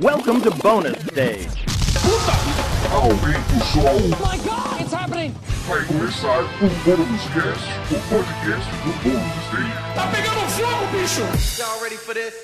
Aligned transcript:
Welcome 0.00 0.40
to 0.40 0.50
bonus 0.50 1.00
stage. 1.06 1.66
Aumenta 2.90 3.54
o 3.54 3.64
som, 3.64 4.08
my 4.18 4.36
god, 4.38 4.80
it's 4.80 4.92
happening! 4.92 5.32
vai 5.68 5.84
começar 5.84 6.40
o 6.40 6.68
Bônus 6.84 7.22
Cast, 7.32 7.64
o 7.92 8.00
podcast 8.08 8.70
do 8.82 8.92
Bônus 9.04 9.46
Stage. 9.46 9.94
Tá 9.94 10.08
pegando 10.08 10.40
fogo, 10.50 10.86
bicho! 10.90 11.62
Y'all 11.62 11.80
ready 11.80 11.96
for 11.96 12.12
this? 12.12 12.34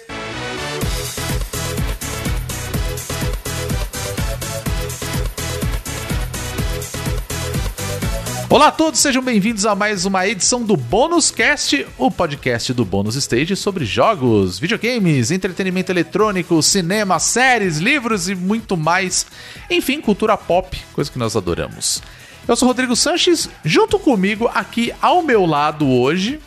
Olá 8.51 8.67
a 8.67 8.73
todos, 8.73 8.99
sejam 8.99 9.23
bem-vindos 9.23 9.65
a 9.65 9.77
mais 9.77 10.05
uma 10.05 10.27
edição 10.27 10.65
do 10.65 10.77
Bônus 10.77 11.31
Cast, 11.31 11.87
o 11.97 12.11
podcast 12.11 12.73
do 12.73 12.85
Bônus 12.85 13.15
Stage 13.15 13.55
sobre 13.55 13.85
jogos, 13.85 14.59
videogames, 14.59 15.31
entretenimento 15.31 15.93
eletrônico, 15.93 16.61
cinema, 16.61 17.21
séries, 17.21 17.79
livros 17.79 18.29
e 18.29 18.35
muito 18.35 18.77
mais. 18.77 19.25
Enfim, 19.71 20.01
cultura 20.01 20.37
pop, 20.37 20.77
coisa 20.93 21.09
que 21.09 21.17
nós 21.17 21.37
adoramos. 21.37 22.03
Eu 22.49 22.57
sou 22.57 22.67
Rodrigo 22.67 22.97
Sanches, 22.97 23.49
junto 23.65 24.01
comigo 24.01 24.51
aqui 24.53 24.93
ao 25.01 25.23
meu 25.23 25.47
lado 25.47 25.89
hoje. 25.89 26.41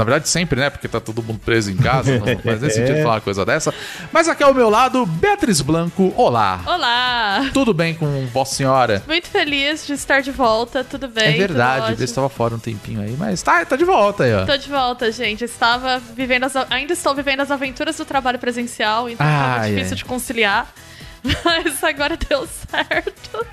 Na 0.00 0.04
verdade, 0.04 0.30
sempre, 0.30 0.58
né? 0.58 0.70
Porque 0.70 0.88
tá 0.88 0.98
todo 0.98 1.22
mundo 1.22 1.38
preso 1.44 1.70
em 1.70 1.76
casa, 1.76 2.18
não 2.18 2.38
faz 2.38 2.62
nem 2.62 2.70
sentido 2.70 3.02
falar 3.02 3.16
uma 3.16 3.20
coisa 3.20 3.44
dessa. 3.44 3.74
Mas 4.10 4.30
aqui 4.30 4.42
ao 4.42 4.54
meu 4.54 4.70
lado, 4.70 5.04
Beatriz 5.04 5.60
Blanco. 5.60 6.14
Olá! 6.16 6.62
Olá! 6.64 7.50
Tudo 7.52 7.74
bem 7.74 7.92
com 7.92 8.26
Vossa 8.28 8.54
Senhora? 8.54 9.02
Muito 9.06 9.28
feliz 9.28 9.86
de 9.86 9.92
estar 9.92 10.22
de 10.22 10.30
volta, 10.30 10.82
tudo 10.82 11.06
bem? 11.06 11.34
É 11.34 11.36
verdade, 11.36 12.00
eu 12.00 12.02
estava 12.02 12.30
fora 12.30 12.54
um 12.54 12.58
tempinho 12.58 13.02
aí, 13.02 13.14
mas 13.18 13.42
tá, 13.42 13.62
tá 13.66 13.76
de 13.76 13.84
volta 13.84 14.24
aí, 14.24 14.32
ó. 14.32 14.46
Tô 14.46 14.56
de 14.56 14.70
volta, 14.70 15.12
gente. 15.12 15.44
Estava 15.44 15.98
vivendo 16.16 16.44
as, 16.44 16.56
ainda 16.70 16.94
estou 16.94 17.14
vivendo 17.14 17.40
as 17.40 17.50
aventuras 17.50 17.98
do 17.98 18.06
trabalho 18.06 18.38
presencial, 18.38 19.06
então 19.06 19.26
Ai, 19.26 19.34
tava 19.36 19.68
difícil 19.68 19.90
ai. 19.90 19.96
de 19.96 20.04
conciliar. 20.06 20.72
Mas 21.44 21.84
agora 21.84 22.16
deu 22.16 22.48
certo. 22.70 23.46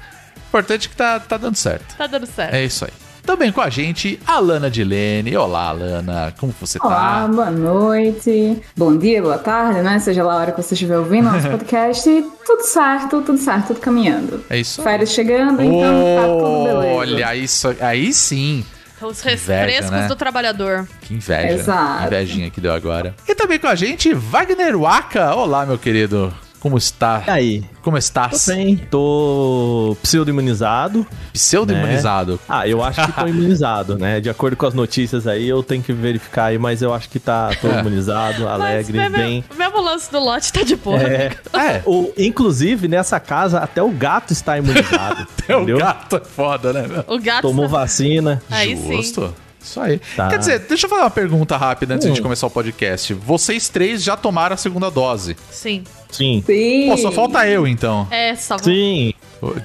Importante 0.47 0.88
é 0.88 0.89
que 0.89 0.95
tá, 0.95 1.19
tá 1.19 1.35
dando 1.35 1.57
certo. 1.57 1.94
Tá 1.97 2.07
dando 2.07 2.25
certo. 2.25 2.53
É 2.53 2.63
isso 2.63 2.85
aí. 2.85 3.06
Também 3.28 3.52
com 3.52 3.59
a 3.59 3.70
gente, 3.70 4.17
Alana 4.25 4.72
Dilene. 4.72 5.36
Olá, 5.36 5.67
Alana. 5.67 6.33
Como 6.39 6.56
você 6.61 6.80
Olá, 6.81 7.23
tá? 7.23 7.28
boa 7.28 7.52
noite, 7.52 8.58
bom 8.73 8.97
dia, 8.97 9.22
boa 9.22 9.38
tarde, 9.38 9.81
né? 9.81 10.00
Seja 10.00 10.23
lá 10.23 10.31
a 10.31 10.38
hora 10.38 10.52
que 10.53 10.64
você 10.64 10.75
estiver 10.75 10.97
ouvindo 10.97 11.30
nosso 11.30 11.45
podcast. 11.52 12.09
tudo 12.45 12.64
certo, 12.64 13.22
tudo 13.22 13.38
certo, 13.38 13.67
tudo 13.67 13.81
caminhando. 13.81 14.45
É 14.50 14.58
isso. 14.58 14.81
Férias 14.81 15.09
chegando, 15.11 15.61
então 15.61 15.81
tá 16.16 16.23
tudo 16.25 16.64
beleza. 16.80 16.95
Olha, 16.95 17.36
isso 17.36 17.75
aí 17.81 18.14
sim. 18.14 18.64
Os 19.02 19.19
Inveja, 19.19 19.36
refrescos 19.36 19.91
né? 19.91 20.08
do 20.08 20.16
trabalhador. 20.16 20.88
Que 21.02 21.14
inveja. 21.14 21.50
Exato. 21.53 22.00
Que 22.00 22.08
invejinha 22.08 22.50
que 22.50 22.62
deu 22.62 22.73
agora. 22.73 23.14
E 23.28 23.36
também 23.36 23.59
com 23.59 23.67
a 23.67 23.75
gente, 23.75 24.14
Wagner 24.14 24.80
Waka. 24.80 25.36
Olá, 25.36 25.66
meu 25.66 25.78
querido. 25.78 26.34
Como 26.59 26.77
está? 26.77 27.23
E 27.27 27.30
aí? 27.30 27.63
Como 27.81 27.97
estás? 27.97 28.45
Tô 28.45 28.52
bem, 28.52 28.77
tô 28.89 29.97
pseudo-imunizado. 30.02 31.05
Pseudo-imunizado. 31.31 32.39
Ah, 32.50 32.67
eu 32.67 32.83
acho 32.83 33.05
que 33.05 33.11
tô 33.11 33.27
imunizado, 33.27 33.97
né? 33.97 34.19
De 34.19 34.30
acordo 34.30 34.58
com 34.58 34.66
as 34.66 34.73
notícias 34.73 35.28
aí, 35.28 35.47
eu 35.47 35.61
tenho 35.63 35.81
que 35.83 35.94
verificar 35.94 36.45
aí, 36.45 36.58
mas 36.58 36.81
eu 36.81 36.94
acho 36.94 37.09
que 37.09 37.19
tá 37.19 37.52
tô 37.61 37.67
imunizado, 37.80 38.47
alegre, 38.47 38.97
Mas 38.97 39.11
bem. 39.11 39.44
mesmo, 39.50 39.58
mesmo 39.58 39.81
lance 39.81 40.11
do 40.11 40.19
lote 40.19 40.52
tá 40.52 40.63
de 40.63 40.75
boa. 40.75 41.02
É, 41.02 41.31
É. 41.53 41.81
o, 41.85 42.11
inclusive, 42.17 42.88
nessa 42.88 43.19
casa, 43.19 43.59
até 43.59 43.81
o 43.81 43.89
gato 43.91 44.33
está 44.33 44.58
imunizado. 44.58 45.28
É 45.47 45.55
o 45.55 45.59
entendeu? 45.61 45.78
gato 45.78 46.17
é 46.17 46.19
foda, 46.25 46.73
né, 46.73 46.85
meu? 46.88 47.05
O 47.08 47.17
gato. 47.22 47.44
Tomou 47.44 47.67
está- 47.67 47.78
vacina. 47.78 48.41
Aí 48.52 48.75
sim. 48.75 49.31
Isso 49.61 49.80
aí. 49.81 50.00
Tá. 50.16 50.30
Quer 50.30 50.39
dizer, 50.39 50.59
deixa 50.59 50.86
eu 50.86 50.89
fazer 50.89 51.02
uma 51.02 51.09
pergunta 51.09 51.58
rápida 51.58 51.95
antes 51.95 52.08
Hum. 52.08 52.13
de 52.13 52.22
começar 52.22 52.47
o 52.47 52.50
podcast. 52.50 53.13
Vocês 53.13 53.67
três 53.69 54.03
já 54.03 54.16
tomaram 54.16 54.53
a 54.53 54.58
segunda 54.58 54.89
dose. 54.89 55.36
Sim. 55.52 55.83
Sim. 56.11 56.44
Sim. 56.45 56.88
Pô, 56.89 56.97
só 56.97 57.11
falta 57.11 57.45
eu, 57.47 57.67
então. 57.67 58.08
É, 58.09 58.35
só. 58.35 58.58
Sim. 58.58 59.13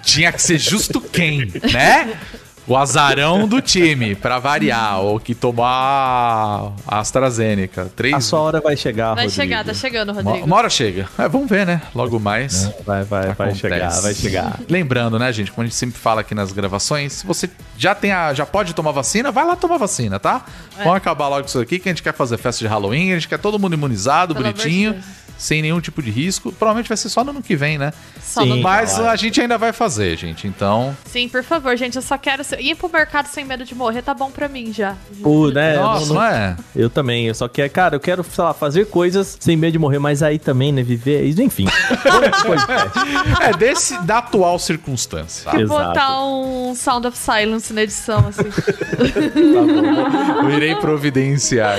Tinha 0.03 0.33
que 0.33 0.43
ser 0.43 0.59
justo 0.59 1.01
quem, 1.01 1.47
né? 1.73 2.19
O 2.67 2.77
azarão 2.77 3.49
do 3.49 3.61
time, 3.61 4.15
pra 4.15 4.39
variar. 4.39 5.01
Ou 5.01 5.19
que 5.19 5.35
tomar 5.35 6.73
a 6.87 6.99
AstraZeneca. 7.01 7.91
Três... 7.97 8.15
A 8.15 8.21
sua 8.21 8.41
hora 8.41 8.61
vai 8.61 8.77
chegar, 8.77 9.15
Vai 9.15 9.25
Rodrigo. 9.25 9.33
chegar, 9.33 9.65
tá 9.65 9.75
chegando, 9.75 10.13
Rodrigo. 10.13 10.47
uma 10.47 10.57
hora 10.57 10.71
chega. 10.71 11.09
É, 11.19 11.29
vamos 11.29 11.49
ver, 11.49 11.67
né? 11.67 11.83
Logo 11.95 12.21
mais. 12.21 12.65
Vai, 12.87 13.03
vai, 13.05 13.33
vai 13.33 13.49
Acontece. 13.51 13.59
chegar, 13.61 14.01
vai 14.01 14.15
chegar. 14.15 14.61
Lembrando, 14.69 15.19
né, 15.19 15.33
gente, 15.33 15.51
como 15.51 15.63
a 15.63 15.67
gente 15.67 15.75
sempre 15.77 15.99
fala 15.99 16.21
aqui 16.21 16.35
nas 16.35 16.53
gravações, 16.53 17.13
se 17.15 17.27
você 17.27 17.51
já 17.77 17.95
tem 17.95 18.13
a, 18.13 18.33
já 18.33 18.47
pode 18.47 18.75
tomar 18.75 18.93
vacina, 18.93 19.33
vai 19.33 19.45
lá 19.45 19.57
tomar 19.57 19.77
vacina, 19.79 20.19
tá? 20.21 20.45
É. 20.79 20.85
Vamos 20.85 20.97
acabar 20.99 21.29
logo 21.29 21.43
com 21.43 21.49
isso 21.49 21.61
aqui, 21.61 21.79
que 21.79 21.89
a 21.89 21.93
gente 21.93 22.03
quer 22.03 22.15
fazer 22.15 22.37
festa 22.39 22.61
de 22.61 22.69
Halloween, 22.69 23.11
a 23.13 23.15
gente 23.15 23.29
quer 23.29 23.39
todo 23.39 23.59
mundo 23.59 23.75
imunizado, 23.75 24.35
Pelo 24.35 24.47
amor 24.47 24.55
de 24.57 24.63
bonitinho, 24.63 24.93
Deus. 24.93 25.05
Sem 25.43 25.61
nenhum 25.61 25.81
tipo 25.81 26.01
de 26.03 26.11
risco. 26.11 26.53
Provavelmente 26.53 26.89
vai 26.89 26.97
ser 26.97 27.09
só 27.09 27.25
no 27.25 27.31
ano 27.31 27.43
que 27.43 27.57
vem, 27.57 27.77
né? 27.79 27.93
Só 28.23 28.43
Sim. 28.43 28.49
no- 28.51 28.63
Mas 28.63 28.93
claro. 28.95 29.11
a 29.11 29.17
gente 29.17 29.41
ainda 29.41 29.59
vai 29.59 29.73
fazer, 29.73 30.17
gente. 30.17 30.47
Então, 30.47 30.97
Sim, 31.05 31.29
por 31.29 31.43
favor, 31.43 31.77
gente. 31.77 31.97
Eu 31.97 32.03
só 32.03 32.17
quero 32.17 32.45
ser- 32.45 32.61
ir 32.61 32.77
pro 32.77 32.89
mercado 32.89 33.27
sem 33.27 33.45
medo 33.45 33.65
de 33.65 33.75
morrer, 33.75 34.03
tá 34.03 34.15
bom 34.15 34.31
pra 34.31 34.49
mim 34.49 34.73
já. 34.73 34.95
Pô, 35.23 35.49
né? 35.51 35.77
nossa, 35.77 36.07
não- 36.07 36.15
não 36.15 36.23
é? 36.23 36.57
Eu 36.77 36.89
também, 36.89 37.27
eu 37.27 37.35
só 37.35 37.49
quero, 37.49 37.71
cara, 37.71 37.97
eu 37.97 38.01
quero, 38.01 38.25
sei 38.25 38.45
lá, 38.45 38.55
fazer 38.55 38.87
coisas 38.87 39.37
sem 39.41 39.57
medo 39.57 39.73
de 39.73 39.79
morrer, 39.79 39.99
mas 39.99 40.23
aí 40.23 40.39
também, 40.39 40.73
né, 40.73 40.83
viver, 40.83 41.29
enfim. 41.41 41.67
Pro 42.03 42.47
podcast. 42.47 42.99
É 43.43 43.53
desse 43.57 44.01
da 44.03 44.19
atual 44.19 44.59
circunstância. 44.59 45.45
tá? 45.45 45.51
Que 45.57 45.63
Exato. 45.63 45.89
botar 45.89 46.25
um 46.25 46.75
Sound 46.75 47.07
of 47.09 47.19
Silence 47.19 47.73
na 47.73 47.83
edição, 47.83 48.27
assim. 48.29 48.43
Eu 50.43 50.51
irei 50.51 50.75
providenciar. 50.77 51.79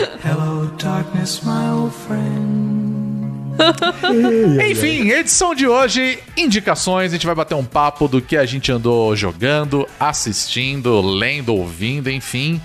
Enfim, 4.70 5.10
edição 5.10 5.54
de 5.56 5.68
hoje, 5.68 6.20
indicações, 6.38 7.12
a 7.12 7.16
gente 7.16 7.26
vai 7.26 7.36
bater 7.36 7.56
um 7.56 7.66
papo 7.66 8.08
do 8.08 8.22
que 8.22 8.38
a 8.38 8.46
gente 8.46 8.72
andou 8.72 9.16
jogando, 9.16 9.88
assistindo, 10.00 11.02
lendo, 11.02 11.54
ouvindo, 11.56 12.10
enfim. 12.10 12.62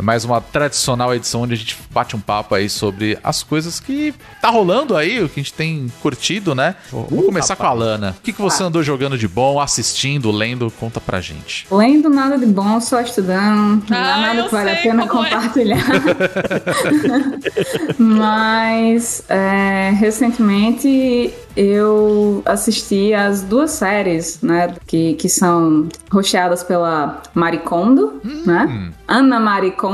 É 0.00 0.02
mais 0.02 0.24
uma 0.24 0.40
tradicional 0.40 1.14
edição 1.14 1.42
onde 1.42 1.52
a 1.52 1.56
gente 1.58 1.76
bate 1.90 2.16
um 2.16 2.20
papo 2.20 2.54
aí 2.54 2.70
sobre 2.70 3.18
as 3.22 3.42
coisas 3.42 3.78
que 3.78 4.14
tá 4.40 4.48
rolando 4.48 4.96
aí, 4.96 5.22
o 5.22 5.28
que 5.28 5.38
a 5.38 5.42
gente 5.42 5.52
tem 5.52 5.92
curtido, 6.00 6.54
né? 6.54 6.74
Vamos 6.90 7.26
começar 7.26 7.54
com 7.54 7.66
a 7.66 7.72
Lana. 7.74 8.16
O 8.18 8.22
que, 8.22 8.32
que 8.32 8.40
você 8.40 8.62
andou 8.62 8.82
jogando 8.82 9.18
de 9.18 9.28
bom, 9.28 9.60
assistindo, 9.60 10.30
lendo? 10.30 10.72
Conta 10.80 11.02
pra 11.02 11.20
gente. 11.20 11.66
Lendo 11.70 12.08
nada 12.08 12.38
de 12.38 12.46
bom, 12.46 12.80
só 12.80 13.02
estudando. 13.02 13.84
Não 13.90 13.98
Ah, 13.98 14.16
nada 14.22 14.44
que 14.44 14.52
vale 14.52 14.70
a 14.70 14.76
pena 14.76 15.02
é. 15.02 15.06
compartilhar. 15.06 15.84
Mas 17.98 19.22
é, 19.28 19.90
recentemente 19.98 21.34
eu 21.54 22.42
assisti 22.46 23.12
as 23.12 23.42
duas 23.42 23.72
séries, 23.72 24.40
né? 24.40 24.74
Que, 24.86 25.12
que 25.14 25.28
são 25.28 25.88
roteadas 26.10 26.62
pela 26.62 27.22
Maricondo, 27.34 28.18
Hum. 28.24 28.42
né? 28.46 28.90
Ana 29.06 29.38
Maricondo. 29.38 29.89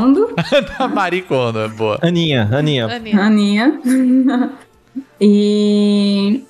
Maricona, 0.93 1.65
é 1.67 1.69
boa. 1.69 1.99
Aninha, 2.03 2.49
Aninha, 2.53 2.87
Aninha. 2.87 3.23
Aninha. 3.23 3.81
e 5.21 6.45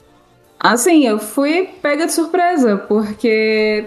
assim, 0.59 1.07
eu 1.07 1.19
fui 1.19 1.69
pega 1.81 2.07
de 2.07 2.13
surpresa, 2.13 2.77
porque 2.77 3.87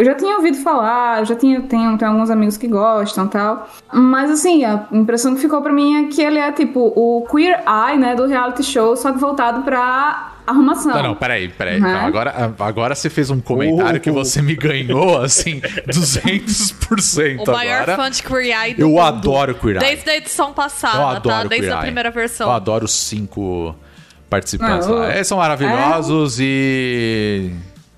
eu 0.00 0.04
já 0.04 0.14
tinha 0.14 0.36
ouvido 0.36 0.56
falar, 0.56 1.20
eu 1.20 1.24
já 1.26 1.36
tinha 1.36 1.60
tenho, 1.60 1.98
tenho 1.98 2.10
alguns 2.10 2.30
amigos 2.30 2.56
que 2.56 2.66
gostam 2.66 3.28
tal. 3.28 3.68
Mas 3.92 4.30
assim, 4.30 4.64
a 4.64 4.86
impressão 4.92 5.34
que 5.34 5.42
ficou 5.42 5.60
pra 5.60 5.72
mim 5.72 6.04
é 6.04 6.08
que 6.08 6.22
ele 6.22 6.38
é 6.38 6.50
tipo 6.52 6.92
o 6.96 7.26
queer 7.30 7.62
eye, 7.66 7.98
né, 7.98 8.14
do 8.14 8.26
reality 8.26 8.62
show, 8.62 8.96
só 8.96 9.12
que 9.12 9.18
voltado 9.18 9.62
pra 9.62 10.32
arrumação. 10.50 10.94
Não, 10.94 11.02
não, 11.02 11.14
peraí, 11.14 11.48
peraí. 11.48 11.80
Uhum. 11.80 11.88
Então, 11.88 12.06
agora, 12.06 12.54
agora 12.58 12.94
você 12.94 13.08
fez 13.10 13.30
um 13.30 13.40
comentário 13.40 14.00
que 14.00 14.10
você 14.10 14.40
me 14.42 14.54
ganhou, 14.54 15.20
assim, 15.22 15.60
200% 15.88 17.48
O 17.48 17.52
maior 17.52 17.82
agora. 17.82 17.96
fã 17.96 18.10
de 18.10 18.22
Queer 18.22 18.56
Eye 18.64 18.74
do 18.74 18.80
Eu 18.82 18.88
mundo. 18.90 19.00
adoro 19.00 19.54
Queer 19.54 19.76
Eye. 19.76 19.80
Desde 19.80 20.10
a 20.10 20.16
edição 20.16 20.52
passada, 20.52 20.98
Eu 20.98 21.06
adoro 21.08 21.42
tá? 21.42 21.44
Desde 21.48 21.66
Queer 21.68 21.78
a 21.78 21.80
primeira 21.82 22.10
versão. 22.10 22.48
Eu 22.48 22.54
adoro 22.54 22.84
os 22.84 22.92
cinco 22.92 23.74
participantes 24.28 24.86
Não, 24.86 24.94
lá. 24.96 25.06
eu- 25.06 25.12
Eles 25.12 25.26
são 25.26 25.38
maravilhosos 25.38 26.38
e... 26.40 27.50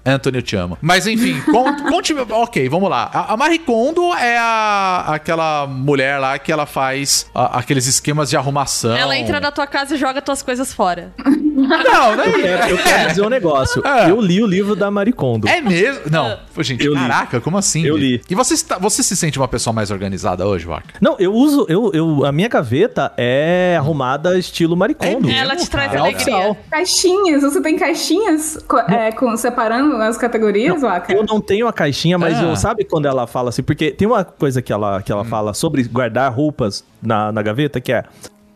Anthony, 0.05 0.38
eu 0.38 0.43
te 0.43 0.56
amo. 0.56 0.76
Mas 0.82 1.06
enfim, 1.06 1.40
con- 1.43 1.76
conte... 1.88 2.12
ok, 2.12 2.69
vamos 2.69 2.90
lá. 2.90 3.08
A, 3.14 3.34
a 3.34 3.37
Marie 3.37 3.60
Kondo 3.60 4.12
é 4.14 4.37
a, 4.37 5.05
aquela 5.10 5.64
mulher 5.69 6.19
lá 6.19 6.37
que 6.40 6.50
ela 6.50 6.66
faz 6.66 7.31
a- 7.32 7.60
aqueles 7.60 7.87
esquemas 7.87 8.28
de 8.28 8.37
arrumação. 8.37 8.96
Ela 8.96 9.16
entra 9.16 9.38
na 9.38 9.52
tua 9.52 9.64
casa 9.66 9.94
e 9.94 9.98
joga 9.98 10.20
tuas 10.20 10.43
coisas 10.43 10.75
fora. 10.75 11.12
Não, 11.54 12.16
não 12.16 12.25
eu 12.25 12.32
quero, 12.40 12.70
eu 12.70 12.78
quero 12.78 13.08
dizer 13.10 13.22
um 13.22 13.28
negócio. 13.28 13.82
É. 13.87 14.10
Eu 14.10 14.20
li 14.20 14.43
o 14.43 14.46
livro 14.46 14.75
da 14.75 14.90
Maricondo. 14.90 15.46
É 15.49 15.60
mesmo? 15.60 16.02
Não, 16.10 16.38
gente, 16.60 16.84
Eu 16.84 16.93
li. 16.94 16.99
caraca, 16.99 17.40
como 17.40 17.58
assim? 17.58 17.84
Eu 17.84 17.96
li. 17.96 18.20
E 18.28 18.34
você, 18.34 18.54
você 18.81 19.02
se 19.02 19.16
sente 19.16 19.38
uma 19.38 19.49
pessoa 19.49 19.72
mais 19.75 19.90
organizada 19.90 20.46
hoje, 20.46 20.66
Waka? 20.66 20.94
Não, 21.00 21.16
eu 21.19 21.32
uso, 21.32 21.66
eu, 21.69 21.90
eu, 21.93 22.25
a 22.25 22.32
minha 22.32 22.49
gaveta 22.49 23.12
é 23.16 23.76
arrumada 23.78 24.38
estilo 24.38 24.76
Maricondo. 24.76 25.28
É 25.28 25.38
Ela 25.38 25.56
te 25.56 25.69
traz 25.69 25.88
cara? 25.90 26.00
alegria. 26.02 26.16
oficial. 26.22 26.56
Caixinhas, 26.70 27.43
você 27.43 27.60
tem 27.60 27.76
caixinhas 27.78 28.58
é, 28.88 29.12
com, 29.12 29.37
separando 29.37 29.96
as 29.96 30.16
categorias, 30.16 30.82
Waka? 30.82 31.12
Eu 31.12 31.25
não 31.25 31.40
tenho 31.40 31.66
a 31.66 31.72
caixinha, 31.72 32.19
mas 32.19 32.38
Ah. 32.38 32.43
eu 32.44 32.56
sabe 32.56 32.84
quando 32.84 33.06
ela 33.06 33.26
fala 33.26 33.50
assim, 33.50 33.62
porque 33.62 33.90
tem 33.90 34.06
uma 34.06 34.25
coisa 34.25 34.62
que 34.62 34.72
ela, 34.72 35.02
que 35.02 35.12
ela 35.12 35.25
fala 35.25 35.52
sobre 35.55 35.82
guardar 35.84 36.32
roupas 36.32 36.84
na, 37.02 37.31
na 37.32 37.43
gaveta, 37.43 37.81
que 37.81 37.93
é 37.93 38.05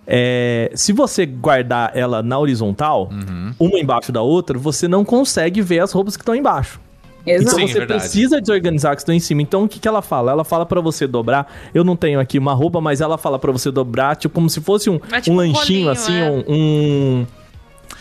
é, 0.06 0.70
se 0.74 0.92
você 0.92 1.26
guardar 1.26 1.90
ela 1.96 2.22
na 2.22 2.38
horizontal, 2.38 3.08
Uhum. 3.12 3.52
uma 3.58 3.78
embaixo 3.78 4.12
da 4.12 4.22
outra, 4.22 4.58
você 4.58 4.86
não 4.86 5.04
consegue 5.04 5.60
ver 5.62 5.80
as 5.80 5.92
roupas 5.92 6.16
que 6.16 6.22
estão 6.22 6.34
embaixo. 6.34 6.80
Exato. 7.26 7.42
Então 7.56 7.58
Sim, 7.58 7.66
você 7.72 7.78
verdade. 7.80 8.00
precisa 8.00 8.40
desorganizar 8.40 8.94
que 8.94 9.02
estão 9.02 9.12
em 9.12 9.18
cima. 9.18 9.42
Então 9.42 9.64
o 9.64 9.68
que, 9.68 9.80
que 9.80 9.88
ela 9.88 10.00
fala? 10.00 10.30
Ela 10.30 10.44
fala 10.44 10.64
pra 10.64 10.80
você 10.80 11.08
dobrar. 11.08 11.52
Eu 11.74 11.82
não 11.82 11.96
tenho 11.96 12.20
aqui 12.20 12.38
uma 12.38 12.54
roupa, 12.54 12.80
mas 12.80 13.00
ela 13.00 13.18
fala 13.18 13.36
pra 13.36 13.50
você 13.50 13.68
dobrar, 13.70 14.14
tipo 14.14 14.32
como 14.32 14.48
se 14.48 14.60
fosse 14.60 14.88
um, 14.88 15.00
É 15.10 15.20
tipo 15.20 15.32
um 15.32 15.34
um 15.34 15.38
lanchinho 15.38 15.58
rolinho, 15.86 15.90
assim, 15.90 16.14
é. 16.16 16.30
um, 16.30 16.44
um 16.48 17.26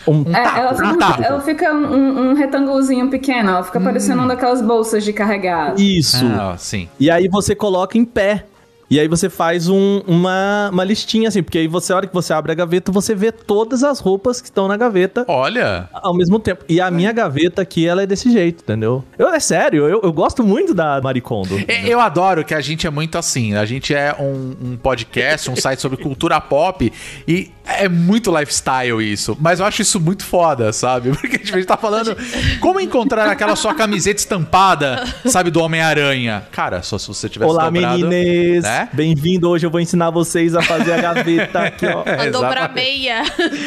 um 0.08 0.24
É, 0.32 0.60
ela 0.60 0.72
um 0.72 0.76
fica, 0.76 0.96
taco. 0.98 1.22
ela 1.24 1.40
fica 1.40 1.74
um, 1.74 1.86
um, 1.92 2.30
um 2.30 2.34
retângulozinho 2.34 3.10
pequeno, 3.10 3.50
ela 3.50 3.64
fica 3.64 3.80
parecendo 3.80 4.20
uma 4.20 4.28
daquelas 4.28 4.62
bolsas 4.62 5.02
de 5.04 5.12
carregar. 5.12 5.74
isso. 5.76 6.24
Ah, 6.24 6.54
sim. 6.56 6.88
E 7.00 7.10
aí 7.10 7.26
você 7.28 7.56
coloca 7.56 7.98
em 7.98 8.04
pé. 8.04 8.44
E 8.88 9.00
aí 9.00 9.08
você 9.08 9.28
faz 9.28 9.68
um- 9.68 10.00
uma, 10.06 10.70
uma 10.72 10.84
listinha 10.84 11.28
assim, 11.28 11.42
porque 11.42 11.58
aí 11.58 11.66
você, 11.66 11.92
a 11.92 11.96
hora 11.96 12.06
que 12.06 12.14
você 12.14 12.32
abre 12.32 12.52
a 12.52 12.54
gaveta, 12.54 12.92
você 12.92 13.14
vê 13.14 13.32
todas 13.32 13.82
as 13.82 13.98
roupas 13.98 14.40
que 14.40 14.46
estão 14.48 14.68
na 14.68 14.76
gaveta 14.76 15.24
Olha, 15.26 15.88
ao 15.92 16.14
mesmo 16.16 16.38
tempo. 16.38 16.64
E 16.68 16.80
a 16.80 16.88
minha 16.90 17.10
gaveta 17.12 17.62
aqui, 17.62 17.86
ela 17.86 18.02
é 18.02 18.06
desse 18.06 18.30
jeito, 18.30 18.62
entendeu? 18.62 19.04
Eu, 19.18 19.28
é 19.28 19.40
sério, 19.40 19.88
eu, 19.88 20.00
eu 20.02 20.12
gosto 20.12 20.44
muito 20.44 20.72
da 20.72 21.00
Maricondo. 21.02 21.58
É, 21.66 21.86
Eu 21.88 21.98
adoro 22.00 22.44
que 22.44 22.54
a 22.54 22.60
gente 22.60 22.86
é 22.86 22.90
muito 22.90 23.18
assim. 23.18 23.54
A 23.54 23.64
gente 23.64 23.92
é 23.94 24.14
um, 24.20 24.54
um 24.72 24.76
podcast, 24.76 25.50
um 25.50 25.56
site 25.56 25.80
sobre 25.80 25.96
cultura 25.98 26.40
pop 26.40 26.92
e 27.26 27.50
é 27.66 27.88
muito 27.88 28.30
lifestyle 28.36 29.00
isso. 29.02 29.36
Mas 29.40 29.58
eu 29.58 29.66
acho 29.66 29.82
isso 29.82 29.98
muito 29.98 30.24
foda, 30.24 30.72
sabe? 30.72 31.10
Porque 31.18 31.38
tipo, 31.38 31.54
a 31.54 31.58
gente 31.58 31.66
tá 31.66 31.76
falando 31.76 32.16
como 32.60 32.78
encontrar 32.80 33.28
aquela 33.28 33.56
sua 33.56 33.74
camiseta 33.74 34.20
estampada, 34.20 35.04
sabe, 35.26 35.50
do 35.50 35.60
Homem-Aranha. 35.60 36.44
Cara, 36.52 36.82
só 36.82 36.96
se 36.98 37.08
você 37.08 37.28
tivesse 37.28 37.50
Olá, 37.50 37.68
dobrado, 37.68 38.06
meninas! 38.08 38.62
né? 38.62 38.75
Bem-vindo! 38.92 39.48
Hoje 39.48 39.66
eu 39.66 39.70
vou 39.70 39.80
ensinar 39.80 40.10
vocês 40.10 40.54
a 40.54 40.62
fazer 40.62 40.92
a 40.92 41.00
gaveta 41.00 41.60
aqui, 41.60 41.86
ó. 41.86 42.02
A 42.06 42.30
dobrar 42.30 42.72
meia. 42.72 43.22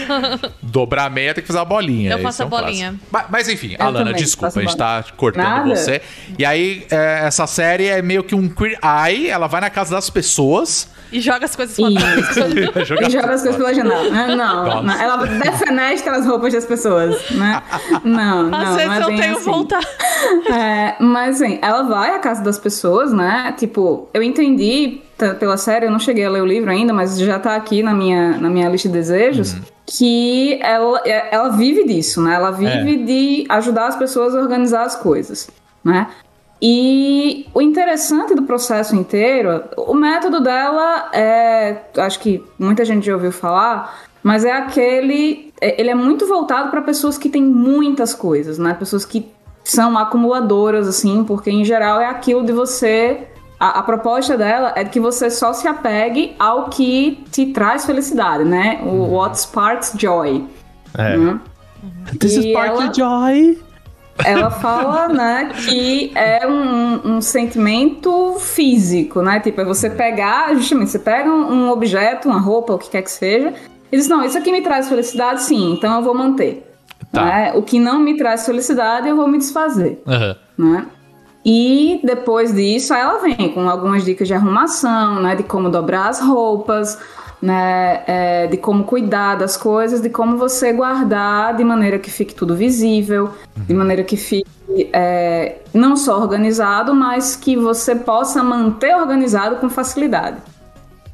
Dobrar 0.62 1.10
meia 1.10 1.34
tem 1.34 1.42
que 1.42 1.48
fazer 1.48 1.60
a 1.60 1.66
bolinha. 1.66 2.12
Eu 2.12 2.20
faço 2.20 2.42
é 2.42 2.46
um 2.46 2.48
a 2.48 2.52
bolinha. 2.52 2.88
clássico. 2.90 3.08
Mas, 3.12 3.26
mas 3.30 3.50
enfim, 3.50 3.76
Eu 3.80 3.86
Alana, 3.86 4.06
também 4.06 4.22
desculpa, 4.22 4.60
a 4.60 4.62
gente 4.62 4.78
tá 4.78 5.04
cortando 5.18 5.44
Nada. 5.44 5.76
você. 5.76 6.02
E 6.38 6.46
aí, 6.46 6.86
é, 6.92 7.22
essa 7.26 7.48
série 7.48 7.88
é 7.88 8.02
meio 8.02 8.24
que 8.24 8.36
um 8.36 8.48
queer 8.48 8.78
eye, 8.84 9.30
ela 9.30 9.48
vai 9.48 9.62
na 9.62 9.70
casa 9.70 9.96
das 9.96 10.10
pessoas. 10.10 10.90
E 11.12 11.20
joga 11.22 11.46
as 11.46 11.56
coisas 11.56 11.76
pra 11.76 11.90
trás. 12.00 12.30
Isso. 12.38 12.94
E 13.02 13.10
joga 13.10 13.34
as 13.34 13.42
coisas 13.42 13.56
pela 13.56 13.74
janela. 13.74 14.10
Não, 14.36 14.66
não, 14.66 14.84
não. 14.84 14.94
Ela 14.94 15.18
defenestra 15.26 16.16
as 16.18 16.26
roupas 16.26 16.54
das 16.54 16.66
pessoas, 16.66 17.18
né? 17.32 17.62
Não, 18.04 18.44
não, 18.44 18.58
Às 18.60 18.76
vezes 18.76 18.88
não 18.88 18.94
é 18.94 19.02
eu 19.04 19.18
tenho 19.18 19.36
assim. 19.38 19.52
vontade. 19.52 19.88
É, 20.52 20.96
mas 21.00 21.42
assim, 21.42 21.60
ela 21.62 21.84
vai 21.84 22.12
à 22.16 22.20
casa 22.20 22.44
das 22.44 22.60
pessoas, 22.60 23.12
né? 23.12 23.54
Tipo, 23.58 24.08
eu 24.14 24.22
entendi 24.22 25.02
pela 25.40 25.58
série, 25.58 25.86
eu 25.86 25.92
não 25.92 26.00
cheguei 26.00 26.26
a 26.26 26.30
ler 26.30 26.42
o 26.42 26.46
livro 26.46 26.70
ainda, 26.70 26.94
mas 26.94 27.18
já 27.20 27.40
tá 27.40 27.56
aqui 27.56 27.82
na 27.84 27.94
minha, 27.94 28.38
na 28.38 28.50
minha 28.50 28.70
lista 28.70 28.88
de 28.88 28.94
desejos, 28.94 29.56
que 29.86 30.60
ela, 30.62 31.02
é- 31.06 31.36
ela 31.36 31.50
vive 31.50 31.86
disso, 31.86 32.22
né? 32.22 32.36
Ela 32.36 32.52
vive 32.52 32.98
de 32.98 33.46
ajudar 33.50 33.88
as 33.88 33.96
pessoas 33.96 34.36
a 34.36 34.40
organizar 34.40 34.84
as 34.84 34.96
coisas, 34.96 35.50
né? 35.84 36.08
E 36.62 37.48
o 37.54 37.62
interessante 37.62 38.36
do 38.36 38.44
processo 38.44 38.96
inteiro, 38.96 39.64
o 39.78 39.94
método 39.94 40.42
dela 40.42 41.10
é, 41.14 41.78
acho 41.98 42.20
que 42.20 42.44
muita 42.58 42.84
gente 42.84 43.06
já 43.06 43.14
ouviu 43.14 43.32
falar, 43.32 43.98
mas 44.22 44.44
é 44.44 44.52
aquele, 44.52 45.54
é- 45.62 45.80
ele 45.80 45.90
é 45.90 45.96
muito 45.96 46.28
voltado 46.28 46.70
para 46.70 46.82
pessoas 46.82 47.18
que 47.18 47.30
têm 47.30 47.42
muitas 47.44 48.14
coisas, 48.14 48.58
né? 48.58 48.74
Pessoas 48.74 49.06
que 49.06 49.32
são 49.64 49.98
acumuladoras 49.98 50.88
assim, 50.88 51.24
porque 51.24 51.50
em 51.50 51.64
geral 51.64 52.02
é 52.02 52.08
aquilo 52.08 52.44
de 52.46 52.52
você 52.52 53.28
a, 53.60 53.80
a 53.80 53.84
proposta 53.84 54.38
dela 54.38 54.72
é 54.76 54.84
que 54.86 55.00
você 55.02 55.30
só 55.30 55.52
se 55.54 55.68
apegue 55.68 56.34
ao 56.40 56.70
que 56.70 57.24
te 57.32 57.48
traz 57.48 57.86
felicidade, 57.86 58.44
né? 58.46 58.82
O 58.86 59.14
what 59.14 59.38
sparks 59.40 59.94
joy. 59.98 60.46
É. 60.98 61.18
né? 61.18 61.40
This 62.20 62.34
is 62.38 62.46
E 62.46 62.52
Sparkly 62.52 62.84
ela- 62.86 62.94
Joy. 62.94 63.60
Ela 64.26 64.50
fala, 64.52 65.08
né, 65.08 65.52
que 65.66 66.12
é 66.16 66.46
um, 66.46 67.16
um 67.16 67.22
sentimento 67.22 68.36
físico, 68.40 69.22
né? 69.22 69.40
Tipo, 69.40 69.62
é 69.62 69.66
você 69.66 69.90
pegar, 69.90 70.54
justamente, 70.56 70.92
você 70.92 71.00
pega 71.00 71.30
um, 71.30 71.52
um 71.52 71.70
objeto, 71.70 72.28
uma 72.28 72.40
roupa, 72.40 72.74
o 72.74 72.78
que 72.78 72.90
quer 72.90 73.02
que 73.02 73.12
seja, 73.12 73.54
e 73.92 73.98
diz, 73.98 74.08
não, 74.08 74.24
isso 74.24 74.38
aqui 74.38 74.52
me 74.52 74.62
traz 74.62 74.88
felicidade, 74.90 75.44
sim, 75.44 75.74
então 75.74 75.96
eu 75.98 76.04
vou 76.04 76.14
manter. 76.14 76.66
Tá. 77.12 77.26
né? 77.26 77.54
O 77.56 77.64
que 77.64 77.80
não 77.80 78.00
me 78.00 78.18
traz 78.18 78.46
felicidade, 78.46 79.08
eu 79.08 79.16
vou 79.16 79.28
me 79.28 79.38
desfazer, 79.38 80.02
Aham. 80.06 80.36
né? 80.58 80.86
E 81.44 82.02
depois 82.04 82.54
disso, 82.54 82.94
aí 82.94 83.02
ela 83.02 83.20
vem 83.20 83.52
com 83.54 83.68
algumas 83.68 84.04
dicas 84.04 84.28
de 84.28 84.34
arrumação, 84.34 85.22
né? 85.22 85.36
De 85.36 85.44
como 85.44 85.70
dobrar 85.70 86.10
as 86.10 86.20
roupas, 86.20 87.00
né? 87.42 88.04
é, 88.06 88.48
de 88.48 88.58
como 88.58 88.84
cuidar 88.84 89.36
das 89.36 89.56
coisas, 89.56 90.02
de 90.02 90.10
como 90.10 90.38
você 90.38 90.74
guardar 90.74 91.56
de 91.56 91.64
maneira 91.64 92.00
que 92.00 92.10
fique 92.10 92.34
tudo 92.36 92.56
visível, 92.56 93.30
de 93.56 93.74
maneira 93.74 94.04
que 94.04 94.18
fique 94.18 94.50
é, 94.94 95.60
não 95.74 95.96
só 95.96 96.20
organizado, 96.20 96.94
mas 96.94 97.36
que 97.36 97.56
você 97.56 97.96
possa 97.96 98.44
manter 98.44 98.96
organizado 98.96 99.56
com 99.58 99.70
facilidade. 99.70 100.38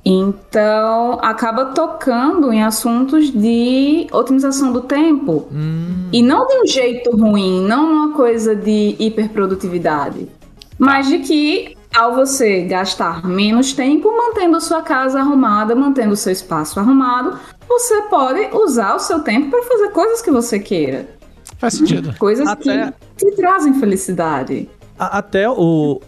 Então, 0.08 1.18
acaba 1.24 1.66
tocando 1.66 2.54
em 2.54 2.64
assuntos 2.64 3.32
de 3.32 4.06
otimização 4.12 4.72
do 4.72 4.82
tempo. 4.82 5.48
E 6.14 6.22
não 6.22 6.46
de 6.46 6.62
um 6.62 6.68
jeito 6.68 7.10
ruim, 7.18 7.66
não 7.66 7.92
uma 7.92 8.14
coisa 8.14 8.56
de 8.56 8.96
hiperprodutividade. 9.00 10.28
Mas 10.78 11.08
de 11.08 11.20
que, 11.20 11.75
ao 11.96 12.14
você 12.16 12.62
gastar 12.64 13.26
menos 13.26 13.74
tempo 13.74 14.12
mantendo 14.16 14.58
a 14.58 14.62
sua 14.62 14.82
casa 14.82 15.20
arrumada, 15.20 15.74
mantendo 15.76 16.14
o 16.14 16.18
seu 16.18 16.32
espaço 16.34 16.80
arrumado, 16.80 17.38
você 17.68 18.02
pode 18.04 18.50
usar 18.56 18.96
o 18.96 19.00
seu 19.00 19.20
tempo 19.22 19.50
para 19.50 19.64
fazer 19.64 19.90
coisas 19.90 20.22
que 20.22 20.32
você 20.32 20.60
queira. 20.60 21.08
Faz 21.58 21.76
sentido. 21.76 22.14
Coisas 22.18 22.48
Até- 22.48 22.94
que 23.18 23.26
te 23.26 23.36
trazem 23.36 23.74
felicidade. 23.80 24.70
A- 25.00 25.20
Até 25.20 25.50
o, 25.50 26.02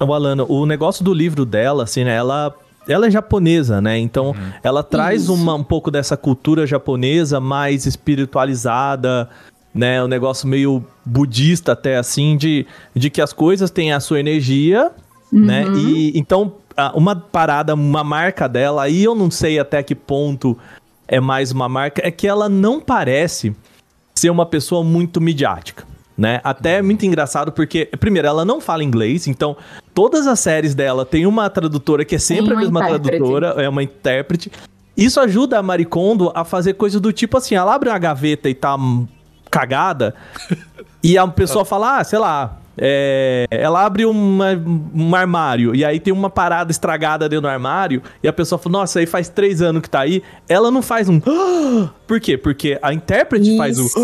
o 0.00 0.14
Alana, 0.14 0.44
o 0.44 0.64
negócio 0.66 1.04
do 1.04 1.12
livro 1.12 1.44
dela, 1.44 1.82
assim, 1.84 2.04
né? 2.04 2.14
Ela, 2.16 2.54
ela 2.88 3.06
é 3.06 3.10
japonesa, 3.10 3.80
né? 3.80 3.98
Então, 3.98 4.34
ela 4.62 4.82
traz 4.82 5.28
uma, 5.28 5.54
um 5.54 5.64
pouco 5.64 5.90
dessa 5.90 6.16
cultura 6.16 6.66
japonesa 6.66 7.38
mais 7.38 7.84
espiritualizada, 7.86 9.28
né? 9.74 10.02
Um 10.02 10.08
negócio 10.08 10.48
meio 10.48 10.84
budista 11.04 11.72
até, 11.72 11.96
assim, 11.96 12.36
de, 12.36 12.66
de 12.94 13.10
que 13.10 13.20
as 13.20 13.32
coisas 13.32 13.70
têm 13.70 13.92
a 13.92 14.00
sua 14.00 14.20
energia, 14.20 14.90
né? 15.40 15.64
E 15.76 16.18
então, 16.18 16.54
uma 16.94 17.16
parada, 17.16 17.74
uma 17.74 18.04
marca 18.04 18.48
dela, 18.48 18.84
aí 18.84 19.02
eu 19.02 19.14
não 19.14 19.30
sei 19.30 19.58
até 19.58 19.82
que 19.82 19.94
ponto 19.94 20.56
é 21.08 21.20
mais 21.20 21.52
uma 21.52 21.68
marca, 21.68 22.00
é 22.06 22.10
que 22.10 22.26
ela 22.26 22.48
não 22.48 22.80
parece 22.80 23.54
ser 24.14 24.30
uma 24.30 24.46
pessoa 24.46 24.82
muito 24.84 25.20
midiática. 25.20 25.84
Né? 26.16 26.40
Até 26.44 26.78
é 26.78 26.82
muito 26.82 27.04
engraçado 27.04 27.50
porque, 27.50 27.86
primeiro, 27.98 28.28
ela 28.28 28.44
não 28.44 28.60
fala 28.60 28.84
inglês, 28.84 29.26
então 29.26 29.56
todas 29.92 30.28
as 30.28 30.38
séries 30.38 30.72
dela 30.72 31.04
tem 31.04 31.26
uma 31.26 31.50
tradutora 31.50 32.04
que 32.04 32.14
é 32.14 32.18
sempre 32.18 32.54
a 32.54 32.56
mesma 32.56 32.80
intérprete. 32.80 33.18
tradutora, 33.18 33.48
é 33.60 33.68
uma 33.68 33.82
intérprete. 33.82 34.52
Isso 34.96 35.18
ajuda 35.18 35.58
a 35.58 35.62
Maricondo 35.62 36.30
a 36.32 36.44
fazer 36.44 36.74
coisas 36.74 37.00
do 37.00 37.12
tipo 37.12 37.36
assim: 37.36 37.56
ela 37.56 37.74
abre 37.74 37.88
uma 37.88 37.98
gaveta 37.98 38.48
e 38.48 38.54
tá 38.54 38.76
cagada, 39.50 40.14
e 41.02 41.18
a 41.18 41.26
pessoa 41.26 41.64
fala, 41.64 41.98
ah, 41.98 42.04
sei 42.04 42.20
lá. 42.20 42.58
É, 42.76 43.46
ela 43.50 43.84
abre 43.84 44.04
uma- 44.04 44.60
um 44.94 45.14
armário 45.14 45.74
e 45.74 45.84
aí 45.84 45.98
tem 46.00 46.12
uma 46.12 46.28
parada 46.30 46.70
estragada 46.70 47.28
dentro 47.28 47.42
do 47.42 47.48
armário 47.48 48.02
e 48.22 48.28
a 48.28 48.32
pessoa 48.32 48.58
fala, 48.58 48.78
nossa, 48.80 48.98
aí 48.98 49.06
faz 49.06 49.28
três 49.28 49.62
anos 49.62 49.82
que 49.82 49.90
tá 49.90 50.00
aí. 50.00 50.22
Ela 50.48 50.70
não 50.70 50.82
faz 50.82 51.08
um. 51.08 51.20
"Ah!" 51.26 51.90
Por 52.06 52.20
quê? 52.20 52.36
Porque 52.36 52.78
a 52.82 52.92
intérprete 52.92 53.56
faz 53.56 53.78
o. 53.78 53.86
Isso. 53.86 53.98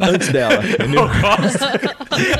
"Ah!" 0.00 0.08
antes 0.08 0.28
dela, 0.28 0.62
entendeu? 0.64 1.08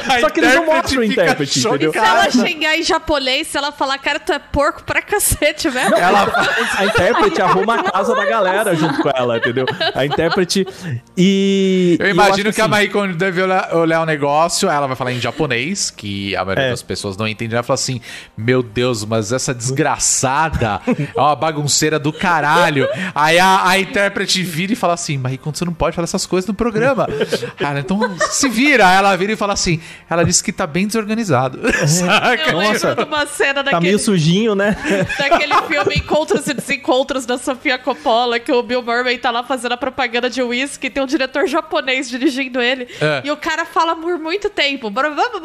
A 0.08 0.20
Só 0.20 0.28
que 0.30 0.40
eles 0.40 0.54
não 0.54 0.66
mostram 0.66 1.00
o 1.00 1.06
fica 1.06 1.22
intérprete, 1.22 1.58
entendeu? 1.60 1.92
Se 1.92 1.98
ela 1.98 2.30
xingar 2.30 2.76
em 2.76 2.82
japonês, 2.82 3.46
se 3.46 3.56
ela 3.56 3.70
falar, 3.72 3.98
cara, 3.98 4.18
tu 4.18 4.32
é 4.32 4.38
porco 4.38 4.82
pra 4.82 5.00
cacete, 5.00 5.68
velho. 5.68 5.94
Ela 5.94 6.20
A 6.76 6.84
intérprete 6.86 7.40
arruma 7.40 7.76
a 7.76 7.82
casa 7.90 8.14
da 8.14 8.24
galera 8.26 8.74
junto 8.74 9.00
com 9.02 9.10
ela, 9.14 9.38
entendeu? 9.38 9.64
A 9.94 10.04
intérprete 10.04 10.66
e. 11.16 11.96
Eu 12.00 12.06
e 12.06 12.10
imagino 12.10 12.48
acho 12.48 12.54
que 12.56 12.60
a 12.60 12.64
assim, 12.64 12.70
Marie 12.70 12.88
Kondo 12.88 13.14
deve 13.14 13.42
olhar, 13.42 13.74
olhar 13.74 14.02
o 14.02 14.06
negócio, 14.06 14.68
ela 14.68 14.86
vai 14.86 14.96
falar 14.96 15.12
em 15.12 15.20
japonês, 15.20 15.49
que 15.96 16.34
a 16.36 16.44
maioria 16.44 16.64
É. 16.66 16.70
das 16.70 16.82
pessoas 16.82 17.16
não 17.16 17.26
entende. 17.26 17.54
Ela 17.54 17.62
fala 17.62 17.74
assim: 17.74 18.00
Meu 18.36 18.62
Deus, 18.62 19.04
mas 19.04 19.32
essa 19.32 19.52
desgraçada 19.54 20.80
é 21.16 21.20
uma 21.20 21.34
bagunceira 21.36 21.98
do 21.98 22.12
caralho. 22.12 22.88
Aí 23.14 23.38
a, 23.38 23.68
a 23.68 23.78
intérprete 23.78 24.42
vira 24.42 24.72
e 24.72 24.76
fala 24.76 24.94
assim: 24.94 25.18
Marie 25.18 25.38
Kondo, 25.38 25.56
você 25.58 25.64
não 25.64 25.74
pode 25.74 25.94
falar 25.94 26.04
essas 26.04 26.26
coisas 26.26 26.46
no 26.48 26.54
programa. 26.54 27.06
Cara, 27.58 27.80
então 27.80 27.98
se 28.30 28.48
vira. 28.48 28.88
Aí 28.88 28.96
ela 28.96 29.16
vira 29.16 29.32
e 29.32 29.36
fala 29.36 29.52
assim: 29.52 29.80
Ela 30.08 30.24
disse 30.24 30.42
que 30.42 30.52
tá 30.52 30.66
bem 30.66 30.86
desorganizado. 30.86 31.60
Saca? 31.86 32.50
Eu 32.50 32.60
Nossa, 32.60 32.94
de 32.94 33.02
uma 33.04 33.26
cena 33.26 33.54
Tá 33.54 33.62
daquele, 33.62 33.80
meio 33.82 33.98
sujinho, 33.98 34.54
né? 34.54 34.76
daquele 35.18 35.54
filme 35.62 35.94
Encontros 35.96 36.46
e 36.46 36.54
Desencontros 36.54 37.26
da 37.26 37.36
Sofia 37.38 37.78
Coppola, 37.78 38.38
que 38.38 38.50
o 38.52 38.62
Bill 38.62 38.82
Murray 38.82 39.18
tá 39.18 39.30
lá 39.30 39.42
fazendo 39.42 39.72
a 39.72 39.76
propaganda 39.76 40.28
de 40.30 40.42
whisky, 40.42 40.88
tem 40.88 41.02
um 41.02 41.06
diretor 41.06 41.46
japonês 41.46 42.08
dirigindo 42.08 42.60
ele, 42.60 42.88
É. 43.00 43.22
e 43.24 43.30
o 43.30 43.36
cara 43.36 43.64
fala 43.64 43.94
por 43.96 44.18
muito 44.18 44.48
tempo, 44.48 44.88
"Bra- 44.90 45.08
vamos, 45.10 45.32
babá, 45.32 45.39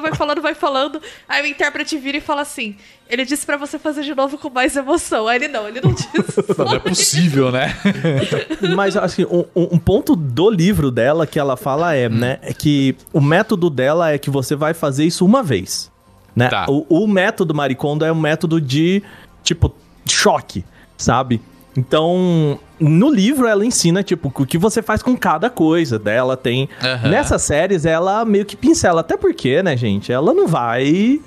vai 0.00 0.14
falando, 0.14 0.40
vai 0.40 0.54
falando. 0.54 1.02
Aí 1.28 1.42
o 1.42 1.46
intérprete 1.46 1.96
vira 1.96 2.18
e 2.18 2.20
fala 2.20 2.42
assim: 2.42 2.76
ele 3.08 3.24
disse 3.24 3.44
pra 3.44 3.56
você 3.56 3.78
fazer 3.78 4.02
de 4.02 4.14
novo 4.14 4.38
com 4.38 4.48
mais 4.48 4.76
emoção. 4.76 5.26
Aí 5.26 5.36
ele 5.36 5.48
não, 5.48 5.66
ele 5.66 5.80
não 5.80 5.92
disse. 5.92 6.08
Não 6.56 6.74
é 6.74 6.78
possível, 6.78 7.50
né? 7.50 7.74
Mas, 8.76 8.96
assim, 8.96 9.24
um, 9.24 9.44
um 9.54 9.78
ponto 9.78 10.14
do 10.14 10.50
livro 10.50 10.90
dela 10.90 11.26
que 11.26 11.38
ela 11.38 11.56
fala 11.56 11.94
é, 11.94 12.08
né, 12.08 12.38
é 12.42 12.52
que 12.52 12.94
o 13.12 13.20
método 13.20 13.70
dela 13.70 14.12
é 14.12 14.18
que 14.18 14.30
você 14.30 14.54
vai 14.54 14.74
fazer 14.74 15.04
isso 15.04 15.24
uma 15.24 15.42
vez, 15.42 15.90
né? 16.36 16.48
Tá. 16.48 16.66
O, 16.68 17.04
o 17.04 17.06
método 17.08 17.54
Maricondo 17.54 18.04
é 18.04 18.12
um 18.12 18.20
método 18.20 18.60
de, 18.60 19.02
tipo, 19.42 19.74
choque, 20.06 20.64
sabe? 20.96 21.40
Então, 21.76 22.58
no 22.80 23.08
livro 23.10 23.46
ela 23.46 23.64
ensina, 23.64 24.02
tipo, 24.02 24.32
o 24.34 24.46
que 24.46 24.58
você 24.58 24.82
faz 24.82 25.02
com 25.02 25.16
cada 25.16 25.48
coisa 25.48 25.98
dela. 25.98 26.36
Tem. 26.36 26.68
Aham. 26.82 27.08
Nessas 27.08 27.42
séries, 27.42 27.84
ela 27.86 28.24
meio 28.24 28.44
que 28.44 28.56
pincela. 28.56 29.00
Até 29.02 29.16
porque, 29.16 29.62
né, 29.62 29.76
gente? 29.76 30.12
Ela 30.12 30.34
não 30.34 30.46
vai 30.48 31.20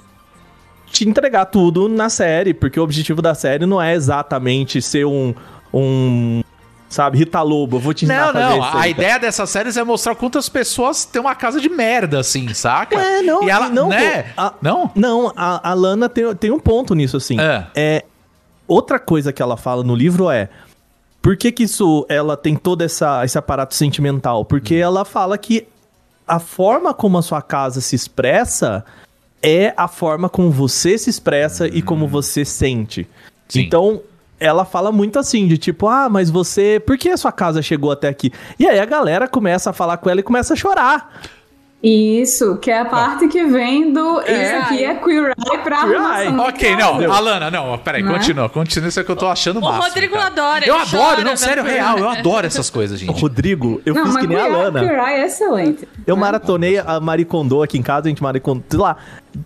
te 0.91 1.07
entregar 1.07 1.45
tudo 1.45 1.88
na 1.89 2.09
série, 2.09 2.53
porque 2.53 2.79
o 2.79 2.83
objetivo 2.83 3.21
da 3.21 3.33
série 3.33 3.65
não 3.65 3.81
é 3.81 3.93
exatamente 3.93 4.81
ser 4.81 5.05
um. 5.05 5.33
um 5.73 6.41
sabe, 6.89 7.17
Rita 7.17 7.41
Lobo, 7.41 7.77
eu 7.77 7.81
vou 7.81 7.91
te 7.93 8.05
Não, 8.05 8.13
ensinar 8.13 8.29
a 8.29 8.33
fazer 8.33 8.50
não. 8.59 8.67
isso 8.67 8.77
A 8.77 8.81
aí. 8.81 8.91
ideia 8.91 9.17
dessas 9.17 9.50
séries 9.50 9.75
é 9.77 9.83
mostrar 9.83 10.13
quantas 10.13 10.47
pessoas 10.50 11.03
têm 11.05 11.19
uma 11.19 11.33
casa 11.33 11.59
de 11.59 11.67
merda, 11.67 12.19
assim, 12.19 12.53
saca? 12.53 12.95
É, 13.00 13.21
não, 13.23 13.43
E 13.43 13.50
ela, 13.50 13.69
não, 13.69 13.89
né? 13.89 14.21
pô, 14.35 14.41
a- 14.41 14.53
Não? 14.62 14.91
Não, 14.93 15.33
a, 15.35 15.71
a 15.71 15.73
Lana 15.73 16.07
tem, 16.07 16.35
tem 16.35 16.51
um 16.51 16.59
ponto 16.59 16.93
nisso, 16.93 17.17
assim. 17.17 17.39
É. 17.39 17.65
é. 17.75 18.05
Outra 18.67 19.00
coisa 19.00 19.34
que 19.34 19.41
ela 19.41 19.58
fala 19.58 19.84
no 19.84 19.96
livro 19.96 20.29
é. 20.29 20.50
Por 21.22 21.38
que, 21.38 21.51
que 21.51 21.63
isso 21.63 22.05
ela 22.10 22.36
tem 22.36 22.55
todo 22.55 22.82
essa, 22.82 23.24
esse 23.24 23.38
aparato 23.38 23.74
sentimental? 23.74 24.43
Porque 24.43 24.75
Hum. 24.75 24.84
ela 24.84 25.05
fala 25.05 25.38
que 25.38 25.67
a 26.27 26.39
forma 26.39 26.93
como 26.93 27.17
a 27.17 27.22
sua 27.22 27.41
casa 27.41 27.82
se 27.82 27.96
expressa 27.96 28.84
é 29.41 29.74
a 29.75 29.88
forma 29.88 30.29
como 30.29 30.50
você 30.50 30.98
se 30.98 31.10
expressa 31.10 31.67
e 31.67 31.82
como 31.82 32.08
você 32.08 32.46
sente. 32.46 33.08
Sim. 33.48 33.62
Então, 33.62 34.01
ela 34.39 34.65
fala 34.65 34.91
muito 34.91 35.20
assim, 35.20 35.48
de 35.48 35.58
tipo, 35.58 35.88
ah, 35.88 36.10
mas 36.10 36.29
você. 36.29 36.82
Por 36.86 36.98
que 36.98 37.10
a 37.10 37.17
sua 37.17 37.32
casa 37.32 37.62
chegou 37.62 37.91
até 37.91 38.08
aqui? 38.08 38.32
E 38.60 38.67
aí 38.67 38.79
a 38.79 38.86
galera 38.86 39.27
começa 39.27 39.70
a 39.70 39.74
falar 39.74 39.98
com 39.98 40.10
ela 40.10 40.20
e 40.20 40.24
começa 40.24 40.53
a 40.53 40.58
chorar. 40.58 41.22
Isso, 41.83 42.55
que 42.59 42.71
é 42.71 42.79
a 42.79 42.85
parte 42.85 43.27
que 43.27 43.43
vem 43.43 43.91
do. 43.91 44.21
Isso 44.21 44.55
aqui 44.61 44.85
é 44.85 44.95
Queer 44.95 45.33
Eye 45.37 45.57
pra 45.61 45.81
Queer 45.83 46.01
Eye. 46.01 46.37
Ok, 46.39 46.75
não, 46.77 47.11
Alana, 47.13 47.51
não, 47.51 47.77
peraí, 47.77 48.01
Né? 48.01 48.09
continua, 48.13 48.47
continua, 48.47 48.87
isso 48.87 49.01
é 49.01 49.03
que 49.03 49.11
eu 49.11 49.15
tô 49.17 49.27
achando 49.27 49.57
O 49.59 49.61
massa. 49.61 49.87
Rodrigo 49.89 50.13
cara. 50.13 50.27
adora, 50.27 50.65
Eu 50.65 50.77
adoro, 50.77 51.17
não, 51.17 51.23
vendo 51.31 51.37
sério, 51.37 51.61
real, 51.63 51.99
eu 51.99 52.07
adoro 52.09 52.47
essas 52.47 52.69
coisas, 52.69 52.97
gente. 52.97 53.11
Rodrigo, 53.19 53.81
eu 53.85 53.93
Não, 53.93 54.05
fiz 54.05 54.13
mas 54.13 54.21
que 54.21 54.27
nem 54.29 54.37
a 54.39 54.45
Queer, 54.45 54.57
Lana. 54.57 54.79
Queer 54.79 54.97
Eye 54.97 55.21
é 55.21 55.25
excelente. 55.25 55.87
Eu 56.07 56.15
maratonei 56.15 56.77
a 56.77 57.01
Maricondo 57.01 57.61
aqui 57.61 57.77
em 57.77 57.83
casa, 57.83 58.07
a 58.07 58.09
gente 58.09 58.23
maricondou, 58.23 58.63
sei 58.69 58.79
lá. 58.79 58.95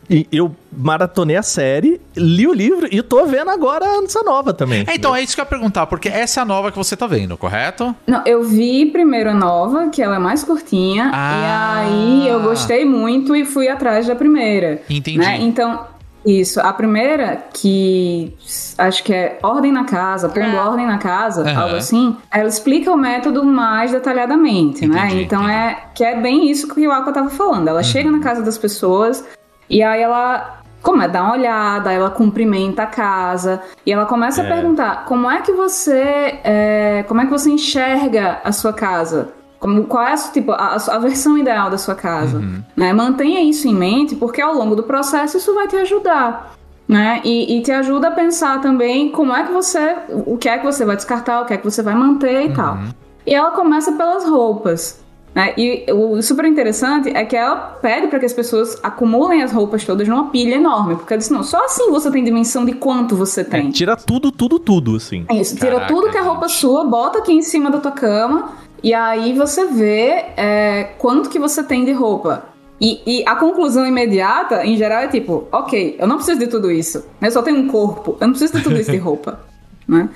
E 0.07 0.27
eu 0.31 0.55
maratonei 0.77 1.35
a 1.35 1.41
série, 1.43 1.99
li 2.15 2.45
o 2.47 2.53
livro 2.53 2.87
e 2.91 3.01
tô 3.01 3.25
vendo 3.25 3.49
agora 3.49 3.85
essa 4.03 4.21
nova 4.23 4.53
também. 4.53 4.85
É, 4.87 4.95
então, 4.95 5.15
é 5.15 5.21
isso 5.23 5.33
que 5.35 5.41
eu 5.41 5.43
ia 5.45 5.49
perguntar, 5.49 5.87
porque 5.87 6.07
essa 6.07 6.39
é 6.39 6.43
a 6.43 6.45
nova 6.45 6.71
que 6.71 6.77
você 6.77 6.95
tá 6.95 7.07
vendo, 7.07 7.35
correto? 7.37 7.95
Não, 8.05 8.21
eu 8.25 8.43
vi 8.43 8.85
primeiro 8.85 9.31
a 9.31 9.33
nova, 9.33 9.89
que 9.89 10.01
ela 10.01 10.15
é 10.17 10.19
mais 10.19 10.43
curtinha, 10.43 11.09
Ah. 11.13 11.83
e 11.83 12.25
aí 12.25 12.27
eu 12.29 12.41
gostei 12.41 12.85
muito 12.85 13.35
e 13.35 13.43
fui 13.45 13.67
atrás 13.67 14.05
da 14.07 14.15
primeira. 14.15 14.81
Entendi. 14.89 15.17
né? 15.17 15.37
Então, 15.41 15.85
isso, 16.25 16.59
a 16.59 16.73
primeira, 16.73 17.41
que 17.53 18.35
acho 18.77 19.01
que 19.03 19.13
é 19.13 19.39
Ordem 19.41 19.71
na 19.71 19.85
Casa, 19.85 20.27
Pondo 20.29 20.57
Ah. 20.57 20.69
Ordem 20.69 20.85
na 20.85 20.97
Casa, 20.97 21.41
Aham. 21.49 21.61
algo 21.63 21.75
assim, 21.77 22.15
ela 22.31 22.49
explica 22.49 22.91
o 22.91 22.97
método 22.97 23.43
mais 23.45 23.91
detalhadamente, 23.91 24.85
né? 24.85 25.05
Entendi, 25.07 25.23
Então 25.23 25.43
entendi. 25.43 25.53
é 25.57 25.77
que 25.95 26.03
é 26.03 26.19
bem 26.19 26.49
isso 26.51 26.67
que 26.73 26.85
o 26.87 26.91
Aqua 26.91 27.13
tava 27.13 27.29
falando. 27.29 27.67
Ela 27.69 27.81
chega 27.83 28.09
Uhum. 28.09 28.17
na 28.17 28.23
casa 28.23 28.41
das 28.43 28.57
pessoas 28.57 29.23
e 29.69 29.81
aí 29.81 30.01
ela 30.01 30.56
como 30.81 31.01
é, 31.01 31.07
dá 31.07 31.23
uma 31.23 31.33
olhada, 31.33 31.91
ela 31.91 32.09
cumprimenta 32.09 32.83
a 32.83 32.85
casa 32.87 33.61
e 33.85 33.91
ela 33.91 34.05
começa 34.05 34.41
É. 34.41 34.45
a 34.45 34.53
perguntar 34.55 35.05
como 35.05 35.29
é 35.29 35.41
que 35.41 35.51
você 35.51 36.39
é, 36.43 37.03
como 37.07 37.21
é 37.21 37.25
que 37.25 37.31
você 37.31 37.49
enxerga 37.49 38.39
a 38.43 38.51
sua 38.51 38.71
casa 38.73 39.29
como, 39.59 39.85
qual 39.85 40.03
é 40.03 40.13
a, 40.13 40.17
tipo, 40.17 40.51
a, 40.51 40.75
a 40.75 40.99
versão 40.99 41.35
ideal 41.37 41.69
da 41.69 41.77
sua 41.79 41.95
casa 41.95 42.37
Uhum. 42.37 42.61
né? 42.75 42.93
mantenha 42.93 43.41
isso 43.41 43.67
em 43.67 43.73
mente 43.73 44.15
porque 44.15 44.39
ao 44.41 44.53
longo 44.53 44.75
do 44.75 44.83
processo 44.83 45.37
isso 45.37 45.53
vai 45.55 45.67
te 45.67 45.75
ajudar 45.77 46.53
né? 46.87 47.19
E, 47.25 47.57
e 47.57 47.61
te 47.63 47.71
ajuda 47.71 48.07
a 48.07 48.11
pensar 48.11 48.61
também 48.61 49.09
como 49.11 49.35
é 49.35 49.43
que 49.43 49.51
você 49.51 49.95
o 50.25 50.37
que 50.37 50.47
é 50.47 50.57
que 50.57 50.65
você 50.65 50.85
vai 50.85 50.95
descartar 50.95 51.41
o 51.41 51.45
que 51.45 51.53
é 51.53 51.57
que 51.57 51.65
você 51.65 51.81
vai 51.81 51.95
manter 51.95 52.45
e 52.51 52.53
tal 52.53 52.77
e 53.25 53.33
ela 53.35 53.51
começa 53.51 53.91
pelas 53.91 54.23
roupas 54.25 55.03
né? 55.33 55.53
E 55.57 55.85
o 55.91 56.21
super 56.21 56.45
interessante 56.45 57.09
é 57.09 57.23
que 57.23 57.35
ela 57.35 57.55
pede 57.55 58.07
para 58.07 58.19
que 58.19 58.25
as 58.25 58.33
pessoas 58.33 58.77
acumulem 58.81 59.43
as 59.43 59.51
roupas 59.51 59.85
todas 59.85 60.07
numa 60.07 60.29
pilha 60.29 60.55
enorme, 60.55 60.95
porque 60.95 61.13
ela 61.13 61.19
disse: 61.19 61.31
não, 61.31 61.43
só 61.43 61.63
assim 61.65 61.91
você 61.91 62.09
tem 62.09 62.23
dimensão 62.23 62.65
de 62.65 62.73
quanto 62.73 63.15
você 63.15 63.43
tem. 63.43 63.67
É, 63.67 63.71
tira 63.71 63.95
tudo, 63.95 64.31
tudo, 64.31 64.57
tudo, 64.57 64.95
assim. 64.95 65.25
Isso, 65.31 65.55
tira 65.55 65.73
Caraca, 65.73 65.93
tudo 65.93 66.09
que 66.09 66.17
é 66.17 66.21
roupa 66.21 66.47
gente. 66.47 66.59
sua, 66.59 66.83
bota 66.83 67.19
aqui 67.19 67.33
em 67.33 67.41
cima 67.41 67.69
da 67.69 67.79
tua 67.79 67.91
cama, 67.91 68.53
e 68.81 68.93
aí 68.93 69.33
você 69.33 69.65
vê 69.67 70.25
é, 70.35 70.95
quanto 70.97 71.29
que 71.29 71.39
você 71.39 71.63
tem 71.63 71.85
de 71.85 71.91
roupa. 71.91 72.45
E, 72.79 73.01
e 73.05 73.23
a 73.27 73.35
conclusão 73.35 73.87
imediata, 73.87 74.63
em 74.65 74.77
geral, 74.77 75.01
é 75.01 75.07
tipo, 75.07 75.47
ok, 75.51 75.95
eu 75.99 76.07
não 76.07 76.17
preciso 76.17 76.39
de 76.39 76.47
tudo 76.47 76.71
isso. 76.71 77.03
Eu 77.19 77.31
só 77.31 77.41
tenho 77.41 77.57
um 77.57 77.67
corpo, 77.67 78.15
eu 78.19 78.27
não 78.27 78.33
preciso 78.33 78.57
de 78.57 78.63
tudo 78.63 78.79
isso 78.79 78.91
de 78.91 78.97
roupa. 78.97 79.39
né? 79.87 80.09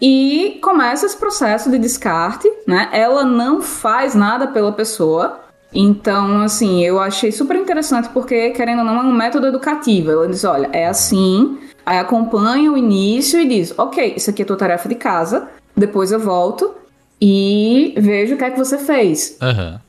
E 0.00 0.58
começa 0.62 1.06
esse 1.06 1.16
processo 1.16 1.70
de 1.70 1.78
descarte, 1.78 2.48
né? 2.66 2.88
Ela 2.92 3.24
não 3.24 3.60
faz 3.60 4.14
nada 4.14 4.46
pela 4.46 4.72
pessoa. 4.72 5.40
Então, 5.74 6.42
assim, 6.42 6.82
eu 6.84 7.00
achei 7.00 7.32
super 7.32 7.56
interessante 7.56 8.08
porque, 8.10 8.50
querendo 8.50 8.80
ou 8.80 8.84
não, 8.84 8.96
é 8.96 9.02
um 9.02 9.12
método 9.12 9.48
educativo. 9.48 10.10
Ela 10.10 10.28
diz, 10.28 10.44
olha, 10.44 10.68
é 10.72 10.86
assim, 10.86 11.58
aí 11.84 11.98
acompanha 11.98 12.72
o 12.72 12.76
início 12.76 13.40
e 13.40 13.48
diz, 13.48 13.74
ok, 13.76 14.14
isso 14.16 14.30
aqui 14.30 14.42
é 14.42 14.44
tua 14.44 14.56
tarefa 14.56 14.88
de 14.88 14.94
casa, 14.94 15.48
depois 15.76 16.12
eu 16.12 16.20
volto 16.20 16.74
e 17.20 17.94
vejo 17.98 18.34
o 18.34 18.38
que 18.38 18.44
é 18.44 18.50
que 18.50 18.58
você 18.58 18.78
fez. 18.78 19.36
Aham. 19.42 19.80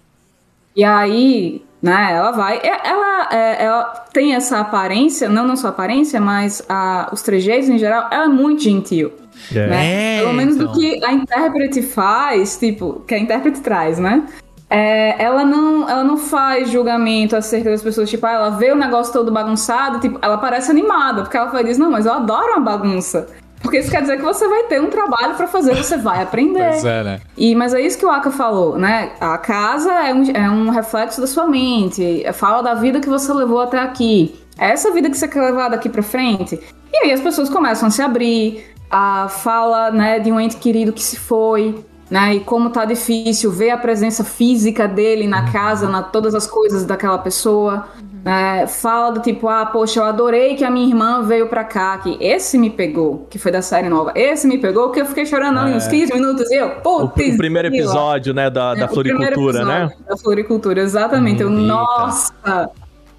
E 0.75 0.83
aí, 0.83 1.63
né, 1.81 2.13
ela 2.13 2.31
vai. 2.31 2.59
Ela, 2.63 3.29
é, 3.31 3.65
ela 3.65 3.83
tem 4.13 4.33
essa 4.33 4.59
aparência, 4.59 5.29
não, 5.29 5.45
não 5.45 5.55
só 5.55 5.69
aparência, 5.69 6.19
mas 6.19 6.63
a, 6.69 7.09
os 7.11 7.21
trejeitos 7.21 7.69
em 7.69 7.77
geral, 7.77 8.07
ela 8.11 8.25
é 8.25 8.27
muito 8.27 8.63
gentil. 8.63 9.11
É. 9.53 9.67
Né? 9.67 10.17
É, 10.17 10.19
Pelo 10.21 10.33
menos 10.33 10.55
então. 10.55 10.67
do 10.71 10.79
que 10.79 11.03
a 11.03 11.11
intérprete 11.11 11.81
faz, 11.81 12.57
tipo, 12.57 13.01
que 13.07 13.13
a 13.15 13.19
intérprete 13.19 13.61
traz, 13.61 13.97
né? 13.99 14.23
É, 14.69 15.15
ela, 15.23 15.43
não, 15.43 15.89
ela 15.89 16.03
não 16.03 16.17
faz 16.17 16.69
julgamento 16.69 17.35
acerca 17.35 17.71
das 17.71 17.81
pessoas, 17.81 18.07
tipo, 18.09 18.25
ah, 18.27 18.31
ela 18.33 18.49
vê 18.51 18.71
o 18.71 18.75
negócio 18.75 19.11
todo 19.11 19.31
bagunçado, 19.31 19.99
tipo, 19.99 20.19
ela 20.21 20.37
parece 20.37 20.69
animada, 20.69 21.23
porque 21.23 21.35
ela 21.35 21.47
vai 21.49 21.63
dizer, 21.63 21.79
não, 21.79 21.89
mas 21.89 22.05
eu 22.05 22.13
adoro 22.13 22.51
uma 22.53 22.59
bagunça. 22.59 23.27
Porque 23.61 23.79
isso 23.79 23.91
quer 23.91 24.01
dizer 24.01 24.17
que 24.17 24.23
você 24.23 24.47
vai 24.47 24.63
ter 24.63 24.81
um 24.81 24.87
trabalho 24.89 25.35
pra 25.35 25.47
fazer, 25.47 25.75
você 25.75 25.97
vai 25.97 26.21
aprender. 26.21 26.69
Pois 26.69 26.85
é, 26.85 27.03
né? 27.03 27.19
E, 27.35 27.53
mas 27.55 27.73
é 27.73 27.81
isso 27.81 27.97
que 27.97 28.05
o 28.05 28.09
Aka 28.09 28.31
falou, 28.31 28.77
né? 28.77 29.11
A 29.19 29.37
casa 29.37 29.91
é 29.91 30.13
um, 30.13 30.23
é 30.31 30.49
um 30.49 30.69
reflexo 30.69 31.19
da 31.19 31.27
sua 31.27 31.47
mente, 31.47 32.23
é- 32.23 32.31
fala 32.31 32.61
da 32.61 32.73
vida 32.73 32.99
que 32.99 33.09
você 33.09 33.33
levou 33.33 33.59
até 33.61 33.79
aqui. 33.79 34.39
É 34.57 34.69
essa 34.69 34.91
vida 34.91 35.09
que 35.09 35.17
você 35.17 35.27
quer 35.27 35.41
levar 35.41 35.69
daqui 35.69 35.89
pra 35.89 36.01
frente. 36.03 36.59
E 36.91 36.97
aí 37.05 37.11
as 37.11 37.19
pessoas 37.21 37.49
começam 37.49 37.87
a 37.87 37.91
se 37.91 38.01
abrir, 38.01 38.63
a 38.89 39.27
fala 39.27 39.91
né, 39.91 40.19
de 40.19 40.31
um 40.31 40.39
ente 40.39 40.57
querido 40.57 40.91
que 40.91 41.03
se 41.03 41.17
foi, 41.17 41.83
né? 42.09 42.35
E 42.35 42.39
como 42.39 42.69
tá 42.71 42.85
difícil 42.85 43.51
ver 43.51 43.69
a 43.69 43.77
presença 43.77 44.23
física 44.23 44.87
dele 44.87 45.27
na 45.27 45.51
casa, 45.51 45.87
na 45.87 46.01
todas 46.01 46.33
as 46.33 46.47
coisas 46.47 46.85
daquela 46.85 47.19
pessoa. 47.19 47.87
né? 48.25 48.65
fala 48.67 49.11
do 49.11 49.21
tipo, 49.21 49.47
ah, 49.47 49.65
poxa, 49.65 49.99
eu 49.99 50.03
adorei 50.03 50.55
que 50.55 50.63
a 50.63 50.71
minha 50.71 50.87
irmã 50.87 51.21
veio 51.21 51.47
pra 51.47 51.63
cá, 51.63 51.97
que 51.99 52.17
esse 52.19 52.57
me 52.57 52.69
pegou, 52.69 53.27
que 53.29 53.37
foi 53.37 53.51
da 53.51 53.61
série 53.61 53.87
nova. 53.89 54.11
Esse 54.15 54.47
me 54.47 54.57
pegou, 54.57 54.89
que 54.89 54.99
eu 54.99 55.05
fiquei 55.05 55.25
chorando 55.25 55.59
ali 55.59 55.73
uns 55.75 55.87
15 55.87 56.13
minutos 56.13 56.49
e 56.49 56.55
eu, 56.55 56.67
O, 56.83 57.07
putz, 57.07 57.35
o 57.35 57.37
primeiro 57.37 57.67
episódio, 57.67 58.33
né, 58.33 58.49
da, 58.49 58.73
da 58.73 58.81
É, 58.81 58.85
o 58.85 58.89
primeiro 58.89 59.35
floricultura, 59.35 59.65
né? 59.65 59.89
Da 60.07 60.17
floricultura, 60.17 60.81
exatamente. 60.81 61.41
Eu, 61.41 61.49
Eita. 61.49 61.61
nossa! 61.61 62.69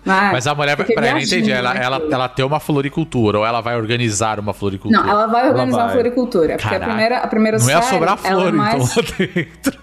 Né? 0.05 0.31
Mas 0.33 0.47
a 0.47 0.55
mulher, 0.55 0.77
peraí, 0.77 1.13
não 1.13 1.19
entendi. 1.21 1.51
Ela, 1.53 1.75
naquilo. 1.75 1.85
ela, 1.95 2.03
ela 2.11 2.29
tem 2.29 2.45
uma 2.45 2.61
floricultura 2.61 3.39
ou 3.39 3.47
ela 3.47 3.61
vai 3.61 3.77
organizar 3.77 4.39
uma 4.41 4.53
floricultura? 4.55 5.03
Não, 5.03 5.11
ela 5.11 5.27
vai 5.27 5.49
organizar 5.49 5.79
Ela 5.79 5.87
vai. 5.87 5.95
floricultura. 5.95 6.57
Porque 6.57 6.75
a 6.75 6.81
primeira, 6.81 7.19
a 7.19 7.27
primeira 7.27 7.59
Não 7.59 7.65
série. 7.67 7.79
ia 7.79 7.83
sobrar 7.83 8.19
ela 8.25 8.41
flor, 8.41 8.49
é 8.49 8.53
mais... 8.53 8.97
então, 8.97 9.05
lá 9.27 9.35
dentro. 9.35 9.81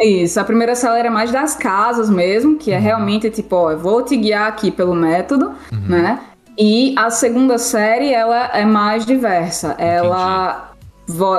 Isso, 0.00 0.40
a 0.40 0.44
primeira 0.44 0.74
série 0.74 1.06
é 1.06 1.10
mais 1.10 1.30
das 1.30 1.54
casas 1.54 2.10
mesmo, 2.10 2.58
que 2.58 2.72
é 2.72 2.78
realmente 2.78 3.30
tipo, 3.30 3.54
ó, 3.56 3.70
eu 3.70 3.78
vou 3.78 4.02
te 4.02 4.16
guiar 4.16 4.48
aqui 4.48 4.70
pelo 4.70 4.94
método, 4.94 5.52
né? 5.70 6.18
E 6.58 6.94
a 6.98 7.10
segunda 7.10 7.58
série, 7.58 8.12
ela 8.12 8.46
é 8.52 8.64
mais 8.64 9.06
diversa. 9.06 9.74
Ela 9.78 10.70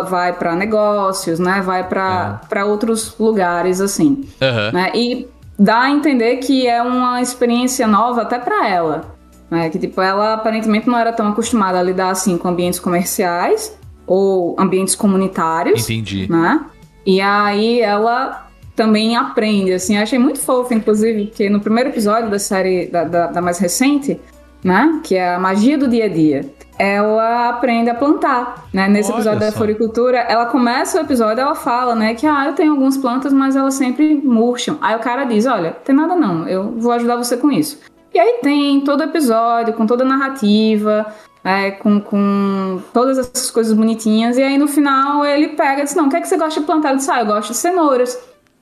vai 0.09 0.33
pra 0.33 0.55
negócios, 0.55 1.39
né? 1.39 1.61
Vai 1.61 1.87
pra 1.87 2.41
pra 2.47 2.65
outros 2.65 3.15
lugares, 3.19 3.81
assim. 3.81 4.27
Aham. 4.41 4.71
né? 4.71 4.91
E 4.93 5.27
dá 5.57 5.81
a 5.81 5.91
entender 5.91 6.37
que 6.37 6.67
é 6.67 6.81
uma 6.81 7.21
experiência 7.21 7.87
nova 7.87 8.21
até 8.21 8.37
pra 8.39 8.67
ela. 8.67 9.15
Né? 9.49 9.69
Que, 9.69 9.79
tipo, 9.79 10.01
ela 10.01 10.33
aparentemente 10.33 10.87
não 10.87 10.97
era 10.97 11.13
tão 11.13 11.27
acostumada 11.27 11.79
a 11.79 11.83
lidar, 11.83 12.09
assim, 12.09 12.37
com 12.37 12.47
ambientes 12.47 12.79
comerciais 12.79 13.77
ou 14.07 14.55
ambientes 14.59 14.95
comunitários 14.95 15.83
Entendi. 15.83 16.31
né? 16.31 16.65
E 17.05 17.21
aí 17.21 17.81
ela 17.81 18.49
também 18.75 19.15
aprende, 19.15 19.71
assim. 19.73 19.95
Eu 19.95 20.03
achei 20.03 20.19
muito 20.19 20.39
fofo, 20.39 20.73
inclusive, 20.73 21.27
que 21.27 21.49
no 21.49 21.59
primeiro 21.59 21.89
episódio 21.89 22.29
da 22.29 22.39
série, 22.39 22.87
da, 22.87 23.03
da, 23.03 23.27
da 23.27 23.41
mais 23.41 23.57
recente, 23.57 24.19
né, 24.63 24.99
que 25.03 25.15
é 25.15 25.35
a 25.35 25.39
magia 25.39 25.77
do 25.77 25.87
dia 25.87 26.05
a 26.05 26.09
dia, 26.09 26.45
ela 26.77 27.49
aprende 27.49 27.89
a 27.89 27.95
plantar, 27.95 28.67
né? 28.73 28.87
Nesse 28.87 29.09
Olha 29.09 29.17
episódio 29.17 29.39
da 29.39 29.51
só. 29.51 29.57
floricultura, 29.57 30.17
ela 30.17 30.45
começa 30.45 30.97
o 30.97 31.01
episódio, 31.01 31.41
ela 31.41 31.55
fala, 31.55 31.95
né, 31.95 32.13
que 32.13 32.27
ah, 32.27 32.47
eu 32.47 32.53
tenho 32.53 32.71
algumas 32.71 32.97
plantas, 32.97 33.31
mas 33.31 33.55
elas 33.55 33.75
sempre 33.75 34.15
murcham. 34.15 34.77
Aí 34.81 34.95
o 34.95 34.99
cara 34.99 35.23
diz, 35.23 35.45
olha, 35.45 35.71
tem 35.71 35.95
nada 35.95 36.15
não, 36.15 36.47
eu 36.47 36.71
vou 36.77 36.91
ajudar 36.91 37.15
você 37.15 37.37
com 37.37 37.51
isso. 37.51 37.79
E 38.13 38.19
aí 38.19 38.39
tem 38.41 38.81
todo 38.81 39.03
episódio, 39.03 39.73
com 39.73 39.85
toda 39.85 40.03
a 40.03 40.07
narrativa, 40.07 41.05
é, 41.43 41.71
com, 41.71 41.99
com 41.99 42.81
todas 42.93 43.17
essas 43.17 43.51
coisas 43.51 43.73
bonitinhas, 43.73 44.37
e 44.37 44.43
aí 44.43 44.57
no 44.57 44.67
final 44.67 45.25
ele 45.25 45.49
pega 45.49 45.81
e 45.81 45.83
diz, 45.83 45.95
não, 45.95 46.07
o 46.07 46.09
que 46.09 46.17
é 46.17 46.21
que 46.21 46.27
você 46.27 46.37
gosta 46.37 46.59
de 46.59 46.65
plantar? 46.65 46.89
Ele 46.89 46.97
diz, 46.97 47.09
ah, 47.09 47.19
eu 47.19 47.25
gosto 47.25 47.51
de 47.51 47.57
cenouras. 47.57 48.17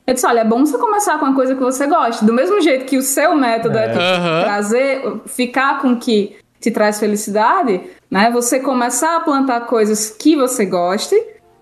Eu 0.06 0.14
disse, 0.14 0.26
olha, 0.26 0.42
é 0.42 0.44
bom 0.44 0.66
você 0.66 0.78
começar 0.78 1.18
com 1.18 1.26
uma 1.26 1.34
coisa 1.34 1.56
que 1.56 1.62
você 1.62 1.88
gosta. 1.88 2.26
Do 2.26 2.34
mesmo 2.34 2.60
jeito 2.60 2.86
que 2.86 2.98
o 2.98 3.02
seu 3.02 3.34
método 3.36 3.78
é, 3.78 3.86
Aham. 3.86 4.44
trazer, 4.44 5.22
ficar 5.26 5.80
com 5.80 5.94
o 5.94 5.98
que 5.98 6.36
te 6.60 6.72
traz 6.72 7.00
felicidade, 7.00 7.82
né? 8.14 8.30
Você 8.30 8.60
começar 8.60 9.18
a 9.18 9.20
plantar 9.22 9.62
coisas 9.62 10.12
que 10.12 10.36
você 10.36 10.68
goste, 10.68 11.16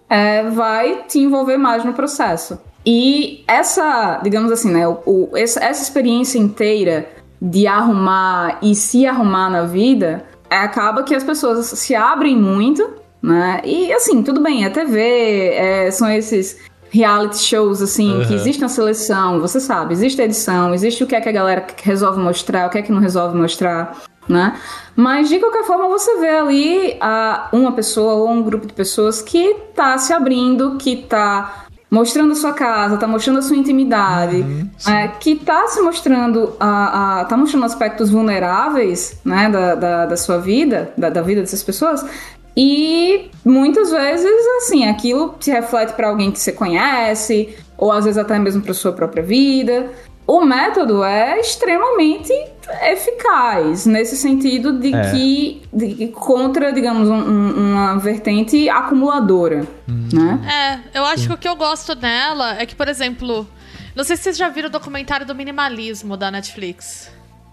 é, 0.10 0.44
vai 0.50 1.06
te 1.08 1.18
envolver 1.20 1.56
mais 1.56 1.86
no 1.86 1.94
processo. 1.94 2.60
E 2.86 3.42
essa, 3.48 4.20
digamos 4.22 4.52
assim, 4.52 4.70
né? 4.70 4.86
O, 4.86 5.30
essa, 5.34 5.64
essa 5.64 5.82
experiência 5.82 6.38
inteira 6.38 7.08
de 7.42 7.68
arrumar 7.68 8.60
e 8.62 8.76
se 8.76 9.08
arrumar 9.08 9.50
na 9.50 9.64
vida, 9.64 10.26
é, 10.50 10.58
acaba 10.58 11.04
que 11.04 11.16
as 11.16 11.24
pessoas 11.24 11.68
se 11.68 11.96
abrem 11.96 12.36
muito, 12.36 12.86
né? 13.24 13.62
E 13.64 13.94
assim, 13.94 14.22
tudo 14.22 14.42
bem, 14.42 14.66
é 14.66 14.70
TV, 14.70 15.54
é, 15.54 15.90
são 15.90 16.12
esses 16.12 16.58
reality 16.90 17.38
shows, 17.38 17.82
assim, 17.82 18.24
que 18.28 18.34
Uhum. 18.34 18.36
existe 18.36 18.62
uma 18.62 18.68
seleção, 18.68 19.40
você 19.40 19.62
sabe, 19.62 19.94
existe 19.94 20.22
a 20.22 20.26
edição, 20.26 20.74
existe 20.74 21.02
o 21.02 21.08
que 21.08 21.16
é 21.16 21.22
que 21.22 21.30
a 21.30 21.32
galera 21.32 21.66
resolve 21.82 22.20
mostrar, 22.20 22.68
o 22.68 22.70
que 22.70 22.78
é 22.78 22.82
que 22.82 22.92
não 22.92 23.00
resolve 23.00 23.38
mostrar, 23.38 24.02
né? 24.28 24.56
Mas 24.96 25.30
de 25.30 25.40
qualquer 25.40 25.64
forma 25.64 25.88
você 25.88 26.18
vê 26.18 26.30
ali 26.30 26.98
ah, 27.02 27.50
uma 27.52 27.72
pessoa 27.72 28.14
ou 28.14 28.30
um 28.30 28.42
grupo 28.44 28.68
de 28.68 28.74
pessoas 28.74 29.22
que 29.22 29.56
tá 29.76 29.98
se 29.98 30.14
abrindo, 30.14 30.78
que 30.78 30.98
tá 30.98 31.66
mostrando 31.90 32.32
a 32.32 32.36
sua 32.36 32.54
casa, 32.54 32.96
tá 32.98 33.06
mostrando 33.08 33.40
a 33.40 33.42
sua 33.42 33.58
intimidade, 33.58 34.46
é, 34.88 35.10
que 35.10 35.36
tá 35.36 35.68
se 35.68 35.82
mostrando, 35.82 36.56
a, 36.58 37.20
a- 37.22 37.26
tá 37.26 37.36
mostrando 37.36 37.66
aspectos 37.66 38.10
vulneráveis, 38.10 39.20
né, 39.26 39.50
da, 39.50 39.76
da, 39.76 40.06
da 40.06 40.16
sua 40.18 40.38
vida, 40.38 40.94
da, 40.98 41.10
da 41.10 41.22
vida 41.22 41.42
dessas 41.42 41.62
pessoas. 41.64 42.06
E 42.56 43.30
muitas 43.44 43.92
vezes, 43.92 44.32
assim, 44.58 44.88
aquilo 44.88 45.36
se 45.40 45.52
reflete 45.52 45.94
para 45.94 46.08
alguém 46.10 46.32
que 46.32 46.40
você 46.40 46.52
conhece, 46.52 47.56
ou 47.78 47.92
às 47.92 48.06
vezes 48.06 48.18
até 48.18 48.38
mesmo 48.40 48.62
para 48.62 48.74
sua 48.74 48.92
própria 48.94 49.24
vida. 49.24 49.90
O 50.28 50.46
método 50.46 51.04
é 51.04 51.40
extremamente 51.40 52.32
eficaz 52.84 53.86
nesse 53.86 54.16
sentido 54.18 54.80
de 54.80 54.94
É. 54.94 55.12
que 55.12 55.62
de 55.74 55.96
que 55.96 56.08
contra, 56.10 56.72
digamos, 56.74 57.08
um- 57.10 57.14
um- 57.16 57.72
uma 57.74 57.98
vertente 57.98 58.68
acumuladora, 58.70 59.66
né? 59.88 60.82
É, 60.94 61.00
eu 61.00 61.06
acho 61.06 61.28
que 61.28 61.34
o 61.34 61.38
que 61.38 61.48
eu 61.48 61.56
gosto 61.56 61.96
nela 61.96 62.56
é 62.60 62.66
que, 62.66 62.76
por 62.76 62.88
exemplo, 62.88 63.48
não 63.96 64.04
sei 64.04 64.16
se 64.18 64.24
vocês 64.24 64.38
já 64.38 64.50
viram 64.50 64.68
o 64.70 64.72
documentário 64.72 65.26
do 65.26 65.34
minimalismo 65.36 66.18
da 66.18 66.30
Netflix. 66.32 67.10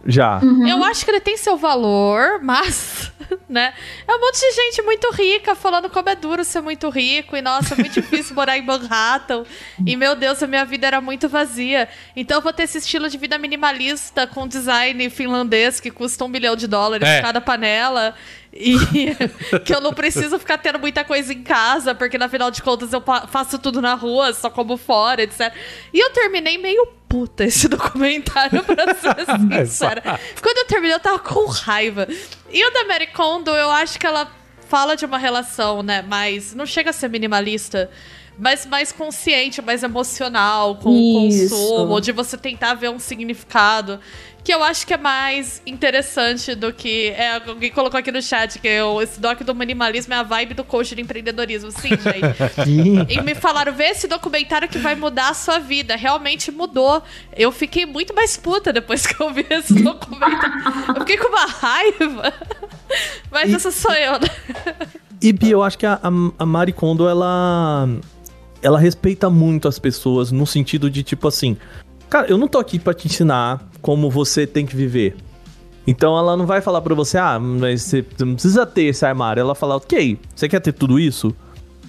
Já. 0.07 0.41
Eu 0.69 0.83
acho 0.85 1.05
que 1.05 1.11
ele 1.11 1.21
tem 1.21 1.37
seu 1.37 1.57
valor, 1.57 2.41
mas, 2.43 3.11
né? 3.49 3.75
É 4.07 4.15
um 4.15 4.21
monte 4.21 4.41
de 4.41 4.53
gente 4.53 4.81
muito 4.83 5.11
rica 5.13 5.55
falando 5.55 5.91
como 5.91 6.09
é 6.09 6.15
duro 6.15 6.45
ser 6.45 6.61
muito 6.61 6.89
rico 6.89 7.37
e, 7.37 7.43
nossa, 7.43 7.75
é 7.75 7.77
muito 7.77 7.93
difícil 7.93 8.35
morar 8.37 8.57
em 8.57 8.63
Manhattan. 8.63 9.45
E, 9.85 9.97
meu 9.97 10.15
Deus, 10.15 10.43
a 10.43 10.47
minha 10.47 10.65
vida 10.65 10.87
era 10.87 11.01
muito 11.01 11.29
vazia. 11.29 11.89
Então, 12.17 12.39
eu 12.39 12.43
vou 12.43 12.53
ter 12.53 12.63
esse 12.63 12.79
estilo 12.79 13.09
de 13.11 13.19
vida 13.19 13.37
minimalista 13.39 14.27
com 14.27 14.47
design 14.49 15.11
finlandês 15.11 15.81
que 15.81 15.91
custa 15.91 16.25
um 16.25 16.29
milhão 16.29 16.57
de 16.57 16.67
dólares 16.67 17.07
É. 17.07 17.21
cada 17.21 17.41
panela. 17.41 18.15
E 18.51 18.77
que 19.65 19.75
eu 19.75 19.81
não 19.81 19.93
preciso 19.93 20.39
ficar 20.39 20.57
tendo 20.59 20.79
muita 20.79 21.05
coisa 21.05 21.33
em 21.35 21.43
casa, 21.43 21.95
porque, 21.95 22.17
na 22.17 22.29
final 22.31 22.51
de 22.51 22.63
contas, 22.63 22.93
eu 22.95 23.03
faço 23.29 23.59
tudo 23.59 23.83
na 23.83 23.95
rua, 23.95 24.33
só 24.33 24.49
como 24.49 24.77
fora, 24.79 25.23
etc. 25.23 25.53
E 25.93 25.99
eu 25.99 26.11
terminei 26.11 26.57
meio 26.57 26.89
puta 27.09 27.45
esse 27.45 27.67
documentário, 27.69 28.63
pra 28.65 28.95
ser 28.95 29.25
sincera. 29.65 30.03
Quando 30.41 30.59
eu 30.59 30.67
terminei, 30.67 30.95
eu 30.95 31.01
tava 31.01 31.19
com 31.19 31.47
raiva. 31.47 32.07
E 32.51 32.65
o 32.65 32.71
da 32.73 32.85
Mary 32.85 33.09
Kondo, 33.09 33.51
eu 33.51 33.71
acho 33.71 33.99
que 33.99 34.07
ela 34.07 34.31
fala 34.69 34.97
de 34.97 35.05
uma 35.05 35.19
relação, 35.19 35.83
né, 35.83 36.03
mais... 36.03 36.55
Não 36.55 36.67
chega 36.67 36.91
a 36.91 36.93
ser 36.93 37.09
minimalista, 37.09 37.91
mas 38.39 38.65
mais 38.65 38.93
consciente, 38.93 39.61
mais 39.61 39.83
emocional 39.83 40.77
com 40.77 40.91
o 40.91 41.15
consumo, 41.15 42.01
de 42.01 42.13
você 42.13 42.37
tentar 42.37 42.75
ver 42.75 42.91
um 42.91 42.99
significado. 42.99 43.99
Que 44.45 44.55
eu 44.55 44.63
acho 44.63 44.87
que 44.87 44.95
é 44.95 44.97
mais 44.97 45.61
interessante 45.67 46.55
do 46.55 46.73
que... 46.73 47.09
É, 47.11 47.35
alguém 47.47 47.71
colocou 47.71 47.99
aqui 48.01 48.11
no 48.11 48.23
chat 48.23 48.59
que 48.59 48.67
eu, 48.67 49.03
esse 49.03 49.21
doc 49.21 49.43
do 49.43 49.55
minimalismo 49.55 50.15
é 50.15 50.17
a 50.17 50.23
vibe 50.23 50.55
do 50.55 50.65
coach 50.65 50.95
de 50.95 51.03
empreendedorismo. 51.03 51.71
Sim, 51.71 51.91
gente. 51.91 53.09
E 53.13 53.21
me 53.21 53.35
falaram, 53.35 53.73
vê 53.75 53.89
esse 53.89 54.07
documentário 54.09 54.69
que 54.69 54.79
vai 54.79 54.95
mudar 54.95 55.31
a 55.31 55.35
sua 55.35 55.59
vida. 55.59 55.97
Realmente 55.97 56.51
mudou. 56.51 57.03
Eu 57.37 57.53
fiquei 57.53 57.85
muito 57.85 58.15
mais 58.15 58.37
puta 58.39 58.73
depois 58.73 59.07
que 59.07 59.21
eu 59.23 59.31
vi 59.33 59.45
esse 59.51 59.75
documentário. 59.83 60.63
Eu 60.89 61.01
fiquei 61.01 61.19
com 61.19 61.29
uma 61.29 61.47
raiva. 61.47 62.33
Mas 63.31 63.51
E- 63.51 63.55
essa 63.55 63.71
sou 63.71 63.93
eu, 63.93 64.13
né? 64.13 64.29
E 65.21 65.33
Bia, 65.33 65.51
eu 65.53 65.63
acho 65.63 65.77
que 65.77 65.85
a, 65.85 65.95
a, 66.03 66.09
a 66.39 66.47
Mari 66.47 66.73
Kondo, 66.73 67.09
ela. 67.09 67.89
Ela 68.63 68.79
respeita 68.79 69.29
muito 69.29 69.69
as 69.69 69.79
pessoas 69.79 70.33
no 70.33 70.47
sentido 70.47 70.91
de 70.91 71.03
tipo 71.03 71.29
assim. 71.29 71.57
Cara, 72.09 72.27
eu 72.29 72.39
não 72.39 72.49
tô 72.49 72.59
aqui 72.59 72.79
pra 72.79 72.95
te 72.95 73.07
ensinar 73.07 73.61
como 73.83 74.11
você 74.11 74.47
tem 74.47 74.65
que 74.65 74.75
viver. 74.75 75.17
Então 75.87 76.17
ela 76.19 76.37
não 76.37 76.47
vai 76.47 76.61
falar 76.61 76.81
pra 76.83 76.95
você, 76.95 77.17
ah, 77.19 77.39
mas 77.39 77.83
você 77.83 78.05
não 78.21 78.35
precisa 78.35 78.67
ter 78.67 78.83
esse 78.85 79.05
armário. 79.07 79.41
Ela 79.41 79.55
fala, 79.55 79.77
ok, 79.77 80.19
você 80.35 80.49
quer 80.49 80.61
ter 80.61 80.73
tudo 80.73 80.99
isso? 80.99 81.35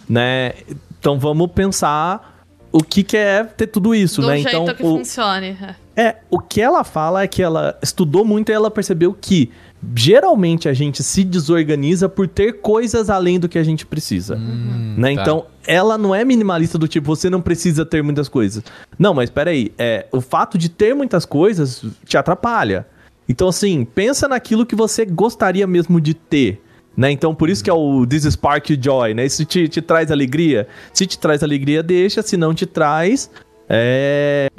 Né? 0.07 0.53
Então 0.99 1.19
vamos 1.19 1.51
pensar 1.51 2.39
o 2.71 2.83
que, 2.83 3.03
que 3.03 3.17
é 3.17 3.43
ter 3.43 3.67
tudo 3.67 3.93
isso, 3.95 4.21
Do 4.21 4.27
né? 4.27 4.35
jeito 4.39 4.49
Então 4.49 4.75
que 4.75 4.83
o, 4.83 4.97
funcione. 4.97 5.57
é, 5.95 6.17
o 6.29 6.39
que 6.39 6.61
ela 6.61 6.83
fala 6.83 7.23
é 7.23 7.27
que 7.27 7.41
ela 7.41 7.77
estudou 7.81 8.23
muito 8.23 8.49
e 8.49 8.53
ela 8.53 8.69
percebeu 8.71 9.13
que 9.13 9.51
geralmente 9.95 10.67
a 10.67 10.73
gente 10.73 11.01
se 11.03 11.23
desorganiza 11.23 12.09
por 12.09 12.27
ter 12.27 12.59
coisas 12.61 13.09
além 13.09 13.39
do 13.39 13.47
que 13.47 13.57
a 13.57 13.63
gente 13.63 13.85
precisa. 13.85 14.35
né? 14.35 15.15
tá. 15.15 15.21
Então, 15.21 15.45
ela 15.65 15.97
não 15.97 16.13
é 16.13 16.25
minimalista 16.25 16.77
do 16.77 16.87
tipo, 16.87 17.15
você 17.15 17.29
não 17.29 17.41
precisa 17.41 17.85
ter 17.85 18.03
muitas 18.03 18.27
coisas. 18.27 18.63
Não, 18.97 19.13
mas 19.13 19.29
peraí, 19.29 19.71
é, 19.77 20.07
o 20.11 20.19
fato 20.19 20.57
de 20.57 20.69
ter 20.69 20.93
muitas 20.93 21.25
coisas 21.25 21.85
te 22.05 22.17
atrapalha. 22.17 22.85
Então, 23.27 23.47
assim, 23.47 23.85
pensa 23.85 24.27
naquilo 24.27 24.65
que 24.65 24.75
você 24.75 25.05
gostaria 25.05 25.67
mesmo 25.67 26.01
de 26.01 26.13
ter. 26.13 26.61
Né? 26.97 27.11
Então, 27.11 27.33
por 27.33 27.49
isso 27.49 27.63
que 27.63 27.69
é 27.69 27.73
o 27.73 28.05
This 28.05 28.23
Spark 28.23 28.67
Joy, 28.81 29.13
né? 29.13 29.25
Isso 29.25 29.45
te, 29.45 29.69
te 29.69 29.81
traz 29.81 30.11
alegria. 30.11 30.67
Se 30.91 31.05
te 31.05 31.17
traz 31.17 31.43
alegria, 31.43 31.81
deixa. 31.81 32.21
Se 32.21 32.35
não 32.35 32.53
te 32.53 32.65
traz, 32.65 33.29
é, 33.69 34.49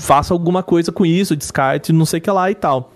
faça 0.00 0.34
alguma 0.34 0.62
coisa 0.62 0.90
com 0.90 1.06
isso, 1.06 1.36
descarte, 1.36 1.92
não 1.92 2.04
sei 2.04 2.18
o 2.18 2.22
que 2.22 2.30
lá 2.30 2.50
e 2.50 2.54
tal. 2.54 2.92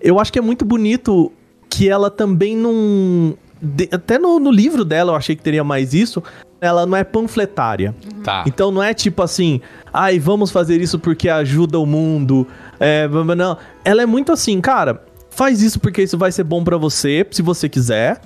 Eu 0.00 0.18
acho 0.18 0.32
que 0.32 0.38
é 0.38 0.42
muito 0.42 0.64
bonito 0.64 1.32
que 1.68 1.88
ela 1.88 2.10
também 2.10 2.56
não. 2.56 3.34
de- 3.60 3.88
até 3.92 4.18
no, 4.18 4.38
no 4.40 4.50
livro 4.50 4.84
dela 4.84 5.12
eu 5.12 5.16
achei 5.16 5.36
que 5.36 5.42
teria 5.42 5.62
mais 5.64 5.94
isso. 5.94 6.22
Ela 6.60 6.84
não 6.84 6.96
é 6.96 7.04
panfletária. 7.04 7.94
Tá. 8.22 8.44
Então 8.46 8.70
não 8.70 8.82
é 8.82 8.92
tipo 8.92 9.22
assim, 9.22 9.60
ai, 9.92 10.18
vamos 10.18 10.50
fazer 10.50 10.80
isso 10.80 10.98
porque 10.98 11.28
ajuda 11.28 11.78
o 11.78 11.86
mundo. 11.86 12.46
É, 12.78 13.08
não. 13.08 13.56
Ela 13.84 14.02
é 14.02 14.06
muito 14.06 14.30
assim, 14.32 14.60
cara, 14.60 15.02
faz 15.30 15.62
isso 15.62 15.80
porque 15.80 16.02
isso 16.02 16.18
vai 16.18 16.30
ser 16.32 16.44
bom 16.44 16.62
pra 16.62 16.76
você, 16.76 17.26
se 17.30 17.40
você 17.40 17.68
quiser. 17.68 18.20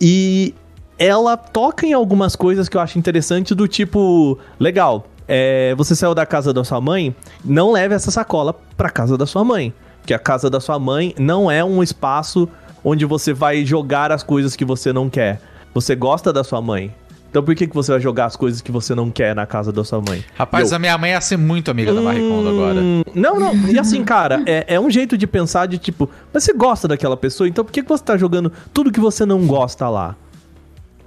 E 0.00 0.54
ela 0.98 1.36
toca 1.36 1.84
em 1.86 1.92
algumas 1.92 2.36
coisas 2.36 2.68
que 2.68 2.76
eu 2.76 2.80
acho 2.80 2.98
interessante 2.98 3.54
do 3.54 3.66
tipo, 3.66 4.38
legal, 4.60 5.06
é, 5.26 5.74
você 5.76 5.96
saiu 5.96 6.14
da 6.14 6.24
casa 6.26 6.52
da 6.52 6.62
sua 6.62 6.80
mãe, 6.80 7.14
não 7.44 7.72
leve 7.72 7.94
essa 7.94 8.10
sacola 8.12 8.54
pra 8.76 8.90
casa 8.90 9.16
da 9.18 9.26
sua 9.26 9.42
mãe. 9.44 9.72
Porque 10.02 10.12
a 10.12 10.18
casa 10.18 10.50
da 10.50 10.60
sua 10.60 10.78
mãe 10.78 11.14
não 11.18 11.50
é 11.50 11.64
um 11.64 11.82
espaço 11.82 12.46
onde 12.84 13.06
você 13.06 13.32
vai 13.32 13.64
jogar 13.64 14.12
as 14.12 14.22
coisas 14.22 14.54
que 14.54 14.64
você 14.64 14.92
não 14.92 15.08
quer. 15.08 15.40
Você 15.72 15.94
gosta 15.94 16.32
da 16.32 16.44
sua 16.44 16.60
mãe. 16.60 16.92
Então 17.30 17.42
por 17.42 17.54
que, 17.54 17.66
que 17.66 17.74
você 17.74 17.92
vai 17.92 18.00
jogar 18.00 18.26
as 18.26 18.36
coisas 18.36 18.60
que 18.60 18.70
você 18.70 18.94
não 18.94 19.10
quer 19.10 19.34
na 19.34 19.46
casa 19.46 19.72
da 19.72 19.82
sua 19.82 20.02
mãe? 20.06 20.22
Rapaz, 20.34 20.70
Eu- 20.70 20.76
a 20.76 20.78
minha 20.78 20.98
mãe 20.98 21.12
ia 21.12 21.20
ser 21.22 21.38
muito 21.38 21.70
amiga 21.70 21.94
da 21.94 22.00
Marie 22.02 22.20
Kondo 22.28 22.48
agora. 22.50 22.80
Hum, 22.80 23.02
Não, 23.14 23.40
não. 23.40 23.54
E 23.70 23.78
assim, 23.78 24.04
cara, 24.04 24.42
é, 24.44 24.74
é 24.74 24.78
um 24.80 24.90
jeito 24.90 25.16
de 25.16 25.26
pensar 25.26 25.64
de 25.66 25.78
tipo, 25.78 26.10
mas 26.30 26.44
você 26.44 26.52
gosta 26.52 26.86
daquela 26.86 27.16
pessoa, 27.16 27.48
então 27.48 27.64
por 27.64 27.70
que, 27.72 27.82
que 27.82 27.88
você 27.88 28.04
tá 28.04 28.18
jogando 28.18 28.52
tudo 28.74 28.92
que 28.92 29.00
você 29.00 29.24
não 29.24 29.46
gosta 29.46 29.88
lá? 29.88 30.14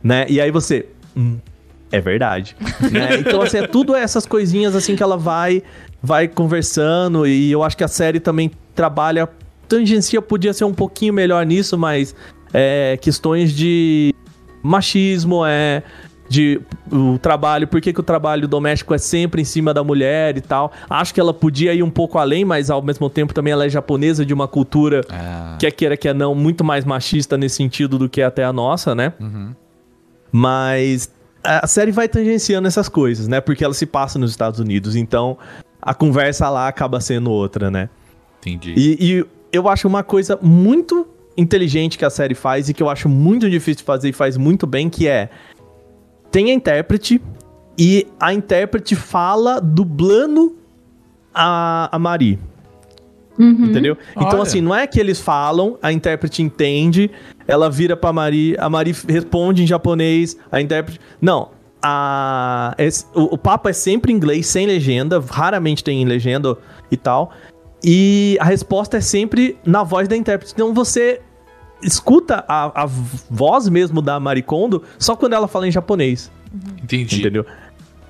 Né? 0.03 0.25
E 0.29 0.39
aí 0.41 0.49
você. 0.51 0.87
Hum, 1.15 1.37
é 1.91 1.99
verdade. 2.01 2.55
né? 2.91 3.17
Então, 3.19 3.41
assim, 3.41 3.57
é 3.57 3.67
tudo 3.67 3.95
essas 3.95 4.25
coisinhas 4.25 4.75
assim 4.75 4.95
que 4.95 5.03
ela 5.03 5.17
vai, 5.17 5.61
vai 6.01 6.27
conversando. 6.27 7.27
E 7.27 7.51
eu 7.51 7.61
acho 7.63 7.77
que 7.77 7.83
a 7.83 7.87
série 7.87 8.19
também 8.19 8.49
trabalha. 8.75 9.27
Tangencia 9.67 10.21
podia 10.21 10.53
ser 10.53 10.65
um 10.65 10.73
pouquinho 10.73 11.13
melhor 11.13 11.43
nisso, 11.45 11.77
mas 11.77 12.15
é, 12.53 12.97
questões 13.01 13.51
de 13.51 14.13
machismo, 14.61 15.45
é 15.45 15.81
de 16.27 16.59
o 16.91 17.17
trabalho, 17.19 17.67
por 17.67 17.79
que, 17.79 17.93
que 17.93 17.99
o 17.99 18.03
trabalho 18.03 18.47
doméstico 18.47 18.93
é 18.93 18.97
sempre 18.97 19.41
em 19.41 19.45
cima 19.45 19.73
da 19.73 19.83
mulher 19.83 20.37
e 20.37 20.41
tal. 20.41 20.71
Acho 20.89 21.13
que 21.13 21.19
ela 21.19 21.33
podia 21.33 21.73
ir 21.73 21.83
um 21.83 21.89
pouco 21.89 22.17
além, 22.17 22.43
mas 22.43 22.69
ao 22.69 22.81
mesmo 22.81 23.09
tempo 23.09 23.33
também 23.33 23.53
ela 23.53 23.65
é 23.65 23.69
japonesa 23.69 24.25
de 24.25 24.33
uma 24.33 24.47
cultura 24.47 25.01
Ah, 25.09 25.55
quer 25.59 25.71
queira, 25.71 25.95
quer 25.95 26.15
não, 26.15 26.33
muito 26.33 26.63
mais 26.63 26.83
machista 26.83 27.37
nesse 27.37 27.55
sentido 27.55 27.97
do 27.97 28.09
que 28.09 28.21
até 28.21 28.43
a 28.43 28.51
nossa, 28.51 28.95
né? 28.95 29.13
Mas 30.31 31.11
a 31.43 31.67
série 31.67 31.91
vai 31.91 32.07
tangenciando 32.07 32.67
essas 32.67 32.89
coisas, 32.89 33.27
né? 33.27 33.39
Porque 33.39 33.63
ela 33.63 33.73
se 33.73 33.85
passa 33.85 34.17
nos 34.17 34.31
Estados 34.31 34.59
Unidos, 34.59 34.95
então 34.95 35.37
a 35.81 35.93
conversa 35.93 36.49
lá 36.49 36.67
acaba 36.67 36.99
sendo 36.99 37.29
outra, 37.29 37.69
né? 37.69 37.89
Entendi. 38.45 38.73
E, 38.77 38.97
e 39.19 39.25
eu 39.51 39.67
acho 39.69 39.87
uma 39.87 40.03
coisa 40.03 40.37
muito 40.41 41.07
inteligente 41.37 41.97
que 41.97 42.05
a 42.05 42.09
série 42.09 42.35
faz 42.35 42.69
e 42.69 42.73
que 42.73 42.81
eu 42.81 42.89
acho 42.89 43.09
muito 43.09 43.49
difícil 43.49 43.79
de 43.79 43.83
fazer 43.83 44.09
e 44.09 44.13
faz 44.13 44.37
muito 44.37 44.65
bem, 44.65 44.89
que 44.89 45.07
é 45.07 45.29
tem 46.31 46.51
a 46.51 46.53
intérprete 46.53 47.21
e 47.77 48.07
a 48.19 48.33
intérprete 48.33 48.95
fala 48.95 49.59
dublando 49.59 50.55
a, 51.33 51.89
a 51.91 51.99
Marie. 51.99 52.39
Entendeu? 53.37 53.97
Então, 54.11 54.27
Olha. 54.35 54.41
assim, 54.43 54.61
não 54.61 54.73
é 54.73 54.87
que 54.87 54.97
eles 54.97 55.19
falam, 55.19 55.77
a 55.81 55.91
intérprete 55.91 56.41
entende, 56.41 57.11
ela 57.45 57.69
vira 57.69 57.97
pra 57.97 58.13
Marie, 58.13 58.55
a 58.57 58.69
Marie 58.69 58.95
responde 59.09 59.61
em 59.63 59.67
japonês, 59.67 60.37
a 60.49 60.61
intérprete. 60.61 61.01
Não. 61.19 61.49
A, 61.83 62.73
esse- 62.77 63.05
o, 63.13 63.33
o 63.35 63.37
papo 63.37 63.67
é 63.67 63.73
sempre 63.73 64.13
em 64.13 64.15
inglês, 64.15 64.47
sem 64.47 64.65
legenda, 64.65 65.19
raramente 65.19 65.83
tem 65.83 66.03
legenda 66.05 66.57
e 66.89 66.95
tal. 66.95 67.31
E 67.87 68.35
a 68.41 68.45
resposta 68.45 68.97
é 68.97 69.01
sempre 69.01 69.55
na 69.63 69.83
voz 69.83 70.07
da 70.07 70.17
intérprete. 70.17 70.53
Então 70.55 70.73
você 70.73 71.21
escuta 71.83 72.43
a, 72.47 72.83
a 72.83 72.85
voz 73.29 73.69
mesmo 73.69 74.01
da 74.01 74.19
Maricondo 74.19 74.81
só 74.97 75.15
quando 75.15 75.33
ela 75.33 75.47
fala 75.47 75.67
em 75.67 75.71
japonês, 75.71 76.31
Entendi. 76.81 77.19
entendeu? 77.19 77.45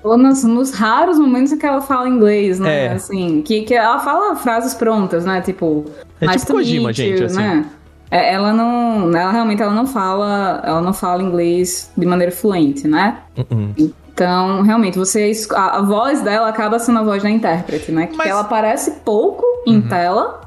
Ou 0.01 0.17
nos, 0.17 0.43
nos 0.45 0.71
raros 0.71 1.17
momentos 1.19 1.51
em 1.51 1.57
que 1.57 1.65
ela 1.65 1.81
fala 1.81 2.07
inglês, 2.07 2.57
né? 2.59 2.85
É. 2.85 2.91
Assim, 2.93 3.41
que, 3.41 3.63
que 3.63 3.73
ela 3.73 3.99
fala 3.99 4.35
frases 4.37 4.73
prontas, 4.75 5.25
né? 5.25 5.41
Tipo, 5.41 5.83
É 6.21 6.27
nice 6.27 6.39
tipo 6.45 6.53
Kojima, 6.53 6.85
meet 6.87 6.95
gente, 6.97 7.19
you, 7.19 7.25
assim. 7.25 7.37
né? 7.37 7.65
É, 8.11 8.33
Ela 8.33 8.53
não, 8.53 9.09
ela 9.17 9.31
realmente 9.31 9.61
ela 9.61 9.73
não 9.73 9.87
fala, 9.87 10.61
ela 10.63 10.79
não 10.79 10.93
fala 10.93 11.21
inglês 11.23 11.91
de 11.97 12.05
maneira 12.05 12.31
fluente, 12.31 12.87
né? 12.87 13.17
Uh-uh. 13.35 13.91
Então, 14.13 14.61
realmente, 14.61 14.97
você 14.97 15.31
a, 15.53 15.79
a 15.79 15.81
voz 15.81 16.21
dela 16.21 16.47
acaba 16.47 16.77
sendo 16.79 16.99
a 16.99 17.03
voz 17.03 17.21
da 17.23 17.29
intérprete, 17.29 17.91
né? 17.91 18.05
Que 18.07 18.15
Mas- 18.15 18.27
ela 18.29 18.41
aparece 18.41 18.91
pouco 19.03 19.43
em 19.65 19.81
tela, 19.81 20.41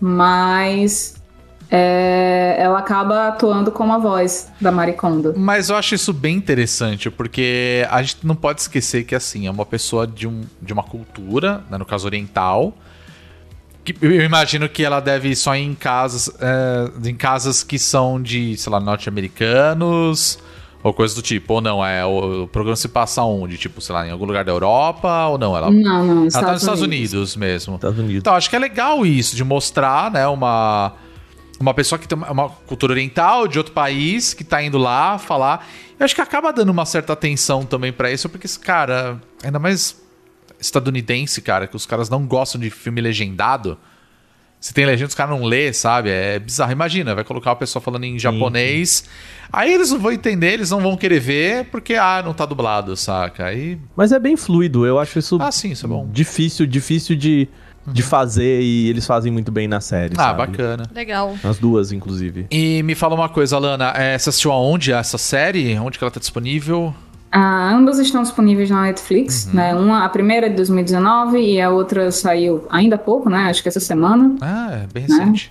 mas 0.00 1.22
é, 1.70 2.56
ela 2.58 2.78
acaba 2.78 3.28
atuando 3.28 3.72
como 3.72 3.94
a 3.94 3.98
voz 3.98 4.52
da 4.60 4.70
Maricondo. 4.70 5.32
Mas 5.36 5.70
eu 5.70 5.76
acho 5.76 5.94
isso 5.94 6.12
bem 6.12 6.36
interessante, 6.36 7.10
porque 7.10 7.86
a 7.90 8.02
gente 8.02 8.26
não 8.26 8.34
pode 8.34 8.60
esquecer 8.60 9.04
que, 9.04 9.14
assim, 9.14 9.46
é 9.46 9.50
uma 9.50 9.64
pessoa 9.64 10.06
de, 10.06 10.28
um, 10.28 10.42
de 10.60 10.72
uma 10.72 10.82
cultura, 10.82 11.64
né, 11.70 11.78
no 11.78 11.86
caso 11.86 12.06
oriental, 12.06 12.74
que 13.82 13.96
eu 14.02 14.22
imagino 14.22 14.68
que 14.68 14.84
ela 14.84 15.00
deve 15.00 15.30
ir 15.30 15.36
só 15.36 15.54
em 15.56 15.74
casas, 15.74 16.30
é, 16.40 17.08
em 17.08 17.14
casas 17.14 17.64
que 17.64 17.78
são 17.78 18.20
de, 18.22 18.56
sei 18.58 18.70
lá, 18.70 18.78
norte-americanos, 18.78 20.38
ou 20.82 20.92
coisa 20.92 21.14
do 21.14 21.22
tipo, 21.22 21.54
ou 21.54 21.60
não, 21.60 21.84
é, 21.84 22.04
o, 22.04 22.44
o 22.44 22.48
programa 22.48 22.74
se 22.76 22.88
passa 22.88 23.22
onde? 23.22 23.56
Tipo, 23.56 23.80
sei 23.80 23.94
lá, 23.94 24.06
em 24.06 24.10
algum 24.10 24.24
lugar 24.24 24.44
da 24.44 24.50
Europa, 24.52 25.26
ou 25.28 25.38
não? 25.38 25.56
Ela, 25.56 25.70
Não, 25.70 26.04
não, 26.04 26.22
ela 26.22 26.30
tá 26.30 26.52
nos 26.52 26.62
Estados 26.62 26.82
Unidos. 26.82 27.12
Unidos 27.12 27.36
mesmo. 27.36 27.74
Estados 27.76 27.98
Unidos. 27.98 28.16
Então, 28.18 28.34
acho 28.34 28.50
que 28.50 28.56
é 28.56 28.58
legal 28.58 29.06
isso, 29.06 29.36
de 29.36 29.44
mostrar, 29.44 30.10
né, 30.10 30.26
uma, 30.26 30.94
uma 31.60 31.72
pessoa 31.72 31.98
que 31.98 32.08
tem 32.08 32.18
uma- 32.18 32.30
uma 32.32 32.48
cultura 32.48 32.92
oriental 32.92 33.46
de 33.46 33.58
outro 33.58 33.72
país, 33.72 34.34
que 34.34 34.42
tá 34.42 34.62
indo 34.62 34.76
lá 34.78 35.18
falar. 35.18 35.66
Eu 36.00 36.04
acho 36.04 36.14
que 36.14 36.20
acaba 36.20 36.52
dando 36.52 36.70
uma 36.70 36.84
certa 36.84 37.12
atenção 37.12 37.64
também 37.64 37.92
pra 37.92 38.10
isso, 38.10 38.28
porque 38.28 38.46
esse 38.46 38.58
cara, 38.58 39.20
ainda 39.44 39.58
mais 39.60 40.00
estadunidense, 40.60 41.40
cara, 41.42 41.66
que 41.66 41.76
os 41.76 41.86
caras 41.86 42.08
não 42.08 42.26
gostam 42.26 42.60
de 42.60 42.70
filme 42.70 43.00
legendado. 43.00 43.78
Se 44.62 44.72
tem 44.72 44.86
legenda, 44.86 45.08
os 45.08 45.14
caras 45.16 45.36
não 45.36 45.44
lê, 45.44 45.72
sabe? 45.72 46.08
É 46.08 46.38
bizarro. 46.38 46.70
Imagina, 46.70 47.16
vai 47.16 47.24
colocar 47.24 47.50
uma 47.50 47.56
pessoa 47.56 47.82
falando 47.82 48.04
em 48.04 48.16
japonês. 48.16 49.02
Aí 49.52 49.74
eles 49.74 49.90
não 49.90 49.98
vão 49.98 50.12
entender, 50.12 50.52
eles 50.52 50.70
não 50.70 50.80
vão 50.80 50.96
querer 50.96 51.18
ver, 51.18 51.64
porque, 51.64 51.94
ah, 51.94 52.22
não 52.24 52.32
tá 52.32 52.46
dublado, 52.46 52.96
saca? 52.96 53.46
Aí. 53.46 53.76
Mas 53.96 54.12
é 54.12 54.20
bem 54.20 54.36
fluido, 54.36 54.86
eu 54.86 55.00
acho 55.00 55.18
isso 55.18 55.36
Ah, 55.40 55.50
sim, 55.50 55.72
isso 55.72 55.84
é 55.84 55.88
bom. 55.88 56.08
difícil, 56.12 56.64
difícil 56.64 57.16
de, 57.16 57.48
de 57.88 58.02
fazer 58.04 58.62
e 58.62 58.88
eles 58.88 59.04
fazem 59.04 59.32
muito 59.32 59.50
bem 59.50 59.66
na 59.66 59.80
série, 59.80 60.14
Ah, 60.16 60.26
sabe? 60.26 60.38
bacana. 60.38 60.84
Legal. 60.94 61.36
As 61.42 61.58
duas, 61.58 61.90
inclusive. 61.90 62.46
E 62.48 62.84
me 62.84 62.94
fala 62.94 63.16
uma 63.16 63.28
coisa, 63.28 63.58
Lana, 63.58 63.92
é, 63.96 64.16
você 64.16 64.28
assistiu 64.28 64.52
aonde 64.52 64.92
essa 64.92 65.18
série? 65.18 65.76
Onde 65.76 65.98
que 65.98 66.04
ela 66.04 66.10
tá 66.12 66.20
disponível? 66.20 66.94
Ah, 67.34 67.72
ambas 67.74 67.98
estão 67.98 68.22
disponíveis 68.22 68.68
na 68.68 68.82
Netflix, 68.82 69.46
Uhum. 69.46 69.54
né? 69.54 69.74
Uma, 69.74 70.04
a 70.04 70.08
primeira 70.10 70.46
é 70.46 70.50
de 70.50 70.56
2019 70.56 71.38
e 71.38 71.60
a 71.60 71.70
outra 71.70 72.10
saiu 72.12 72.66
ainda 72.70 72.96
há 72.96 72.98
pouco, 72.98 73.30
né? 73.30 73.44
Acho 73.48 73.62
que 73.62 73.68
essa 73.70 73.80
semana. 73.80 74.36
Ah, 74.40 74.82
é 74.84 74.86
bem 74.92 75.04
recente. 75.04 75.50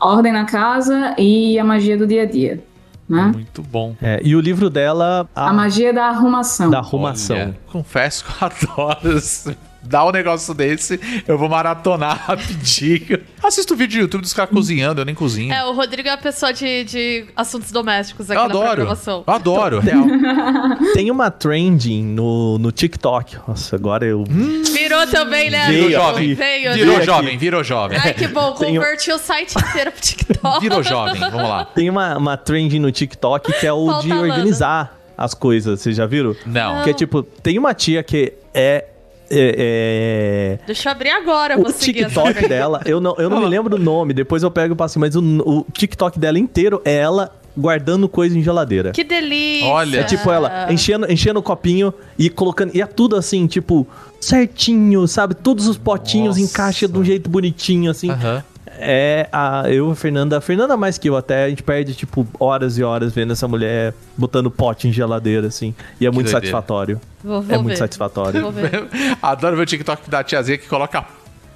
Ordem 0.00 0.32
na 0.32 0.44
Casa 0.46 1.14
e 1.18 1.58
A 1.58 1.64
Magia 1.64 1.96
do 1.98 2.06
Dia 2.06 2.22
a 2.22 2.26
Dia, 2.26 2.64
né? 3.08 3.30
Muito 3.34 3.62
bom. 3.62 3.94
É, 4.00 4.20
e 4.24 4.34
o 4.34 4.40
livro 4.40 4.70
dela, 4.70 5.28
a, 5.36 5.50
A 5.50 5.52
Magia 5.52 5.92
da 5.92 6.06
Arrumação. 6.06 6.70
da 6.70 6.78
arrumação. 6.78 7.36
Olha, 7.36 7.58
confesso 7.70 8.24
que 8.24 8.42
eu 8.42 8.48
adoro. 8.88 9.18
esse- 9.18 9.56
Dá 9.82 10.04
um 10.06 10.10
negócio 10.10 10.54
desse, 10.54 11.00
eu 11.26 11.36
vou 11.36 11.48
maratonar 11.48 12.16
rapidinho. 12.26 13.20
Assisto 13.42 13.74
vídeo 13.74 13.98
do 13.98 14.02
YouTube 14.02 14.22
dos 14.22 14.32
caras 14.32 14.52
cozinhando, 14.52 15.00
eu 15.00 15.04
nem 15.04 15.14
cozinho. 15.14 15.52
É, 15.52 15.64
o 15.64 15.72
Rodrigo 15.72 16.08
é 16.08 16.12
a 16.12 16.16
pessoa 16.16 16.52
de, 16.52 16.84
de 16.84 17.24
assuntos 17.36 17.72
domésticos 17.72 18.30
aqui 18.30 18.38
eu 18.40 18.48
na 18.48 18.50
adoro. 18.50 18.82
Eu 18.82 19.24
adoro, 19.26 19.80
real. 19.80 20.04
Tem 20.94 21.10
uma 21.10 21.30
trending 21.30 22.04
no, 22.04 22.58
no 22.58 22.70
TikTok. 22.70 23.36
Nossa, 23.46 23.76
agora 23.76 24.04
eu. 24.06 24.24
Virou 24.24 25.06
também, 25.08 25.50
né? 25.50 25.66
Veio 25.66 25.88
Virou 25.88 26.02
jovem. 26.04 26.34
Veio, 26.34 26.74
Virou 26.74 26.98
né? 26.98 27.04
jovem, 27.04 27.38
virou 27.38 27.64
jovem. 27.64 27.98
Ai, 28.02 28.14
que 28.14 28.28
bom. 28.28 28.52
Tem 28.62 28.78
um- 28.78 28.82
Converti 28.82 29.10
o 29.12 29.18
site 29.18 29.54
inteiro 29.58 29.92
pro 29.92 30.00
TikTok. 30.00 30.60
Virou 30.60 30.82
jovem, 30.82 31.20
vamos 31.20 31.42
lá. 31.42 31.64
Tem 31.64 31.90
uma, 31.90 32.16
uma 32.16 32.36
trending 32.36 32.78
no 32.78 32.92
TikTok 32.92 33.52
que 33.58 33.66
é 33.66 33.72
o 33.72 33.86
Falta 33.86 34.06
de 34.06 34.12
organizar 34.12 34.98
as 35.16 35.34
coisas. 35.34 35.80
Vocês 35.80 35.96
já 35.96 36.06
viram? 36.06 36.34
Não. 36.46 36.82
Que 36.82 36.90
é 36.90 36.92
tipo, 36.92 37.22
tem 37.22 37.58
uma 37.58 37.74
tia 37.74 38.02
que 38.02 38.32
é. 38.54 38.86
É, 39.32 40.58
é- 40.58 40.58
Deixa 40.66 40.88
eu 40.88 40.92
abrir 40.92 41.10
agora, 41.10 41.58
o 41.58 41.72
TikTok 41.72 42.48
dela, 42.48 42.80
eu 42.84 43.00
não, 43.00 43.14
eu 43.18 43.30
não 43.30 43.40
me 43.40 43.46
lembro 43.46 43.70
do 43.70 43.78
nome, 43.78 44.12
depois 44.12 44.42
eu 44.42 44.50
pego 44.50 44.74
e 44.74 44.76
passo, 44.76 45.00
mas 45.00 45.16
o, 45.16 45.20
o 45.20 45.66
TikTok 45.72 46.18
dela 46.18 46.38
inteiro 46.38 46.80
é 46.84 46.94
ela 46.94 47.32
guardando 47.56 48.08
coisa 48.08 48.38
em 48.38 48.42
geladeira. 48.42 48.92
Que 48.92 49.04
delícia. 49.04 49.68
Olha. 49.68 50.00
É 50.00 50.04
tipo 50.04 50.30
ela 50.30 50.72
enchendo, 50.72 51.10
enchendo 51.10 51.38
o 51.40 51.42
copinho 51.42 51.92
e 52.18 52.30
colocando. 52.30 52.74
E 52.74 52.80
é 52.80 52.86
tudo 52.86 53.16
assim, 53.16 53.46
tipo, 53.46 53.86
certinho, 54.20 55.06
sabe? 55.06 55.34
Todos 55.34 55.66
os 55.66 55.76
potinhos 55.76 56.36
Nossa. 56.38 56.50
encaixam 56.50 56.88
de 56.88 56.98
um 56.98 57.04
jeito 57.04 57.28
bonitinho, 57.28 57.90
assim. 57.90 58.10
Aham. 58.10 58.42
É 58.82 59.28
a. 59.32 59.64
Eu, 59.68 59.90
a 59.90 59.94
Fernanda. 59.96 60.38
A 60.38 60.40
Fernanda 60.40 60.76
mais 60.76 60.98
que 60.98 61.08
eu 61.08 61.16
até. 61.16 61.44
A 61.44 61.48
gente 61.48 61.62
perde, 61.62 61.94
tipo, 61.94 62.26
horas 62.38 62.76
e 62.78 62.82
horas 62.82 63.12
vendo 63.12 63.32
essa 63.32 63.46
mulher 63.46 63.94
botando 64.16 64.50
pote 64.50 64.88
em 64.88 64.92
geladeira, 64.92 65.46
assim. 65.46 65.74
E 66.00 66.06
é 66.06 66.10
muito 66.10 66.24
doideira. 66.26 66.38
satisfatório. 66.38 67.00
Vou, 67.22 67.40
vou 67.40 67.54
é 67.54 67.58
muito 67.58 67.68
ver. 67.74 67.76
satisfatório. 67.76 68.40
Vou 68.42 68.52
ver. 68.52 68.88
Adoro 69.22 69.56
ver 69.56 69.62
o 69.62 69.66
TikTok 69.66 70.10
da 70.10 70.24
tiazinha 70.24 70.58
que 70.58 70.66
coloca 70.66 71.04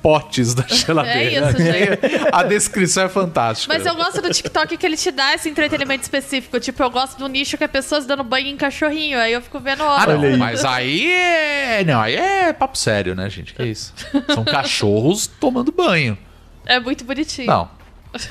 potes 0.03 0.55
da 0.55 0.65
geladeira. 0.69 1.47
É 1.47 1.51
isso, 1.51 1.59
gente. 1.59 2.29
A 2.31 2.45
descrição 2.45 3.05
é 3.05 3.09
fantástica. 3.09 3.75
Mas 3.75 3.85
eu 3.85 3.97
gosto 3.97 4.23
do 4.23 4.31
TikTok 4.31 4.77
que 4.77 4.87
ele 4.87 4.97
te 4.97 5.11
dá 5.11 5.35
esse 5.35 5.49
entretenimento 5.49 6.03
específico. 6.03 6.61
Tipo, 6.61 6.83
eu 6.85 6.91
gosto 6.91 7.19
do 7.19 7.27
nicho 7.27 7.59
que 7.59 7.65
é 7.65 7.69
pessoas 7.69 8.07
dando 8.07 8.23
banho 8.23 8.47
em 8.47 8.57
cachorrinho. 8.57 9.19
Aí 9.19 9.33
eu 9.33 9.43
fico 9.43 9.59
vendo 9.59 9.83
Ah, 9.83 9.95
horas. 9.95 10.21
não, 10.21 10.39
mas 10.39 10.65
aí 10.65 11.11
é. 11.11 11.83
Não, 11.85 12.01
aí 12.01 12.15
é 12.15 12.53
papo 12.53 12.79
sério, 12.79 13.17
né, 13.17 13.29
gente? 13.29 13.53
Que 13.53 13.65
isso? 13.65 13.93
São 14.33 14.45
cachorros 14.45 15.27
tomando 15.27 15.73
banho. 15.73 16.17
É 16.67 16.79
muito 16.81 17.05
bonitinho. 17.05 17.47
Não, 17.47 17.71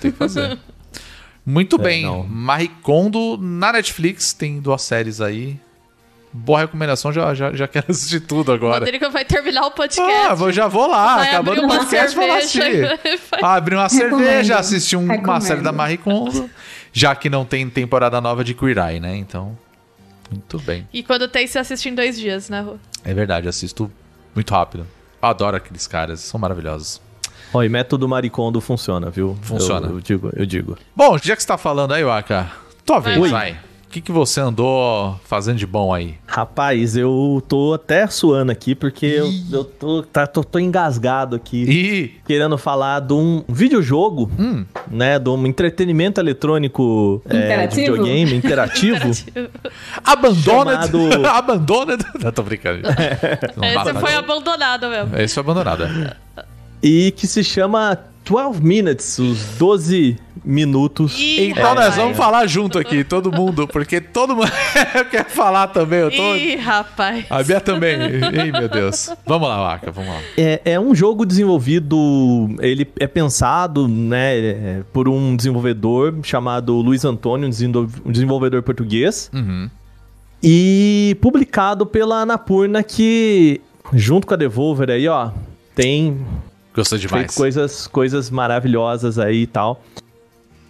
tem 0.01 0.11
que 0.11 0.17
fazer. 0.17 0.57
Muito 1.47 1.77
bem. 1.77 2.01
não. 2.03 2.23
Marie 2.23 2.69
Kondo 2.81 3.37
na 3.39 3.71
Netflix, 3.71 4.33
tem 4.33 4.59
duas 4.59 4.81
séries 4.81 5.21
aí. 5.21 5.59
Boa 6.33 6.61
recomendação, 6.61 7.13
já, 7.13 7.35
já, 7.35 7.53
já 7.53 7.67
quero 7.67 7.85
assistir 7.91 8.19
tudo 8.21 8.51
agora. 8.51 8.79
Rodrigo 8.79 9.11
vai 9.11 9.23
terminar 9.23 9.67
o 9.67 9.71
podcast. 9.71 10.11
Ah, 10.27 10.33
vou, 10.33 10.51
já 10.51 10.67
vou 10.67 10.87
lá, 10.87 11.17
vai 11.17 11.27
acabando 11.29 11.63
o 11.63 11.67
podcast, 11.67 12.15
vou 12.15 12.27
lá 12.27 12.37
assistir. 12.39 12.87
vai- 13.31 13.41
Ah, 13.43 13.53
abrir 13.53 13.75
uma 13.75 13.83
Recomendo. 13.87 14.17
cerveja, 14.17 14.57
assistir 14.57 14.95
um- 14.97 15.05
uma 15.05 15.39
série 15.39 15.61
da 15.61 15.71
Marie 15.71 15.97
Kondo, 15.97 16.49
já 16.91 17.15
que 17.15 17.29
não 17.29 17.45
tem 17.45 17.69
temporada 17.69 18.19
nova 18.19 18.43
de 18.43 18.55
Queer 18.55 18.79
Eye, 18.79 18.99
né? 18.99 19.15
Então, 19.15 19.55
muito 20.31 20.57
bem. 20.59 20.87
E 20.91 21.03
quando 21.03 21.27
tem, 21.27 21.45
você 21.45 21.59
assiste 21.59 21.87
em 21.89 21.93
dois 21.93 22.17
dias, 22.17 22.49
né, 22.49 22.59
Rô? 22.61 22.77
É 23.03 23.13
verdade, 23.13 23.47
assisto 23.47 23.89
muito 24.33 24.51
rápido. 24.51 24.87
Eu 25.21 25.29
adoro 25.29 25.55
aqueles 25.57 25.85
caras, 25.85 26.21
são 26.21 26.39
maravilhosos. 26.39 26.99
Ó, 27.55 27.63
e 27.63 27.69
método 27.69 28.07
Maricondo 28.07 28.59
funciona, 28.59 29.09
viu? 29.09 29.37
Funciona. 29.41 29.87
Eu, 29.87 29.93
eu 29.95 29.99
digo, 30.01 30.29
eu 30.35 30.45
digo. 30.45 30.77
Bom, 30.95 31.17
já 31.17 31.35
que 31.35 31.41
você 31.41 31.47
tá 31.47 31.57
falando 31.57 31.93
aí, 31.93 32.03
Waka, 32.03 32.51
tua 32.85 32.99
vez, 32.99 33.17
Oi. 33.17 33.29
vai. 33.29 33.51
O 33.53 33.95
que, 33.95 34.01
que 34.01 34.11
você 34.11 34.41
andou 34.41 35.17
fazendo 35.23 35.55
de 35.57 35.65
bom 35.65 35.93
aí? 35.93 36.15
Rapaz, 36.27 36.97
eu 36.97 37.41
tô 37.47 37.73
até 37.73 38.05
suando 38.07 38.51
aqui 38.51 38.75
porque 38.75 39.05
eu, 39.05 39.31
eu 39.53 39.63
tô, 39.63 40.03
tá, 40.03 40.27
tô, 40.27 40.43
tô 40.43 40.59
engasgado 40.59 41.33
aqui. 41.33 41.63
E 41.63 42.07
Querendo 42.27 42.57
falar 42.57 42.99
de 42.99 43.13
um 43.13 43.41
videojogo, 43.47 44.29
Hum. 44.37 44.65
né? 44.91 45.17
De 45.17 45.29
um 45.29 45.45
entretenimento 45.47 46.19
eletrônico 46.19 47.21
é, 47.25 47.29
de 47.29 47.37
Interativo? 47.45 47.91
videogame 47.95 48.35
interativo. 48.35 49.11
abandona. 50.03 50.71
Chamado- 50.87 51.25
abandona. 51.27 51.97
Não, 52.21 52.31
tô 52.33 52.43
brincando. 52.43 52.81
Não 53.55 53.63
Esse 53.63 53.93
foi 53.93 54.13
abandonado 54.15 54.89
mesmo. 54.89 55.17
Esse 55.17 55.33
foi 55.35 55.41
abandonado. 55.41 55.83
é. 55.85 56.15
E 56.87 57.11
que 57.11 57.25
se 57.25 57.43
chama 57.43 57.97
12 58.23 58.61
Minutes, 58.61 59.17
os 59.19 59.39
12 59.57 60.17
minutos. 60.43 61.17
Ih, 61.19 61.49
Então 61.49 61.73
nós 61.73 61.95
vamos 61.95 62.15
falar 62.15 62.45
junto 62.47 62.77
aqui, 62.77 63.03
todo 63.03 63.31
mundo, 63.31 63.67
porque 63.67 63.99
todo 63.99 64.35
mundo 64.35 64.51
quer 65.09 65.25
falar 65.27 65.67
também. 65.67 65.99
Eu 65.99 66.11
tô. 66.11 66.35
Ih, 66.35 66.55
rapaz. 66.55 67.25
A 67.29 67.41
Bia 67.41 67.59
também. 67.59 67.95
Ei, 67.99 68.51
meu 68.51 68.69
Deus. 68.69 69.09
Vamos 69.25 69.47
lá, 69.47 69.57
Vaca, 69.57 69.91
vamos 69.91 70.11
lá. 70.11 70.21
É, 70.37 70.61
é 70.65 70.79
um 70.79 70.93
jogo 70.93 71.25
desenvolvido, 71.25 72.55
ele 72.59 72.87
é 72.99 73.07
pensado, 73.07 73.87
né, 73.87 74.37
é, 74.37 74.81
por 74.93 75.09
um 75.09 75.35
desenvolvedor 75.35 76.13
chamado 76.23 76.75
Luiz 76.75 77.03
Antônio, 77.05 77.47
um 77.49 78.09
um 78.09 78.11
desenvolvedor 78.11 78.61
português, 78.61 79.29
Uhum. 79.33 79.69
e 80.43 81.17
publicado 81.21 81.85
pela 81.85 82.21
Anapurna, 82.21 82.83
que, 82.83 83.61
junto 83.93 84.27
com 84.27 84.33
a 84.33 84.37
Devolver 84.37 84.89
aí, 84.91 85.07
ó, 85.07 85.29
tem 85.75 86.17
Gostou 86.75 86.97
demais. 86.97 87.21
feito 87.21 87.35
coisas, 87.35 87.87
coisas 87.87 88.29
maravilhosas 88.29 89.17
aí 89.17 89.43
e 89.43 89.47
tal. 89.47 89.81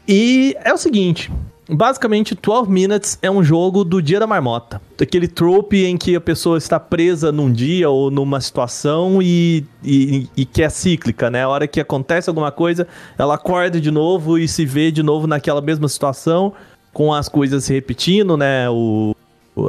E 0.08 0.56
é 0.64 0.72
o 0.72 0.78
seguinte, 0.78 1.32
basicamente 1.68 2.36
12 2.36 2.70
Minutes 2.70 3.18
é 3.22 3.32
um 3.32 3.44
jogo 3.44 3.84
do 3.84 4.02
dia 4.02 4.20
da 4.20 4.28
marmota. 4.28 4.80
Aquele 5.02 5.28
trope 5.28 5.84
em 5.84 5.98
que 5.98 6.16
a 6.16 6.22
pessoa 6.22 6.60
está 6.60 6.80
presa 6.80 7.32
num 7.32 7.52
dia 7.52 7.90
ou 7.90 8.12
numa 8.12 8.40
situação 8.40 9.20
e, 9.20 9.66
e, 9.84 10.30
e 10.38 10.46
que 10.46 10.62
é 10.62 10.70
cíclica, 10.70 11.32
né? 11.32 11.44
A 11.44 11.50
hora 11.50 11.68
que 11.68 11.80
acontece 11.80 12.30
alguma 12.30 12.52
coisa, 12.52 12.88
ela 13.18 13.34
acorda 13.34 13.82
de 13.82 13.90
novo 13.90 14.38
e 14.38 14.48
se 14.48 14.64
vê 14.64 14.92
de 14.92 15.02
novo 15.02 15.26
naquela 15.26 15.62
mesma 15.62 15.88
situação, 15.88 16.54
com 16.94 17.12
as 17.12 17.28
coisas 17.28 17.64
se 17.64 17.74
repetindo, 17.74 18.38
né? 18.38 18.70
O, 18.70 19.16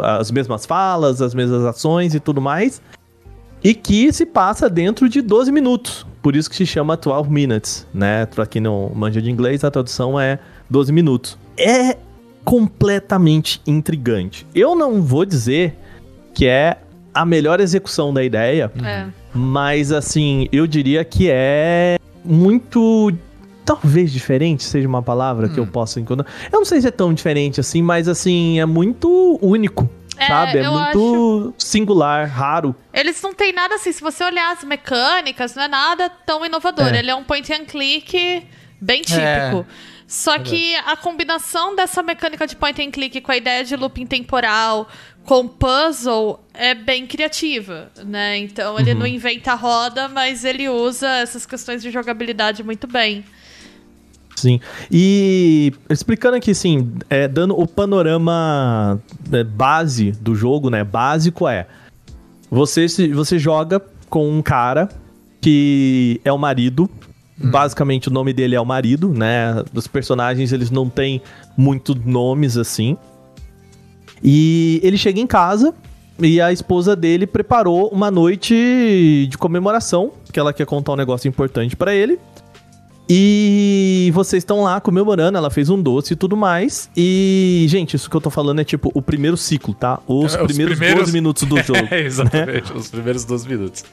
as 0.02 0.30
mesmas 0.30 0.66
falas, 0.66 1.22
as 1.22 1.34
mesmas 1.34 1.64
ações 1.64 2.14
e 2.14 2.20
tudo 2.20 2.42
mais 2.42 2.82
e 3.68 3.74
que 3.74 4.12
se 4.12 4.24
passa 4.24 4.70
dentro 4.70 5.08
de 5.08 5.20
12 5.20 5.50
minutos. 5.50 6.06
Por 6.22 6.36
isso 6.36 6.48
que 6.48 6.54
se 6.54 6.64
chama 6.64 6.96
12 6.96 7.28
minutes, 7.28 7.84
né? 7.92 8.24
Pra 8.26 8.46
quem 8.46 8.62
não 8.62 8.92
manja 8.94 9.20
de 9.20 9.28
inglês, 9.28 9.64
a 9.64 9.70
tradução 9.72 10.20
é 10.20 10.38
12 10.70 10.92
minutos. 10.92 11.36
É 11.58 11.96
completamente 12.44 13.60
intrigante. 13.66 14.46
Eu 14.54 14.76
não 14.76 15.02
vou 15.02 15.24
dizer 15.24 15.76
que 16.32 16.46
é 16.46 16.76
a 17.12 17.26
melhor 17.26 17.58
execução 17.60 18.14
da 18.14 18.22
ideia, 18.22 18.70
É. 18.84 19.06
mas 19.34 19.90
assim, 19.90 20.46
eu 20.52 20.64
diria 20.66 21.04
que 21.04 21.28
é 21.28 21.98
muito. 22.24 23.12
Talvez 23.64 24.12
diferente 24.12 24.62
seja 24.62 24.86
uma 24.86 25.02
palavra 25.02 25.48
que 25.48 25.58
eu 25.58 25.66
possa 25.66 25.98
encontrar. 25.98 26.24
Eu 26.52 26.60
não 26.60 26.64
sei 26.64 26.80
se 26.80 26.86
é 26.86 26.90
tão 26.92 27.12
diferente 27.12 27.58
assim, 27.58 27.82
mas 27.82 28.06
assim, 28.06 28.60
é 28.60 28.66
muito 28.66 29.40
único. 29.42 29.90
É, 30.16 30.26
sabe? 30.26 30.58
É 30.58 30.68
muito 30.68 31.54
singular, 31.58 32.28
raro. 32.28 32.74
Eles 32.92 33.20
não 33.22 33.34
tem 33.34 33.52
nada 33.52 33.74
assim, 33.74 33.92
se 33.92 34.00
você 34.00 34.24
olhar 34.24 34.52
as 34.52 34.64
mecânicas, 34.64 35.54
não 35.54 35.62
é 35.62 35.68
nada 35.68 36.08
tão 36.08 36.44
inovador. 36.44 36.94
É. 36.94 36.98
Ele 36.98 37.10
é 37.10 37.14
um 37.14 37.24
point 37.24 37.52
and 37.52 37.64
click 37.64 38.46
bem 38.80 39.02
típico. 39.02 39.66
Só 40.06 40.38
que 40.38 40.76
a 40.76 40.96
combinação 40.96 41.74
dessa 41.74 42.02
mecânica 42.02 42.46
de 42.46 42.54
point 42.54 42.80
and 42.80 42.92
click 42.92 43.20
com 43.20 43.32
a 43.32 43.36
ideia 43.36 43.64
de 43.64 43.74
looping 43.74 44.06
temporal, 44.06 44.88
com 45.24 45.48
puzzle, 45.48 46.44
é 46.54 46.74
bem 46.74 47.06
criativa, 47.06 47.90
né? 48.04 48.38
Então 48.38 48.78
ele 48.78 48.94
não 48.94 49.06
inventa 49.06 49.52
a 49.52 49.56
roda, 49.56 50.08
mas 50.08 50.44
ele 50.44 50.68
usa 50.68 51.08
essas 51.16 51.44
questões 51.44 51.82
de 51.82 51.90
jogabilidade 51.90 52.62
muito 52.62 52.86
bem. 52.86 53.24
Sim. 54.36 54.60
E 54.92 55.72
explicando 55.88 56.36
aqui, 56.36 56.50
assim, 56.50 56.92
é, 57.08 57.26
dando 57.26 57.58
o 57.58 57.66
panorama 57.66 59.00
é, 59.32 59.42
base 59.42 60.12
do 60.12 60.34
jogo, 60.34 60.68
né? 60.68 60.84
Básico 60.84 61.48
é. 61.48 61.66
Você, 62.50 62.86
você 63.12 63.38
joga 63.38 63.82
com 64.08 64.30
um 64.30 64.42
cara 64.42 64.88
que 65.40 66.20
é 66.24 66.30
o 66.30 66.38
marido. 66.38 66.88
Basicamente 67.38 68.08
o 68.08 68.10
nome 68.10 68.32
dele 68.32 68.54
é 68.54 68.60
o 68.60 68.64
marido, 68.64 69.10
né? 69.10 69.62
Os 69.74 69.86
personagens 69.86 70.52
eles 70.52 70.70
não 70.70 70.88
têm 70.88 71.20
muitos 71.56 71.94
nomes 72.04 72.56
assim. 72.56 72.96
E 74.22 74.80
ele 74.82 74.96
chega 74.96 75.20
em 75.20 75.26
casa 75.26 75.74
e 76.18 76.40
a 76.40 76.50
esposa 76.50 76.96
dele 76.96 77.26
preparou 77.26 77.88
uma 77.88 78.10
noite 78.10 79.26
de 79.28 79.36
comemoração, 79.36 80.12
que 80.32 80.40
ela 80.40 80.52
quer 80.52 80.64
contar 80.64 80.92
um 80.92 80.96
negócio 80.96 81.28
importante 81.28 81.76
pra 81.76 81.94
ele. 81.94 82.18
E 83.08 84.10
vocês 84.12 84.40
estão 84.42 84.62
lá 84.62 84.80
comemorando, 84.80 85.38
ela 85.38 85.48
fez 85.50 85.70
um 85.70 85.80
doce 85.80 86.14
e 86.14 86.16
tudo 86.16 86.36
mais. 86.36 86.90
E, 86.96 87.64
gente, 87.68 87.94
isso 87.94 88.10
que 88.10 88.16
eu 88.16 88.20
tô 88.20 88.30
falando 88.30 88.60
é 88.60 88.64
tipo 88.64 88.90
o 88.94 89.00
primeiro 89.00 89.36
ciclo, 89.36 89.72
tá? 89.74 90.00
Os, 90.08 90.34
É, 90.34 90.40
os 90.42 90.46
primeiros, 90.48 90.76
primeiros- 90.78 91.00
12 91.04 91.12
minutos 91.12 91.42
do 91.44 91.56
jogo. 91.62 91.86
É, 91.90 92.00
exatamente, 92.02 92.72
os 92.72 92.88
primeiros 92.88 93.24
12 93.24 93.48
minutos. 93.48 93.84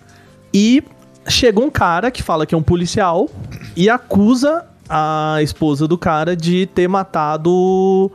E 0.53 0.83
chega 1.27 1.59
um 1.59 1.69
cara 1.69 2.09
que 2.09 2.23
fala 2.23 2.45
que 2.45 2.55
é 2.55 2.57
um 2.57 2.63
policial 2.63 3.29
e 3.75 3.87
acusa 3.89 4.65
a 4.89 5.37
esposa 5.41 5.87
do 5.87 5.97
cara 5.97 6.35
de 6.35 6.65
ter 6.73 6.87
matado 6.87 8.11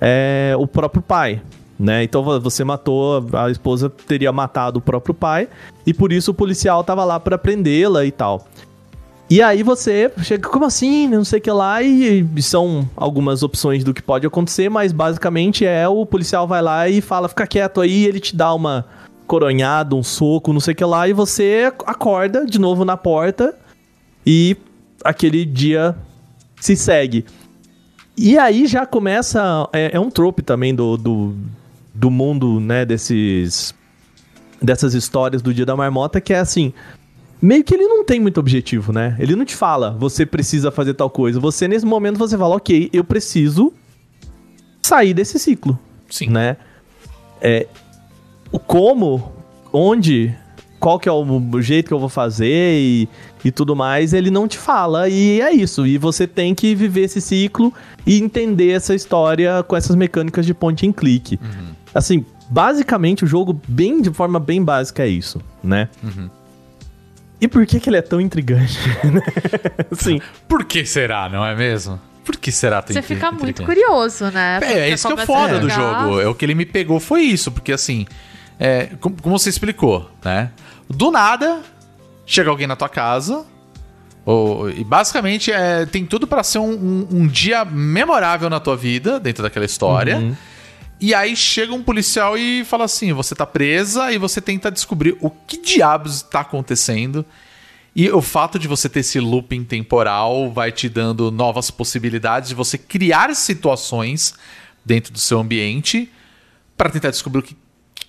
é, 0.00 0.54
o 0.58 0.66
próprio 0.66 1.00
pai. 1.02 1.40
Né? 1.78 2.02
Então 2.04 2.22
vo- 2.22 2.38
você 2.40 2.62
matou, 2.64 3.24
a 3.32 3.50
esposa 3.50 3.88
teria 3.88 4.30
matado 4.30 4.78
o 4.80 4.82
próprio 4.82 5.14
pai 5.14 5.48
e 5.86 5.94
por 5.94 6.12
isso 6.12 6.32
o 6.32 6.34
policial 6.34 6.84
tava 6.84 7.04
lá 7.06 7.18
pra 7.18 7.38
prendê-la 7.38 8.04
e 8.04 8.10
tal. 8.10 8.46
E 9.30 9.40
aí 9.40 9.62
você 9.62 10.10
chega, 10.24 10.48
como 10.48 10.64
assim? 10.64 11.06
Não 11.06 11.24
sei 11.24 11.38
o 11.38 11.42
que 11.42 11.50
lá, 11.52 11.80
e, 11.80 12.26
são 12.42 12.90
algumas 12.96 13.44
opções 13.44 13.84
do 13.84 13.94
que 13.94 14.02
pode 14.02 14.26
acontecer, 14.26 14.68
mas 14.68 14.90
basicamente 14.90 15.64
é 15.64 15.86
o 15.86 16.04
policial 16.04 16.48
vai 16.48 16.60
lá 16.60 16.88
e 16.88 17.00
fala, 17.00 17.28
fica 17.28 17.46
quieto 17.46 17.80
aí, 17.80 18.06
ele 18.06 18.18
te 18.18 18.34
dá 18.34 18.52
uma 18.52 18.84
coronhada, 19.28 19.94
um 19.94 20.02
soco, 20.02 20.52
não 20.52 20.58
sei 20.58 20.74
o 20.74 20.76
que 20.76 20.84
lá, 20.84 21.06
e 21.06 21.12
você 21.12 21.72
acorda 21.86 22.44
de 22.44 22.58
novo 22.58 22.84
na 22.84 22.96
porta 22.96 23.54
e 24.26 24.56
aquele 25.04 25.44
dia 25.44 25.94
se 26.60 26.74
segue. 26.74 27.24
E 28.16 28.36
aí 28.36 28.66
já 28.66 28.84
começa. 28.84 29.68
É, 29.72 29.92
é 29.94 30.00
um 30.00 30.10
trope 30.10 30.42
também 30.42 30.74
do, 30.74 30.96
do, 30.96 31.36
do 31.94 32.10
mundo, 32.10 32.58
né, 32.58 32.84
desses. 32.84 33.74
Dessas 34.60 34.92
histórias 34.92 35.40
do 35.40 35.54
Dia 35.54 35.64
da 35.64 35.74
Marmota, 35.74 36.20
que 36.20 36.34
é 36.34 36.38
assim. 36.38 36.74
Meio 37.42 37.64
que 37.64 37.74
ele 37.74 37.84
não 37.84 38.04
tem 38.04 38.20
muito 38.20 38.38
objetivo, 38.38 38.92
né? 38.92 39.16
Ele 39.18 39.34
não 39.34 39.44
te 39.44 39.56
fala, 39.56 39.96
você 39.98 40.26
precisa 40.26 40.70
fazer 40.70 40.94
tal 40.94 41.08
coisa. 41.08 41.40
Você, 41.40 41.66
nesse 41.66 41.86
momento, 41.86 42.18
você 42.18 42.36
fala, 42.36 42.56
ok, 42.56 42.90
eu 42.92 43.02
preciso 43.02 43.72
sair 44.82 45.14
desse 45.14 45.38
ciclo 45.38 45.78
Sim. 46.08 46.28
né? 46.28 46.56
É, 47.40 47.66
o 48.52 48.58
como, 48.58 49.32
onde, 49.72 50.34
qual 50.78 50.98
que 50.98 51.08
é 51.08 51.12
o 51.12 51.62
jeito 51.62 51.88
que 51.88 51.94
eu 51.94 51.98
vou 51.98 52.08
fazer 52.08 52.74
e, 52.78 53.08
e 53.44 53.50
tudo 53.50 53.74
mais, 53.74 54.12
ele 54.12 54.30
não 54.30 54.46
te 54.46 54.58
fala 54.58 55.08
e 55.08 55.40
é 55.40 55.52
isso. 55.52 55.86
E 55.86 55.96
você 55.96 56.26
tem 56.26 56.54
que 56.54 56.74
viver 56.74 57.02
esse 57.02 57.20
ciclo 57.20 57.72
e 58.06 58.20
entender 58.20 58.72
essa 58.72 58.94
história 58.94 59.62
com 59.62 59.76
essas 59.76 59.96
mecânicas 59.96 60.44
de 60.44 60.52
point 60.52 60.86
and 60.86 60.92
click. 60.92 61.38
Assim, 61.94 62.24
basicamente 62.50 63.24
o 63.24 63.26
jogo, 63.26 63.58
bem 63.66 64.02
de 64.02 64.10
forma 64.10 64.38
bem 64.38 64.62
básica, 64.62 65.04
é 65.04 65.08
isso, 65.08 65.40
né? 65.62 65.88
E 67.40 67.48
por 67.48 67.64
que, 67.66 67.80
que 67.80 67.88
ele 67.88 67.96
é 67.96 68.02
tão 68.02 68.20
intrigante? 68.20 68.78
assim, 69.90 70.20
Por 70.48 70.64
que 70.64 70.84
será, 70.84 71.28
não 71.28 71.44
é 71.44 71.54
mesmo? 71.54 72.00
Por 72.24 72.36
que 72.36 72.52
será 72.52 72.82
tão 72.82 72.92
Você 72.92 73.02
fica 73.02 73.26
intrigante? 73.28 73.42
muito 73.42 73.62
curioso, 73.64 74.26
né? 74.30 74.60
É, 74.62 74.72
é 74.80 74.88
isso 74.90 75.06
que 75.08 75.20
é 75.20 75.22
o 75.22 75.26
foda 75.26 75.58
do 75.58 75.68
jogo. 75.68 76.20
É 76.20 76.26
o 76.26 76.34
que 76.34 76.44
ele 76.44 76.54
me 76.54 76.66
pegou 76.66 77.00
foi 77.00 77.22
isso, 77.22 77.50
porque 77.50 77.72
assim, 77.72 78.06
é, 78.58 78.90
como, 79.00 79.16
como 79.20 79.38
você 79.38 79.48
explicou, 79.48 80.10
né? 80.24 80.50
Do 80.88 81.10
nada, 81.10 81.60
chega 82.26 82.50
alguém 82.50 82.66
na 82.66 82.76
tua 82.76 82.88
casa. 82.88 83.44
ou- 84.24 84.68
e 84.70 84.84
basicamente 84.84 85.50
é, 85.50 85.86
tem 85.86 86.04
tudo 86.04 86.26
pra 86.26 86.42
ser 86.44 86.58
um, 86.58 86.70
um- 86.72 87.06
um 87.10 87.26
dia 87.26 87.64
memorável 87.64 88.50
na 88.50 88.60
tua 88.60 88.76
vida, 88.76 89.18
dentro 89.18 89.42
daquela 89.42 89.64
história. 89.64 90.36
E 91.00 91.14
aí 91.14 91.34
chega 91.34 91.72
um 91.72 91.82
policial 91.82 92.36
e 92.36 92.64
fala 92.64 92.84
assim: 92.84 93.12
você 93.12 93.34
tá 93.34 93.46
presa 93.46 94.12
e 94.12 94.18
você 94.18 94.40
tenta 94.40 94.70
descobrir 94.70 95.16
o 95.20 95.30
que 95.30 95.56
diabos 95.56 96.16
está 96.16 96.40
acontecendo. 96.40 97.24
E 97.96 98.08
o 98.10 98.22
fato 98.22 98.58
de 98.58 98.68
você 98.68 98.88
ter 98.88 99.00
esse 99.00 99.18
looping 99.18 99.64
temporal 99.64 100.50
vai 100.52 100.70
te 100.70 100.88
dando 100.88 101.30
novas 101.30 101.70
possibilidades 101.70 102.50
de 102.50 102.54
você 102.54 102.78
criar 102.78 103.34
situações 103.34 104.34
dentro 104.84 105.12
do 105.12 105.18
seu 105.18 105.40
ambiente 105.40 106.10
para 106.76 106.88
tentar 106.88 107.10
descobrir 107.10 107.40
o 107.40 107.42
que 107.42 107.56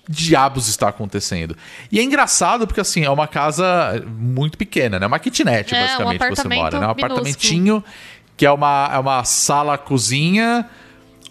diabos 0.08 0.68
está 0.68 0.88
acontecendo. 0.88 1.56
E 1.90 1.98
é 1.98 2.02
engraçado 2.02 2.66
porque 2.66 2.80
assim, 2.80 3.04
é 3.04 3.10
uma 3.10 3.26
casa 3.26 4.04
muito 4.18 4.56
pequena, 4.56 5.00
né? 5.00 5.06
Uma 5.06 5.18
kitnet, 5.18 5.74
É, 5.74 5.78
um 5.78 5.86
basicamente, 5.86 6.20
que 6.20 6.36
você 6.36 6.48
mora, 6.48 6.80
né? 6.80 6.86
Um 6.86 6.88
minúsculo. 6.88 7.06
apartamentinho 7.06 7.84
que 8.36 8.46
é 8.46 8.50
uma, 8.50 8.90
é 8.92 8.98
uma 8.98 9.24
sala 9.24 9.78
cozinha 9.78 10.68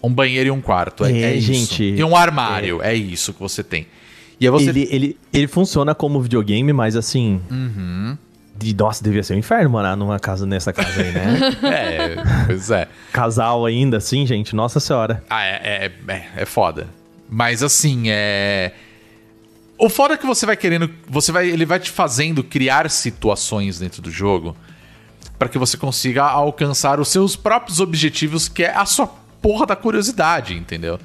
Um 0.03 0.13
banheiro 0.13 0.47
e 0.47 0.51
um 0.51 0.61
quarto. 0.61 1.05
É, 1.05 1.11
É, 1.11 1.21
é 1.21 1.35
isso. 1.35 1.53
gente, 1.53 1.83
E 1.83 2.03
um 2.03 2.15
armário. 2.15 2.81
É. 2.81 2.93
isso 2.93 3.33
que 3.33 3.39
você 3.39 3.63
tem. 3.63 3.85
E 4.39 4.47
aí 4.47 4.51
você. 4.51 4.69
Ele, 4.69 4.87
ele, 4.91 5.17
ele 5.31 5.47
funciona 5.47 5.93
como 5.93 6.19
videogame, 6.21 6.73
mas 6.73 6.95
assim. 6.95 7.39
Uhum. 7.49 8.17
De, 8.57 8.75
nossa, 8.75 9.03
devia 9.03 9.23
ser 9.23 9.33
um 9.35 9.37
inferno 9.37 9.69
morar 9.69 9.95
numa 9.95 10.19
casa 10.19 10.45
nessa 10.45 10.73
casa 10.73 11.01
aí, 11.01 11.11
né? 11.11 11.39
É, 11.63 12.15
pois 12.47 12.69
é. 12.69 12.87
Casal 13.11 13.65
ainda, 13.65 13.97
assim, 13.97 14.25
gente. 14.25 14.55
Nossa 14.55 14.79
senhora. 14.79 15.23
Ah, 15.29 15.43
é, 15.45 15.91
é, 16.07 16.13
é, 16.13 16.25
é 16.37 16.45
foda. 16.45 16.87
Mas 17.29 17.63
assim, 17.63 18.05
é. 18.07 18.71
O 19.77 19.89
foda 19.89 20.15
é 20.15 20.17
que 20.17 20.25
você 20.25 20.45
vai 20.45 20.57
querendo. 20.57 20.89
Você 21.07 21.31
vai. 21.31 21.47
Ele 21.47 21.65
vai 21.65 21.79
te 21.79 21.91
fazendo 21.91 22.43
criar 22.43 22.89
situações 22.89 23.79
dentro 23.79 24.01
do 24.01 24.11
jogo 24.11 24.55
para 25.41 25.49
que 25.49 25.57
você 25.57 25.75
consiga 25.75 26.23
alcançar 26.23 26.99
os 26.99 27.07
seus 27.07 27.35
próprios 27.35 27.79
objetivos, 27.79 28.47
que 28.47 28.63
é 28.63 28.75
a 28.75 28.85
sua 28.85 29.07
porra 29.41 29.65
da 29.65 29.75
curiosidade, 29.75 30.53
entendeu? 30.53 30.99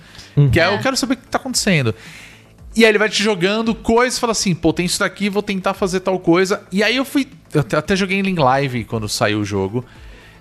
Que 0.53 0.61
é 0.61 0.67
eu 0.75 0.79
quero 0.81 0.97
saber 0.97 1.15
o 1.15 1.17
que 1.17 1.27
tá 1.29 1.39
acontecendo. 1.39 1.95
E 2.75 2.85
aí 2.85 2.91
ele 2.91 2.99
vai 2.99 3.09
te 3.09 3.23
jogando 3.23 3.75
coisas, 3.75 4.19
fala 4.19 4.33
assim, 4.33 4.55
pô, 4.55 4.71
tem 4.73 4.85
isso 4.85 4.99
daqui, 4.99 5.31
vou 5.31 5.43
tentar 5.43 5.73
fazer 5.73 6.01
tal 6.01 6.19
coisa. 6.19 6.63
E 6.71 6.83
aí 6.83 6.95
eu 6.97 7.05
fui. 7.07 7.27
Eu 7.55 7.63
até- 7.63 7.77
até 7.79 7.97
joguei 7.97 8.19
em 8.21 8.35
live 8.35 8.85
quando 8.85 9.09
saiu 9.09 9.41
o 9.41 9.45
jogo. 9.45 9.83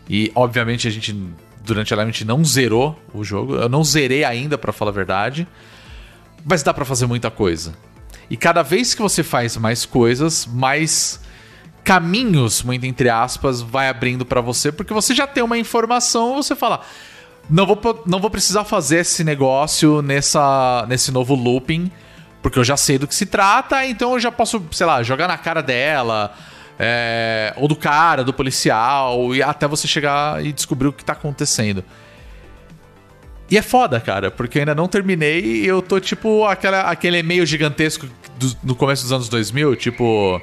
E 0.09 0.31
obviamente 0.35 0.87
a 0.87 0.91
gente. 0.91 1.15
Durante 1.63 1.93
a 1.93 1.97
live 1.97 2.09
a 2.09 2.11
gente 2.11 2.25
não 2.25 2.43
zerou 2.43 2.99
o 3.13 3.23
jogo. 3.23 3.55
Eu 3.55 3.69
não 3.69 3.83
zerei 3.83 4.23
ainda, 4.25 4.57
pra 4.57 4.73
falar 4.73 4.91
a 4.91 4.93
verdade. 4.93 5.47
Mas 6.43 6.61
dá 6.61 6.73
pra 6.73 6.83
fazer 6.83 7.05
muita 7.07 7.31
coisa. 7.31 7.73
E 8.29 8.35
cada 8.35 8.61
vez 8.61 8.93
que 8.93 9.01
você 9.01 9.23
faz 9.23 9.55
mais 9.55 9.85
coisas, 9.85 10.45
mais 10.45 11.21
caminhos, 11.83 12.63
muito 12.63 12.85
entre 12.85 13.09
aspas, 13.09 13.61
vai 13.61 13.87
abrindo 13.87 14.25
pra 14.25 14.41
você, 14.41 14.71
porque 14.71 14.93
você 14.93 15.13
já 15.13 15.27
tem 15.27 15.43
uma 15.43 15.57
informação, 15.57 16.35
você 16.35 16.55
fala, 16.55 16.81
não 17.49 17.65
vou, 17.65 18.03
não 18.05 18.19
vou 18.19 18.29
precisar 18.29 18.63
fazer 18.63 18.97
esse 18.99 19.23
negócio 19.23 20.01
nessa, 20.01 20.85
nesse 20.87 21.11
novo 21.11 21.35
looping, 21.35 21.91
porque 22.41 22.57
eu 22.59 22.63
já 22.63 22.77
sei 22.77 22.97
do 22.97 23.07
que 23.07 23.15
se 23.15 23.25
trata, 23.25 23.85
então 23.85 24.13
eu 24.13 24.19
já 24.19 24.31
posso, 24.31 24.63
sei 24.71 24.85
lá, 24.85 25.01
jogar 25.03 25.27
na 25.27 25.37
cara 25.37 25.61
dela, 25.61 26.33
é, 26.79 27.53
ou 27.57 27.67
do 27.67 27.75
cara, 27.75 28.23
do 28.23 28.33
policial, 28.33 29.33
e 29.33 29.41
até 29.41 29.67
você 29.67 29.87
chegar 29.87 30.43
e 30.45 30.51
descobrir 30.53 30.87
o 30.87 30.93
que 30.93 31.03
tá 31.05 31.13
acontecendo. 31.13 31.83
E 33.49 33.57
é 33.57 33.61
foda, 33.61 33.99
cara, 33.99 34.31
porque 34.31 34.57
eu 34.57 34.61
ainda 34.63 34.73
não 34.73 34.87
terminei 34.87 35.39
e 35.43 35.67
eu 35.67 35.79
tô 35.81 35.99
tipo 35.99 36.45
aquela, 36.45 36.81
aquele 36.81 37.19
e-mail 37.19 37.45
gigantesco 37.45 38.07
do- 38.39 38.57
no 38.63 38.75
começo 38.75 39.03
dos 39.03 39.11
anos 39.11 39.29
2000, 39.29 39.75
tipo. 39.75 40.41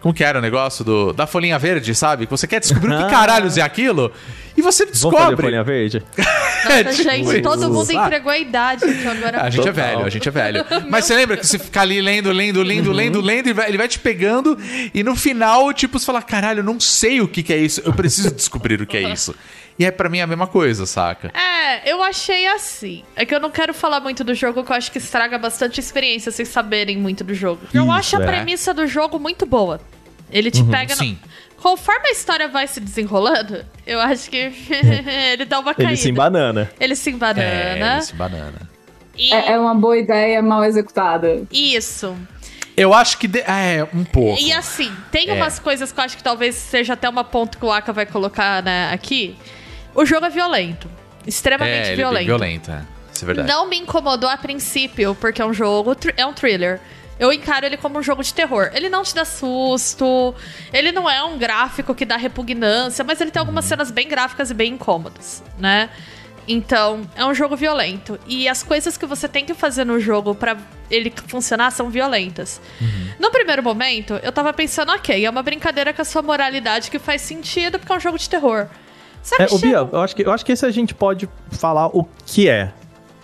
Como 0.00 0.14
que 0.14 0.22
era 0.22 0.38
o 0.38 0.42
negócio 0.42 0.84
do, 0.84 1.12
da 1.12 1.26
folhinha 1.26 1.58
verde, 1.58 1.94
sabe? 1.94 2.26
Que 2.26 2.30
você 2.30 2.46
quer 2.46 2.60
descobrir 2.60 2.94
o 2.94 2.98
que 3.04 3.10
caralhos 3.10 3.56
é 3.58 3.62
aquilo 3.62 4.12
e 4.56 4.62
você 4.62 4.84
Vamos 4.84 5.00
fazer 5.00 5.10
descobre. 5.12 5.36
folhinha 5.42 5.64
verde? 5.64 6.02
É, 6.68 6.82
Nossa, 6.82 6.96
tipo 6.98 7.10
gente, 7.10 7.40
todo 7.40 7.70
mundo 7.70 7.86
sabe? 7.86 7.98
entregou 8.06 8.32
a 8.32 8.38
idade 8.38 8.80
que 8.84 9.06
agora. 9.06 9.42
A 9.42 9.48
gente 9.48 9.60
é 9.68 9.72
Total. 9.72 9.86
velho, 9.86 10.04
a 10.04 10.10
gente 10.10 10.28
é 10.28 10.30
velho. 10.32 10.66
Mas 10.90 11.04
você 11.04 11.14
lembra 11.14 11.36
que 11.36 11.46
você 11.46 11.56
fica 11.56 11.80
ali 11.80 12.00
lendo, 12.00 12.32
lendo, 12.32 12.60
lendo, 12.64 12.90
lendo, 12.90 13.20
lendo, 13.20 13.48
e 13.48 13.52
vai- 13.52 13.68
ele 13.68 13.78
vai 13.78 13.86
te 13.86 13.96
pegando, 14.00 14.58
e 14.92 15.04
no 15.04 15.14
final, 15.14 15.72
tipo, 15.72 15.96
você 16.00 16.04
fala: 16.04 16.20
caralho, 16.20 16.58
eu 16.58 16.64
não 16.64 16.80
sei 16.80 17.20
o 17.20 17.28
que, 17.28 17.44
que 17.44 17.52
é 17.52 17.58
isso, 17.58 17.80
eu 17.84 17.92
preciso 17.92 18.34
descobrir 18.34 18.82
o 18.82 18.86
que 18.88 18.96
é 18.96 19.02
isso. 19.12 19.36
E 19.78 19.84
é 19.84 19.90
pra 19.90 20.08
mim 20.08 20.20
a 20.20 20.26
mesma 20.26 20.46
coisa, 20.46 20.86
saca? 20.86 21.30
É, 21.38 21.90
eu 21.90 22.02
achei 22.02 22.46
assim. 22.48 23.04
É 23.14 23.24
que 23.24 23.32
eu 23.34 23.38
não 23.38 23.50
quero 23.50 23.72
falar 23.72 24.00
muito 24.00 24.24
do 24.24 24.34
jogo, 24.34 24.64
que 24.64 24.72
eu 24.72 24.76
acho 24.76 24.90
que 24.90 24.98
estraga 24.98 25.38
bastante 25.38 25.78
a 25.78 25.82
experiência 25.82 26.32
vocês 26.32 26.48
saberem 26.48 26.96
muito 26.96 27.22
do 27.22 27.32
jogo. 27.34 27.60
eu 27.72 27.82
Isso, 27.84 27.92
acho 27.92 28.16
a 28.16 28.22
é. 28.22 28.26
premissa 28.26 28.74
do 28.74 28.86
jogo 28.86 29.18
muito 29.20 29.46
boa. 29.46 29.80
Ele 30.30 30.50
te 30.50 30.64
pega. 30.64 30.94
no- 30.94 31.00
sim. 31.00 31.18
Conforme 31.62 32.08
a 32.08 32.12
história 32.12 32.46
vai 32.48 32.66
se 32.68 32.78
desenrolando, 32.80 33.64
eu 33.86 34.00
acho 34.00 34.28
que 34.30 34.36
ele 35.32 35.44
dá 35.44 35.60
uma 35.60 35.72
caída. 35.74 35.90
Ele 35.92 35.96
se 35.96 36.10
embanana. 36.10 36.70
Ele 36.80 36.96
se 36.96 37.10
embanana. 37.10 37.94
É, 37.94 37.98
esse 37.98 38.14
banana. 38.14 38.68
E- 39.16 39.32
É, 39.32 39.52
é 39.52 39.58
uma 39.58 39.74
boa 39.74 39.96
ideia 39.96 40.42
mal 40.42 40.64
executada. 40.64 41.42
Isso. 41.52 42.16
Eu 42.76 42.92
acho 42.94 43.18
que. 43.18 43.26
de- 43.28 43.40
É, 43.40 43.86
um 43.94 44.04
pouco. 44.04 44.40
E 44.40 44.52
assim, 44.52 44.92
tem 45.10 45.30
É. 45.30 45.34
umas 45.34 45.58
coisas 45.58 45.90
que 45.92 45.98
eu 45.98 46.04
acho 46.04 46.16
que 46.16 46.22
talvez 46.22 46.54
seja 46.54 46.92
até 46.94 47.08
uma 47.08 47.24
ponto 47.24 47.58
que 47.58 47.64
o 47.64 47.72
Aka 47.72 47.92
vai 47.92 48.06
colocar 48.06 48.62
né, 48.62 48.90
aqui. 48.92 49.36
O 49.98 50.06
jogo 50.06 50.26
é 50.26 50.30
violento. 50.30 50.88
Extremamente 51.26 51.88
é, 51.88 51.92
é 51.92 51.96
violento. 51.96 52.26
violento, 52.26 52.70
é. 52.70 52.84
Isso 53.12 53.24
é 53.24 53.26
verdade. 53.26 53.48
Não 53.48 53.68
me 53.68 53.78
incomodou 53.78 54.30
a 54.30 54.36
princípio, 54.36 55.12
porque 55.16 55.42
é 55.42 55.44
um 55.44 55.52
jogo, 55.52 55.96
é 56.16 56.24
um 56.24 56.32
thriller. 56.32 56.80
Eu 57.18 57.32
encaro 57.32 57.66
ele 57.66 57.76
como 57.76 57.98
um 57.98 58.02
jogo 58.02 58.22
de 58.22 58.32
terror. 58.32 58.70
Ele 58.72 58.88
não 58.88 59.02
te 59.02 59.12
dá 59.12 59.24
susto, 59.24 60.32
ele 60.72 60.92
não 60.92 61.10
é 61.10 61.20
um 61.24 61.36
gráfico 61.36 61.96
que 61.96 62.04
dá 62.04 62.16
repugnância, 62.16 63.04
mas 63.04 63.20
ele 63.20 63.32
tem 63.32 63.40
algumas 63.40 63.64
cenas 63.64 63.90
bem 63.90 64.06
gráficas 64.06 64.52
e 64.52 64.54
bem 64.54 64.74
incômodas, 64.74 65.42
né? 65.58 65.90
Então, 66.46 67.00
é 67.16 67.24
um 67.24 67.34
jogo 67.34 67.56
violento. 67.56 68.20
E 68.24 68.48
as 68.48 68.62
coisas 68.62 68.96
que 68.96 69.04
você 69.04 69.26
tem 69.26 69.44
que 69.44 69.52
fazer 69.52 69.84
no 69.84 69.98
jogo 69.98 70.32
pra 70.32 70.56
ele 70.88 71.12
funcionar 71.26 71.72
são 71.72 71.90
violentas. 71.90 72.60
No 73.18 73.32
primeiro 73.32 73.64
momento, 73.64 74.14
eu 74.22 74.30
tava 74.30 74.52
pensando, 74.52 74.92
ok, 74.92 75.26
é 75.26 75.28
uma 75.28 75.42
brincadeira 75.42 75.92
com 75.92 76.02
a 76.02 76.04
sua 76.04 76.22
moralidade 76.22 76.88
que 76.88 77.00
faz 77.00 77.20
sentido, 77.20 77.80
porque 77.80 77.92
é 77.92 77.96
um 77.96 78.00
jogo 78.00 78.16
de 78.16 78.30
terror. 78.30 78.68
Só 79.22 79.36
que 79.36 79.42
É, 79.42 79.46
ô, 79.50 79.58
Bia, 79.58 79.88
eu 79.92 80.00
acho, 80.00 80.16
que, 80.16 80.22
eu 80.26 80.32
acho 80.32 80.44
que 80.44 80.52
esse 80.52 80.64
a 80.66 80.70
gente 80.70 80.94
pode 80.94 81.28
falar 81.50 81.88
o 81.88 82.06
que 82.26 82.48
é. 82.48 82.72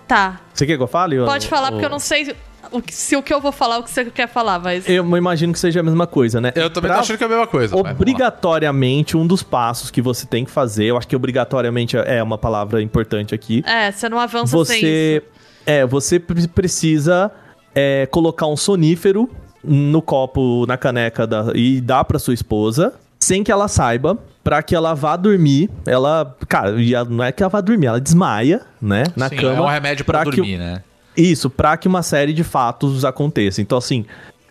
Tá, 0.06 0.40
Você 0.52 0.66
quer 0.66 0.76
que 0.76 0.82
eu 0.82 0.86
fale? 0.86 1.16
pode 1.24 1.48
falar, 1.48 1.70
porque 1.70 1.84
eu 1.86 1.90
não 1.90 1.98
sei 1.98 2.34
o 2.70 2.82
que- 2.82 2.92
se 2.94 3.16
o 3.16 3.22
que 3.22 3.32
eu 3.32 3.40
vou 3.40 3.52
falar 3.52 3.76
é 3.76 3.78
o 3.78 3.82
que 3.82 3.90
você 3.90 4.04
quer 4.06 4.28
falar, 4.28 4.58
mas... 4.58 4.86
Eu 4.88 5.04
imagino 5.16 5.52
que 5.52 5.58
seja 5.58 5.80
a 5.80 5.82
mesma 5.82 6.06
coisa, 6.06 6.40
né? 6.40 6.52
Eu 6.54 6.68
também 6.68 6.88
Pra- 6.88 6.96
tô 6.96 7.02
achando 7.04 7.16
que 7.18 7.24
é 7.24 7.26
a 7.26 7.30
mesma 7.30 7.46
coisa. 7.46 7.74
Obrigatoriamente, 7.76 9.16
um 9.16 9.26
dos 9.26 9.42
passos 9.42 9.90
que 9.90 10.00
você 10.02 10.26
tem 10.26 10.44
que 10.44 10.50
fazer, 10.50 10.84
eu 10.84 10.96
acho 10.96 11.06
que 11.08 11.16
obrigatoriamente 11.16 11.96
é 11.96 12.22
uma 12.22 12.36
palavra 12.38 12.82
importante 12.82 13.34
aqui. 13.34 13.62
É, 13.66 13.90
você 13.92 14.08
não 14.08 14.18
avança 14.18 14.48
sem 14.64 14.80
Você. 14.80 15.16
isso. 15.22 15.26
É, 15.66 15.86
você 15.86 16.18
pre- 16.18 16.46
precisa 16.48 17.30
é, 17.74 18.06
colocar 18.10 18.46
um 18.46 18.56
sonífero 18.56 19.30
no 19.62 20.02
copo, 20.02 20.66
na 20.66 20.76
caneca 20.76 21.26
da, 21.26 21.52
e 21.54 21.80
dar 21.80 22.04
pra 22.04 22.18
sua 22.18 22.34
esposa, 22.34 22.92
sem 23.24 23.42
que 23.44 23.50
ela 23.52 23.68
saiba, 23.68 24.18
pra 24.42 24.62
que 24.62 24.74
ela 24.74 24.94
vá 24.94 25.16
dormir. 25.16 25.70
Ela. 25.86 26.36
Cara, 26.48 26.72
não 27.08 27.24
é 27.24 27.32
que 27.32 27.42
ela 27.42 27.50
vá 27.50 27.60
dormir, 27.60 27.86
ela 27.86 28.00
desmaia, 28.00 28.62
né? 28.80 29.04
Na 29.16 29.28
Sim, 29.28 29.36
cama. 29.36 29.56
É 29.56 29.60
um 29.60 29.66
remédio 29.66 30.04
pra, 30.04 30.22
que 30.22 30.28
o- 30.28 30.32
dormir, 30.36 30.58
né? 30.58 30.82
isso, 31.16 31.48
pra 31.48 31.76
que 31.76 31.86
uma 31.88 32.02
série 32.02 32.32
de 32.32 32.42
fatos 32.44 33.04
aconteça. 33.04 33.62
Então, 33.62 33.78
assim, 33.78 34.04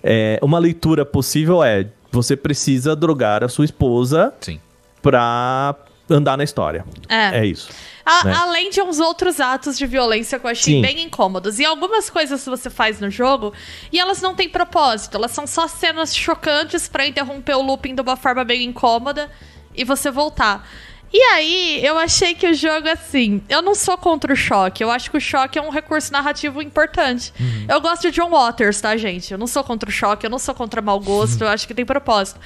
é, 0.03 0.39
uma 0.41 0.57
leitura 0.59 1.05
possível 1.05 1.63
é: 1.63 1.87
você 2.11 2.35
precisa 2.35 2.95
drogar 2.95 3.43
a 3.43 3.47
sua 3.49 3.65
esposa 3.65 4.33
Sim. 4.41 4.59
pra 5.01 5.75
andar 6.09 6.37
na 6.37 6.43
história. 6.43 6.85
É. 7.09 7.39
É 7.39 7.45
isso. 7.45 7.69
A- 8.05 8.25
né? 8.25 8.33
Além 8.35 8.69
de 8.69 8.81
uns 8.81 8.99
outros 8.99 9.39
atos 9.39 9.77
de 9.77 9.85
violência 9.85 10.37
que 10.37 10.45
eu 10.45 10.51
achei 10.51 10.75
Sim. 10.75 10.81
bem 10.81 11.01
incômodos. 11.03 11.59
E 11.59 11.65
algumas 11.65 12.09
coisas 12.09 12.45
você 12.45 12.69
faz 12.69 12.99
no 12.99 13.09
jogo, 13.09 13.53
e 13.91 13.99
elas 13.99 14.21
não 14.21 14.35
têm 14.35 14.49
propósito. 14.49 15.15
Elas 15.15 15.31
são 15.31 15.47
só 15.47 15.67
cenas 15.67 16.15
chocantes 16.15 16.87
pra 16.87 17.07
interromper 17.07 17.55
o 17.55 17.61
looping 17.61 17.95
de 17.95 18.01
uma 18.01 18.15
forma 18.17 18.43
bem 18.43 18.63
incômoda 18.63 19.31
e 19.75 19.83
você 19.83 20.11
voltar. 20.11 20.67
E 21.15 21.21
aí, 21.31 21.79
eu 21.85 21.95
achei 21.99 22.33
que 22.33 22.47
o 22.47 22.55
jogo, 22.55 22.89
assim, 22.89 23.39
eu 23.47 23.61
não 23.61 23.75
sou 23.75 23.95
contra 23.95 24.33
o 24.33 24.35
choque. 24.35 24.83
Eu 24.83 24.89
acho 24.89 25.11
que 25.11 25.17
o 25.17 25.21
choque 25.21 25.59
é 25.59 25.61
um 25.61 25.69
recurso 25.69 26.11
narrativo 26.11 26.59
importante. 26.59 27.31
Eu 27.69 27.79
gosto 27.79 28.01
de 28.01 28.11
John 28.11 28.31
Waters, 28.31 28.81
tá, 28.81 28.97
gente? 28.97 29.31
Eu 29.31 29.37
não 29.37 29.45
sou 29.45 29.63
contra 29.63 29.87
o 29.87 29.93
choque, 29.93 30.25
eu 30.25 30.29
não 30.29 30.39
sou 30.39 30.55
contra 30.55 30.81
mau 30.81 30.99
gosto, 30.99 31.43
eu 31.43 31.47
acho 31.49 31.67
que 31.67 31.73
tem 31.75 31.85
propósito. 31.85 32.39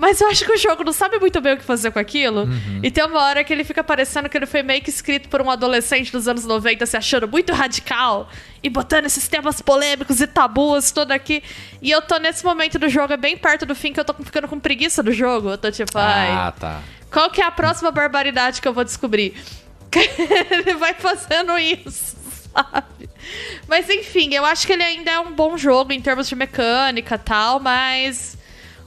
Mas 0.00 0.18
eu 0.18 0.28
acho 0.28 0.46
que 0.46 0.52
o 0.52 0.56
jogo 0.56 0.82
não 0.82 0.94
sabe 0.94 1.18
muito 1.18 1.38
bem 1.42 1.52
o 1.52 1.56
que 1.58 1.62
fazer 1.62 1.90
com 1.90 1.98
aquilo. 1.98 2.48
E 2.82 2.90
tem 2.90 3.04
uma 3.04 3.20
hora 3.22 3.44
que 3.44 3.52
ele 3.52 3.62
fica 3.64 3.84
parecendo 3.84 4.30
que 4.30 4.36
ele 4.38 4.46
foi 4.46 4.62
meio 4.62 4.80
que 4.80 4.88
escrito 4.88 5.28
por 5.28 5.42
um 5.42 5.50
adolescente 5.50 6.10
dos 6.10 6.26
anos 6.26 6.46
90, 6.46 6.86
se 6.86 6.96
achando 6.96 7.28
muito 7.28 7.52
radical 7.52 8.30
e 8.62 8.70
botando 8.70 9.04
esses 9.04 9.28
temas 9.28 9.60
polêmicos 9.60 10.22
e 10.22 10.26
tabus 10.26 10.90
todo 10.90 11.12
aqui. 11.12 11.42
E 11.82 11.90
eu 11.90 12.00
tô 12.00 12.16
nesse 12.16 12.42
momento 12.42 12.78
do 12.78 12.88
jogo, 12.88 13.12
é 13.12 13.16
bem 13.18 13.36
perto 13.36 13.66
do 13.66 13.74
fim, 13.74 13.92
que 13.92 14.00
eu 14.00 14.04
tô 14.04 14.14
ficando 14.14 14.48
com 14.48 14.58
preguiça 14.58 15.02
do 15.02 15.12
jogo. 15.12 15.50
Eu 15.50 15.58
tô 15.58 15.70
tipo, 15.70 15.98
ai. 15.98 16.30
Ah, 16.30 16.54
tá. 16.58 16.80
Qual 17.12 17.28
que 17.28 17.42
é 17.42 17.44
a 17.44 17.50
próxima 17.50 17.90
barbaridade 17.90 18.62
que 18.62 18.66
eu 18.66 18.72
vou 18.72 18.84
descobrir? 18.84 19.34
ele 20.50 20.74
vai 20.74 20.94
fazendo 20.94 21.58
isso, 21.58 22.16
sabe? 22.54 23.10
Mas 23.68 23.90
enfim, 23.90 24.32
eu 24.32 24.46
acho 24.46 24.66
que 24.66 24.72
ele 24.72 24.82
ainda 24.82 25.10
é 25.10 25.20
um 25.20 25.32
bom 25.32 25.58
jogo 25.58 25.92
em 25.92 26.00
termos 26.00 26.26
de 26.26 26.34
mecânica 26.34 27.16
e 27.16 27.18
tal, 27.18 27.60
mas 27.60 28.38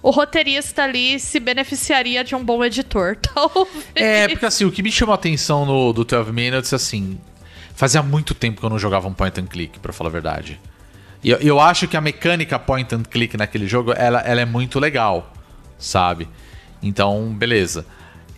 o 0.04 0.12
roteirista 0.12 0.84
ali 0.84 1.18
se 1.20 1.40
beneficiaria 1.40 2.24
de 2.24 2.36
um 2.36 2.44
bom 2.44 2.64
editor, 2.64 3.16
talvez. 3.34 3.86
É, 3.96 4.28
porque 4.28 4.46
assim, 4.46 4.66
o 4.66 4.72
que 4.72 4.84
me 4.84 4.92
chamou 4.92 5.14
a 5.14 5.16
atenção 5.16 5.66
no 5.66 5.94
do 5.94 6.04
12 6.04 6.32
Minutes, 6.32 6.74
assim, 6.74 7.18
fazia 7.74 8.04
muito 8.04 8.36
tempo 8.36 8.60
que 8.60 8.66
eu 8.66 8.70
não 8.70 8.78
jogava 8.78 9.08
um 9.08 9.14
point 9.14 9.40
and 9.40 9.46
click, 9.48 9.80
pra 9.80 9.94
falar 9.94 10.10
a 10.10 10.12
verdade. 10.12 10.60
E 11.24 11.30
eu, 11.30 11.38
eu 11.40 11.60
acho 11.60 11.88
que 11.88 11.96
a 11.96 12.02
mecânica 12.02 12.60
point 12.60 12.94
and 12.94 13.04
click 13.04 13.38
naquele 13.38 13.66
jogo, 13.66 13.94
ela, 13.94 14.20
ela 14.20 14.42
é 14.42 14.46
muito 14.46 14.78
legal, 14.78 15.32
sabe? 15.80 16.28
Então, 16.82 17.34
beleza. 17.34 17.86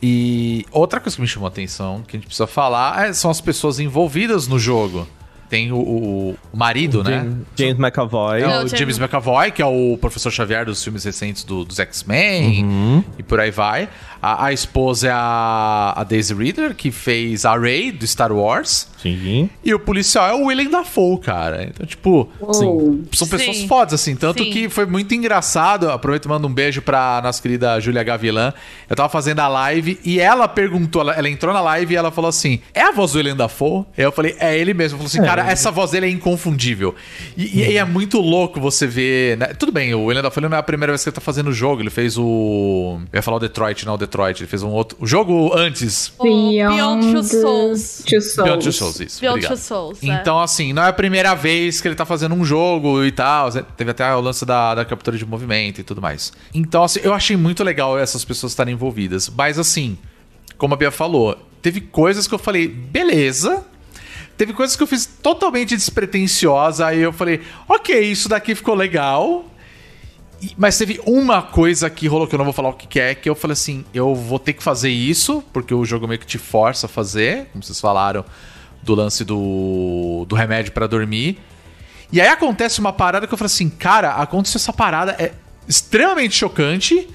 E 0.01 0.65
outra 0.71 0.99
coisa 0.99 1.15
que 1.15 1.21
me 1.21 1.28
chamou 1.28 1.47
a 1.47 1.49
atenção, 1.49 2.04
que 2.08 2.15
a 2.15 2.19
gente 2.19 2.28
precisa 2.28 2.45
falar, 2.45 3.08
é- 3.08 3.13
são 3.13 3.32
as 3.32 3.41
pessoas 3.41 3.80
envolvidas 3.80 4.47
no 4.47 4.60
jogo. 4.60 5.08
Tem 5.56 5.72
o, 5.72 5.78
o- 5.78 6.36
o 6.52 6.58
marido, 6.58 7.04
né? 7.04 7.20
James, 7.20 7.38
James 7.56 7.80
McAvoy. 7.80 8.41
É 8.41 8.47
o 8.47 8.51
James- 8.51 8.72
James 8.72 8.99
McAvoy, 8.99 9.51
que 9.51 9.62
é 9.62 9.66
o 9.66 9.97
professor 9.99 10.30
Xavier 10.32 10.66
dos 10.66 10.84
filmes 10.84 11.03
recentes 11.03 11.43
do- 11.43 11.64
dos 11.64 11.80
X-Men 11.80 12.64
Uhum. 12.66 13.03
e 13.18 13.24
por 13.24 13.39
aí 13.39 13.51
vai. 13.51 13.88
A, 14.22 14.45
a 14.47 14.53
esposa 14.53 15.08
é 15.08 15.12
a, 15.14 15.93
a 15.97 16.03
Daisy 16.03 16.34
Ridley, 16.34 16.74
que 16.74 16.91
fez 16.91 17.45
a 17.45 17.56
Rey 17.58 17.91
do 17.91 18.06
Star 18.08 18.32
Wars. 18.32 18.88
Sim. 19.01 19.49
E 19.64 19.72
o 19.74 19.80
policial 19.80 20.28
é 20.28 20.34
o 20.34 20.45
Willem 20.47 20.68
Dafoe, 20.70 21.20
cara. 21.20 21.64
Então, 21.64 21.86
tipo, 21.86 22.28
Uou. 22.41 23.01
são 23.14 23.28
pessoas 23.28 23.58
Sim. 23.58 23.68
fodas, 23.68 23.93
assim. 23.93 24.16
Tanto 24.16 24.43
Sim. 24.43 24.49
que 24.49 24.68
foi 24.70 24.86
muito 24.88 25.14
engraçado. 25.14 25.91
Aproveito 25.91 26.26
e 26.26 26.28
mando 26.28 26.47
um 26.47 26.53
beijo 26.53 26.82
pra 26.82 27.22
nossa 27.24 27.39
querida 27.39 27.80
Júlia 27.80 28.01
Gavilã. 28.03 28.51
Eu 28.89 28.95
tava 28.95 29.10
fazendo 29.10 29.39
a 29.41 29.47
live 29.47 29.99
e 30.03 30.20
ela 30.20 30.47
perguntou, 30.47 31.01
ela, 31.03 31.14
ela 31.14 31.30
entrou 31.30 31.53
na 31.53 31.62
live 31.62 31.93
e 31.93 31.97
ela 31.97 32.10
falou 32.12 32.30
assim: 32.30 32.60
É 32.74 32.82
a 32.82 32.91
voz 32.91 33.12
do 33.12 33.18
Willem 33.18 33.36
Dafoe? 33.36 33.86
Eu 33.95 34.12
falei, 34.12 34.36
é 34.39 34.58
ele 34.58 34.74
mesmo. 34.74 34.97
Falou 34.97 35.08
assim, 35.08 35.22
cara, 35.22 35.43
essa 35.52 35.72
voz 35.72 35.91
dele 35.91 36.06
é 36.06 36.10
inconfundível. 36.10 36.93
E, 37.38 37.43
e- 37.62 37.72
e 37.72 37.78
é 37.78 37.86
muito 37.86 38.20
louco 38.20 38.60
você 38.60 38.86
ver. 38.88 39.38
né? 39.38 39.48
Tudo 39.48 39.72
bem, 39.72 39.93
o 39.93 40.06
Willem 40.06 40.22
Dafoe 40.24 40.41
não 40.43 40.56
é 40.56 40.60
a 40.60 40.64
primeira 40.64 40.91
vez 40.93 41.04
que 41.04 41.10
ele 41.10 41.16
tá 41.16 41.22
fazendo 41.22 41.48
o 41.50 41.54
jogo. 41.54 41.82
Ele 41.82 41.89
fez 41.89 42.18
o. 42.18 43.00
Eu 43.12 43.18
ia 43.18 43.22
falar 43.22 43.38
o 43.38 43.39
Detroit, 43.39 43.86
não 43.86 43.93
o 43.96 43.98
Detroit. 43.98 44.39
Ele 44.41 44.48
fez 44.50 44.64
um 44.64 44.70
outro. 44.70 44.98
O 45.00 45.08
jogo 45.08 45.52
antes. 45.56 46.12
O 46.18 46.24
Beyond 46.24 47.12
Two 47.12 47.24
Souls. 47.24 48.04
Two 48.06 48.22
Souls. 48.22 48.36
Beyond 48.48 48.64
Two 48.64 48.72
Souls, 48.74 49.00
isso. 49.00 49.22
Beyond. 49.22 49.48
Two 49.48 49.58
Souls, 49.58 50.04
é. 50.04 50.08
Então, 50.08 50.39
assim, 50.39 50.74
não 50.74 50.84
é 50.84 50.89
a 50.89 50.93
primeira 50.93 51.34
vez 51.36 51.82
que 51.82 51.88
ele 51.88 51.96
tá 51.96 52.06
fazendo 52.06 52.36
um 52.36 52.43
jogo 52.46 53.04
e 53.04 53.12
tal. 53.12 53.52
Teve 53.52 53.91
até 53.91 54.14
o 54.16 54.20
lance 54.22 54.46
da, 54.46 54.76
da 54.76 54.86
captura 54.86 55.18
de 55.18 55.26
movimento 55.26 55.80
e 55.82 55.84
tudo 55.84 56.02
mais. 56.02 56.34
Então, 56.54 56.84
assim, 56.84 57.00
eu 57.04 57.14
achei 57.14 57.36
muito 57.38 57.64
legal 57.64 57.98
essas 57.98 58.24
pessoas 58.26 58.52
estarem 58.52 58.74
envolvidas. 58.74 59.30
Mas, 59.36 59.58
assim, 59.60 59.98
como 60.58 60.74
a 60.74 60.78
Bia 60.78 60.91
falou, 60.91 61.38
teve 61.62 61.82
coisas 61.82 62.28
que 62.28 62.34
eu 62.34 62.39
falei, 62.39 62.68
beleza. 62.68 63.64
Teve 64.38 64.54
coisas 64.54 64.76
que 64.76 64.84
eu 64.84 64.88
fiz 64.88 65.06
totalmente 65.06 65.76
despretensiosa. 65.76 66.88
Aí 66.88 67.00
eu 67.00 67.14
falei, 67.14 67.42
ok, 67.68 68.00
isso 68.00 68.28
daqui 68.28 68.54
ficou 68.54 68.76
legal. 68.76 69.46
Mas 70.58 70.78
teve 70.78 71.00
uma 71.06 71.42
coisa 71.42 71.90
que 71.90 72.08
rolou, 72.08 72.28
que 72.28 72.36
eu 72.36 72.38
não 72.38 72.46
vou 72.46 72.54
falar 72.54 72.70
o 72.70 72.74
que, 72.74 73.00
é, 73.00 73.16
que 73.16 73.30
eu 73.30 73.36
falei 73.36 73.54
assim: 73.54 73.86
eu 73.94 74.14
vou 74.14 74.38
ter 74.38 74.54
que 74.54 74.62
fazer 74.62 74.90
isso, 74.90 75.44
porque 75.54 75.74
o 75.74 75.86
jogo 75.86 76.08
meio 76.08 76.20
que 76.20 76.26
te 76.26 76.38
força 76.38 76.86
a 76.86 76.90
fazer, 76.90 77.48
como 77.52 77.64
vocês 77.64 77.80
falaram, 77.80 78.26
do 78.84 78.94
lance 78.94 79.24
do, 79.24 80.26
do 80.28 80.36
remédio 80.36 80.72
pra 80.72 80.88
dormir. 80.88 81.40
E 82.12 82.22
aí 82.22 82.28
acontece 82.28 82.80
uma 82.80 82.94
parada 82.94 83.26
que 83.26 83.34
eu 83.34 83.38
falei 83.38 83.48
assim: 83.48 83.70
cara, 83.70 84.16
aconteceu 84.16 84.58
essa 84.58 84.74
parada, 84.74 85.16
é 85.18 85.32
extremamente 85.68 86.36
chocante 86.36 87.08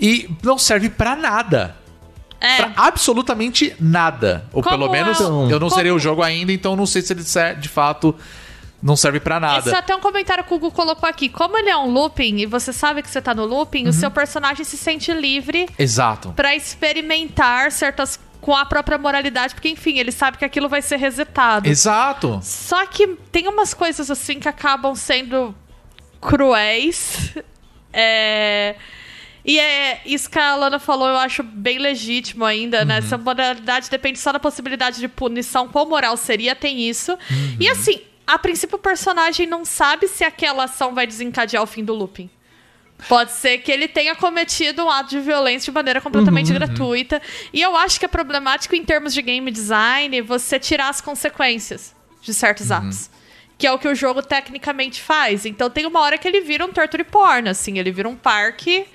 e 0.00 0.28
não 0.42 0.58
serve 0.58 0.88
pra 0.88 1.14
nada. 1.14 1.76
É. 2.40 2.56
Pra 2.56 2.72
absolutamente 2.76 3.74
nada. 3.80 4.44
Ou 4.52 4.62
Como 4.62 4.78
pelo 4.78 4.90
menos 4.92 5.20
é- 5.20 5.24
eu 5.24 5.30
não 5.58 5.58
como- 5.68 5.70
zerei 5.70 5.90
o 5.92 5.98
jogo 5.98 6.22
ainda, 6.22 6.52
então 6.52 6.76
não 6.76 6.86
sei 6.86 7.02
se 7.02 7.12
ele 7.12 7.22
de 7.60 7.68
fato 7.68 8.14
não 8.80 8.94
serve 8.94 9.18
pra 9.18 9.40
nada. 9.40 9.58
Isso 9.58 9.74
é 9.74 9.78
até 9.78 9.94
um 9.96 10.00
comentário 10.00 10.44
que 10.44 10.54
o 10.54 10.58
Google 10.58 10.70
colocou 10.70 11.08
aqui. 11.08 11.28
Como 11.28 11.58
ele 11.58 11.68
é 11.68 11.76
um 11.76 11.90
looping 11.90 12.36
e 12.38 12.46
você 12.46 12.72
sabe 12.72 13.02
que 13.02 13.10
você 13.10 13.20
tá 13.20 13.34
no 13.34 13.44
looping, 13.44 13.84
Uhum. 13.84 13.90
o 13.90 13.92
seu 13.92 14.08
personagem 14.10 14.64
se 14.64 14.76
sente 14.76 15.12
livre 15.12 15.68
Exato. 15.76 16.32
pra 16.36 16.54
experimentar 16.54 17.72
certas 17.72 18.20
com 18.40 18.54
a 18.54 18.64
própria 18.64 18.96
moralidade, 18.96 19.52
porque 19.52 19.68
enfim, 19.68 19.98
ele 19.98 20.12
sabe 20.12 20.38
que 20.38 20.44
aquilo 20.44 20.68
vai 20.68 20.80
ser 20.80 20.96
resetado. 20.96 21.68
Exato. 21.68 22.38
Só 22.40 22.86
que 22.86 23.08
tem 23.32 23.48
umas 23.48 23.74
coisas 23.74 24.12
assim 24.12 24.38
que 24.38 24.48
acabam 24.48 24.94
sendo 24.94 25.52
cruéis. 26.20 27.34
É... 27.90 28.76
E 29.48 29.58
é 29.58 30.02
isso 30.04 30.28
que 30.28 30.38
a 30.38 30.50
Alana 30.50 30.78
falou, 30.78 31.08
eu 31.08 31.16
acho 31.16 31.42
bem 31.42 31.78
legítimo 31.78 32.44
ainda, 32.44 32.84
né? 32.84 33.00
Se 33.00 33.14
a 33.14 33.16
moralidade 33.16 33.88
depende 33.88 34.18
só 34.18 34.30
da 34.30 34.38
possibilidade 34.38 35.00
de 35.00 35.08
punição, 35.08 35.68
qual 35.68 35.88
moral 35.88 36.18
seria, 36.18 36.54
tem 36.54 36.86
isso. 36.86 37.16
E 37.58 37.66
assim, 37.66 38.02
a 38.26 38.38
princípio 38.38 38.76
o 38.76 38.78
personagem 38.78 39.46
não 39.46 39.64
sabe 39.64 40.06
se 40.06 40.22
aquela 40.22 40.64
ação 40.64 40.94
vai 40.94 41.06
desencadear 41.06 41.62
o 41.62 41.66
fim 41.66 41.82
do 41.82 41.94
looping. 41.94 42.28
Pode 43.08 43.32
ser 43.32 43.56
que 43.58 43.72
ele 43.72 43.88
tenha 43.88 44.14
cometido 44.14 44.84
um 44.84 44.90
ato 44.90 45.08
de 45.08 45.20
violência 45.20 45.72
de 45.72 45.74
maneira 45.74 46.02
completamente 46.02 46.52
gratuita. 46.52 47.22
E 47.50 47.62
eu 47.62 47.74
acho 47.74 47.98
que 47.98 48.04
é 48.04 48.08
problemático 48.08 48.76
em 48.76 48.84
termos 48.84 49.14
de 49.14 49.22
game 49.22 49.50
design 49.50 50.20
você 50.20 50.58
tirar 50.58 50.90
as 50.90 51.00
consequências 51.00 51.94
de 52.20 52.34
certos 52.34 52.70
atos. 52.70 53.08
Que 53.56 53.66
é 53.66 53.72
o 53.72 53.78
que 53.78 53.88
o 53.88 53.94
jogo 53.94 54.20
tecnicamente 54.20 55.00
faz. 55.00 55.46
Então 55.46 55.70
tem 55.70 55.86
uma 55.86 56.00
hora 56.00 56.18
que 56.18 56.28
ele 56.28 56.42
vira 56.42 56.66
um 56.66 56.72
torture 56.72 57.04
porn, 57.04 57.48
assim, 57.48 57.78
ele 57.78 57.90
vira 57.90 58.10
um 58.10 58.14
parque 58.14 58.86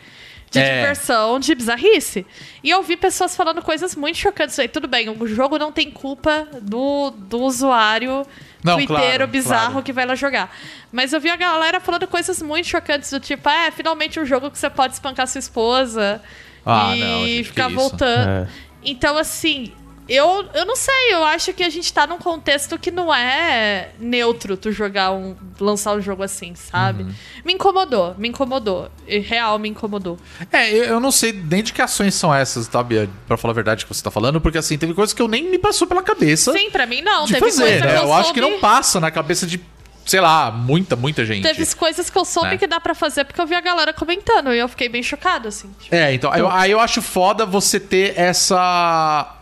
de 0.53 0.59
É. 0.59 0.81
diversão, 0.81 1.39
de 1.39 1.55
bizarrice. 1.55 2.25
E 2.63 2.69
eu 2.69 2.81
vi 2.83 2.95
pessoas 2.95 3.35
falando 3.35 3.61
coisas 3.61 3.95
muito 3.95 4.17
chocantes. 4.17 4.57
Aí, 4.59 4.67
tudo 4.67 4.87
bem, 4.87 5.09
o 5.09 5.27
jogo 5.27 5.57
não 5.57 5.71
tem 5.71 5.89
culpa 5.89 6.47
do, 6.61 7.09
do 7.11 7.39
usuário 7.41 8.25
Não, 8.63 8.75
twitteiro 8.75 9.01
claro, 9.01 9.27
bizarro 9.27 9.71
claro. 9.71 9.83
que 9.83 9.91
vai 9.91 10.05
lá 10.05 10.15
jogar. 10.15 10.55
Mas 10.91 11.11
eu 11.11 11.19
vi 11.19 11.29
a 11.29 11.35
galera 11.35 11.79
falando 11.79 12.07
coisas 12.07 12.41
muito 12.41 12.67
chocantes, 12.67 13.09
do 13.09 13.19
tipo, 13.19 13.49
ah, 13.49 13.65
é 13.65 13.71
finalmente 13.71 14.19
um 14.19 14.25
jogo 14.25 14.51
que 14.51 14.57
você 14.57 14.69
pode 14.69 14.93
espancar 14.93 15.27
sua 15.27 15.39
esposa 15.39 16.21
Ah, 16.65 16.95
e 16.95 16.99
não, 17.37 17.43
ficar 17.43 17.67
voltando. 17.69 18.29
É. 18.29 18.47
Então, 18.85 19.17
assim, 19.17 19.71
eu, 20.07 20.45
eu 20.53 20.65
não 20.65 20.75
sei, 20.75 21.13
eu 21.13 21.23
acho 21.23 21.53
que 21.53 21.63
a 21.63 21.69
gente 21.69 21.91
tá 21.93 22.05
num 22.05 22.17
contexto 22.17 22.77
que 22.77 22.91
não 22.91 23.13
é 23.13 23.91
neutro 23.99 24.57
tu 24.57 24.71
jogar 24.71 25.11
um. 25.11 25.35
lançar 25.59 25.93
um 25.95 26.01
jogo 26.01 26.23
assim, 26.23 26.53
sabe? 26.55 27.03
Uhum. 27.03 27.13
Me 27.45 27.53
incomodou, 27.53 28.15
me 28.17 28.27
incomodou. 28.29 28.89
Real 29.07 29.57
me 29.59 29.69
incomodou. 29.69 30.17
É, 30.51 30.71
eu, 30.71 30.83
eu 30.85 30.99
não 30.99 31.11
sei 31.11 31.31
nem 31.31 31.63
de 31.63 31.71
que 31.73 31.81
ações 31.81 32.13
são 32.15 32.33
essas, 32.33 32.67
tá, 32.67 32.83
Bia? 32.83 33.09
Pra 33.27 33.37
falar 33.37 33.51
a 33.51 33.55
verdade 33.55 33.85
que 33.85 33.93
você 33.93 34.03
tá 34.03 34.11
falando, 34.11 34.41
porque 34.41 34.57
assim, 34.57 34.77
teve 34.77 34.93
coisas 34.93 35.13
que 35.13 35.21
eu 35.21 35.27
nem 35.27 35.49
me 35.49 35.57
passou 35.57 35.87
pela 35.87 36.01
cabeça 36.03 36.51
Sim, 36.53 36.69
pra 36.69 36.85
mim 36.85 37.01
não. 37.01 37.25
de 37.25 37.33
Teve 37.33 37.45
fazer, 37.51 37.83
né? 37.83 37.97
eu, 37.97 38.03
Eu 38.03 38.13
acho 38.13 38.33
que 38.33 38.41
não 38.41 38.59
passa 38.59 38.99
na 38.99 39.09
cabeça 39.11 39.45
de, 39.47 39.59
sei 40.05 40.19
lá, 40.19 40.51
muita, 40.51 40.95
muita 40.95 41.25
gente. 41.25 41.43
Teve 41.43 41.65
coisas 41.75 42.09
que 42.09 42.17
eu 42.17 42.25
soube 42.25 42.49
Né? 42.49 42.57
que 42.57 42.67
dá 42.67 42.79
pra 42.79 42.93
fazer 42.93 43.23
porque 43.25 43.39
eu 43.39 43.47
vi 43.47 43.55
a 43.55 43.61
galera 43.61 43.93
comentando 43.93 44.53
e 44.53 44.59
eu 44.59 44.67
fiquei 44.67 44.89
bem 44.89 45.01
chocada, 45.03 45.47
assim. 45.49 45.73
Tipo, 45.79 45.95
É, 45.95 46.13
então, 46.13 46.33
eu- 46.35 46.49
aí 46.49 46.71
eu 46.71 46.79
acho 46.79 47.01
foda 47.01 47.45
você 47.45 47.79
ter 47.79 48.13
essa. 48.19 49.37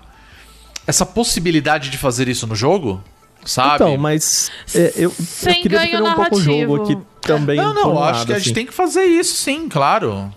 Essa 0.88 1.06
possibilidade 1.06 1.90
de 1.90 1.98
fazer 1.98 2.28
isso 2.28 2.46
no 2.48 2.56
jogo, 2.56 3.02
sabe? 3.46 3.76
Então, 3.76 3.98
mas 3.98 4.52
é, 4.74 4.94
eu, 4.96 5.04
eu 5.04 5.12
Sem 5.12 5.62
queria 5.62 5.80
ganho 5.80 5.92
defender 5.92 6.10
um 6.10 6.16
pouco 6.16 6.36
o 6.36 6.42
jogo 6.42 6.76
aqui 6.84 6.98
também. 7.22 7.58
Não, 7.58 7.74
não, 7.74 8.04
acho 8.04 8.26
que 8.26 8.34
a 8.34 8.36
assim. 8.36 8.46
gente 8.46 8.54
tem 8.56 8.66
que 8.66 8.74
fazer 8.74 9.04
isso 9.04 9.36
sim, 9.36 9.68
claro. 9.70 10.32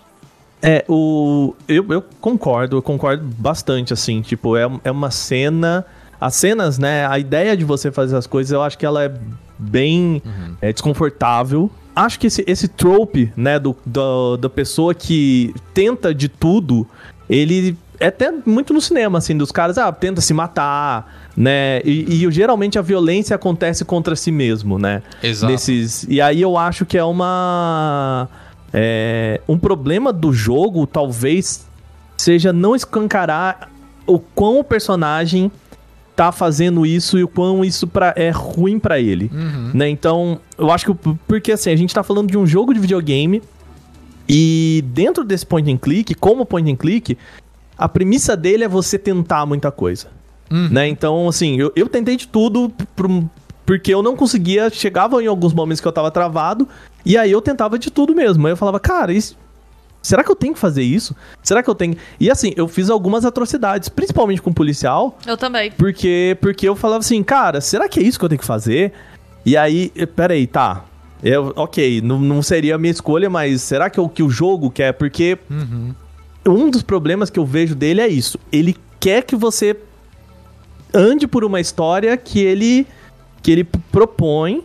É, 0.61 0.83
o. 0.87 1.53
Eu, 1.67 1.85
eu 1.91 2.03
concordo, 2.19 2.77
eu 2.77 2.81
concordo 2.81 3.23
bastante, 3.37 3.93
assim. 3.93 4.21
Tipo, 4.21 4.55
é, 4.57 4.69
é 4.83 4.91
uma 4.91 5.11
cena. 5.11 5.85
As 6.19 6.35
cenas, 6.35 6.77
né? 6.79 7.05
A 7.07 7.19
ideia 7.19 7.55
de 7.57 7.63
você 7.65 7.91
fazer 7.91 8.15
as 8.15 8.25
coisas, 8.25 8.51
eu 8.51 8.61
acho 8.63 8.77
que 8.77 8.85
ela 8.85 9.03
é 9.03 9.13
bem 9.59 10.21
é, 10.61 10.71
desconfortável. 10.71 11.69
Acho 11.95 12.19
que 12.19 12.27
esse, 12.27 12.43
esse 12.47 12.67
trope, 12.67 13.31
né, 13.37 13.59
do, 13.59 13.75
do- 13.85 14.37
da 14.37 14.49
pessoa 14.49 14.93
que 14.95 15.53
tenta 15.73 16.13
de 16.15 16.27
tudo, 16.27 16.87
ele 17.29 17.77
é 17.99 18.07
até 18.07 18.31
muito 18.45 18.73
no 18.73 18.81
cinema, 18.81 19.17
assim, 19.17 19.37
dos 19.37 19.51
caras, 19.51 19.77
ah, 19.77 19.91
tenta 19.91 20.21
se 20.21 20.33
matar, 20.33 21.29
né? 21.35 21.81
E, 21.83 22.25
e 22.25 22.31
geralmente 22.31 22.77
a 22.79 22.81
violência 22.81 23.35
acontece 23.35 23.83
contra 23.85 24.15
si 24.15 24.31
mesmo, 24.31 24.77
né? 24.77 25.01
Exato. 25.21 25.51
Nesses, 25.51 26.05
e 26.09 26.21
aí 26.21 26.41
eu 26.41 26.57
acho 26.57 26.85
que 26.85 26.97
é 26.97 27.03
uma. 27.03 28.27
É, 28.73 29.39
um 29.47 29.57
problema 29.57 30.11
do 30.11 30.33
jogo, 30.33 30.85
talvez, 30.85 31.65
seja 32.17 32.51
não 32.51 32.75
escancarar 32.75 33.69
o 34.05 34.19
quão 34.19 34.59
o 34.59 34.63
personagem 34.63 35.51
tá 36.15 36.31
fazendo 36.31 36.85
isso 36.85 37.17
e 37.17 37.23
o 37.23 37.27
quão 37.27 37.63
isso 37.63 37.87
pra, 37.87 38.13
é 38.15 38.29
ruim 38.29 38.79
pra 38.79 38.99
ele. 38.99 39.29
Né? 39.73 39.89
Então, 39.89 40.39
eu 40.57 40.71
acho 40.71 40.85
que. 40.85 41.15
Porque 41.27 41.51
assim, 41.51 41.71
a 41.71 41.75
gente 41.75 41.93
tá 41.93 42.03
falando 42.03 42.29
de 42.29 42.37
um 42.37 42.47
jogo 42.47 42.73
de 42.73 42.79
videogame. 42.79 43.41
E 44.27 44.83
dentro 44.87 45.23
desse 45.23 45.45
point 45.45 45.71
and 45.71 45.77
click, 45.77 46.15
como 46.15 46.47
point 46.47 46.71
and 46.71 46.75
click, 46.75 47.15
a 47.77 47.87
premissa 47.89 48.35
dele 48.37 48.63
é 48.63 48.67
você 48.67 48.97
tentar 48.97 49.45
muita 49.45 49.71
coisa. 49.71 50.07
Né? 50.71 50.87
Então, 50.87 51.27
assim, 51.27 51.55
eu, 51.57 51.71
eu 51.75 51.87
tentei 51.89 52.15
de 52.15 52.27
tudo 52.27 52.71
pro- 52.95 53.29
porque 53.65 53.91
eu 53.93 54.03
não 54.03 54.15
conseguia, 54.15 54.69
chegava 54.69 55.21
em 55.23 55.27
alguns 55.27 55.53
momentos 55.53 55.81
que 55.81 55.87
eu 55.87 55.91
tava 55.91 56.11
travado, 56.11 56.67
e 57.03 57.17
aí 57.17 57.31
eu 57.31 57.41
tentava 57.41 57.79
de 57.79 57.89
tudo 57.89 58.13
mesmo. 58.13 58.45
Aí 58.45 58.53
eu 58.53 58.57
falava, 58.57 58.79
cara, 58.79 59.11
isso, 59.11 59.35
será 60.03 60.23
que 60.23 60.29
eu 60.29 60.35
tenho 60.35 60.53
que 60.53 60.59
fazer 60.59 60.83
isso? 60.83 61.15
Será 61.41 61.63
que 61.63 61.69
eu 61.69 61.73
tenho. 61.73 61.95
E 62.19 62.29
assim, 62.29 62.53
eu 62.55 62.67
fiz 62.67 62.91
algumas 62.91 63.25
atrocidades, 63.25 63.89
principalmente 63.89 64.39
com 64.39 64.53
policial, 64.53 65.17
eu 65.25 65.35
também. 65.35 65.71
porque, 65.71 66.37
porque 66.39 66.69
eu 66.69 66.75
falava 66.75 66.99
assim, 66.99 67.23
cara, 67.23 67.59
será 67.59 67.89
que 67.89 67.99
é 67.99 68.03
isso 68.03 68.19
que 68.19 68.25
eu 68.25 68.29
tenho 68.29 68.39
que 68.39 68.45
fazer? 68.45 68.93
E 69.43 69.57
aí, 69.57 69.91
eh, 69.95 70.05
peraí, 70.05 70.45
tá. 70.45 70.85
Eu, 71.23 71.53
ok, 71.55 72.01
não, 72.01 72.19
não 72.19 72.43
seria 72.43 72.75
a 72.75 72.77
minha 72.77 72.91
escolha, 72.91 73.31
mas 73.31 73.63
será 73.63 73.89
que 73.89 73.99
é 73.99 74.03
o 74.03 74.07
que 74.09 74.21
o 74.21 74.29
jogo 74.29 74.69
quer? 74.69 74.91
Porque 74.93 75.39
um 76.47 76.69
dos 76.69 76.83
problemas 76.83 77.29
que 77.29 77.39
eu 77.39 77.45
vejo 77.45 77.75
dele 77.75 78.01
é 78.01 78.07
isso. 78.07 78.39
Ele 78.51 78.75
quer 78.99 79.23
que 79.23 79.35
você 79.35 79.75
ande 80.93 81.27
por 81.27 81.43
uma 81.43 81.59
história 81.59 82.15
que 82.15 82.39
ele 82.39 82.87
que 83.41 83.51
ele 83.51 83.63
propõe, 83.63 84.63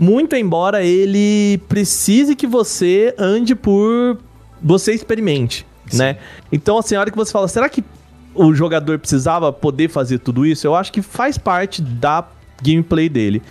muito 0.00 0.34
embora 0.34 0.82
ele 0.82 1.58
precise 1.68 2.34
que 2.34 2.44
você 2.44 3.14
ande 3.16 3.54
por 3.54 4.18
você 4.60 4.92
experimente, 4.92 5.64
né? 5.92 6.18
Então, 6.50 6.76
assim, 6.76 6.96
a 6.96 7.00
hora 7.00 7.10
que 7.10 7.16
você 7.16 7.30
fala, 7.30 7.46
será 7.46 7.68
que 7.68 7.84
o 8.34 8.52
jogador 8.52 8.98
precisava 8.98 9.52
poder 9.52 9.88
fazer 9.88 10.18
tudo 10.18 10.44
isso? 10.44 10.66
Eu 10.66 10.74
acho 10.74 10.92
que 10.92 11.02
faz 11.02 11.38
parte 11.38 11.80
da 11.80 12.26
gameplay 12.60 13.08
dele. 13.08 13.42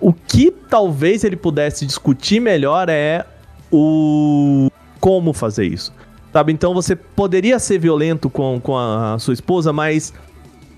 O 0.00 0.12
que 0.12 0.52
talvez 0.52 1.24
ele 1.24 1.36
pudesse 1.36 1.84
discutir 1.84 2.38
melhor 2.40 2.88
é 2.88 3.26
o 3.68 4.70
como 5.00 5.32
fazer 5.32 5.66
isso. 5.66 5.92
Sabe? 6.32 6.52
Então 6.52 6.72
você 6.72 6.94
poderia 6.94 7.58
ser 7.58 7.78
violento 7.78 8.30
com, 8.30 8.60
com 8.60 8.76
a 8.78 9.18
sua 9.18 9.34
esposa, 9.34 9.72
mas 9.72 10.12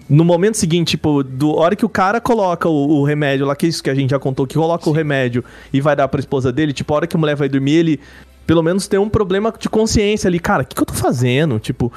no 0.08 0.24
momento 0.24 0.56
seguinte, 0.56 0.90
tipo, 0.92 1.22
do 1.22 1.54
hora 1.56 1.76
que 1.76 1.84
o 1.84 1.88
cara 1.88 2.20
coloca 2.20 2.68
o, 2.68 3.00
o 3.00 3.04
remédio 3.04 3.46
lá, 3.46 3.54
que 3.54 3.66
é 3.66 3.68
isso 3.68 3.82
que 3.82 3.90
a 3.90 3.94
gente 3.94 4.10
já 4.10 4.18
contou, 4.18 4.46
que 4.46 4.54
coloca 4.54 4.88
o 4.88 4.92
remédio 4.92 5.44
e 5.72 5.80
vai 5.80 5.94
dar 5.94 6.08
pra 6.08 6.20
esposa 6.20 6.52
dele, 6.52 6.72
tipo, 6.72 6.92
a 6.92 6.96
hora 6.96 7.06
que 7.06 7.16
a 7.16 7.18
mulher 7.18 7.36
vai 7.36 7.48
dormir, 7.48 7.72
ele 7.76 8.00
pelo 8.46 8.62
menos 8.62 8.88
tem 8.88 8.98
um 8.98 9.08
problema 9.08 9.54
de 9.58 9.68
consciência 9.68 10.28
ali. 10.28 10.38
Cara, 10.38 10.62
o 10.62 10.66
que, 10.66 10.74
que 10.74 10.82
eu 10.82 10.86
tô 10.86 10.94
fazendo? 10.94 11.58
Tipo, 11.58 11.92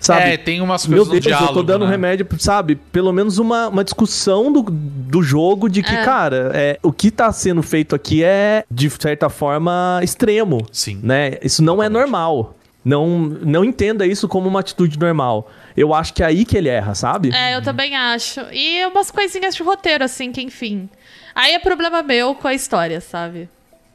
sabe? 0.00 0.22
É, 0.22 0.36
tem 0.36 0.60
umas 0.60 0.86
Meu 0.86 1.04
coisas 1.04 1.12
Deus, 1.12 1.24
no 1.24 1.28
diálogo, 1.28 1.50
eu 1.50 1.54
tô 1.54 1.62
dando 1.62 1.84
né? 1.84 1.90
remédio, 1.90 2.26
sabe? 2.38 2.76
Pelo 2.76 3.12
menos 3.12 3.38
uma, 3.38 3.68
uma 3.68 3.84
discussão 3.84 4.52
do, 4.52 4.62
do 4.62 5.22
jogo 5.22 5.68
de 5.68 5.82
que, 5.82 5.94
É. 5.94 6.04
cara, 6.04 6.50
é, 6.54 6.78
o 6.82 6.92
que 6.92 7.10
tá 7.10 7.30
sendo 7.32 7.62
feito 7.62 7.94
aqui 7.94 8.24
é, 8.24 8.64
de 8.70 8.88
certa 8.90 9.28
forma, 9.28 10.00
extremo. 10.02 10.66
Sim. 10.72 10.98
Né? 11.02 11.32
Isso 11.42 11.62
não 11.62 11.82
é 11.82 11.88
normal. 11.88 12.56
Não, 12.84 13.18
não 13.18 13.64
entenda 13.64 14.06
isso 14.06 14.26
como 14.26 14.48
uma 14.48 14.60
atitude 14.60 14.98
normal. 14.98 15.50
Eu 15.76 15.94
acho 15.94 16.12
que 16.12 16.22
é 16.22 16.26
aí 16.26 16.44
que 16.44 16.56
ele 16.56 16.68
erra, 16.68 16.94
sabe? 16.94 17.30
É, 17.32 17.54
eu 17.54 17.62
também 17.62 17.96
acho. 17.96 18.40
E 18.52 18.84
umas 18.86 19.10
coisinhas 19.10 19.54
de 19.54 19.62
roteiro, 19.62 20.04
assim, 20.04 20.32
que 20.32 20.42
enfim. 20.42 20.88
Aí 21.34 21.54
é 21.54 21.58
problema 21.58 22.02
meu 22.02 22.34
com 22.34 22.48
a 22.48 22.54
história, 22.54 23.00
sabe? 23.00 23.48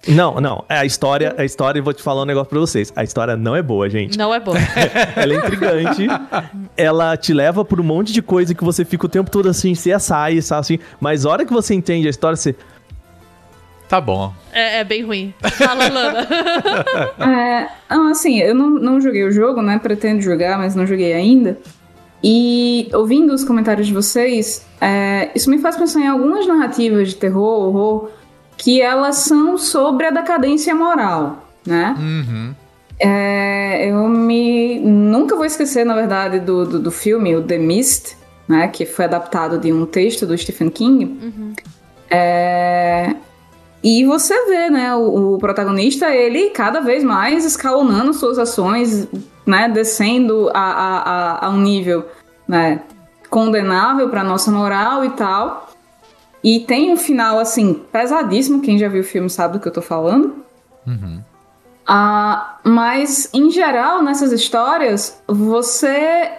Não, 0.07 0.39
não. 0.39 0.63
É 0.69 0.77
a 0.77 0.85
história, 0.85 1.35
a 1.37 1.43
história, 1.43 1.81
vou 1.81 1.93
te 1.93 2.01
falar 2.01 2.21
um 2.21 2.25
negócio 2.25 2.49
pra 2.49 2.59
vocês. 2.59 2.93
A 2.95 3.03
história 3.03 3.35
não 3.35 3.55
é 3.55 3.61
boa, 3.61 3.89
gente. 3.89 4.17
Não 4.17 4.33
é 4.33 4.39
bom. 4.39 4.53
Ela 5.15 5.33
é 5.33 5.37
intrigante. 5.37 6.07
ela 6.77 7.17
te 7.17 7.33
leva 7.33 7.65
por 7.65 7.81
um 7.81 7.83
monte 7.83 8.13
de 8.13 8.21
coisa 8.21 8.53
que 8.53 8.63
você 8.63 8.85
fica 8.85 9.05
o 9.05 9.09
tempo 9.09 9.29
todo 9.29 9.49
assim, 9.49 9.75
se 9.75 9.91
assai, 9.91 10.37
assim. 10.37 10.79
Mas 10.99 11.25
a 11.25 11.29
hora 11.29 11.45
que 11.45 11.51
você 11.51 11.73
entende 11.73 12.07
a 12.07 12.09
história, 12.09 12.35
você. 12.35 12.55
Tá 13.87 14.01
bom. 14.01 14.33
é, 14.51 14.79
é 14.79 14.83
bem 14.83 15.03
ruim. 15.03 15.33
Fala, 15.57 15.87
Lana. 15.87 16.27
É, 17.19 17.69
não, 17.89 18.09
assim, 18.09 18.39
eu 18.39 18.53
não, 18.53 18.69
não 18.69 19.01
joguei 19.01 19.23
o 19.23 19.31
jogo, 19.31 19.61
né? 19.61 19.79
Pretendo 19.79 20.21
jogar, 20.21 20.57
mas 20.57 20.75
não 20.75 20.85
joguei 20.85 21.13
ainda. 21.13 21.57
E 22.23 22.89
ouvindo 22.93 23.33
os 23.33 23.43
comentários 23.43 23.87
de 23.87 23.93
vocês, 23.93 24.65
é, 24.81 25.29
isso 25.35 25.49
me 25.49 25.59
faz 25.59 25.77
pensar 25.77 26.01
em 26.01 26.07
algumas 26.07 26.47
narrativas 26.47 27.09
de 27.09 27.15
terror, 27.15 27.67
horror, 27.67 28.09
que 28.57 28.81
elas 28.81 29.17
são 29.17 29.57
sobre 29.57 30.07
a 30.07 30.11
decadência 30.11 30.73
moral, 30.73 31.47
né? 31.65 31.95
Uhum. 31.97 32.55
É, 32.99 33.89
eu 33.89 34.07
me 34.09 34.79
nunca 34.79 35.35
vou 35.35 35.45
esquecer, 35.45 35.85
na 35.85 35.93
verdade, 35.93 36.39
do, 36.39 36.65
do, 36.65 36.79
do 36.79 36.91
filme, 36.91 37.35
o 37.35 37.43
The 37.43 37.57
Mist, 37.59 38.17
né? 38.47 38.67
Que 38.67 38.85
foi 38.85 39.05
adaptado 39.05 39.59
de 39.59 39.71
um 39.71 39.85
texto 39.85 40.25
do 40.25 40.35
Stephen 40.35 40.69
King. 40.69 41.55
É, 42.09 43.15
e 43.83 44.03
você 44.05 44.33
vê, 44.45 44.69
né, 44.69 44.95
o, 44.95 45.35
o 45.35 45.37
protagonista, 45.37 46.09
ele 46.13 46.49
cada 46.49 46.79
vez 46.79 47.03
mais 47.03 47.45
escalonando 47.45 48.13
suas 48.13 48.39
ações, 48.39 49.07
né, 49.45 49.69
descendo 49.69 50.49
a, 50.53 50.59
a, 50.59 50.97
a, 50.97 51.45
a 51.45 51.49
um 51.49 51.59
nível, 51.59 52.05
né, 52.47 52.81
condenável 53.29 54.09
para 54.09 54.23
nossa 54.23 54.51
moral 54.51 55.05
e 55.05 55.09
tal. 55.11 55.69
E 56.43 56.61
tem 56.61 56.93
um 56.93 56.97
final, 56.97 57.39
assim, 57.39 57.73
pesadíssimo, 57.91 58.61
quem 58.61 58.77
já 58.77 58.87
viu 58.87 59.01
o 59.01 59.05
filme 59.05 59.29
sabe 59.29 59.53
do 59.53 59.59
que 59.59 59.67
eu 59.67 59.73
tô 59.73 59.81
falando. 59.81 60.35
Ah, 61.85 62.57
mas, 62.63 63.29
em 63.33 63.49
geral, 63.49 64.01
nessas 64.01 64.31
histórias, 64.31 65.21
você... 65.27 66.31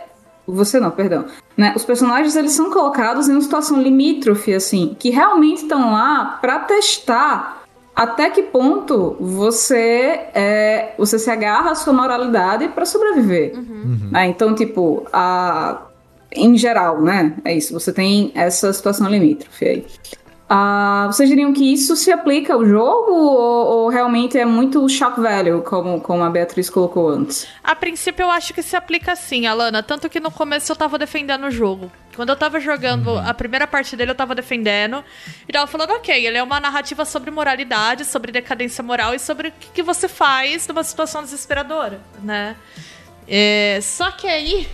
Você 0.47 0.81
não, 0.81 0.91
perdão. 0.91 1.27
Né? 1.59 1.73
Os 1.75 1.85
personagens, 1.85 2.37
eles 2.37 2.53
são 2.53 2.71
colocados 2.71 3.29
em 3.29 3.33
uma 3.33 3.41
situação 3.41 3.83
limítrofe, 3.83 4.55
assim, 4.55 4.95
que 4.97 5.11
realmente 5.11 5.63
estão 5.63 5.93
lá 5.93 6.39
pra 6.41 6.61
testar 6.61 7.65
até 7.97 8.31
que 8.31 8.45
ponto 8.45 9.17
você 9.19 10.21
é, 10.33 10.95
você 10.97 11.19
se 11.19 11.29
agarra 11.29 11.73
à 11.73 11.75
sua 11.75 11.93
moralidade 11.93 12.69
pra 12.69 12.87
sobreviver. 12.87 13.55
Né? 14.13 14.29
Então, 14.29 14.55
tipo, 14.55 15.05
a, 15.13 15.83
em 16.33 16.57
geral, 16.57 17.03
né? 17.03 17.35
É 17.45 17.57
isso. 17.57 17.73
Você 17.73 17.93
tem 17.93 18.31
essa 18.37 18.73
situação 18.73 19.09
limítrofe 19.09 19.65
aí. 19.65 19.87
Ah, 20.51 21.07
vocês 21.09 21.29
diriam 21.29 21.53
que 21.53 21.73
isso 21.73 21.95
se 21.95 22.11
aplica 22.11 22.55
ao 22.55 22.65
jogo 22.65 23.13
ou, 23.13 23.67
ou 23.67 23.89
realmente 23.89 24.39
é 24.39 24.47
muito 24.47 24.89
shock 24.89 25.21
value, 25.21 25.61
como, 25.63 26.01
como 26.01 26.25
a 26.25 26.31
Beatriz 26.31 26.71
colocou 26.71 27.11
antes? 27.11 27.47
A 27.63 27.77
princípio 27.77 28.23
eu 28.25 28.31
acho 28.31 28.55
que 28.55 28.63
se 28.63 28.75
aplica 28.75 29.15
sim, 29.15 29.47
Alana. 29.47 29.83
Tanto 29.83 30.09
que 30.09 30.19
no 30.19 30.31
começo 30.31 30.73
eu 30.73 30.77
tava 30.77 30.97
defendendo 30.99 31.45
o 31.45 31.51
jogo. 31.51 31.93
Quando 32.17 32.31
eu 32.31 32.37
tava 32.37 32.59
jogando 32.59 33.19
a 33.19 33.35
primeira 33.35 33.67
parte 33.67 33.95
dele, 33.95 34.13
eu 34.13 34.15
tava 34.15 34.35
defendendo. 34.35 35.05
E 35.47 35.53
tava 35.53 35.67
falando, 35.67 35.91
ok, 35.91 36.27
ele 36.27 36.39
é 36.39 36.43
uma 36.43 36.59
narrativa 36.59 37.05
sobre 37.05 37.31
moralidade, 37.31 38.07
sobre 38.07 38.33
decadência 38.33 38.83
moral 38.83 39.15
e 39.15 39.19
sobre 39.19 39.49
o 39.49 39.53
que, 39.53 39.71
que 39.71 39.83
você 39.83 40.09
faz 40.09 40.67
numa 40.67 40.83
situação 40.83 41.23
desesperadora, 41.23 42.01
né? 42.23 42.57
É, 43.29 43.79
só 43.83 44.11
que 44.11 44.27
aí, 44.27 44.67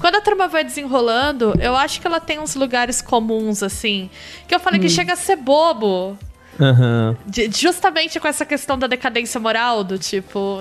quando 0.00 0.16
a 0.16 0.20
trama 0.20 0.48
vai 0.48 0.64
desenrolando, 0.64 1.54
eu 1.60 1.74
acho 1.76 2.00
que 2.00 2.06
ela 2.06 2.20
tem 2.20 2.38
uns 2.38 2.54
lugares 2.54 3.00
comuns, 3.02 3.62
assim. 3.62 4.08
Que 4.46 4.54
eu 4.54 4.60
falei 4.60 4.80
que 4.80 4.88
chega 4.88 5.12
a 5.12 5.16
ser 5.16 5.36
bobo. 5.36 6.16
Aham. 6.60 7.16
De- 7.26 7.50
justamente 7.50 8.18
com 8.18 8.26
essa 8.28 8.44
questão 8.44 8.78
da 8.78 8.86
decadência 8.86 9.38
moral, 9.40 9.84
do 9.84 9.98
tipo. 9.98 10.58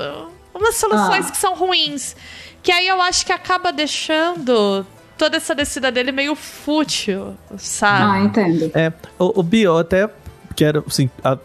Umas 0.54 0.76
soluções 0.76 1.28
Ah. 1.28 1.32
que 1.32 1.38
são 1.38 1.56
ruins. 1.56 2.16
Que 2.64 2.72
aí 2.72 2.88
eu 2.88 3.02
acho 3.02 3.26
que 3.26 3.32
acaba 3.32 3.72
deixando 3.72 4.86
toda 5.18 5.38
essa 5.38 5.56
descida 5.56 5.92
dele 5.92 6.12
meio 6.12 6.36
fútil, 6.36 7.36
Ah, 7.52 7.58
sabe? 7.58 8.26
entendo. 8.26 8.72
É, 8.76 8.92
o, 9.18 9.40
o 9.40 9.44
Bi, 9.44 9.62
eu 9.62 9.78
até 9.78 10.10
quero, 10.56 10.84
assim, 10.88 11.10
a- 11.24 11.38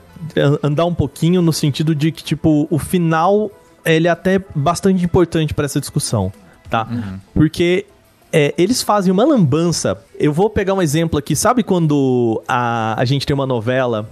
andar 0.62 0.84
um 0.84 0.94
pouquinho 0.94 1.40
no 1.42 1.52
sentido 1.52 1.94
de 1.94 2.12
que, 2.12 2.22
tipo, 2.22 2.66
o 2.70 2.78
final, 2.78 3.50
ele 3.84 4.08
é 4.08 4.10
até 4.10 4.38
bastante 4.54 5.04
importante 5.04 5.54
pra 5.54 5.64
essa 5.64 5.80
discussão, 5.80 6.32
tá? 6.72 6.88
Porque 7.34 7.84
é, 8.32 8.52
eles 8.58 8.82
fazem 8.82 9.12
uma 9.12 9.24
lambança. 9.24 9.96
Eu 10.18 10.32
vou 10.32 10.48
pegar 10.50 10.72
um 10.74 10.80
exemplo 10.82 11.18
aqui. 11.18 11.36
Sabe 11.36 11.62
quando 11.62 12.42
a, 12.48 12.94
a 13.00 13.04
gente 13.04 13.26
tem 13.26 13.34
uma 13.34 13.46
novela 13.46 14.08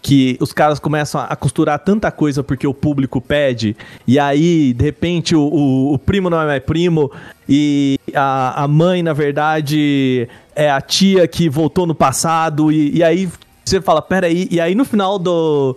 que 0.00 0.36
os 0.38 0.52
caras 0.52 0.78
começam 0.78 1.18
a 1.20 1.34
costurar 1.34 1.78
tanta 1.78 2.10
coisa 2.12 2.42
porque 2.42 2.66
o 2.66 2.74
público 2.74 3.22
pede, 3.22 3.74
e 4.06 4.18
aí, 4.18 4.74
de 4.74 4.84
repente, 4.84 5.34
o, 5.34 5.40
o- 5.40 5.94
o 5.94 5.98
primo 5.98 6.28
não 6.28 6.38
é 6.42 6.44
mais 6.46 6.62
primo, 6.62 7.10
e 7.48 7.98
a, 8.14 8.64
a 8.64 8.68
mãe, 8.68 9.02
na 9.02 9.14
verdade, 9.14 10.28
é 10.54 10.70
a 10.70 10.78
tia 10.82 11.26
que 11.26 11.48
voltou 11.48 11.86
no 11.86 11.94
passado, 11.94 12.70
e, 12.70 12.96
e 12.98 13.02
aí 13.02 13.30
você 13.64 13.80
fala, 13.80 14.02
peraí, 14.02 14.46
e 14.50 14.60
aí 14.60 14.74
no 14.74 14.84
final 14.84 15.18
do. 15.18 15.74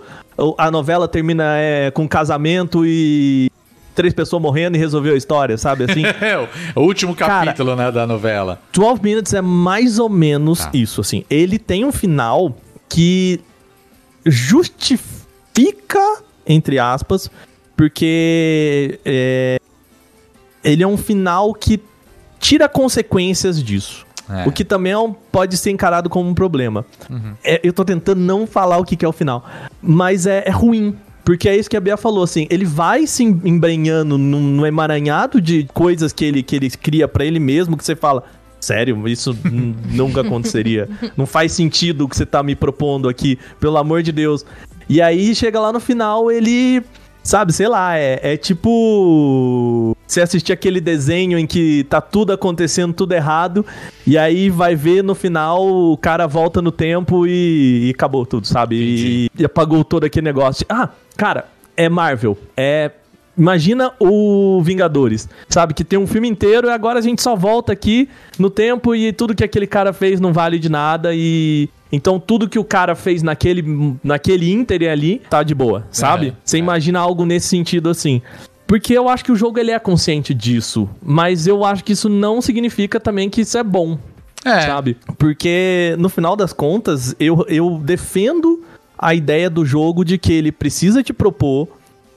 A 0.57 0.69
novela 0.69 1.07
termina 1.07 1.55
é, 1.57 1.89
com 1.89 2.05
casamento 2.05 2.85
e 2.85 3.49
três 3.97 4.13
pessoas 4.13 4.41
morrendo 4.41 4.77
e 4.77 4.79
resolveu 4.79 5.13
a 5.13 5.17
história, 5.17 5.57
sabe 5.57 5.83
assim? 5.89 6.03
É, 6.21 6.37
o- 6.75 6.81
último 6.83 7.13
Cara- 7.15 7.45
capítulo, 7.47 7.75
né, 7.75 7.91
da 7.91 8.07
novela. 8.07 8.61
12 8.71 9.01
Minutes 9.03 9.33
é 9.33 9.41
mais 9.41 9.99
ou 9.99 10.07
menos 10.07 10.59
Tá. 10.59 10.69
isso, 10.73 11.01
assim. 11.01 11.25
Ele 11.29 11.57
tem 11.59 11.83
um 11.83 11.91
final 11.91 12.55
que 12.87 13.41
justifica, 14.25 15.99
entre 16.45 16.79
aspas, 16.79 17.29
porque 17.75 18.99
é, 19.05 19.59
ele 20.63 20.83
é 20.83 20.87
um 20.87 20.97
final 20.97 21.53
que 21.53 21.79
tira 22.39 22.67
consequências 22.69 23.61
disso. 23.63 24.05
É. 24.29 24.47
O 24.47 24.51
que 24.51 24.65
também 24.65 24.91
é 24.91 24.97
um- 24.97 25.13
pode 25.13 25.55
ser 25.57 25.71
encarado 25.71 26.09
como 26.09 26.29
um 26.29 26.33
problema. 26.33 26.85
É, 27.43 27.61
eu 27.63 27.71
tô 27.71 27.85
tentando 27.85 28.19
não 28.19 28.45
falar 28.45 28.77
o 28.77 28.83
que, 28.83 28.95
que 28.97 29.05
é 29.05 29.07
o 29.07 29.13
final. 29.13 29.45
Mas 29.81 30.25
é, 30.25 30.43
é 30.45 30.49
ruim. 30.51 30.95
Porque 31.27 31.49
é 31.49 31.57
isso 31.57 31.69
que 31.69 31.75
a 31.75 31.81
Bia 31.81 31.97
falou, 31.97 32.23
assim, 32.23 32.47
ele 32.49 32.63
vai 32.63 33.05
se 33.05 33.21
embrenhando 33.21 34.17
num, 34.17 34.39
num 34.39 34.65
emaranhado 34.65 35.41
de 35.41 35.67
coisas 35.73 36.13
que 36.13 36.23
ele, 36.23 36.41
que 36.41 36.55
ele 36.55 36.69
cria 36.69 37.05
pra 37.05 37.25
ele 37.25 37.37
mesmo, 37.37 37.75
que 37.75 37.83
você 37.83 37.97
fala, 37.97 38.23
sério, 38.61 39.05
isso 39.09 39.37
nunca 39.91 40.21
aconteceria. 40.21 40.87
Não 41.17 41.25
faz 41.25 41.51
sentido 41.51 42.05
o 42.05 42.07
que 42.07 42.15
você 42.15 42.25
tá 42.25 42.41
me 42.41 42.55
propondo 42.55 43.09
aqui, 43.09 43.37
pelo 43.59 43.75
amor 43.75 44.03
de 44.03 44.13
Deus. 44.13 44.45
E 44.87 45.01
aí 45.01 45.35
chega 45.35 45.59
lá 45.59 45.73
no 45.73 45.81
final, 45.81 46.31
ele. 46.31 46.81
Sabe, 47.21 47.51
sei 47.51 47.67
lá, 47.67 47.97
é, 47.97 48.21
é 48.23 48.37
tipo. 48.37 49.93
Você 50.07 50.21
assistir 50.21 50.53
aquele 50.53 50.79
desenho 50.79 51.37
em 51.37 51.45
que 51.45 51.83
tá 51.89 51.99
tudo 51.99 52.31
acontecendo, 52.31 52.93
tudo 52.93 53.11
errado, 53.11 53.65
e 54.05 54.17
aí 54.17 54.49
vai 54.49 54.77
ver 54.77 55.03
no 55.03 55.13
final 55.13 55.61
o 55.67 55.97
cara 55.97 56.25
volta 56.25 56.61
no 56.61 56.71
tempo 56.71 57.27
e, 57.27 57.87
e 57.87 57.91
acabou 57.93 58.25
tudo, 58.25 58.47
sabe? 58.47 58.77
E, 58.77 59.31
e 59.37 59.43
apagou 59.43 59.83
todo 59.83 60.05
aquele 60.05 60.23
negócio. 60.23 60.65
Ah, 60.69 60.87
cara, 61.17 61.45
é 61.75 61.89
Marvel. 61.89 62.37
É. 62.55 62.91
Imagina 63.37 63.91
o 63.99 64.59
Vingadores, 64.63 65.29
sabe? 65.47 65.75
Que 65.75 65.83
tem 65.83 65.99
um 65.99 66.07
filme 66.07 66.27
inteiro 66.27 66.67
e 66.67 66.71
agora 66.71 66.97
a 66.97 67.01
gente 67.03 67.21
só 67.21 67.35
volta 67.35 67.71
aqui 67.71 68.09
no 68.39 68.49
tempo 68.49 68.95
e 68.95 69.13
tudo 69.13 69.35
que 69.35 69.43
aquele 69.43 69.67
cara 69.67 69.93
fez 69.93 70.19
não 70.19 70.33
vale 70.33 70.57
de 70.57 70.69
nada 70.69 71.11
e. 71.13 71.69
Então 71.91 72.19
tudo 72.19 72.49
que 72.49 72.57
o 72.57 72.63
cara 72.63 72.95
fez 72.95 73.21
naquele, 73.21 73.63
naquele 74.03 74.51
ínter 74.51 74.89
ali 74.91 75.21
tá 75.29 75.43
de 75.43 75.53
boa, 75.53 75.85
sabe? 75.91 76.29
É, 76.29 76.33
Você 76.43 76.57
é. 76.57 76.59
imagina 76.59 76.99
algo 76.99 77.25
nesse 77.25 77.47
sentido 77.47 77.89
assim. 77.89 78.21
Porque 78.65 78.93
eu 78.97 79.07
acho 79.07 79.23
que 79.23 79.31
o 79.31 79.35
jogo 79.35 79.59
ele 79.59 79.71
é 79.71 79.79
consciente 79.79 80.33
disso, 80.33 80.89
mas 81.01 81.45
eu 81.47 81.63
acho 81.63 81.83
que 81.83 81.93
isso 81.93 82.09
não 82.09 82.41
significa 82.41 82.99
também 82.99 83.29
que 83.29 83.41
isso 83.41 83.57
é 83.57 83.63
bom. 83.63 83.97
É. 84.43 84.61
sabe? 84.61 84.97
Porque 85.17 85.95
no 85.99 86.09
final 86.09 86.35
das 86.35 86.53
contas, 86.53 87.15
eu, 87.19 87.45
eu 87.49 87.81
defendo 87.83 88.63
a 88.97 89.13
ideia 89.13 89.49
do 89.49 89.65
jogo 89.65 90.03
de 90.03 90.17
que 90.17 90.33
ele 90.33 90.51
precisa 90.51 91.03
te 91.03 91.13
propor 91.13 91.67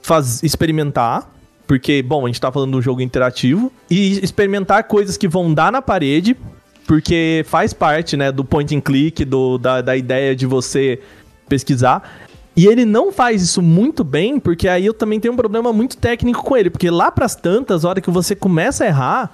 faz, 0.01 0.41
experimentar. 0.43 1.29
Porque, 1.67 2.01
bom, 2.01 2.25
a 2.25 2.27
gente 2.27 2.41
tá 2.41 2.51
falando 2.51 2.71
de 2.71 2.77
um 2.77 2.81
jogo 2.81 3.01
interativo. 3.01 3.71
E 3.89 4.19
experimentar 4.23 4.83
coisas 4.85 5.15
que 5.15 5.27
vão 5.27 5.53
dar 5.53 5.71
na 5.71 5.81
parede. 5.81 6.35
Porque 6.85 7.45
faz 7.47 7.73
parte, 7.73 8.17
né, 8.17 8.31
do 8.31 8.43
point 8.43 8.75
and 8.75 8.81
click, 8.81 9.23
do, 9.23 9.57
da, 9.57 9.81
da 9.81 9.95
ideia 9.95 10.35
de 10.35 10.45
você 10.45 10.99
pesquisar. 11.47 12.27
E 12.55 12.65
ele 12.65 12.83
não 12.83 13.13
faz 13.13 13.41
isso 13.41 13.61
muito 13.61 14.03
bem, 14.03 14.37
porque 14.39 14.67
aí 14.67 14.85
eu 14.85 14.93
também 14.93 15.19
tenho 15.19 15.33
um 15.33 15.37
problema 15.37 15.71
muito 15.71 15.95
técnico 15.95 16.43
com 16.43 16.57
ele. 16.57 16.69
Porque 16.69 16.89
lá 16.89 17.09
pras 17.09 17.35
tantas, 17.35 17.85
a 17.85 17.89
hora 17.89 18.01
que 18.01 18.11
você 18.11 18.35
começa 18.35 18.83
a 18.83 18.87
errar, 18.87 19.31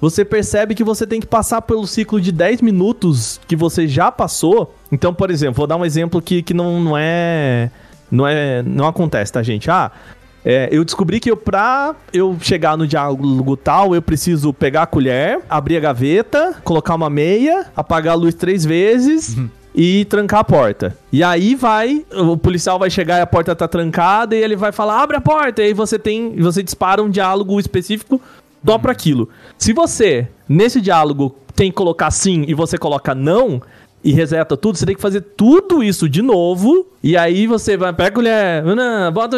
você 0.00 0.24
percebe 0.24 0.74
que 0.74 0.84
você 0.84 1.06
tem 1.06 1.20
que 1.20 1.26
passar 1.26 1.62
pelo 1.62 1.86
ciclo 1.86 2.20
de 2.20 2.30
10 2.30 2.62
minutos 2.62 3.40
que 3.48 3.56
você 3.56 3.88
já 3.88 4.12
passou. 4.12 4.74
Então, 4.92 5.12
por 5.12 5.30
exemplo, 5.30 5.54
vou 5.54 5.66
dar 5.66 5.76
um 5.76 5.84
exemplo 5.84 6.22
que, 6.22 6.42
que 6.42 6.54
não, 6.54 6.80
não 6.80 6.96
é. 6.96 7.70
Não 8.10 8.26
é. 8.26 8.62
Não 8.62 8.86
acontece, 8.86 9.32
tá, 9.32 9.42
gente? 9.42 9.70
Ah. 9.70 9.90
é, 10.44 10.68
eu 10.70 10.84
descobri 10.84 11.20
que 11.20 11.30
eu, 11.30 11.36
pra 11.36 11.94
eu 12.12 12.36
chegar 12.40 12.76
no 12.76 12.86
diálogo 12.86 13.56
tal, 13.56 13.94
eu 13.94 14.00
preciso 14.00 14.52
pegar 14.52 14.82
a 14.82 14.86
colher, 14.86 15.40
abrir 15.48 15.76
a 15.76 15.80
gaveta, 15.80 16.54
colocar 16.64 16.94
uma 16.94 17.10
meia, 17.10 17.66
apagar 17.76 18.14
a 18.14 18.16
luz 18.16 18.34
três 18.34 18.64
vezes 18.64 19.36
e 19.74 20.04
trancar 20.06 20.40
a 20.40 20.44
porta. 20.44 20.96
E 21.12 21.22
aí 21.22 21.54
vai, 21.54 22.04
o 22.12 22.36
policial 22.36 22.78
vai 22.78 22.88
chegar 22.88 23.18
e 23.18 23.20
a 23.20 23.26
porta 23.26 23.54
tá 23.54 23.68
trancada 23.68 24.34
e 24.34 24.42
ele 24.42 24.56
vai 24.56 24.72
falar: 24.72 25.02
"Abre 25.02 25.16
a 25.16 25.20
porta". 25.20 25.60
E 25.60 25.66
aí 25.66 25.72
você 25.74 25.98
tem, 25.98 26.34
você 26.36 26.62
dispara 26.62 27.02
um 27.02 27.10
diálogo 27.10 27.60
específico 27.60 28.20
só 28.64 28.78
pra 28.78 28.92
aquilo. 28.92 29.28
Se 29.56 29.72
você 29.72 30.28
nesse 30.48 30.80
diálogo 30.80 31.36
tem 31.54 31.70
que 31.70 31.76
colocar 31.76 32.10
sim 32.10 32.44
e 32.46 32.54
você 32.54 32.78
coloca 32.78 33.14
não 33.14 33.60
e 34.02 34.12
reseta 34.12 34.56
tudo, 34.56 34.78
você 34.78 34.86
tem 34.86 34.94
que 34.94 35.00
fazer 35.00 35.20
tudo 35.20 35.82
isso 35.82 36.08
de 36.08 36.22
novo. 36.22 36.86
E 37.02 37.16
aí 37.16 37.46
você 37.46 37.76
vai, 37.76 37.92
pega 37.92 38.08
a 38.08 38.12
colher, 38.12 38.64
não, 38.64 39.12
bota. 39.12 39.36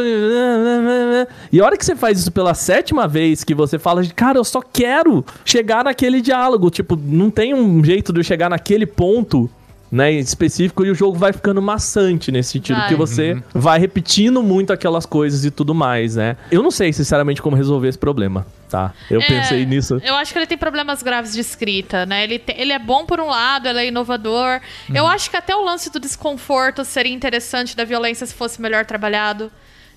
E 1.51 1.61
a 1.61 1.65
hora 1.65 1.77
que 1.77 1.85
você 1.85 1.97
faz 1.97 2.19
isso 2.19 2.31
pela 2.31 2.55
sétima 2.55 3.09
vez, 3.09 3.43
que 3.43 3.55
você 3.55 3.79
fala, 3.79 4.05
cara, 4.15 4.39
eu 4.39 4.45
só 4.45 4.61
quero 4.61 5.25
chegar 5.45 5.85
naquele 5.85 6.21
diálogo. 6.21 6.71
Tipo, 6.71 6.97
não 6.97 7.31
tem 7.31 7.55
um 7.55 7.83
jeito 7.83 8.13
de 8.13 8.21
eu 8.21 8.25
chegar 8.25 8.51
naquele 8.51 8.87
ponto 8.87 9.51
né, 9.91 10.13
específico 10.13 10.85
e 10.85 10.91
o 10.91 10.95
jogo 10.95 11.19
vai 11.19 11.33
ficando 11.33 11.61
maçante 11.61 12.31
nesse 12.31 12.53
sentido, 12.53 12.77
Vai. 12.77 12.85
porque 12.85 12.95
você 12.97 13.43
vai 13.53 13.79
repetindo 13.81 14.41
muito 14.43 14.73
aquelas 14.73 15.05
coisas 15.05 15.45
e 15.45 15.51
tudo 15.51 15.75
mais, 15.75 16.15
né? 16.17 16.37
Eu 16.51 16.63
não 16.63 16.71
sei, 16.71 16.93
sinceramente, 16.93 17.43
como 17.43 17.57
resolver 17.57 17.89
esse 17.89 17.99
problema, 17.99 18.47
tá? 18.69 18.93
Eu 19.11 19.21
É, 19.21 19.27
pensei 19.27 19.67
nisso. 19.67 20.01
Eu 20.05 20.15
acho 20.15 20.33
que 20.33 20.39
ele 20.39 20.47
tem 20.47 20.57
problemas 20.57 21.03
graves 21.03 21.33
de 21.33 21.41
escrita, 21.41 22.07
né? 22.07 22.23
Ele, 22.23 22.39
te- 22.39 22.55
ele 22.57 22.73
é 22.73 22.79
bom 22.79 23.05
por 23.05 23.19
um 23.19 23.27
lado, 23.27 23.69
ele 23.69 23.81
é 23.81 23.87
inovador. 23.89 24.61
Eu 24.95 25.03
Uhum. 25.05 25.11
acho 25.11 25.29
que 25.29 25.37
até 25.37 25.57
o 25.57 25.65
lance 25.65 25.91
do 25.91 25.99
desconforto 25.99 26.85
seria 26.85 27.13
interessante 27.13 27.77
da 27.77 27.85
violência 27.85 28.25
se 28.27 28.35
fosse 28.35 28.63
melhor 28.63 28.85
trabalhado. 28.87 29.51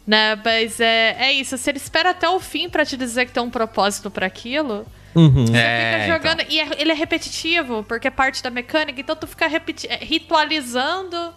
Né? 0.08 0.36
Mas 0.44 0.80
é, 0.80 1.16
é 1.20 1.32
isso. 1.34 1.58
Se 1.58 1.70
ele 1.70 1.78
espera 1.78 2.10
até 2.10 2.28
o 2.28 2.40
fim 2.40 2.68
pra 2.68 2.84
te 2.84 2.98
dizer 2.98 3.26
que 3.28 3.32
tem 3.32 3.42
um 3.44 3.50
propósito 3.50 4.10
pra 4.12 4.26
aquilo, 4.26 4.86
Uhum. 5.16 5.46
É, 5.56 6.02
fica 6.06 6.14
jogando. 6.18 6.46
E 6.50 6.60
é- 6.60 6.82
ele 6.82 6.92
é 6.92 6.96
repetitivo, 6.96 7.84
porque 7.84 8.08
é 8.08 8.12
parte 8.12 8.42
da 8.42 8.50
mecânica, 8.50 9.00
então 9.00 9.16
tu 9.16 9.28
fica 9.28 9.48
repeti- 9.48 9.88
é, 9.88 9.98
ritualizando 9.98 11.34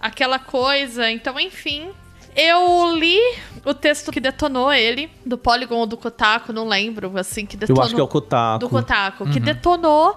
aquela 0.00 0.38
coisa. 0.38 1.10
Então, 1.10 1.38
enfim. 1.38 1.88
Eu 2.36 2.96
li 2.96 3.16
o 3.64 3.72
texto 3.72 4.10
que 4.10 4.18
detonou 4.18 4.72
ele, 4.72 5.08
do 5.24 5.38
Polygon 5.38 5.76
ou 5.76 5.86
do 5.86 5.96
Kotaku, 5.96 6.52
não 6.52 6.66
lembro, 6.66 7.16
assim, 7.16 7.46
que 7.46 7.54
Eu 7.54 7.60
detonou. 7.60 7.84
acho 7.84 7.94
que 7.94 8.00
é 8.00 8.04
o 8.04 8.08
Kotaku. 8.08 8.58
Do 8.58 8.68
Kotaku, 8.68 9.30
que 9.30 9.38
detonou. 9.38 10.16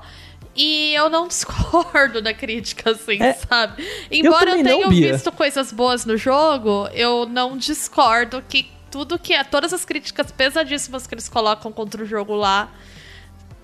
E 0.55 0.95
eu 0.95 1.12
não 1.12 1.28
discordo 1.30 2.20
da 2.20 2.34
crítica, 2.34 2.89
assim, 2.89 3.22
É, 3.22 3.34
sabe? 3.34 3.88
Embora 4.10 4.49
eu, 4.51 4.58
não, 4.58 4.64
tenha 4.64 4.88
Bia. 4.88 5.14
visto 5.14 5.32
coisas 5.32 5.72
boas 5.72 6.05
no 6.05 6.18
jogo, 6.18 6.89
eu 6.91 7.28
não 7.28 7.55
discordo 7.55 8.43
que 8.49 8.68
tudo 8.89 9.20
que 9.20 9.34
é. 9.34 9.43
Todas 9.43 9.72
as 9.72 9.86
críticas 9.86 10.32
pesadíssimas 10.32 11.05
que 11.05 11.14
eles 11.14 11.30
colocam 11.30 11.72
contra 11.72 12.01
o 12.01 12.05
jogo 12.08 12.34
lá 12.36 12.72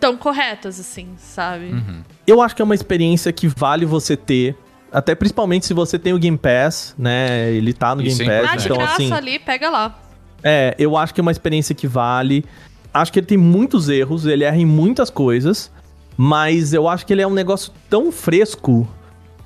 estão 0.03 0.17
corretas, 0.17 0.79
assim, 0.79 1.07
sabe? 1.17 1.65
Uhum. 1.65 2.01
Eu 2.27 2.41
acho 2.41 2.55
que 2.55 2.61
é 2.61 2.65
uma 2.65 2.75
experiência 2.75 3.31
que 3.31 3.47
vale 3.47 3.85
você 3.85 4.17
ter. 4.17 4.55
Até 4.91 5.15
principalmente 5.15 5.65
se 5.65 5.73
você 5.73 5.97
tem 5.97 6.13
o 6.13 6.19
Game 6.19 6.37
Pass, 6.37 6.93
né? 6.97 7.51
Ele 7.51 7.73
tá 7.73 7.95
no 7.95 8.03
Isso 8.03 8.19
Game 8.19 8.31
é 8.31 8.41
Pass, 8.41 8.61
de 8.61 8.67
então 8.67 8.77
graça 8.77 8.93
assim. 8.93 9.11
ali, 9.11 9.39
pega 9.39 9.69
lá. 9.69 9.99
É, 10.43 10.75
eu 10.77 10.97
acho 10.97 11.13
que 11.13 11.21
é 11.21 11.23
uma 11.23 11.31
experiência 11.31 11.73
que 11.73 11.87
vale. 11.87 12.45
Acho 12.93 13.11
que 13.11 13.19
ele 13.19 13.25
tem 13.25 13.37
muitos 13.37 13.89
erros, 13.89 14.25
ele 14.25 14.43
erra 14.43 14.57
em 14.57 14.65
muitas 14.65 15.09
coisas, 15.09 15.71
mas 16.15 16.73
eu 16.73 16.87
acho 16.87 17.05
que 17.05 17.13
ele 17.13 17.21
é 17.21 17.27
um 17.27 17.33
negócio 17.33 17.71
tão 17.89 18.11
fresco 18.11 18.87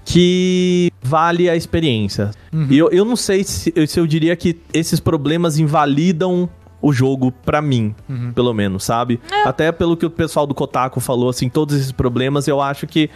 que 0.03 0.91
vale 1.01 1.49
a 1.49 1.55
experiência. 1.55 2.31
E 2.69 2.77
eu, 2.77 2.89
eu 2.89 3.05
não 3.05 3.15
sei 3.15 3.43
se, 3.43 3.73
se 3.87 3.99
eu 3.99 4.07
diria 4.07 4.35
que 4.35 4.57
esses 4.73 4.99
problemas 4.99 5.59
invalidam 5.59 6.49
o 6.81 6.93
jogo 6.93 7.31
pra 7.31 7.61
mim, 7.61 7.95
pelo 8.35 8.53
menos, 8.53 8.83
sabe? 8.83 9.19
Até 9.45 9.71
pelo 9.71 9.97
que 9.97 10.05
o 10.05 10.09
pessoal 10.09 10.45
do 10.45 10.53
Kotaku 10.53 10.99
falou, 10.99 11.29
assim, 11.29 11.49
todos 11.49 11.75
esses 11.75 11.91
problemas, 11.91 12.47
eu 12.47 12.61
acho 12.61 12.85
que 12.85 13.09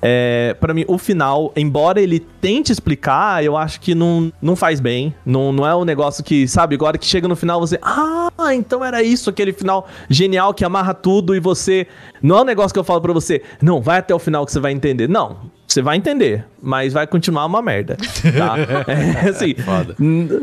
é, 0.00 0.56
para 0.60 0.72
mim, 0.72 0.84
o 0.86 0.96
final, 0.96 1.52
embora 1.56 2.00
ele 2.00 2.20
tente 2.20 2.70
explicar, 2.70 3.42
eu 3.42 3.56
acho 3.56 3.80
que 3.80 3.94
não, 3.94 4.32
não 4.40 4.54
faz 4.54 4.80
bem. 4.80 5.12
Não, 5.26 5.52
não 5.52 5.66
é 5.66 5.74
um 5.74 5.84
negócio 5.84 6.22
que, 6.22 6.46
sabe, 6.46 6.76
agora 6.76 6.96
que 6.96 7.06
chega 7.06 7.26
no 7.26 7.34
final 7.34 7.60
você. 7.60 7.78
Ah, 7.82 8.30
então 8.54 8.84
era 8.84 9.02
isso, 9.02 9.28
aquele 9.28 9.52
final 9.52 9.88
genial 10.08 10.54
que 10.54 10.64
amarra 10.64 10.94
tudo 10.94 11.34
e 11.34 11.40
você. 11.40 11.86
Não 12.22 12.38
é 12.38 12.40
um 12.42 12.44
negócio 12.44 12.72
que 12.72 12.78
eu 12.78 12.84
falo 12.84 13.00
pra 13.00 13.12
você, 13.12 13.42
não, 13.60 13.80
vai 13.80 13.98
até 13.98 14.14
o 14.14 14.18
final 14.18 14.46
que 14.46 14.52
você 14.52 14.60
vai 14.60 14.72
entender. 14.72 15.08
Não, 15.08 15.50
você 15.66 15.82
vai 15.82 15.96
entender, 15.96 16.46
mas 16.62 16.92
vai 16.92 17.06
continuar 17.06 17.44
uma 17.46 17.60
merda. 17.60 17.96
Tá? 17.96 18.56
é, 18.86 19.28
assim, 19.28 19.54
Foda. 19.54 19.96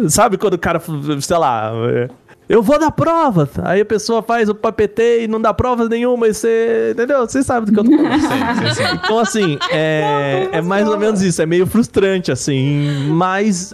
sabe 0.10 0.38
quando 0.38 0.56
o 0.56 0.60
cara, 0.60 0.82
sei 1.22 1.38
lá. 1.38 1.72
é, 1.94 2.10
Eu 2.48 2.62
vou 2.62 2.78
dar 2.80 2.92
provas. 2.92 3.50
Aí 3.64 3.82
a 3.82 3.86
pessoa 3.86 4.22
faz 4.22 4.48
o 4.50 4.56
PPT 4.56 5.24
e 5.24 5.28
não 5.28 5.42
dá 5.42 5.54
provas 5.54 5.90
nenhuma. 5.90 6.28
E 6.28 6.34
você. 6.34 6.92
Entendeu? 6.94 7.22
Você 7.28 7.42
sabe 7.44 7.66
do 7.66 7.74
que 7.74 7.80
eu 7.80 7.84
tô 7.84 7.92
falando. 8.04 8.22
Sim, 8.22 8.28
sim, 8.28 8.74
sim. 8.76 9.00
Então, 9.04 9.20
assim, 9.20 9.58
é, 9.72 10.50
é 10.52 10.62
mais 10.62 10.88
ou 10.88 10.98
menos 10.98 11.22
isso. 11.22 11.42
É 11.42 11.46
meio 11.46 11.66
frustrante, 11.66 12.32
assim. 12.32 13.08
Mas 13.10 13.74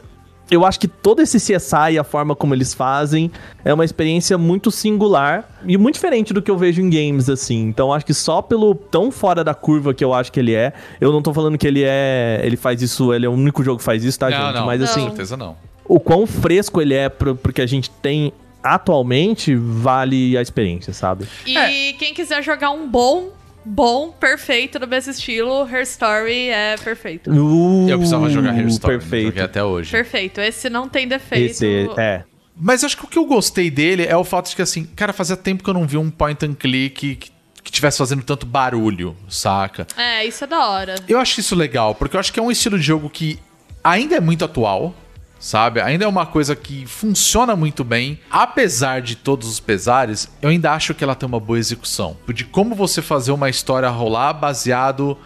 eu 0.50 0.66
acho 0.66 0.80
que 0.80 0.88
todo 0.88 1.22
esse 1.22 1.38
CSI 1.38 1.94
e 1.94 2.00
a 2.00 2.04
forma 2.04 2.36
como 2.36 2.54
eles 2.54 2.74
fazem 2.74 3.32
é 3.64 3.74
uma 3.74 3.86
experiência 3.86 4.38
muito 4.38 4.70
singular 4.72 5.50
e 5.66 5.78
muito 5.78 5.96
diferente 5.96 6.34
do 6.34 6.42
que 6.42 6.52
eu 6.52 6.58
vejo 6.58 6.82
em 6.82 6.90
games, 6.90 7.30
assim. 7.30 7.62
Então, 7.68 7.94
acho 7.94 8.06
que 8.06 8.14
só 8.14 8.42
pelo 8.42 8.74
tão 8.76 9.12
fora 9.12 9.44
da 9.44 9.54
curva 9.54 9.94
que 9.94 10.04
eu 10.04 10.14
acho 10.14 10.32
que 10.32 10.40
ele 10.40 10.54
é. 10.54 10.72
Eu 11.00 11.12
não 11.12 11.22
tô 11.22 11.34
falando 11.34 11.58
que 11.58 11.68
ele 11.68 11.84
é. 11.86 12.42
Ele 12.44 12.56
faz 12.58 12.82
isso, 12.82 13.14
ele 13.14 13.26
é 13.26 13.30
o 13.30 13.34
único 13.34 13.64
jogo 13.64 13.80
que 13.80 13.84
faz 13.84 14.04
isso, 14.04 14.18
tá, 14.20 14.30
Não, 14.30 14.38
gente? 14.38 14.56
não, 14.56 14.66
Mas 14.66 14.80
com 14.80 14.86
assim, 14.86 15.04
certeza 15.08 15.36
não. 15.36 15.56
o 15.86 16.00
quão 16.00 16.26
fresco 16.26 16.82
ele 16.82 16.94
é 16.94 17.10
pro, 17.10 17.36
pro 17.36 17.52
que 17.54 17.62
a 17.62 17.66
gente 17.68 17.90
tem 17.90 18.32
atualmente 18.64 19.56
vale 19.56 20.38
a 20.38 20.42
experiência, 20.42 20.94
sabe? 20.94 21.26
E 21.46 21.58
É. 21.58 21.94
quem 21.94 22.14
quiser 22.14 22.44
jogar 22.44 22.72
um 22.72 22.88
bom, 22.88 23.32
bom, 23.66 24.12
perfeito, 24.12 24.80
no 24.80 24.88
mesmo 24.88 25.12
estilo, 25.12 25.68
Her 25.68 25.82
Story 25.84 26.50
é 26.50 26.76
perfeito. 26.78 27.30
Eu 27.32 27.98
precisava 27.98 28.30
jogar 28.30 28.52
Hair 28.54 28.68
Story, 28.68 28.98
Perfeito. 29.00 29.26
joguei 29.28 29.44
até 29.44 29.64
hoje. 29.64 29.92
Perfeito. 29.92 30.42
Esse 30.42 30.70
não 30.70 30.88
tem 30.90 31.08
defeito. 31.08 31.52
Esse 31.52 31.90
é. 31.98 32.24
Mas 32.56 32.84
acho 32.84 32.96
que 32.98 33.06
o 33.06 33.08
que 33.08 33.18
eu 33.18 33.26
gostei 33.26 33.72
dele 33.72 34.06
é 34.06 34.16
o 34.16 34.24
fato 34.24 34.50
de 34.50 34.56
que, 34.56 34.62
assim, 34.62 34.84
cara, 34.84 35.14
fazia 35.14 35.36
tempo 35.38 35.64
que 35.64 35.70
eu 35.70 35.74
não 35.74 35.88
vi 35.88 35.98
um 35.98 36.12
point 36.12 36.46
and 36.46 36.54
click 36.54 37.16
que, 37.16 37.32
que 37.64 37.72
tivesse 37.72 37.98
fazendo 37.98 38.22
tanto 38.24 38.46
barulho, 38.46 39.16
saca? 39.28 39.88
É, 39.98 40.26
isso 40.26 40.44
é 40.44 40.48
da 40.48 40.68
hora. 40.68 40.96
Eu 41.08 41.18
acho 41.20 41.40
isso 41.40 41.56
legal, 41.56 41.96
porque 41.96 42.16
eu 42.16 42.20
acho 42.20 42.32
que 42.32 42.40
é 42.40 42.44
um 42.44 42.52
estilo 42.52 42.78
de 42.78 42.84
jogo 42.86 43.10
que 43.10 43.40
ainda 43.84 44.16
é 44.16 44.20
muito 44.20 44.46
atual, 44.46 44.94
sabe? 45.42 45.82
Ainda 45.82 46.06
é 46.06 46.08
uma 46.08 46.26
coisa 46.26 46.56
que 46.56 46.86
funciona 46.86 47.56
muito 47.56 47.84
bem. 47.84 48.20
Apesar 48.30 49.02
de 49.02 49.16
todos 49.16 49.50
os 49.50 49.60
pesares, 49.60 50.30
eu 50.40 50.50
ainda 50.50 50.72
acho 50.72 50.94
que 50.94 51.04
ela 51.04 51.16
tem 51.16 51.28
uma 51.28 51.40
boa 51.40 51.58
execução. 51.58 52.16
De 52.32 52.46
como 52.46 52.76
você 52.76 53.02
fazer 53.02 53.32
uma 53.32 53.50
história 53.50 53.90
rolar 53.90 54.34
baseado 54.34 55.18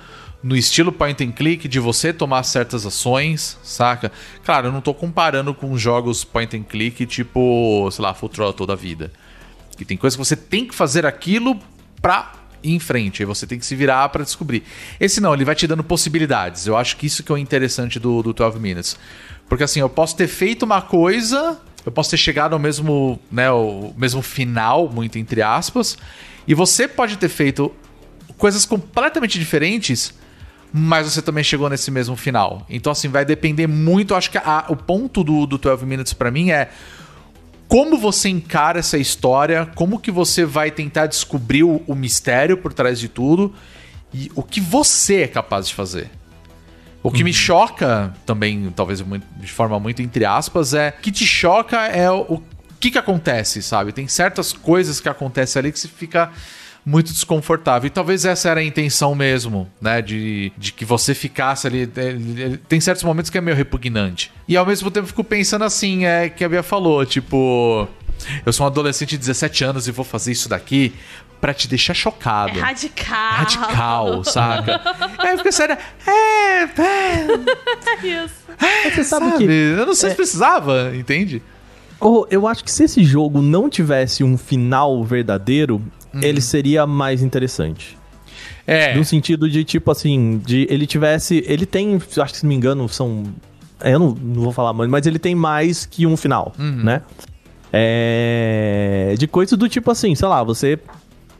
no 0.41 0.55
estilo 0.55 0.91
point 0.91 1.21
and 1.23 1.31
click, 1.33 1.67
de 1.67 1.79
você 1.79 2.13
tomar 2.13 2.43
certas 2.43 2.85
ações, 2.85 3.57
saca? 3.61 4.11
Claro, 4.43 4.67
eu 4.67 4.71
não 4.71 4.79
tô 4.79 4.93
comparando 4.93 5.53
com 5.53 5.77
jogos 5.77 6.23
point 6.23 6.55
and 6.55 6.63
click 6.63 7.05
tipo, 7.05 7.89
sei 7.91 8.01
lá, 8.01 8.13
Full 8.13 8.29
Throttle 8.29 8.65
da 8.65 8.75
vida. 8.75 9.11
Que 9.75 9.83
tem 9.83 9.97
coisa 9.97 10.15
que 10.15 10.23
você 10.23 10.35
tem 10.35 10.65
que 10.65 10.73
fazer 10.73 11.05
aquilo 11.05 11.59
pra 12.01 12.31
ir 12.63 12.73
em 12.73 12.79
frente. 12.79 13.21
Aí 13.21 13.25
você 13.25 13.45
tem 13.45 13.59
que 13.59 13.65
se 13.65 13.75
virar 13.75 14.07
pra 14.09 14.23
descobrir. 14.23 14.63
Esse 14.99 15.19
não, 15.19 15.33
ele 15.33 15.43
vai 15.43 15.55
te 15.55 15.67
dando 15.67 15.83
possibilidades. 15.83 16.67
Eu 16.67 16.77
acho 16.77 16.95
que 16.95 17.05
isso 17.05 17.23
que 17.23 17.31
é 17.31 17.35
o 17.35 17.37
interessante 17.37 17.99
do, 17.99 18.23
do 18.23 18.31
12 18.31 18.59
Minutes. 18.59 18.97
Porque 19.49 19.63
assim, 19.63 19.79
eu 19.79 19.89
posso 19.89 20.15
ter 20.15 20.27
feito 20.27 20.63
uma 20.63 20.81
coisa, 20.81 21.59
eu 21.85 21.91
posso 21.91 22.09
ter 22.09 22.17
chegado 22.17 22.53
ao 22.53 22.59
mesmo, 22.59 23.19
né, 23.31 23.51
o 23.51 23.93
mesmo 23.97 24.21
final, 24.21 24.89
muito 24.89 25.17
entre 25.19 25.41
aspas, 25.41 25.97
e 26.47 26.53
você 26.53 26.87
pode 26.87 27.17
ter 27.17 27.29
feito 27.29 27.71
coisas 28.37 28.65
completamente 28.65 29.37
diferentes, 29.39 30.13
mas 30.73 31.11
você 31.11 31.21
também 31.21 31.43
chegou 31.43 31.69
nesse 31.69 31.89
mesmo 31.91 32.15
final. 32.15 32.65
Então, 32.69 32.91
assim, 32.91 33.07
vai 33.07 33.23
depender 33.23 33.65
muito. 33.67 34.13
Acho 34.13 34.29
que 34.31 34.37
a- 34.37 34.65
o 34.67 34.75
ponto 34.75 35.23
do, 35.23 35.45
do 35.45 35.57
12 35.57 35.85
Minutes 35.85 36.11
pra 36.13 36.29
mim 36.29 36.51
é 36.51 36.69
como 37.67 37.97
você 37.97 38.29
encara 38.29 38.79
essa 38.79 38.97
história, 38.97 39.65
como 39.73 39.99
que 39.99 40.11
você 40.11 40.43
vai 40.45 40.69
tentar 40.71 41.07
descobrir 41.07 41.63
o, 41.63 41.81
o 41.87 41.95
mistério 41.95 42.57
por 42.57 42.73
trás 42.73 42.99
de 42.99 43.07
tudo. 43.07 43.53
e 44.13 44.31
o 44.35 44.43
que 44.43 44.59
você 44.61 45.21
é 45.23 45.27
capaz 45.27 45.67
de 45.67 45.73
fazer. 45.73 46.09
O 47.07 47.11
que 47.11 47.23
me 47.23 47.33
choca 47.33 48.13
também, 48.25 48.71
talvez 48.75 49.01
muito- 49.01 49.25
de 49.37 49.51
forma 49.51 49.79
muito 49.79 50.01
entre 50.01 50.25
aspas, 50.25 50.73
é 50.73 50.93
o 50.97 51.01
que 51.01 51.11
te 51.11 51.25
choca 51.25 51.85
é 51.87 52.09
o, 52.11 52.41
que 52.79 52.91
que 52.91 52.97
acontece, 52.97 53.61
sabe? 53.63 53.91
Tem 53.91 54.07
certas 54.07 54.53
coisas 54.53 54.99
que 54.99 55.09
acontecem 55.09 55.59
ali 55.59 55.71
que 55.71 55.79
você 55.79 55.87
fica 55.87 56.31
muito 56.85 57.11
desconfortável. 57.11 57.87
E 57.87 57.89
talvez 57.89 58.25
essa 58.25 58.47
era 58.49 58.59
a 58.59 58.63
intenção 58.63 59.15
mesmo, 59.15 59.67
né? 59.81 60.01
De, 60.03 60.51
de 60.55 60.71
que 60.71 60.85
você 60.85 61.15
ficasse 61.15 61.65
ali. 61.65 61.89
é, 61.95 62.57
Tem 62.69 62.79
certos 62.79 63.03
momentos 63.03 63.31
que 63.31 63.37
é 63.39 63.41
meio 63.41 63.57
repugnante. 63.57 64.31
E 64.47 64.55
ao 64.55 64.65
mesmo 64.65 64.91
tempo 64.91 65.05
eu 65.05 65.07
fico 65.07 65.23
pensando 65.23 65.63
assim, 65.65 66.05
é 66.05 66.29
que 66.29 66.43
a 66.43 66.49
Bia 66.49 66.61
falou, 66.61 67.03
tipo. 67.05 67.87
Eu 68.45 68.53
sou 68.53 68.65
um 68.65 68.67
adolescente 68.67 69.09
de 69.11 69.17
17 69.17 69.63
anos 69.63 69.87
e 69.87 69.91
vou 69.91 70.05
fazer 70.05 70.31
isso 70.31 70.47
daqui 70.47 70.93
pra 71.41 71.53
te 71.53 71.67
deixar 71.67 71.91
É 71.93 71.95
chocado. 71.95 72.59
radical. 72.59 73.31
Radical, 73.31 74.23
saca? 74.23 74.81
Aí 75.19 75.37
fica 75.37 75.51
sério. 75.51 75.77
É, 76.07 76.63
é, 76.63 77.27
É 78.03 78.07
isso. 78.07 78.35
Você 78.93 79.03
sabe, 79.03 79.31
sabe? 79.31 79.37
que 79.45 79.51
Eu 79.51 79.85
não 79.85 79.93
sei 79.95 80.09
se 80.11 80.15
precisava, 80.15 80.95
entende? 80.95 81.41
Oh, 81.99 82.25
eu 82.29 82.47
acho 82.47 82.63
que 82.63 82.71
se 82.71 82.83
esse 82.83 83.03
jogo 83.03 83.41
não 83.41 83.69
tivesse 83.69 84.23
um 84.23 84.37
final 84.37 85.03
verdadeiro, 85.03 85.81
ele 86.21 86.41
seria 86.41 86.85
mais 86.85 87.21
interessante. 87.21 87.97
É. 88.67 88.95
No 88.95 89.05
sentido 89.05 89.49
de, 89.49 89.63
tipo 89.63 89.91
assim, 89.91 90.41
de 90.45 90.65
ele 90.69 90.87
tivesse. 90.87 91.43
Ele 91.47 91.65
tem, 91.65 91.95
acho 91.95 92.31
que 92.33 92.37
se 92.37 92.43
não 92.43 92.49
me 92.49 92.55
engano, 92.55 92.87
são. 92.89 93.23
é, 93.79 93.93
Eu 93.93 93.99
não, 93.99 94.09
não 94.19 94.41
vou 94.43 94.51
falar, 94.51 94.73
mano, 94.73 94.91
mas 94.91 95.05
ele 95.05 95.19
tem 95.19 95.35
mais 95.35 95.85
que 95.85 96.05
um 96.07 96.17
final, 96.17 96.53
né? 96.57 97.01
É. 97.71 99.15
De 99.17 99.27
coisas 99.27 99.57
do 99.57 99.67
tipo 99.69 99.91
assim, 99.91 100.15
sei 100.15 100.27
lá, 100.27 100.43
você 100.43 100.79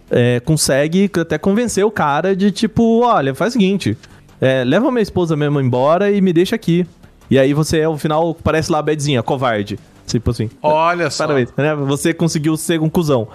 é, 0.09 0.39
consegue 0.39 1.09
até 1.19 1.37
convencer 1.37 1.83
o 1.85 1.91
cara 1.91 2.35
de 2.35 2.51
tipo, 2.51 3.01
olha, 3.01 3.33
faz 3.35 3.49
o 3.49 3.53
seguinte, 3.53 3.97
é, 4.39 4.63
leva 4.63 4.91
minha 4.91 5.01
esposa 5.01 5.35
mesmo 5.35 5.59
embora 5.59 6.11
e 6.11 6.21
me 6.21 6.31
deixa 6.33 6.55
aqui. 6.55 6.85
E 7.29 7.39
aí 7.39 7.53
você, 7.53 7.81
ao 7.81 7.97
final, 7.97 8.35
parece 8.35 8.71
lá 8.71 8.79
a 8.79 8.81
Bedzinha, 8.83 9.23
covarde. 9.23 9.79
Tipo 10.05 10.29
assim. 10.29 10.49
Olha 10.61 11.09
só. 11.09 11.25
Parabéns, 11.25 11.49
né? 11.57 11.73
Você 11.73 12.13
conseguiu 12.13 12.55
ser 12.55 12.79
um 12.79 12.87
cuzão. 12.89 13.27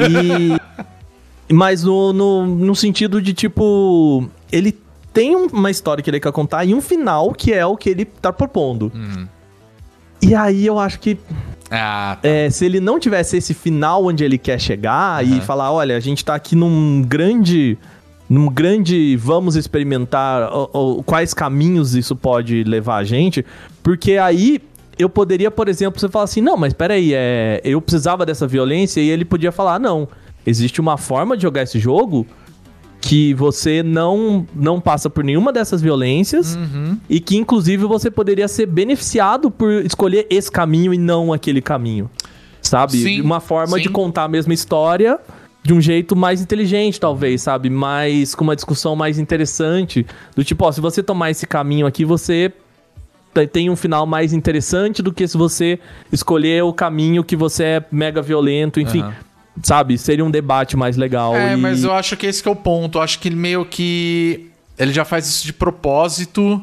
E. 0.00 0.56
Mas 1.52 1.84
no, 1.84 2.12
no, 2.12 2.46
no 2.46 2.74
sentido 2.74 3.20
de, 3.20 3.34
tipo. 3.34 4.26
Ele 4.50 4.76
tem 5.12 5.36
um- 5.36 5.46
uma 5.46 5.70
história 5.70 6.02
que 6.02 6.08
ele 6.10 6.18
quer 6.18 6.32
contar 6.32 6.64
e 6.64 6.74
um 6.74 6.80
final 6.80 7.32
que 7.32 7.52
é 7.52 7.64
o 7.66 7.76
que 7.76 7.90
ele 7.90 8.04
tá 8.06 8.32
propondo. 8.32 8.90
E 10.20 10.34
aí 10.34 10.66
eu 10.66 10.78
acho 10.78 10.98
que 10.98 11.18
Ah, 11.70 12.18
é, 12.22 12.48
se 12.48 12.64
ele 12.64 12.80
não 12.80 12.98
tivesse 12.98 13.36
esse 13.36 13.52
final 13.52 14.04
onde 14.04 14.24
ele 14.24 14.38
quer 14.38 14.60
chegar 14.60 15.24
e 15.24 15.40
falar, 15.40 15.72
olha, 15.72 15.96
a 15.96 16.00
gente 16.00 16.24
tá 16.24 16.34
aqui 16.34 16.54
num 16.54 17.02
grande. 17.02 17.76
Num 18.28 18.48
grande. 18.48 19.16
Vamos 19.16 19.56
experimentar 19.56 20.48
quais 21.04 21.34
caminhos 21.34 21.94
isso 21.94 22.14
pode 22.14 22.64
levar 22.64 22.96
a 22.96 23.04
gente. 23.04 23.44
Porque 23.82 24.12
aí 24.12 24.60
eu 24.98 25.08
poderia, 25.08 25.50
por 25.50 25.68
exemplo, 25.68 26.00
você 26.00 26.08
falar 26.08 26.24
assim, 26.24 26.40
não, 26.40 26.56
mas 26.56 26.72
peraí, 26.72 27.12
é, 27.14 27.60
eu 27.64 27.80
precisava 27.80 28.24
dessa 28.24 28.46
violência 28.46 29.00
e 29.00 29.08
ele 29.08 29.24
podia 29.24 29.52
falar, 29.52 29.78
não. 29.78 30.08
Existe 30.46 30.80
uma 30.80 30.96
forma 30.96 31.36
de 31.36 31.42
jogar 31.42 31.62
esse 31.62 31.78
jogo 31.78 32.26
que 33.00 33.32
você 33.34 33.82
não, 33.82 34.46
não 34.54 34.80
passa 34.80 35.08
por 35.08 35.22
nenhuma 35.22 35.52
dessas 35.52 35.80
violências 35.80 36.58
e 37.08 37.20
que, 37.20 37.36
inclusive, 37.36 37.84
você 37.84 38.10
poderia 38.10 38.48
ser 38.48 38.66
beneficiado 38.66 39.50
por 39.50 39.70
escolher 39.84 40.26
esse 40.28 40.50
caminho 40.50 40.92
e 40.92 40.98
não 40.98 41.32
aquele 41.32 41.60
caminho. 41.62 42.10
Sabe? 42.60 42.92
Sim, 42.98 43.20
Uma 43.20 43.38
forma 43.38 43.76
sim. 43.76 43.82
de 43.84 43.88
contar 43.88 44.24
a 44.24 44.28
mesma 44.28 44.52
história 44.52 45.20
de 45.62 45.72
um 45.72 45.80
jeito 45.80 46.16
mais 46.16 46.40
inteligente, 46.40 46.98
talvez, 46.98 47.42
sabe? 47.42 47.70
Mais 47.70 48.34
com 48.34 48.42
uma 48.44 48.56
discussão 48.56 48.96
mais 48.96 49.18
interessante. 49.20 50.04
Do 50.34 50.42
tipo, 50.42 50.64
ó, 50.64 50.72
se 50.72 50.80
você 50.80 51.02
tomar 51.02 51.30
esse 51.30 51.46
caminho 51.46 51.86
aqui, 51.86 52.04
você 52.04 52.52
te- 53.34 53.46
tem 53.46 53.70
um 53.70 53.76
final 53.76 54.04
mais 54.06 54.32
interessante 54.32 55.00
do 55.02 55.12
que 55.12 55.26
se 55.28 55.36
você 55.36 55.78
escolher 56.10 56.64
o 56.64 56.72
caminho 56.72 57.22
que 57.22 57.36
você 57.36 57.62
é 57.64 57.84
mega 57.92 58.20
violento, 58.22 58.80
enfim. 58.80 59.00
Aham. 59.00 59.14
Sabe? 59.62 59.96
Seria 59.98 60.24
um 60.24 60.30
debate 60.30 60.76
mais 60.76 60.96
legal. 60.96 61.34
É, 61.34 61.54
e- 61.54 61.56
mas 61.56 61.82
eu 61.84 61.92
acho 61.94 62.16
que 62.16 62.26
esse 62.26 62.42
que 62.42 62.48
é 62.48 62.52
o 62.52 62.56
ponto. 62.56 62.98
Eu 62.98 63.02
acho 63.02 63.18
que 63.18 63.28
ele 63.28 63.36
meio 63.36 63.64
que. 63.64 64.50
Ele 64.78 64.92
já 64.92 65.04
faz 65.04 65.26
isso 65.26 65.44
de 65.46 65.52
propósito. 65.52 66.62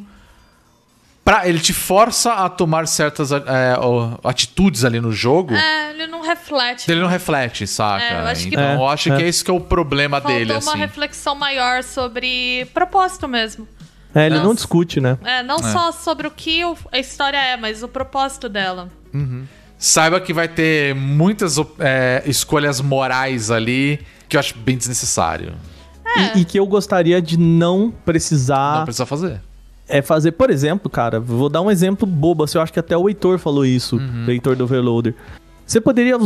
Pra, 1.25 1.47
ele 1.47 1.59
te 1.59 1.71
força 1.71 2.33
a 2.33 2.49
tomar 2.49 2.85
certas 2.85 3.31
é, 3.31 3.39
atitudes 4.25 4.83
ali 4.83 4.99
no 4.99 5.11
jogo. 5.11 5.53
É, 5.55 5.91
ele 5.91 6.05
não 6.07 6.21
reflete. 6.21 6.91
Ele 6.91 6.99
não 6.99 7.07
reflete, 7.07 7.65
saca? 7.65 8.03
É, 8.03 8.13
eu 8.19 8.25
acho 8.27 8.41
que- 8.43 8.47
então 8.49 8.61
É, 8.63 8.75
eu 8.75 8.87
acho 8.89 9.11
é. 9.11 9.15
que 9.15 9.23
é 9.23 9.27
esse 9.29 9.41
que 9.43 9.49
é 9.49 9.53
o 9.53 9.59
problema 9.61 10.19
Faltou 10.19 10.37
dele, 10.37 10.51
uma 10.51 10.57
assim. 10.57 10.77
reflexão 10.77 11.33
maior 11.33 11.81
sobre 11.81 12.65
propósito 12.73 13.25
mesmo. 13.27 13.65
É, 14.13 14.25
ele 14.25 14.35
não 14.35 14.43
Nossa. 14.43 14.55
discute, 14.55 14.99
né? 14.99 15.17
É, 15.23 15.41
não 15.41 15.59
só 15.59 15.91
sobre 15.93 16.27
o 16.27 16.31
que 16.31 16.61
a 16.91 16.99
história 16.99 17.37
é, 17.37 17.55
mas 17.55 17.81
o 17.83 17.87
propósito 17.87 18.49
dela. 18.49 18.89
Saiba 19.85 20.17
que 20.21 20.31
vai 20.31 20.47
ter 20.47 20.95
muitas 20.95 21.57
é, 21.77 22.23
escolhas 22.25 22.79
morais 22.79 23.51
ali 23.51 23.99
que 24.29 24.37
eu 24.37 24.39
acho 24.39 24.57
bem 24.57 24.77
desnecessário. 24.77 25.51
E, 26.35 26.39
e 26.39 26.45
que 26.45 26.57
eu 26.57 26.65
gostaria 26.65 27.21
de 27.21 27.37
não 27.37 27.91
precisar 28.05 28.77
Não 28.77 28.85
precisa 28.85 29.05
fazer. 29.05 29.41
é 29.85 30.01
fazer, 30.01 30.31
por 30.31 30.49
exemplo, 30.49 30.89
cara, 30.89 31.19
vou 31.19 31.49
dar 31.49 31.61
um 31.61 31.69
exemplo 31.69 32.07
bobo, 32.07 32.45
assim, 32.45 32.57
eu 32.57 32.61
acho 32.61 32.71
que 32.71 32.79
até 32.79 32.95
o 32.95 33.09
Heitor 33.09 33.37
falou 33.37 33.65
isso, 33.65 33.97
Uhum. 33.97 34.23
o 34.25 34.31
Heitor 34.31 34.55
do 34.55 34.63
Overloader. 34.63 35.13
Você 35.67 35.81
poderia 35.81 36.17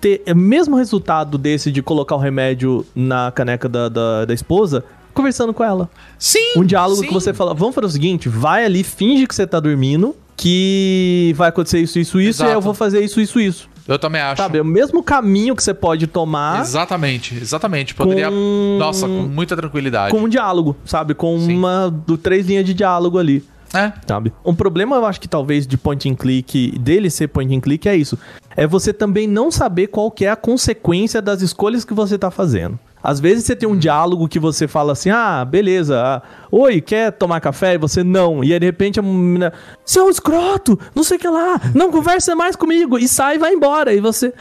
ter 0.00 0.24
o 0.26 0.34
mesmo 0.34 0.74
resultado 0.74 1.38
desse 1.38 1.70
de 1.70 1.82
colocar 1.82 2.16
o 2.16 2.18
remédio 2.18 2.84
na 2.96 3.30
caneca 3.30 3.68
da, 3.68 3.88
da, 3.88 4.24
da 4.24 4.34
esposa, 4.34 4.84
conversando 5.12 5.54
com 5.54 5.62
ela. 5.62 5.88
Sim! 6.18 6.54
Um 6.56 6.64
diálogo 6.64 7.02
sim. 7.02 7.06
que 7.06 7.14
você 7.14 7.32
fala, 7.32 7.54
vamos 7.54 7.76
fazer 7.76 7.86
o 7.86 7.90
seguinte, 7.90 8.28
vai 8.28 8.64
ali, 8.64 8.82
finge 8.82 9.24
que 9.24 9.34
você 9.36 9.46
tá 9.46 9.60
dormindo, 9.60 10.16
que 10.44 11.32
vai 11.36 11.48
acontecer 11.48 11.80
isso, 11.80 11.98
isso, 11.98 12.20
isso, 12.20 12.42
e 12.42 12.44
aí 12.44 12.48
eu 12.50 12.52
Exato. 12.52 12.60
vou 12.64 12.74
fazer 12.74 13.02
isso, 13.02 13.18
isso, 13.18 13.40
isso. 13.40 13.68
Eu 13.88 13.98
também 13.98 14.20
acho. 14.20 14.42
Sabe, 14.42 14.58
é 14.58 14.62
o 14.62 14.64
mesmo 14.64 15.02
caminho 15.02 15.56
que 15.56 15.62
você 15.62 15.72
pode 15.72 16.06
tomar 16.06 16.60
Exatamente, 16.60 17.34
exatamente. 17.34 17.94
Poderia. 17.94 18.28
Com- 18.28 18.76
Nossa, 18.78 19.06
com 19.06 19.22
muita 19.22 19.56
tranquilidade. 19.56 20.14
com 20.14 20.22
um 20.22 20.28
diálogo, 20.28 20.76
sabe? 20.84 21.14
Com 21.14 21.38
Sim. 21.38 21.56
uma, 21.56 21.90
do, 21.90 22.18
três 22.18 22.46
linhas 22.46 22.64
de 22.66 22.74
diálogo 22.74 23.18
ali. 23.18 23.42
É. 23.72 23.92
sabe? 24.06 24.32
Um 24.44 24.54
problema, 24.54 24.94
eu 24.94 25.04
acho 25.04 25.20
que 25.20 25.26
talvez 25.26 25.66
de 25.66 25.76
point 25.76 26.08
and 26.08 26.14
click, 26.14 26.78
dele 26.78 27.10
ser 27.10 27.26
point 27.26 27.52
and 27.56 27.60
click, 27.60 27.88
é 27.88 27.96
isso. 27.96 28.16
É 28.56 28.68
você 28.68 28.92
também 28.92 29.26
não 29.26 29.50
saber 29.50 29.88
qual 29.88 30.12
que 30.12 30.24
é 30.24 30.30
a 30.30 30.36
consequência 30.36 31.20
das 31.20 31.42
escolhas 31.42 31.84
que 31.84 31.92
você 31.92 32.16
tá 32.16 32.30
fazendo. 32.30 32.78
Às 33.04 33.20
vezes 33.20 33.44
você 33.44 33.54
tem 33.54 33.68
um 33.68 33.76
diálogo 33.76 34.26
que 34.26 34.38
você 34.38 34.66
fala 34.66 34.92
assim, 34.92 35.10
ah, 35.10 35.44
beleza, 35.44 36.00
ah, 36.02 36.22
oi, 36.50 36.80
quer 36.80 37.12
tomar 37.12 37.38
café? 37.38 37.74
E 37.74 37.78
você 37.78 38.02
não. 38.02 38.42
E 38.42 38.50
aí, 38.50 38.58
de 38.58 38.64
repente 38.64 38.98
a 38.98 39.02
menina, 39.02 39.52
você 39.84 39.98
é 39.98 40.02
um 40.02 40.08
escroto, 40.08 40.78
não 40.94 41.04
sei 41.04 41.18
o 41.18 41.20
que 41.20 41.28
lá, 41.28 41.60
não 41.74 41.92
conversa 41.92 42.34
mais 42.34 42.56
comigo. 42.56 42.98
E 42.98 43.06
sai 43.06 43.36
e 43.36 43.38
vai 43.38 43.52
embora. 43.52 43.92
E 43.92 44.00
você, 44.00 44.32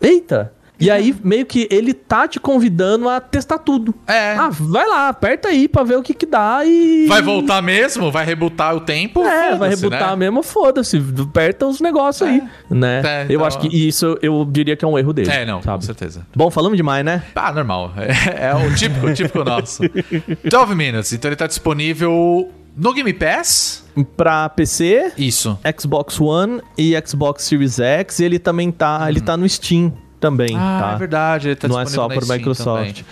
eita. 0.00 0.52
E 0.78 0.90
aí, 0.90 1.14
meio 1.24 1.46
que 1.46 1.66
ele 1.70 1.94
tá 1.94 2.28
te 2.28 2.38
convidando 2.38 3.08
a 3.08 3.20
testar 3.20 3.58
tudo. 3.58 3.94
É. 4.06 4.34
Ah, 4.34 4.50
vai 4.50 4.86
lá, 4.86 5.08
aperta 5.08 5.48
aí 5.48 5.68
pra 5.68 5.82
ver 5.82 5.96
o 5.96 6.02
que 6.02 6.12
que 6.12 6.26
dá 6.26 6.60
e... 6.64 7.06
Vai 7.08 7.22
voltar 7.22 7.62
mesmo? 7.62 8.10
Vai 8.12 8.26
rebutar 8.26 8.74
o 8.76 8.80
tempo? 8.80 9.24
É, 9.24 9.56
vai 9.56 9.70
rebutar 9.70 10.10
né? 10.10 10.16
mesmo, 10.16 10.42
foda-se. 10.42 11.02
Aperta 11.22 11.66
os 11.66 11.80
negócios 11.80 12.28
aí, 12.28 12.42
né? 12.70 13.02
É, 13.04 13.22
eu 13.22 13.36
então- 13.36 13.46
acho 13.46 13.58
que 13.58 13.68
isso 13.68 14.18
eu 14.20 14.44
diria 14.44 14.76
que 14.76 14.84
é 14.84 14.88
um 14.88 14.98
erro 14.98 15.12
dele. 15.12 15.30
É, 15.30 15.46
não, 15.46 15.58
com 15.58 15.64
sabe? 15.64 15.84
certeza. 15.84 16.26
Bom, 16.34 16.50
falamos 16.50 16.76
demais, 16.76 17.04
né? 17.04 17.22
Ah, 17.34 17.52
normal. 17.52 17.92
É, 18.06 18.48
é 18.48 18.54
o 18.54 18.74
típico, 18.74 19.06
o 19.06 19.14
típico 19.14 19.44
nosso. 19.44 19.82
12 20.44 20.74
Minutes. 20.74 21.12
Então 21.12 21.28
ele 21.28 21.36
tá 21.36 21.46
disponível 21.46 22.50
no 22.76 22.92
Game 22.92 23.12
Pass. 23.12 23.84
Pra 24.16 24.48
PC, 24.50 25.12
Isso. 25.16 25.58
Xbox 25.78 26.20
One 26.20 26.60
e 26.76 26.94
Xbox 27.06 27.44
Series 27.44 27.80
X, 27.80 28.18
e 28.20 28.24
ele 28.24 28.38
também 28.38 28.70
tá, 28.70 29.06
ele 29.08 29.22
tá 29.22 29.36
no 29.38 29.48
Steam 29.48 29.90
também, 30.20 30.56
Ah, 30.56 30.78
tá? 30.88 30.92
é 30.94 30.98
verdade. 30.98 31.48
Ele 31.48 31.56
tá 31.56 31.68
Não 31.68 31.80
é 31.80 31.86
só 31.86 32.08
por 32.08 32.26
Microsoft. 32.28 33.00
também. 33.00 33.04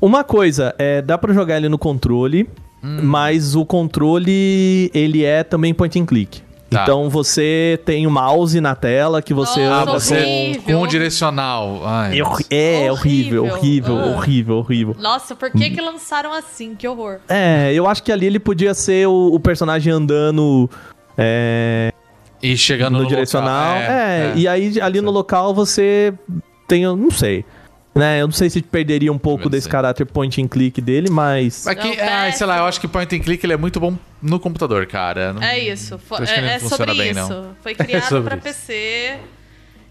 Uma 0.00 0.22
coisa, 0.24 0.74
é, 0.78 1.00
dá 1.00 1.16
pra 1.16 1.32
jogar 1.32 1.56
ele 1.56 1.68
no 1.68 1.78
controle, 1.78 2.48
Hum. 2.82 3.00
mas 3.02 3.54
o 3.56 3.64
controle, 3.64 4.90
ele 4.92 5.24
é 5.24 5.42
também 5.42 5.72
point 5.72 5.98
and 5.98 6.04
click. 6.04 6.42
Tá. 6.68 6.82
Então 6.82 7.08
você 7.08 7.78
tem 7.84 8.04
o 8.06 8.10
mouse 8.10 8.60
na 8.60 8.74
tela 8.74 9.22
que 9.22 9.32
você 9.32 9.60
Nossa, 9.64 9.74
Ah, 9.74 9.82
anda 9.82 9.92
você 9.92 10.14
horrível. 10.16 10.78
com 10.78 10.82
o 10.84 10.86
direcional. 10.88 11.82
Ai, 11.84 12.18
É, 12.50 12.86
é 12.86 12.92
horrível, 12.92 13.44
Horrível. 13.44 13.44
horrível, 13.44 13.98
Ah. 13.98 14.06
horrível, 14.16 14.56
horrível. 14.56 14.96
Nossa, 14.98 15.34
por 15.36 15.50
que 15.52 15.70
que 15.70 15.80
lançaram 15.80 16.32
assim? 16.32 16.74
Que 16.74 16.88
horror. 16.88 17.18
É, 17.28 17.72
eu 17.72 17.86
acho 17.86 18.02
que 18.02 18.10
ali 18.10 18.26
ele 18.26 18.40
podia 18.40 18.74
ser 18.74 19.06
o, 19.06 19.32
o 19.32 19.38
personagem 19.38 19.92
andando 19.92 20.68
é, 21.16 21.92
E 22.44 22.56
chegando 22.58 22.98
no, 22.98 23.02
no, 23.04 23.08
direcional. 23.08 23.74
local. 23.74 23.90
é, 23.90 24.32
e 24.36 24.46
aí 24.46 24.80
ali 24.80 25.00
no 25.00 25.10
local 25.10 25.54
você 25.54 26.12
tem, 26.68 26.82
eu 26.82 26.94
não 26.94 27.10
sei. 27.10 27.44
Né, 27.94 28.20
eu 28.20 28.26
não 28.26 28.32
sei 28.32 28.50
se 28.50 28.60
perderia 28.60 29.12
um 29.12 29.18
pouco 29.18 29.48
desse 29.48 29.68
caráter 29.68 30.04
point 30.04 30.42
and 30.42 30.48
click 30.48 30.80
dele, 30.80 31.08
mas. 31.08 31.64
Aqui, 31.64 31.96
Não, 31.96 32.04
ai, 32.04 32.32
sei 32.32 32.44
lá, 32.44 32.58
eu 32.58 32.64
acho 32.64 32.80
que 32.80 32.88
point 32.88 33.14
and 33.14 33.20
click 33.20 33.46
ele 33.46 33.52
é 33.52 33.56
muito 33.56 33.78
bom 33.78 33.96
no 34.20 34.40
computador, 34.40 34.84
cara. 34.86 35.32
Não- 35.32 35.40
É 35.40 35.60
isso. 35.60 35.94
é 35.94 36.40
não 36.40 36.48
é 36.48 36.58
funciona 36.58 36.92
sobre 36.92 36.94
bem, 36.94 37.10
isso. 37.12 37.32
não. 37.32 37.50
Foi 37.62 37.72
criado 37.72 38.02
sobre 38.10 38.36
pra 38.36 38.50
isso. 38.50 38.58
PC. 38.60 39.16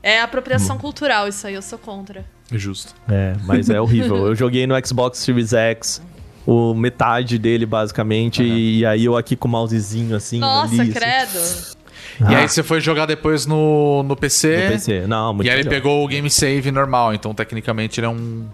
É 0.04 0.20
apropriação 0.20 0.78
cultural 0.78 1.30
isso 1.30 1.47
aí, 1.47 1.54
eu 1.54 1.62
sou 1.62 1.80
contra. 1.80 2.26
Justo. 2.51 2.93
É, 3.08 3.34
mas 3.45 3.70
é 3.70 3.80
horrível. 3.80 4.28
eu 4.28 4.36
joguei 4.36 4.68
no 4.68 4.76
Xbox 4.86 5.20
Series 5.20 5.54
X 5.54 6.01
o 6.45 6.74
metade 6.74 7.38
dele, 7.38 7.66
basicamente. 7.66 8.43
E 8.43 8.86
aí 8.86 9.06
eu 9.06 9.16
aqui 9.16 9.38
com 9.38 9.47
o 9.47 9.51
mousezinho 9.51 10.14
assim. 10.14 10.39
Nossa, 10.39 10.74
ali, 10.82 10.91
assim. 10.91 11.78
Credo. 12.18 12.32
E 12.32 12.36
Ah, 12.36 12.39
aí 12.39 12.49
você 12.49 12.64
foi 12.64 12.80
jogar 12.82 13.05
depois 13.05 13.45
no, 13.45 14.03
no 14.03 14.16
PC. 14.16 14.66
no 14.66 14.72
PC. 14.72 15.07
Não, 15.07 15.34
muito 15.34 15.47
e 15.47 15.49
aí 15.49 15.55
ele 15.59 15.64
melhor. 15.70 15.82
pegou 15.82 16.03
o 16.03 16.07
game 16.07 16.30
save 16.30 16.72
normal, 16.72 17.14
então 17.14 17.34
tecnicamente 17.34 17.99
ele 17.99 18.07
é 18.07 18.09
um 18.09 18.45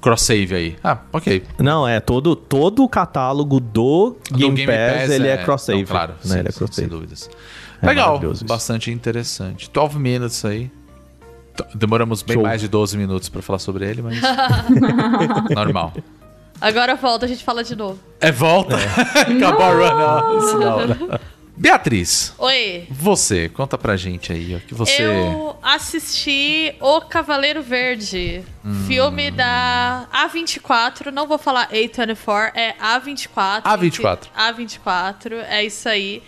cross 0.00 0.22
save 0.22 0.54
aí. 0.54 0.76
Ah, 0.82 0.98
ok. 1.12 1.42
Não, 1.58 1.86
é 1.86 2.00
todo, 2.00 2.34
todo 2.34 2.82
o 2.82 2.88
catálogo 2.88 3.60
do 3.60 4.16
Do 4.30 4.38
Game, 4.38 4.66
Pass, 4.66 5.10
ele 5.10 5.28
é, 5.28 5.36
cross-save. 5.38 5.80
Não, 5.80 5.86
claro, 5.86 6.12
né? 6.12 6.18
sim, 6.22 6.38
ele 6.38 6.48
é 6.48 6.52
sim, 6.52 6.58
cross-save. 6.58 6.74
sem 6.74 6.88
dúvidas. 6.88 7.30
É 7.82 7.86
Legal, 7.86 8.20
bastante 8.46 8.90
interessante. 8.90 9.70
12 9.72 9.98
minutes 9.98 10.44
aí. 10.44 10.70
Demoramos 11.74 12.22
bem 12.22 12.34
Show. 12.34 12.42
mais 12.42 12.60
de 12.60 12.68
12 12.68 12.96
minutos 12.96 13.28
pra 13.28 13.42
falar 13.42 13.58
sobre 13.58 13.86
ele, 13.86 14.00
mas 14.00 14.18
normal. 15.54 15.92
Agora 16.60 16.94
volta, 16.94 17.26
a 17.26 17.28
gente 17.28 17.42
fala 17.44 17.62
de 17.64 17.74
novo. 17.76 17.98
É 18.20 18.30
volta. 18.32 18.76
Acabou 19.16 19.64
a 19.66 20.30
run. 20.84 21.18
Beatriz, 21.64 22.32
Oi. 22.38 22.86
você, 22.90 23.46
conta 23.50 23.76
pra 23.76 23.94
gente 23.94 24.32
aí, 24.32 24.56
ó, 24.56 24.66
que 24.66 24.72
você 24.74 25.02
Eu 25.02 25.58
assisti 25.62 26.74
O 26.80 27.02
Cavaleiro 27.02 27.62
Verde, 27.62 28.42
Hum. 28.64 28.84
filme 28.86 29.30
da 29.30 30.06
A24, 30.10 31.10
não 31.12 31.26
vou 31.26 31.36
falar 31.36 31.68
A24, 31.70 32.52
é 32.54 32.74
A24. 32.80 33.62
A24. 33.64 34.30
que- 34.30 34.40
A24, 34.40 35.34
é 35.50 35.62
isso 35.62 35.86
aí. 35.86 36.22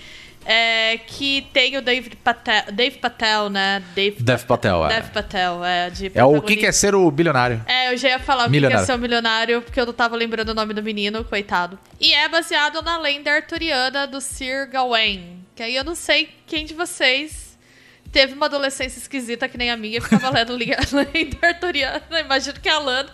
É, 0.44 0.98
que 1.06 1.48
tem 1.52 1.76
o 1.76 1.82
Dave 1.82 2.16
Patel, 2.16 2.64
Dave 2.72 2.98
Patel, 2.98 3.48
né? 3.48 3.82
Dave, 3.94 4.22
Dev 4.22 4.42
Patel, 4.44 4.84
é. 4.86 4.88
Dev 4.88 5.10
Patel, 5.10 5.64
é. 5.64 5.90
De 5.90 6.10
É 6.14 6.24
o 6.24 6.42
que 6.42 6.56
quer 6.56 6.72
ser 6.72 6.94
o 6.94 7.10
bilionário. 7.10 7.62
É, 7.66 7.92
eu 7.92 7.96
já 7.96 8.08
ia 8.08 8.18
falar 8.18 8.48
o 8.48 8.50
que 8.50 8.60
quer 8.60 8.78
ser 8.80 8.94
um 8.94 8.98
milionário, 8.98 9.62
porque 9.62 9.80
eu 9.80 9.86
não 9.86 9.92
tava 9.92 10.16
lembrando 10.16 10.48
o 10.48 10.54
nome 10.54 10.74
do 10.74 10.82
menino, 10.82 11.24
coitado. 11.24 11.78
E 12.00 12.12
é 12.12 12.28
baseado 12.28 12.82
na 12.82 12.98
lenda 12.98 13.30
arturiana 13.32 14.06
do 14.06 14.20
Sir 14.20 14.68
Gawain. 14.68 15.44
Que 15.54 15.62
aí 15.62 15.76
eu 15.76 15.84
não 15.84 15.94
sei 15.94 16.28
quem 16.46 16.64
de 16.64 16.74
vocês 16.74 17.56
teve 18.10 18.34
uma 18.34 18.46
adolescência 18.46 18.98
esquisita 18.98 19.48
que 19.48 19.56
nem 19.56 19.70
a 19.70 19.76
minha 19.76 19.98
e 19.98 20.00
ficava 20.00 20.28
lendo 20.34 20.54
lenda 20.56 20.76
arturiana. 21.42 22.02
Imagino 22.20 22.58
que 22.60 22.68
a 22.68 22.78
Lana, 22.78 23.10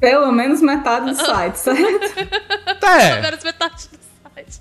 Pelo 0.00 0.30
menos 0.32 0.60
metade 0.60 1.06
do 1.06 1.14
site, 1.24 1.56
certo? 1.56 2.14
pelo 2.80 2.92
É. 2.92 3.20
menos 3.22 3.42
metade 3.44 3.74
do 3.74 3.78
site. 3.80 4.03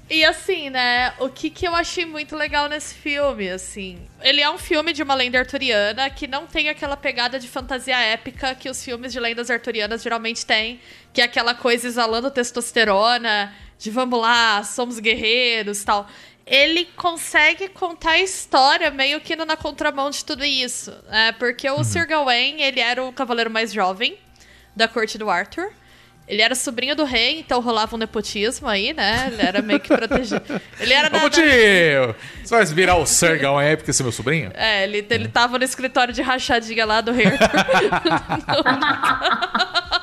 E 0.10 0.24
assim, 0.24 0.70
né, 0.70 1.14
o 1.20 1.30
que, 1.30 1.50
que 1.50 1.68
eu 1.68 1.76
achei 1.76 2.06
muito 2.06 2.36
legal 2.36 2.68
nesse 2.70 2.94
filme, 2.94 3.50
assim... 3.50 4.00
Ele 4.22 4.42
é 4.42 4.50
um 4.50 4.58
filme 4.58 4.94
de 4.94 5.02
uma 5.02 5.16
lenda 5.16 5.40
arturiana 5.40 6.10
que 6.10 6.28
não 6.28 6.46
tem 6.46 6.70
aquela 6.70 6.96
pegada 6.96 7.40
de 7.40 7.48
fantasia 7.48 7.98
épica 7.98 8.56
que 8.56 8.70
os 8.70 8.84
filmes 8.84 9.12
de 9.12 9.20
lendas 9.20 9.50
arturianas 9.50 10.04
geralmente 10.04 10.46
têm, 10.46 10.80
que 11.12 11.22
é 11.22 11.26
aquela 11.26 11.56
coisa 11.56 11.88
exalando 11.88 12.30
testosterona, 12.32 13.54
de 13.78 13.90
vamos 13.90 14.20
lá, 14.20 14.64
somos 14.64 15.00
guerreiros 15.00 15.84
tal. 15.84 16.08
Ele 16.46 16.86
consegue 16.96 17.70
contar 17.70 18.12
a 18.12 18.20
história 18.20 18.92
meio 18.92 19.22
que 19.22 19.34
indo 19.34 19.46
na 19.46 19.56
contramão 19.56 20.10
de 20.10 20.24
tudo 20.26 20.44
isso, 20.44 20.92
né? 21.10 21.32
Porque 21.34 21.70
o 21.70 21.84
Sir 21.84 22.06
Gawain, 22.06 22.62
ele 22.62 22.82
era 22.82 23.04
o 23.04 23.14
cavaleiro 23.14 23.50
mais 23.50 23.72
jovem 23.72 24.18
da 24.76 24.88
corte 24.88 25.18
do 25.18 25.30
Arthur. 25.30 25.72
Ele 26.28 26.42
era 26.42 26.56
sobrinho 26.56 26.96
do 26.96 27.04
rei, 27.04 27.40
então 27.40 27.60
rolava 27.60 27.96
um 27.96 28.00
nepotismo 28.00 28.68
aí, 28.68 28.94
né? 28.94 29.30
Ele 29.32 29.42
era 29.42 29.62
meio 29.62 29.80
que 29.80 29.90
protegido. 29.90 30.62
Ele 30.80 30.94
era 30.94 31.26
Ô, 31.26 31.30
tio, 31.30 31.44
você 32.44 32.56
vai 32.56 32.66
virar 32.66 32.96
o 32.96 33.06
Gawain 33.40 33.68
aí 33.68 33.76
porque 33.76 33.92
você 33.92 34.02
é 34.02 34.04
meu 34.04 34.12
sobrinho? 34.12 34.52
É, 34.54 34.84
ele, 34.86 35.06
ele 35.10 35.28
tava 35.28 35.58
no 35.58 35.64
escritório 35.66 36.14
de 36.14 36.22
rachadinha 36.22 36.86
lá 36.86 37.02
do 37.02 37.12
rei. 37.12 37.26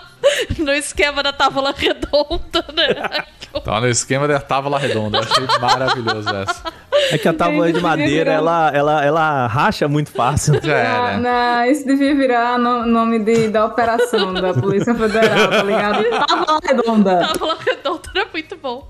no 0.59 0.73
esquema 0.73 1.23
da 1.23 1.33
tábua 1.33 1.75
redonda, 1.77 2.65
né? 2.75 3.25
Tá 3.65 3.81
no 3.81 3.89
esquema 3.89 4.29
da 4.29 4.39
tábua 4.39 4.79
redonda. 4.79 5.19
Eu 5.19 5.23
achei 5.25 5.59
maravilhoso 5.61 6.29
essa. 6.37 6.63
É 7.11 7.19
que 7.19 7.27
a 7.27 7.33
tábua 7.33 7.73
de 7.73 7.81
madeira, 7.81 8.31
ela, 8.31 8.71
ela, 8.73 9.05
ela 9.05 9.47
racha 9.49 9.89
muito 9.89 10.13
fácil. 10.13 10.55
Já 10.63 10.85
Não, 10.85 11.07
era. 11.09 11.19
não, 11.19 11.65
isso 11.65 11.85
devia 11.85 12.15
virar 12.15 12.57
no- 12.61 12.87
nome 12.87 13.19
de, 13.19 13.49
da 13.49 13.65
operação 13.67 14.33
da 14.35 14.55
Polícia 14.55 14.95
Federal, 14.95 15.51
tá 15.51 15.63
ligado? 15.65 16.05
Tábua 16.29 16.61
redonda. 16.65 17.27
Tábua 17.27 17.59
redonda 17.67 18.03
era 18.15 18.29
muito 18.33 18.57
bom. 18.57 18.89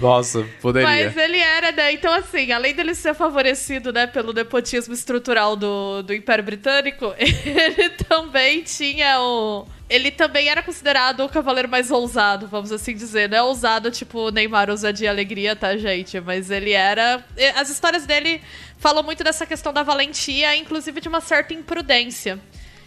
Nossa, 0.00 0.44
poderia. 0.60 0.88
Mas 0.88 1.16
ele 1.16 1.38
era, 1.38 1.70
né? 1.70 1.92
Então, 1.92 2.12
assim, 2.12 2.50
além 2.50 2.74
dele 2.74 2.92
ser 2.92 3.14
favorecido, 3.14 3.92
né, 3.92 4.08
pelo 4.08 4.32
nepotismo 4.32 4.92
estrutural 4.92 5.54
do, 5.54 6.02
do 6.02 6.12
Império 6.12 6.42
Britânico, 6.42 7.14
ele 7.16 7.90
também 8.08 8.62
tinha 8.64 9.20
o. 9.20 9.64
Ele 9.88 10.10
também 10.10 10.48
era 10.48 10.62
considerado 10.62 11.24
o 11.24 11.28
cavaleiro 11.28 11.68
mais 11.68 11.92
ousado, 11.92 12.48
vamos 12.48 12.72
assim 12.72 12.94
dizer. 12.94 13.28
Não 13.28 13.38
é 13.38 13.42
ousado 13.42 13.90
tipo 13.90 14.30
Neymar 14.30 14.68
ousadia 14.68 15.06
e 15.06 15.08
alegria, 15.08 15.54
tá, 15.54 15.76
gente? 15.76 16.20
Mas 16.20 16.50
ele 16.50 16.72
era. 16.72 17.24
As 17.54 17.70
histórias 17.70 18.04
dele 18.04 18.42
falam 18.78 19.02
muito 19.04 19.22
dessa 19.22 19.46
questão 19.46 19.72
da 19.72 19.84
valentia, 19.84 20.56
inclusive 20.56 21.00
de 21.00 21.08
uma 21.08 21.20
certa 21.20 21.54
imprudência. 21.54 22.40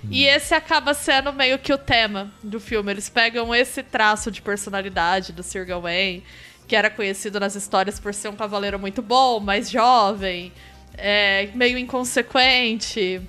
E 0.10 0.26
esse 0.26 0.54
acaba 0.54 0.94
sendo 0.94 1.34
meio 1.34 1.60
que 1.60 1.74
o 1.74 1.78
tema 1.78 2.32
do 2.42 2.60
filme. 2.60 2.92
Eles 2.92 3.10
pegam 3.10 3.54
esse 3.54 3.84
traço 3.84 4.32
de 4.32 4.42
personalidade 4.42 5.34
do 5.34 5.44
Sir 5.44 5.66
Gawain, 5.66 6.24
que 6.68 6.76
era 6.76 6.90
conhecido 6.90 7.40
nas 7.40 7.56
histórias 7.56 8.00
por 8.00 8.14
ser 8.14 8.30
um 8.30 8.36
cavaleiro 8.36 8.80
muito 8.80 9.02
bom, 9.02 9.40
mais 9.40 9.70
jovem, 9.70 10.54
é, 10.98 11.50
meio 11.54 11.78
inconsequente. 11.78 13.22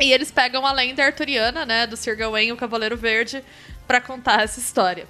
E 0.00 0.12
eles 0.12 0.30
pegam 0.30 0.66
a 0.66 0.72
lenda 0.72 1.04
arturiana, 1.04 1.66
né, 1.66 1.86
do 1.86 1.94
Sir 1.94 2.16
Gawain, 2.16 2.50
o 2.52 2.56
Cavaleiro 2.56 2.96
Verde, 2.96 3.44
pra 3.86 4.00
contar 4.00 4.42
essa 4.42 4.58
história. 4.58 5.06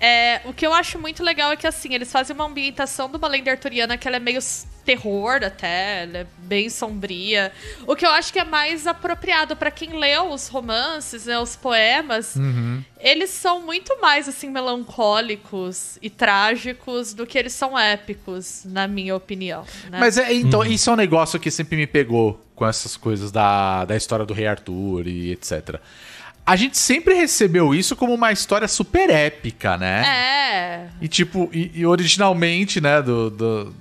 É, 0.00 0.40
o 0.46 0.52
que 0.54 0.66
eu 0.66 0.72
acho 0.72 0.98
muito 0.98 1.22
legal 1.22 1.52
é 1.52 1.56
que, 1.56 1.66
assim, 1.66 1.94
eles 1.94 2.10
fazem 2.10 2.34
uma 2.34 2.46
ambientação 2.46 3.08
de 3.08 3.16
uma 3.16 3.28
lenda 3.28 3.50
arturiana 3.50 3.98
que 3.98 4.08
ela 4.08 4.16
é 4.16 4.20
meio 4.20 4.40
terror 4.82 5.44
até, 5.44 6.04
ela 6.04 6.18
é 6.18 6.26
bem 6.38 6.70
sombria. 6.70 7.52
O 7.86 7.94
que 7.94 8.06
eu 8.06 8.10
acho 8.10 8.32
que 8.32 8.38
é 8.38 8.44
mais 8.44 8.86
apropriado 8.86 9.54
pra 9.54 9.70
quem 9.70 9.98
leu 9.98 10.32
os 10.32 10.48
romances, 10.48 11.26
né, 11.26 11.38
os 11.38 11.54
poemas. 11.54 12.34
Eles 12.98 13.28
são 13.30 13.60
muito 13.60 14.00
mais, 14.00 14.26
assim, 14.26 14.48
melancólicos 14.50 15.98
e 16.00 16.08
trágicos 16.08 17.12
do 17.12 17.26
que 17.26 17.38
eles 17.38 17.52
são 17.52 17.78
épicos, 17.78 18.62
na 18.64 18.86
minha 18.88 19.14
opinião. 19.14 19.64
né? 19.90 19.98
Mas 20.00 20.16
é, 20.18 20.32
então, 20.32 20.64
isso 20.64 20.88
é 20.88 20.92
um 20.92 20.96
negócio 20.96 21.38
que 21.38 21.50
sempre 21.50 21.76
me 21.76 21.86
pegou 21.86 22.40
com 22.54 22.66
essas 22.66 22.96
coisas 22.96 23.30
da, 23.30 23.84
da 23.84 23.96
história 23.96 24.24
do 24.26 24.34
Rei 24.34 24.46
Arthur 24.46 25.06
e 25.06 25.32
etc. 25.32 25.80
A 26.50 26.56
gente 26.56 26.76
sempre 26.76 27.14
recebeu 27.14 27.72
isso 27.74 27.94
como 27.94 28.12
uma 28.12 28.32
história 28.32 28.66
super 28.66 29.08
épica, 29.08 29.76
né? 29.76 30.04
É, 30.06 30.88
E 31.00 31.06
tipo, 31.06 31.48
e, 31.52 31.70
e 31.74 31.86
originalmente, 31.86 32.80
né, 32.80 33.00
do, 33.00 33.30
do- 33.30 33.74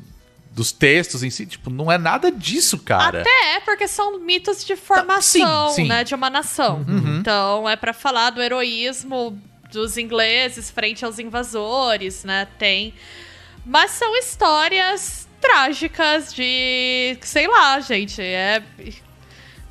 dos 0.52 0.72
textos 0.72 1.24
em 1.24 1.30
si, 1.30 1.46
tipo, 1.46 1.70
não 1.70 1.92
é 1.92 1.98
nada 1.98 2.30
disso, 2.32 2.78
cara. 2.80 3.22
Até 3.22 3.56
é, 3.56 3.60
porque 3.62 3.88
são 3.88 4.20
mitos 4.20 4.64
de 4.66 4.76
formação, 4.76 5.70
sim, 5.70 5.84
sim. 5.84 5.88
né, 5.88 6.04
de 6.04 6.14
uma 6.14 6.30
nação. 6.30 6.86
Então, 7.20 7.68
é 7.68 7.76
pra 7.76 7.94
falar 7.94 8.30
do 8.32 8.42
heroísmo 8.42 9.40
dos 9.72 9.98
ingleses 9.98 10.70
frente 10.70 11.04
aos 11.06 11.18
invasores, 11.18 12.24
né? 12.24 12.48
Tem. 12.58 12.94
Mas 13.66 13.92
são 13.92 14.16
histórias 14.18 15.28
trágicas 15.42 16.34
de, 16.34 17.18
sei 17.22 17.48
lá, 17.48 17.80
gente, 17.80 18.22
é 18.22 18.62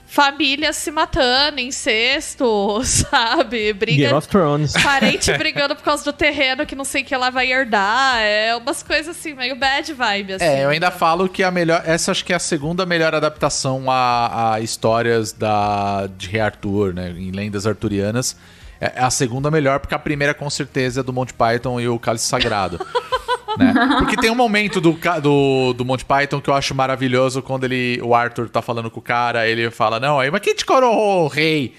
família 0.09 0.73
se 0.73 0.91
matando, 0.91 1.61
incesto, 1.61 2.81
sabe? 2.85 3.59
Game 3.59 3.73
Briga 3.75 4.17
of 4.17 4.27
Thrones. 4.27 4.73
parente 4.73 5.31
brigando 5.37 5.77
por 5.77 5.83
causa 5.83 6.03
do 6.03 6.13
terreno 6.13 6.65
que 6.65 6.75
não 6.75 6.85
sei 6.85 7.03
o 7.03 7.05
que 7.05 7.17
lá 7.17 7.31
vai 7.31 7.53
herdar. 7.53 8.21
É 8.21 8.57
umas 8.57 8.83
coisas 8.83 9.17
assim, 9.17 9.35
meio 9.35 9.55
bad 9.55 9.93
vibe, 9.93 10.33
assim. 10.35 10.45
É, 10.45 10.65
eu 10.65 10.71
ainda 10.71 10.87
então. 10.87 10.99
falo 10.99 11.29
que 11.29 11.43
a 11.43 11.51
melhor. 11.51 11.83
Essa 11.85 12.11
acho 12.11 12.25
que 12.25 12.33
é 12.33 12.37
a 12.37 12.41
segunda 12.41 12.87
melhor 12.87 13.15
adaptação 13.15 13.91
a, 13.91 14.55
a 14.55 14.61
histórias 14.61 15.33
da, 15.33 16.09
de 16.17 16.29
Rei 16.29 16.41
Arthur, 16.41 16.95
né? 16.95 17.11
Em 17.11 17.31
lendas 17.31 17.67
arturianas. 17.67 18.35
É 18.81 18.93
é 18.95 19.03
a 19.03 19.11
segunda 19.11 19.51
melhor, 19.51 19.81
porque 19.81 19.95
a 19.95 19.99
primeira, 19.99 20.33
com 20.33 20.49
certeza, 20.49 21.01
é 21.01 21.03
do 21.03 21.13
Monty 21.13 21.35
Python 21.35 21.81
e 21.81 21.89
o 21.89 21.99
Cálice 21.99 22.27
Sagrado. 22.27 22.79
né? 23.57 23.73
Porque 23.99 24.17
tem 24.17 24.31
um 24.31 24.35
momento 24.35 24.81
do, 24.81 24.99
do, 25.23 25.73
do 25.73 25.85
Monty 25.85 26.05
Python 26.05 26.41
que 26.41 26.51
eu 26.51 26.55
acho 26.55 26.75
maravilhoso 26.75 27.41
quando 27.43 27.65
ele, 27.65 28.01
o 28.03 28.15
Arthur 28.15 28.49
tá 28.49 28.61
falando 28.61 28.91
com 28.91 29.01
o 29.01 29.03
cara, 29.03 29.49
ele 29.49 29.71
fala, 29.71 29.99
não, 29.99 30.19
aí, 30.21 30.31
mas 30.31 30.41
quem 30.41 30.55
te 30.55 30.67
coroou, 30.67 31.29
rei? 31.29 31.75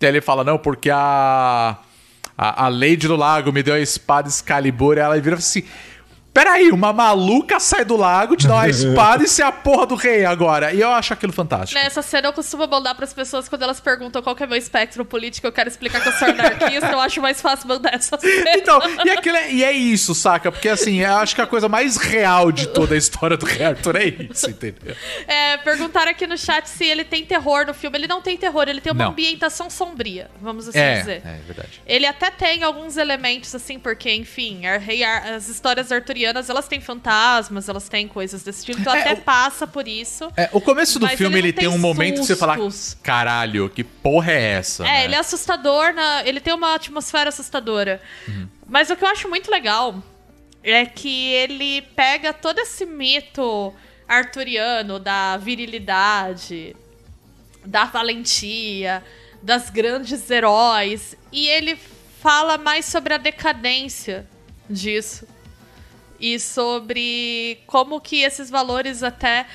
Daí 0.00 0.10
ele 0.10 0.20
fala, 0.20 0.44
não, 0.44 0.58
porque 0.58 0.90
a, 0.90 1.76
a, 2.36 2.64
a 2.64 2.68
Lady 2.68 3.08
do 3.08 3.16
Lago 3.16 3.52
me 3.52 3.62
deu 3.62 3.74
a 3.74 3.80
espada 3.80 4.28
Excalibur, 4.28 4.98
ela 4.98 5.18
vira 5.20 5.36
assim. 5.36 5.64
Peraí, 6.34 6.72
uma 6.72 6.92
maluca 6.92 7.60
sai 7.60 7.84
do 7.84 7.96
lago, 7.96 8.34
te 8.36 8.48
dá 8.48 8.54
uma 8.56 8.66
espada 8.68 9.22
e 9.22 9.28
você 9.28 9.40
é 9.40 9.46
a 9.46 9.52
porra 9.52 9.86
do 9.86 9.94
rei 9.94 10.24
agora. 10.24 10.72
E 10.74 10.80
eu 10.80 10.90
acho 10.90 11.12
aquilo 11.12 11.32
fantástico. 11.32 11.80
Nessa 11.80 12.02
cena 12.02 12.26
eu 12.26 12.32
costumo 12.32 12.66
mandar 12.66 12.92
pras 12.96 13.12
pessoas 13.14 13.48
quando 13.48 13.62
elas 13.62 13.78
perguntam 13.78 14.20
qual 14.20 14.34
que 14.34 14.42
é 14.42 14.46
meu 14.46 14.58
espectro 14.58 15.04
político, 15.04 15.46
eu 15.46 15.52
quero 15.52 15.68
explicar 15.68 16.00
que 16.02 16.08
eu 16.08 16.12
sou 16.12 16.26
anarquista, 16.26 16.88
eu 16.90 16.98
acho 17.00 17.22
mais 17.22 17.40
fácil 17.40 17.68
mandar 17.68 17.94
essa 17.94 18.18
cena. 18.20 18.50
Então, 18.56 18.80
e, 19.04 19.10
aquilo 19.10 19.36
é, 19.36 19.52
e 19.52 19.62
é 19.62 19.70
isso, 19.70 20.12
saca? 20.12 20.50
Porque 20.50 20.68
assim, 20.68 21.00
eu 21.02 21.14
acho 21.18 21.36
que 21.36 21.40
a 21.40 21.46
coisa 21.46 21.68
mais 21.68 21.96
real 21.96 22.50
de 22.50 22.66
toda 22.66 22.96
a 22.96 22.98
história 22.98 23.36
do 23.36 23.46
Rei 23.46 23.64
Arthur 23.64 23.94
é 23.94 24.04
isso, 24.06 24.50
entendeu? 24.50 24.96
É, 25.28 25.56
perguntaram 25.58 26.10
aqui 26.10 26.26
no 26.26 26.36
chat 26.36 26.66
se 26.68 26.84
ele 26.84 27.04
tem 27.04 27.24
terror 27.24 27.64
no 27.64 27.72
filme. 27.74 27.96
Ele 27.96 28.08
não 28.08 28.20
tem 28.20 28.36
terror, 28.36 28.64
ele 28.68 28.80
tem 28.80 28.92
uma 28.92 29.04
Não. 29.04 29.10
ambientação 29.12 29.70
sombria, 29.70 30.28
vamos 30.42 30.66
assim 30.66 30.78
É, 30.80 30.98
dizer. 30.98 31.22
é 31.24 31.38
verdade. 31.46 31.80
Ele 31.86 32.06
até 32.06 32.28
tem 32.32 32.64
alguns 32.64 32.96
elementos, 32.96 33.54
assim, 33.54 33.78
porque, 33.78 34.12
enfim, 34.12 34.62
Ar- 34.66 34.82
as 35.36 35.48
histórias 35.48 35.92
arturianas, 35.92 36.23
elas 36.26 36.66
têm 36.68 36.80
fantasmas, 36.80 37.68
elas 37.68 37.88
têm 37.88 38.06
coisas 38.08 38.42
desse 38.42 38.64
tipo, 38.64 38.80
então 38.80 38.94
É, 38.94 39.00
até 39.00 39.12
o- 39.14 39.16
passa 39.22 39.66
por 39.66 39.86
isso. 39.88 40.30
É, 40.36 40.48
o 40.52 40.60
começo 40.60 40.98
do 40.98 41.08
filme 41.08 41.38
ele 41.38 41.48
ele, 41.48 41.52
tem 41.52 41.68
tem 41.68 41.74
um 41.74 41.78
momento 41.78 42.20
que 42.20 42.26
você 42.26 42.36
fala: 42.36 42.56
caralho, 43.02 43.68
que 43.68 43.82
porra 43.84 44.32
é 44.32 44.42
essa? 44.52 44.84
É, 44.84 44.86
né? 44.86 45.04
ele 45.04 45.14
é 45.14 45.18
assustador, 45.18 45.92
na, 45.92 46.22
ele 46.26 46.40
tem 46.40 46.52
uma 46.54 46.74
atmosfera 46.74 47.28
assustadora. 47.28 48.00
Mas 48.66 48.88
o 48.90 48.96
que 48.96 49.04
eu 49.04 49.08
acho 49.08 49.28
muito 49.28 49.50
legal 49.50 50.02
é 50.62 50.86
que 50.86 51.32
ele 51.32 51.82
pega 51.94 52.32
todo 52.32 52.58
esse 52.58 52.86
mito 52.86 53.72
arturiano 54.08 54.98
da 54.98 55.36
virilidade, 55.36 56.74
da 57.64 57.84
valentia, 57.84 59.02
das 59.42 59.68
grandes 59.70 60.30
heróis, 60.30 61.14
e 61.32 61.46
ele 61.48 61.78
fala 62.20 62.56
mais 62.56 62.86
sobre 62.86 63.12
a 63.14 63.18
decadência 63.18 64.26
disso. 64.68 65.26
E 66.18 66.38
sobre 66.38 67.58
como 67.66 68.00
que 68.00 68.22
esses 68.22 68.48
valores 68.48 69.02
até. 69.02 69.46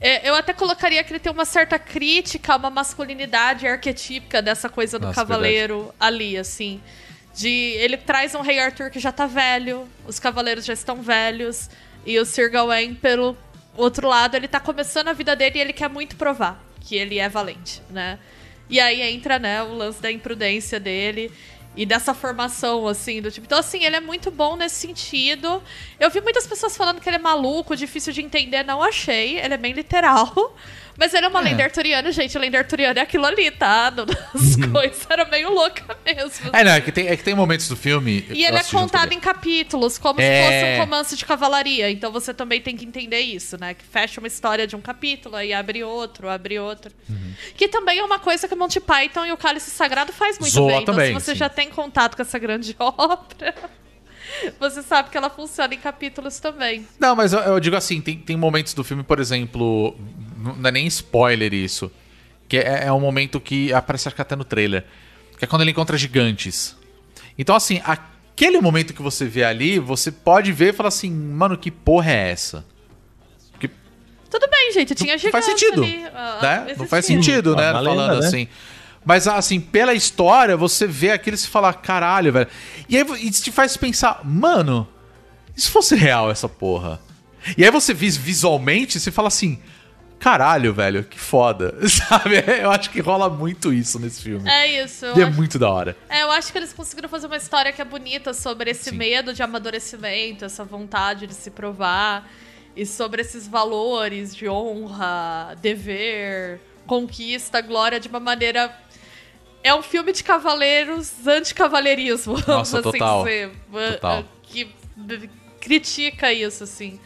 é, 0.00 0.28
Eu 0.28 0.34
até 0.34 0.52
colocaria 0.52 1.02
que 1.04 1.12
ele 1.12 1.20
tem 1.20 1.32
uma 1.32 1.44
certa 1.44 1.78
crítica 1.78 2.54
a 2.54 2.56
uma 2.56 2.70
masculinidade 2.70 3.66
arquetípica 3.66 4.40
dessa 4.40 4.68
coisa 4.68 4.98
do 4.98 5.08
Nossa, 5.08 5.20
cavaleiro 5.20 5.94
ali, 6.00 6.36
assim. 6.36 6.80
De, 7.34 7.48
ele 7.48 7.98
traz 7.98 8.34
um 8.34 8.40
rei 8.40 8.58
Arthur 8.58 8.90
que 8.90 8.98
já 8.98 9.12
tá 9.12 9.26
velho, 9.26 9.86
os 10.06 10.18
cavaleiros 10.18 10.64
já 10.64 10.72
estão 10.72 11.02
velhos, 11.02 11.68
e 12.06 12.18
o 12.18 12.24
Sir 12.24 12.50
Gawain, 12.50 12.94
pelo 12.94 13.36
outro 13.76 14.08
lado, 14.08 14.36
ele 14.36 14.48
tá 14.48 14.58
começando 14.58 15.08
a 15.08 15.12
vida 15.12 15.36
dele 15.36 15.58
e 15.58 15.60
ele 15.60 15.72
quer 15.74 15.90
muito 15.90 16.16
provar 16.16 16.64
que 16.80 16.96
ele 16.96 17.18
é 17.18 17.28
valente, 17.28 17.82
né? 17.90 18.18
E 18.70 18.80
aí 18.80 19.00
entra, 19.02 19.38
né, 19.38 19.62
o 19.62 19.74
lance 19.74 20.00
da 20.00 20.10
imprudência 20.10 20.80
dele 20.80 21.30
e 21.76 21.84
dessa 21.84 22.14
formação, 22.14 22.88
assim, 22.88 23.20
do 23.20 23.30
tipo. 23.30 23.46
Então, 23.46 23.58
assim, 23.58 23.84
ele 23.84 23.96
é 23.96 24.00
muito 24.00 24.30
bom 24.30 24.56
nesse 24.56 24.76
sentido. 24.76 25.62
Eu 26.00 26.10
vi 26.10 26.20
muitas 26.20 26.46
pessoas 26.46 26.76
falando 26.76 27.00
que 27.00 27.08
ele 27.08 27.16
é 27.16 27.20
maluco, 27.20 27.76
difícil 27.76 28.12
de 28.12 28.22
entender. 28.22 28.64
Não 28.64 28.82
achei. 28.82 29.38
Ele 29.38 29.54
é 29.54 29.58
bem 29.58 29.72
literal. 29.72 30.56
Mas 30.98 31.12
é 31.14 31.26
uma 31.26 31.40
lenda 31.40 31.62
arturiana, 31.64 32.10
gente. 32.12 32.36
A 32.36 32.40
lenda 32.40 32.58
arturiana 32.58 33.00
é 33.00 33.02
aquilo 33.02 33.26
ali, 33.26 33.50
tá? 33.50 33.92
As 34.34 34.56
coisas 34.56 35.06
era 35.08 35.24
meio 35.26 35.52
louca 35.52 35.96
mesmo. 36.04 36.50
É, 36.52 36.64
não, 36.64 36.72
é 36.72 36.80
que 36.80 36.90
tem, 36.92 37.08
é 37.08 37.16
que 37.16 37.22
tem 37.22 37.34
momentos 37.34 37.68
do 37.68 37.76
filme. 37.76 38.24
E 38.30 38.44
ele 38.44 38.56
é 38.56 38.62
contado 38.64 39.12
em 39.12 39.20
capítulos, 39.20 39.98
como 39.98 40.20
É. 40.20 40.24
se 40.24 40.44
fosse 40.44 40.64
um 40.74 40.78
romance 40.80 41.16
de 41.16 41.24
cavalaria. 41.24 41.90
Então 41.90 42.10
você 42.10 42.32
também 42.32 42.60
tem 42.60 42.76
que 42.76 42.84
entender 42.84 43.20
isso, 43.20 43.58
né? 43.58 43.74
Que 43.74 43.84
fecha 43.84 44.20
uma 44.20 44.26
história 44.26 44.66
de 44.66 44.74
um 44.76 44.80
capítulo, 44.80 45.36
aí 45.36 45.52
abre 45.52 45.82
outro, 45.84 46.28
abre 46.28 46.58
outro. 46.58 46.92
Uhum. 47.08 47.32
Que 47.56 47.68
também 47.68 47.98
é 47.98 48.04
uma 48.04 48.18
coisa 48.18 48.48
que 48.48 48.54
o 48.54 48.56
Monty 48.56 48.80
Python 48.80 49.26
e 49.26 49.32
o 49.32 49.36
Cálice 49.36 49.70
Sagrado 49.70 50.12
faz 50.12 50.38
muito 50.38 50.52
Zoa 50.52 50.66
bem. 50.72 50.82
Então, 50.82 50.94
também, 50.94 51.08
se 51.08 51.12
você 51.24 51.32
sim. 51.32 51.38
já 51.38 51.48
tem 51.48 51.68
contato 51.70 52.16
com 52.16 52.22
essa 52.22 52.38
grande 52.38 52.74
obra, 52.80 53.54
você 54.58 54.82
sabe 54.82 55.10
que 55.10 55.16
ela 55.16 55.30
funciona 55.30 55.74
em 55.74 55.78
capítulos 55.78 56.38
também. 56.40 56.86
Não, 56.98 57.14
mas 57.14 57.32
eu, 57.32 57.40
eu 57.40 57.60
digo 57.60 57.76
assim, 57.76 58.00
tem, 58.00 58.16
tem 58.18 58.36
momentos 58.36 58.74
do 58.74 58.82
filme, 58.84 59.02
por 59.02 59.18
exemplo, 59.20 59.96
não 60.54 60.68
é 60.68 60.72
nem 60.72 60.86
spoiler 60.86 61.52
isso, 61.52 61.90
que 62.48 62.56
é, 62.56 62.86
é 62.86 62.92
um 62.92 63.00
momento 63.00 63.40
que 63.40 63.72
aparece 63.72 64.08
acho 64.08 64.14
que 64.14 64.22
até 64.22 64.36
no 64.36 64.44
trailer, 64.44 64.84
que 65.38 65.44
é 65.44 65.48
quando 65.48 65.62
ele 65.62 65.70
encontra 65.70 65.96
gigantes. 65.96 66.76
Então 67.38 67.54
assim, 67.54 67.80
aquele 67.84 68.60
momento 68.60 68.94
que 68.94 69.02
você 69.02 69.24
vê 69.24 69.44
ali, 69.44 69.78
você 69.78 70.10
pode 70.10 70.52
ver 70.52 70.72
e 70.72 70.76
falar 70.76 70.88
assim, 70.88 71.10
mano, 71.10 71.56
que 71.56 71.70
porra 71.70 72.12
é 72.12 72.30
essa? 72.30 72.64
Que 73.58 73.70
Tudo 74.30 74.48
bem, 74.50 74.72
gente. 74.72 74.94
Tinha 74.94 75.16
não 75.16 75.30
faz 75.30 75.44
sentido, 75.44 75.82
ali, 75.82 76.02
né? 76.42 76.74
Não 76.76 76.86
faz 76.86 77.04
sentido, 77.04 77.56
né? 77.56 77.72
Falando 77.72 78.20
né? 78.20 78.26
assim. 78.26 78.48
Mas 79.06 79.28
assim, 79.28 79.60
pela 79.60 79.94
história, 79.94 80.56
você 80.56 80.84
vê 80.84 81.12
aquilo 81.12 81.36
e 81.36 81.38
se 81.38 81.46
fala, 81.46 81.72
caralho, 81.72 82.32
velho. 82.32 82.48
E 82.88 82.96
aí 82.96 83.06
isso 83.22 83.40
te 83.40 83.52
faz 83.52 83.76
pensar, 83.76 84.20
mano, 84.24 84.88
e 85.56 85.60
se 85.60 85.70
fosse 85.70 85.94
real 85.94 86.28
essa 86.28 86.48
porra? 86.48 87.00
E 87.56 87.64
aí 87.64 87.70
você 87.70 87.94
vis 87.94 88.16
visualmente, 88.16 88.98
você 88.98 89.12
fala 89.12 89.28
assim, 89.28 89.60
caralho, 90.18 90.72
velho, 90.74 91.04
que 91.04 91.18
foda. 91.18 91.74
Sabe? 91.88 92.42
Eu 92.60 92.70
acho 92.70 92.90
que 92.90 93.00
rola 93.00 93.28
muito 93.28 93.72
isso 93.72 93.98
nesse 93.98 94.22
filme. 94.22 94.48
É 94.48 94.82
isso. 94.82 95.06
e 95.16 95.20
é 95.20 95.24
acho- 95.24 95.36
muito 95.36 95.58
da 95.58 95.70
hora. 95.70 95.96
É, 96.08 96.22
eu 96.22 96.30
acho 96.30 96.50
que 96.52 96.58
eles 96.58 96.72
conseguiram 96.72 97.08
fazer 97.08 97.26
uma 97.26 97.36
história 97.36 97.72
que 97.72 97.80
é 97.80 97.84
bonita 97.84 98.32
sobre 98.34 98.70
esse 98.70 98.90
Sim. 98.90 98.96
medo 98.96 99.32
de 99.32 99.42
amadurecimento, 99.42 100.44
essa 100.44 100.64
vontade 100.64 101.26
de 101.26 101.34
se 101.34 101.50
provar, 101.50 102.28
e 102.74 102.84
sobre 102.84 103.22
esses 103.22 103.46
valores 103.48 104.34
de 104.34 104.48
honra, 104.48 105.54
dever, 105.62 106.60
conquista, 106.86 107.60
glória, 107.60 107.98
de 107.98 108.08
uma 108.08 108.20
maneira. 108.20 108.70
É 109.62 109.74
um 109.74 109.82
filme 109.82 110.12
de 110.12 110.22
cavaleiros 110.22 111.26
anti-cavalheirismo, 111.26 112.34
vamos 112.46 112.46
Nossa, 112.72 112.80
assim 112.80 112.92
total. 112.92 113.24
dizer. 113.24 113.50
Total. 113.94 114.24
Que 114.42 114.70
critica 115.60 116.32
isso, 116.32 116.62
assim. 116.64 117.00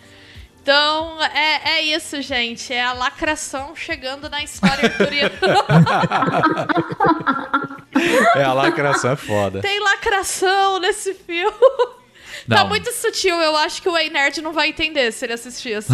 Então, 0.63 1.17
é, 1.23 1.79
é 1.79 1.83
isso, 1.83 2.21
gente. 2.21 2.73
É 2.73 2.85
a 2.85 2.93
lacração 2.93 3.75
chegando 3.75 4.29
na 4.29 4.43
história 4.43 4.85
arturiana. 4.87 5.33
É, 8.37 8.45
a 8.45 8.53
lacração 8.53 9.11
é 9.13 9.17
foda. 9.17 9.61
Tem 9.61 9.79
lacração 9.81 10.79
nesse 10.79 11.13
filme. 11.13 11.53
Tá 12.49 12.61
Não. 12.61 12.69
muito 12.69 12.91
sutil, 12.93 13.37
eu 13.37 13.55
acho 13.57 13.83
que 13.83 13.89
o 13.89 13.99
Ei 13.99 14.09
Nerd 14.09 14.41
não 14.41 14.53
vai 14.53 14.69
entender 14.69 15.13
se 15.13 15.27
ele 15.27 15.35
assistir 15.35 15.75
assim. 15.75 15.93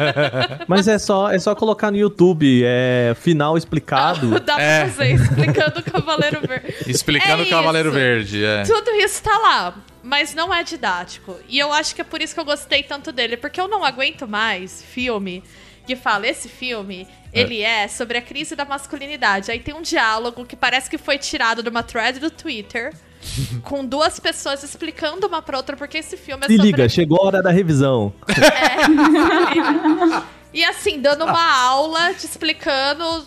Mas 0.66 0.88
é 0.88 0.98
só, 0.98 1.30
é 1.30 1.38
só 1.38 1.54
colocar 1.54 1.90
no 1.90 1.96
YouTube, 1.98 2.62
é 2.64 3.14
final 3.20 3.58
explicado. 3.58 4.38
Dá 4.40 4.54
pra 4.54 4.62
É. 4.62 4.88
fazer, 4.88 5.10
explicando 5.14 5.80
o 5.80 5.82
Cavaleiro 5.82 6.40
Verde. 6.40 6.74
Explicando 6.86 7.42
É 7.42 7.46
o 7.46 7.50
Cavaleiro 7.50 7.88
isso. 7.90 7.98
Verde, 7.98 8.44
é. 8.44 8.62
Tudo 8.62 8.90
isso 8.92 9.22
tá 9.22 9.36
lá, 9.36 9.74
mas 10.04 10.34
não 10.34 10.52
é 10.52 10.62
didático. 10.62 11.36
E 11.48 11.58
eu 11.58 11.72
acho 11.72 11.94
que 11.94 12.02
é 12.02 12.04
por 12.04 12.20
isso 12.20 12.34
que 12.34 12.40
eu 12.40 12.44
gostei 12.44 12.82
tanto 12.82 13.10
dele, 13.10 13.36
porque 13.36 13.60
eu 13.60 13.66
não 13.66 13.82
aguento 13.82 14.28
mais 14.28 14.82
filme 14.82 15.42
que 15.86 15.96
fala, 15.96 16.26
esse 16.26 16.48
filme, 16.48 17.06
ele 17.32 17.60
é 17.60 17.88
sobre 17.88 18.16
a 18.16 18.22
crise 18.22 18.56
da 18.56 18.64
masculinidade. 18.64 19.50
Aí 19.50 19.60
tem 19.60 19.74
um 19.74 19.82
diálogo 19.82 20.44
que 20.44 20.56
parece 20.56 20.88
que 20.88 20.96
foi 20.96 21.18
tirado 21.18 21.62
de 21.62 21.68
uma 21.68 21.82
thread 21.82 22.20
do 22.20 22.30
Twitter, 22.30 22.94
com 23.64 23.84
duas 23.84 24.20
pessoas 24.20 24.62
explicando 24.62 25.26
uma 25.26 25.42
pra 25.42 25.56
outra, 25.56 25.76
porque 25.76 25.98
esse 25.98 26.16
filme 26.16 26.44
é 26.44 26.46
Se 26.46 26.56
sobre... 26.56 26.70
liga, 26.70 26.88
chegou 26.88 27.18
a 27.20 27.26
hora 27.26 27.42
da 27.42 27.50
revisão. 27.50 28.12
E 30.54 30.64
assim, 30.64 31.00
dando 31.00 31.24
uma 31.24 31.42
aula, 31.66 32.14
te 32.14 32.26
explicando 32.26 33.26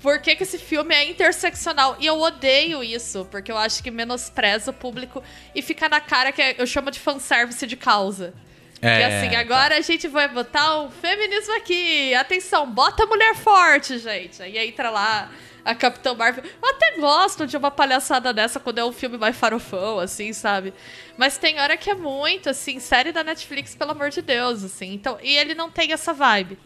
por 0.00 0.18
que, 0.20 0.34
que 0.34 0.42
esse 0.42 0.58
filme 0.58 0.94
é 0.94 1.08
interseccional. 1.08 1.96
E 1.98 2.06
eu 2.06 2.18
odeio 2.18 2.82
isso, 2.82 3.26
porque 3.30 3.52
eu 3.52 3.56
acho 3.56 3.82
que 3.82 3.90
menospreza 3.90 4.70
o 4.70 4.74
público 4.74 5.22
e 5.54 5.62
fica 5.62 5.88
na 5.88 6.00
cara 6.00 6.32
que 6.32 6.56
eu 6.58 6.66
chamo 6.66 6.90
de 6.90 6.98
fanservice 6.98 7.66
de 7.66 7.76
causa. 7.76 8.32
que 8.80 8.86
É, 8.86 9.04
assim, 9.04 9.36
agora 9.36 9.76
a 9.76 9.80
gente 9.82 10.08
vai 10.08 10.26
botar 10.26 10.80
um 10.80 10.90
feminismo 10.90 11.54
aqui. 11.56 12.14
Atenção, 12.14 12.70
bota 12.70 13.04
a 13.04 13.06
mulher 13.06 13.34
forte, 13.34 13.98
gente. 13.98 14.42
Aí 14.42 14.56
entra 14.58 14.88
lá 14.88 15.30
a 15.62 15.74
Capitã 15.74 16.14
Marvel. 16.14 16.44
Eu 16.44 16.68
até 16.70 16.96
gosto 16.98 17.46
de 17.46 17.56
uma 17.56 17.70
palhaçada 17.70 18.32
dessa 18.32 18.58
quando 18.58 18.78
é 18.78 18.84
um 18.84 18.92
filme 18.92 19.18
mais 19.18 19.36
farofão, 19.36 19.98
assim, 19.98 20.32
sabe? 20.32 20.72
Mas 21.18 21.36
tem 21.36 21.60
hora 21.60 21.76
que 21.76 21.90
é 21.90 21.94
muito, 21.94 22.48
assim, 22.48 22.80
série 22.80 23.12
da 23.12 23.22
Netflix, 23.22 23.74
pelo 23.74 23.90
amor 23.90 24.08
de 24.08 24.22
Deus, 24.22 24.64
assim. 24.64 24.94
Então, 24.94 25.18
e 25.22 25.36
ele 25.36 25.54
não 25.54 25.70
tem 25.70 25.92
essa 25.92 26.14
vibe. 26.14 26.58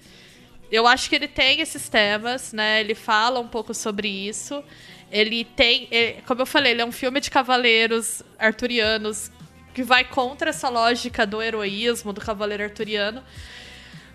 Eu 0.71 0.87
acho 0.87 1.09
que 1.09 1.15
ele 1.15 1.29
tem 1.29 1.61
esses 1.61 1.89
temas, 1.89 2.53
né? 2.53 2.81
Ele 2.81 2.95
fala 2.95 3.39
um 3.41 3.47
pouco 3.49 3.73
sobre 3.75 4.09
isso. 4.09 4.63
Ele 5.11 5.45
tem, 5.45 5.87
ele- 5.91 6.23
como 6.27 6.43
eu 6.43 6.47
falei, 6.47 6.73
ele 6.73 6.83
é 6.83 6.85
um 6.85 6.93
filme 6.93 7.21
de 7.21 7.31
cavaleiros 7.31 8.23
arturianos 8.39 9.31
que 9.75 9.83
vai 9.83 10.05
contra 10.05 10.51
essa 10.51 10.69
lógica 10.69 11.27
do 11.27 11.43
heroísmo 11.43 12.13
do 12.13 12.21
cavaleiro 12.21 12.63
arturiano. 12.65 13.23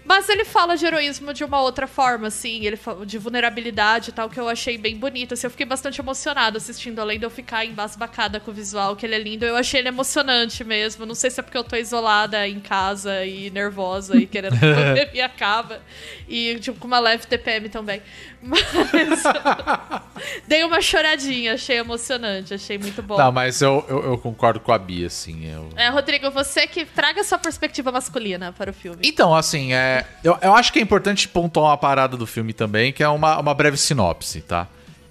Mas 0.10 0.28
ele 0.28 0.44
fala 0.44 0.76
de 0.76 0.88
heroísmo 0.88 1.32
de 1.36 1.44
uma 1.44 1.62
outra 1.62 1.86
forma, 1.86 2.30
assim, 2.30 2.66
ele 2.66 2.76
fala 2.76 3.06
de 3.06 3.16
vulnerabilidade 3.20 4.10
e 4.10 4.12
tal, 4.12 4.28
que 4.28 4.40
eu 4.40 4.50
achei 4.50 4.76
bem 4.76 4.98
bonito. 4.98 5.36
Assim, 5.36 5.46
eu 5.46 5.52
fiquei 5.52 5.68
bastante 5.68 6.02
emocionada 6.02 6.58
assistindo, 6.58 7.00
além 7.00 7.20
de 7.20 7.28
eu 7.28 7.30
ficar 7.30 7.64
embasbacada 7.64 8.40
com 8.40 8.50
o 8.50 8.54
visual, 8.54 8.96
que 8.96 9.06
ele 9.06 9.14
é 9.14 9.20
lindo. 9.20 9.46
Eu 9.46 9.56
achei 9.56 9.82
ele 9.82 9.90
emocionante 9.90 10.64
mesmo. 10.64 11.06
Não 11.06 11.14
sei 11.14 11.30
se 11.30 11.40
é 11.40 11.44
porque 11.44 11.56
eu 11.56 11.64
tô 11.64 11.76
isolada 11.76 12.48
em 12.48 12.60
casa 12.60 13.24
e 13.24 13.52
nervosa 13.52 14.18
e 14.18 14.26
querendo 14.26 14.58
que 14.58 14.66
a 14.66 14.76
pandemia 14.76 15.26
acaba. 15.28 15.80
E, 16.28 16.58
tipo, 16.60 16.80
com 16.80 16.88
uma 16.88 17.00
leve 17.00 17.28
TPM 17.28 17.70
também. 17.70 18.02
Mas. 18.42 18.64
dei 20.48 20.64
uma 20.64 20.82
choradinha, 20.82 21.54
achei 21.54 21.78
emocionante, 21.78 22.54
achei 22.54 22.78
muito 22.78 23.04
bom. 23.04 23.18
Não, 23.18 23.32
mas 23.32 23.62
eu, 23.62 23.86
eu, 23.90 24.04
eu 24.04 24.18
concordo 24.18 24.60
com 24.62 24.72
a 24.72 24.78
Bia, 24.78 25.08
assim. 25.08 25.46
Eu... 25.46 25.70
É, 25.76 25.90
Rodrigo, 25.90 26.32
você 26.32 26.66
que 26.66 26.86
traga 26.86 27.22
sua 27.24 27.38
perspectiva 27.38 27.92
masculina 27.92 28.54
para 28.54 28.72
o 28.72 28.74
filme. 28.74 29.02
Então, 29.04 29.36
assim, 29.36 29.74
é, 29.74 29.99
eu, 30.24 30.38
eu 30.42 30.56
acho 30.56 30.72
que 30.72 30.80
é 30.80 30.82
importante 30.82 31.28
pontuar 31.28 31.72
uma 31.72 31.78
parada 31.78 32.18
do 32.18 32.26
filme 32.26 32.54
também, 32.54 32.92
que 32.92 33.04
é 33.04 33.10
uma, 33.10 33.40
uma 33.40 33.54
breve 33.54 33.78
sinopse, 33.78 34.42
tá? 34.42 34.68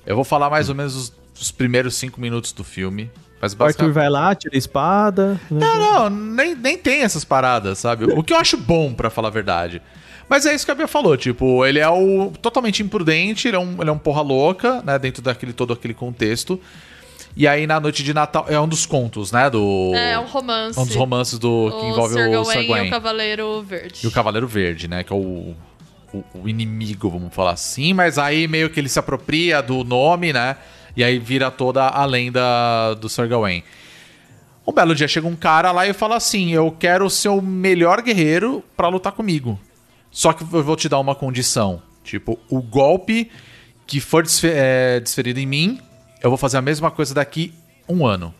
Eu 0.06 0.14
vou 0.14 0.24
falar 0.24 0.48
mais 0.50 0.68
ou 0.68 0.74
menos 0.74 0.94
os, 0.96 1.12
os 1.40 1.50
primeiros 1.50 1.94
cinco 1.96 2.20
minutos 2.20 2.52
do 2.52 2.64
filme. 2.64 3.10
Mas 3.40 3.52
O 3.52 3.54
Arthur 3.54 3.64
basicamente... 3.64 3.94
vai 3.94 4.10
lá, 4.10 4.34
tira 4.34 4.54
a 4.54 4.58
espada. 4.58 5.40
né? 5.50 5.60
Não, 5.66 5.78
não, 5.78 6.10
nem, 6.10 6.54
nem 6.54 6.76
tem 6.76 7.02
essas 7.02 7.24
paradas, 7.24 7.78
sabe? 7.78 8.04
O 8.06 8.22
que 8.22 8.32
eu 8.32 8.36
acho 8.36 8.56
bom, 8.56 8.92
pra 8.92 9.10
falar 9.10 9.28
a 9.28 9.32
verdade. 9.32 9.80
Mas 10.28 10.44
é 10.44 10.54
isso 10.54 10.64
que 10.64 10.70
a 10.70 10.74
Bia 10.74 10.86
falou, 10.86 11.16
tipo, 11.16 11.64
ele 11.64 11.78
é 11.78 11.88
o 11.88 12.32
totalmente 12.42 12.82
imprudente, 12.82 13.48
ele 13.48 13.56
é 13.56 13.60
um, 13.60 13.80
ele 13.80 13.88
é 13.88 13.92
um 13.92 13.98
porra 13.98 14.20
louca, 14.20 14.82
né, 14.82 14.98
dentro 14.98 15.22
daquele 15.22 15.54
todo 15.54 15.72
aquele 15.72 15.94
contexto. 15.94 16.60
E 17.38 17.46
aí 17.46 17.66
na 17.68 17.78
noite 17.78 18.02
de 18.02 18.12
Natal 18.12 18.44
é 18.48 18.58
um 18.60 18.66
dos 18.66 18.84
contos, 18.84 19.30
né, 19.30 19.48
do 19.48 19.92
É 19.94 20.18
um 20.18 20.24
romance. 20.26 20.78
um 20.80 20.84
dos 20.84 20.96
romances 20.96 21.38
do 21.38 21.70
que 21.70 21.86
envolve 21.86 22.14
Sir 22.14 22.26
o 22.28 22.30
Gawain 22.32 22.44
Sir 22.52 22.60
e 22.62 22.66
Gawain 22.66 22.86
o 22.88 22.90
Cavaleiro 22.90 23.62
Verde. 23.62 24.00
e 24.02 24.06
o 24.08 24.10
Cavaleiro 24.10 24.48
Verde, 24.48 24.88
né, 24.88 25.04
que 25.04 25.12
é 25.12 25.16
o, 25.16 25.54
o, 26.12 26.24
o 26.34 26.48
inimigo, 26.48 27.08
vamos 27.08 27.32
falar 27.32 27.52
assim, 27.52 27.94
mas 27.94 28.18
aí 28.18 28.48
meio 28.48 28.68
que 28.70 28.80
ele 28.80 28.88
se 28.88 28.98
apropria 28.98 29.62
do 29.62 29.84
nome, 29.84 30.32
né? 30.32 30.56
E 30.96 31.04
aí 31.04 31.16
vira 31.20 31.48
toda 31.48 31.86
a 31.86 32.04
lenda 32.04 32.40
do 32.94 33.08
Sir 33.08 33.28
Gawain. 33.28 33.62
Um 34.66 34.72
belo 34.72 34.92
dia 34.96 35.06
chega 35.06 35.28
um 35.28 35.36
cara 35.36 35.70
lá 35.70 35.86
e 35.86 35.92
fala 35.92 36.16
assim: 36.16 36.50
Eu 36.52 36.74
quero 36.76 37.08
ser 37.08 37.28
o 37.28 37.40
melhor 37.40 38.02
guerreiro 38.02 38.64
pra 38.76 38.88
lutar 38.88 39.12
comigo. 39.12 39.58
Só 40.10 40.32
que 40.32 40.42
eu 40.42 40.64
vou 40.64 40.74
te 40.74 40.88
dar 40.88 40.98
uma 40.98 41.14
condição. 41.14 41.80
Tipo, 42.02 42.36
o 42.50 42.60
golpe 42.60 43.30
que 43.86 44.00
for 44.00 44.22
desfe- 44.24 44.50
é, 44.52 44.98
desferido 44.98 45.38
em 45.38 45.46
mim, 45.46 45.78
eu 46.22 46.30
vou 46.30 46.36
fazer 46.36 46.56
a 46.58 46.62
mesma 46.62 46.90
coisa 46.90 47.14
daqui 47.14 47.52
um 47.88 48.06
ano. 48.06 48.34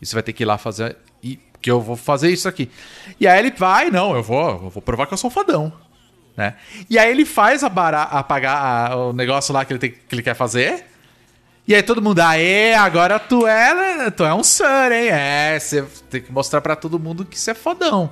E 0.00 0.06
você 0.06 0.14
vai 0.14 0.22
ter 0.22 0.32
que 0.32 0.42
ir 0.42 0.46
lá 0.46 0.56
fazer. 0.58 0.96
E 1.22 1.38
que 1.60 1.70
eu 1.70 1.80
vou 1.80 1.96
fazer 1.96 2.30
isso 2.30 2.48
aqui. 2.48 2.70
E 3.18 3.26
aí 3.26 3.38
ele 3.38 3.50
vai, 3.50 3.90
não, 3.90 4.14
eu 4.16 4.22
vou, 4.22 4.48
eu 4.64 4.70
vou 4.70 4.82
provar 4.82 5.06
que 5.06 5.12
eu 5.14 5.18
sou 5.18 5.28
fodão. 5.30 5.72
Né? 6.36 6.54
E 6.88 6.98
aí 6.98 7.10
ele 7.10 7.26
faz 7.26 7.62
a 7.62 7.68
bara, 7.68 8.02
apagar 8.02 8.96
o 8.96 9.12
negócio 9.12 9.52
lá 9.52 9.64
que 9.64 9.72
ele, 9.72 9.80
tem, 9.80 9.90
que 9.90 10.14
ele 10.14 10.22
quer 10.22 10.34
fazer. 10.34 10.86
E 11.68 11.74
aí 11.74 11.82
todo 11.82 12.00
mundo, 12.00 12.18
aê, 12.20 12.72
agora 12.74 13.18
tu 13.18 13.46
é, 13.46 14.10
tu 14.10 14.24
é 14.24 14.32
um 14.34 14.42
Sun, 14.42 14.64
hein? 14.90 15.08
É, 15.10 15.58
você 15.60 15.82
tem 16.08 16.22
que 16.22 16.32
mostrar 16.32 16.60
pra 16.62 16.74
todo 16.74 16.98
mundo 16.98 17.24
que 17.24 17.38
você 17.38 17.50
é 17.50 17.54
fodão. 17.54 18.10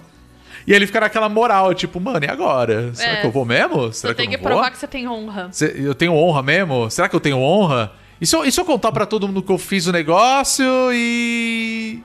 E 0.67 0.73
ele 0.75 0.87
fica 0.87 1.01
naquela 1.01 1.31
moral, 1.31 1.73
tipo, 1.73 1.99
mano, 1.99 2.25
e 2.27 2.29
agora? 2.29 2.95
Será 2.95 3.13
É. 3.13 3.21
que 3.23 3.27
eu 3.27 3.33
vou 3.33 3.47
mesmo? 3.47 3.91
Será 3.93 4.13
Você 4.13 4.15
tem 4.17 4.27
eu 4.27 4.31
que 4.33 4.37
não 4.37 4.43
vou? 4.43 4.53
provar 4.53 4.71
que 4.71 4.77
você 4.79 4.87
tem 4.87 5.09
honra. 5.09 5.51
Eu 5.75 5.95
tenho 5.95 6.13
honra 6.13 6.43
mesmo? 6.43 6.91
Será 6.91 7.09
que 7.09 7.17
eu 7.17 7.21
tenho 7.21 7.39
honra? 7.39 7.91
E 8.21 8.27
se 8.27 8.35
eu, 8.35 8.45
e 8.45 8.51
se 8.51 8.61
eu 8.61 8.65
contar 8.65 8.93
pra 8.93 9.07
todo 9.07 9.27
mundo 9.27 9.43
que 9.43 9.53
eu 9.53 9.59
fiz 9.59 9.87
o 9.87 9.93
negócio 9.93 10.65
e. 10.93 12.03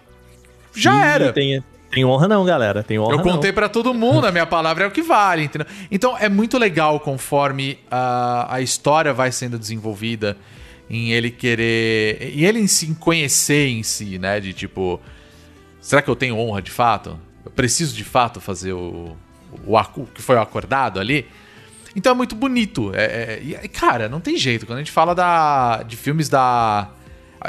Já 0.76 0.94
Ih, 0.94 1.08
era. 1.08 1.34
Tem, 1.34 1.64
tem 1.92 2.06
honra 2.06 2.28
não, 2.28 2.46
galera. 2.46 2.84
Tem 2.84 3.00
honra 3.00 3.16
Eu 3.16 3.20
contei 3.20 3.52
pra 3.52 3.70
todo 3.70 3.94
mundo, 3.94 4.26
a 4.26 4.32
minha 4.32 4.46
palavra 4.46 4.84
é 4.84 4.88
o 4.88 4.92
que 4.92 5.02
vale, 5.02 5.44
entendeu? 5.44 5.68
Então 5.92 6.18
é 6.18 6.30
muito 6.30 6.58
legal 6.58 7.00
conforme 7.00 7.80
a, 7.90 8.56
a 8.56 8.62
história 8.62 9.14
vai 9.14 9.32
sendo 9.32 9.58
desenvolvida 9.58 10.38
em 10.90 11.12
ele 11.12 11.32
querer. 11.32 12.34
em 12.36 12.44
ele 12.44 12.60
em 12.60 12.68
se 12.68 12.94
conhecer 12.96 13.68
em 13.68 13.84
si, 13.84 14.18
né? 14.18 14.40
De 14.40 14.54
tipo. 14.54 15.00
Será 15.82 16.02
que 16.02 16.10
eu 16.10 16.16
tenho 16.16 16.38
honra 16.38 16.62
de 16.62 16.72
fato? 16.72 17.20
Eu 17.44 17.52
preciso 17.52 17.96
de 17.96 18.04
fato 18.04 18.40
fazer 18.40 18.72
o, 18.74 19.18
o, 19.66 19.78
o 19.78 20.06
que 20.08 20.22
foi 20.22 20.38
acordado 20.38 21.00
ali? 21.00 21.26
Então 21.96 22.12
é 22.12 22.16
muito 22.16 22.36
bonito. 22.36 22.92
É, 22.96 23.04
é- 23.06 23.40
e, 23.44 23.54
e, 23.64 23.68
cara, 23.68 24.10
não 24.10 24.20
tem 24.20 24.36
jeito. 24.38 24.66
Quando 24.66 24.78
a 24.78 24.82
gente 24.82 24.92
fala 24.92 25.14
da, 25.14 25.84
de 25.84 25.96
filmes 25.96 26.28
da. 26.30 26.90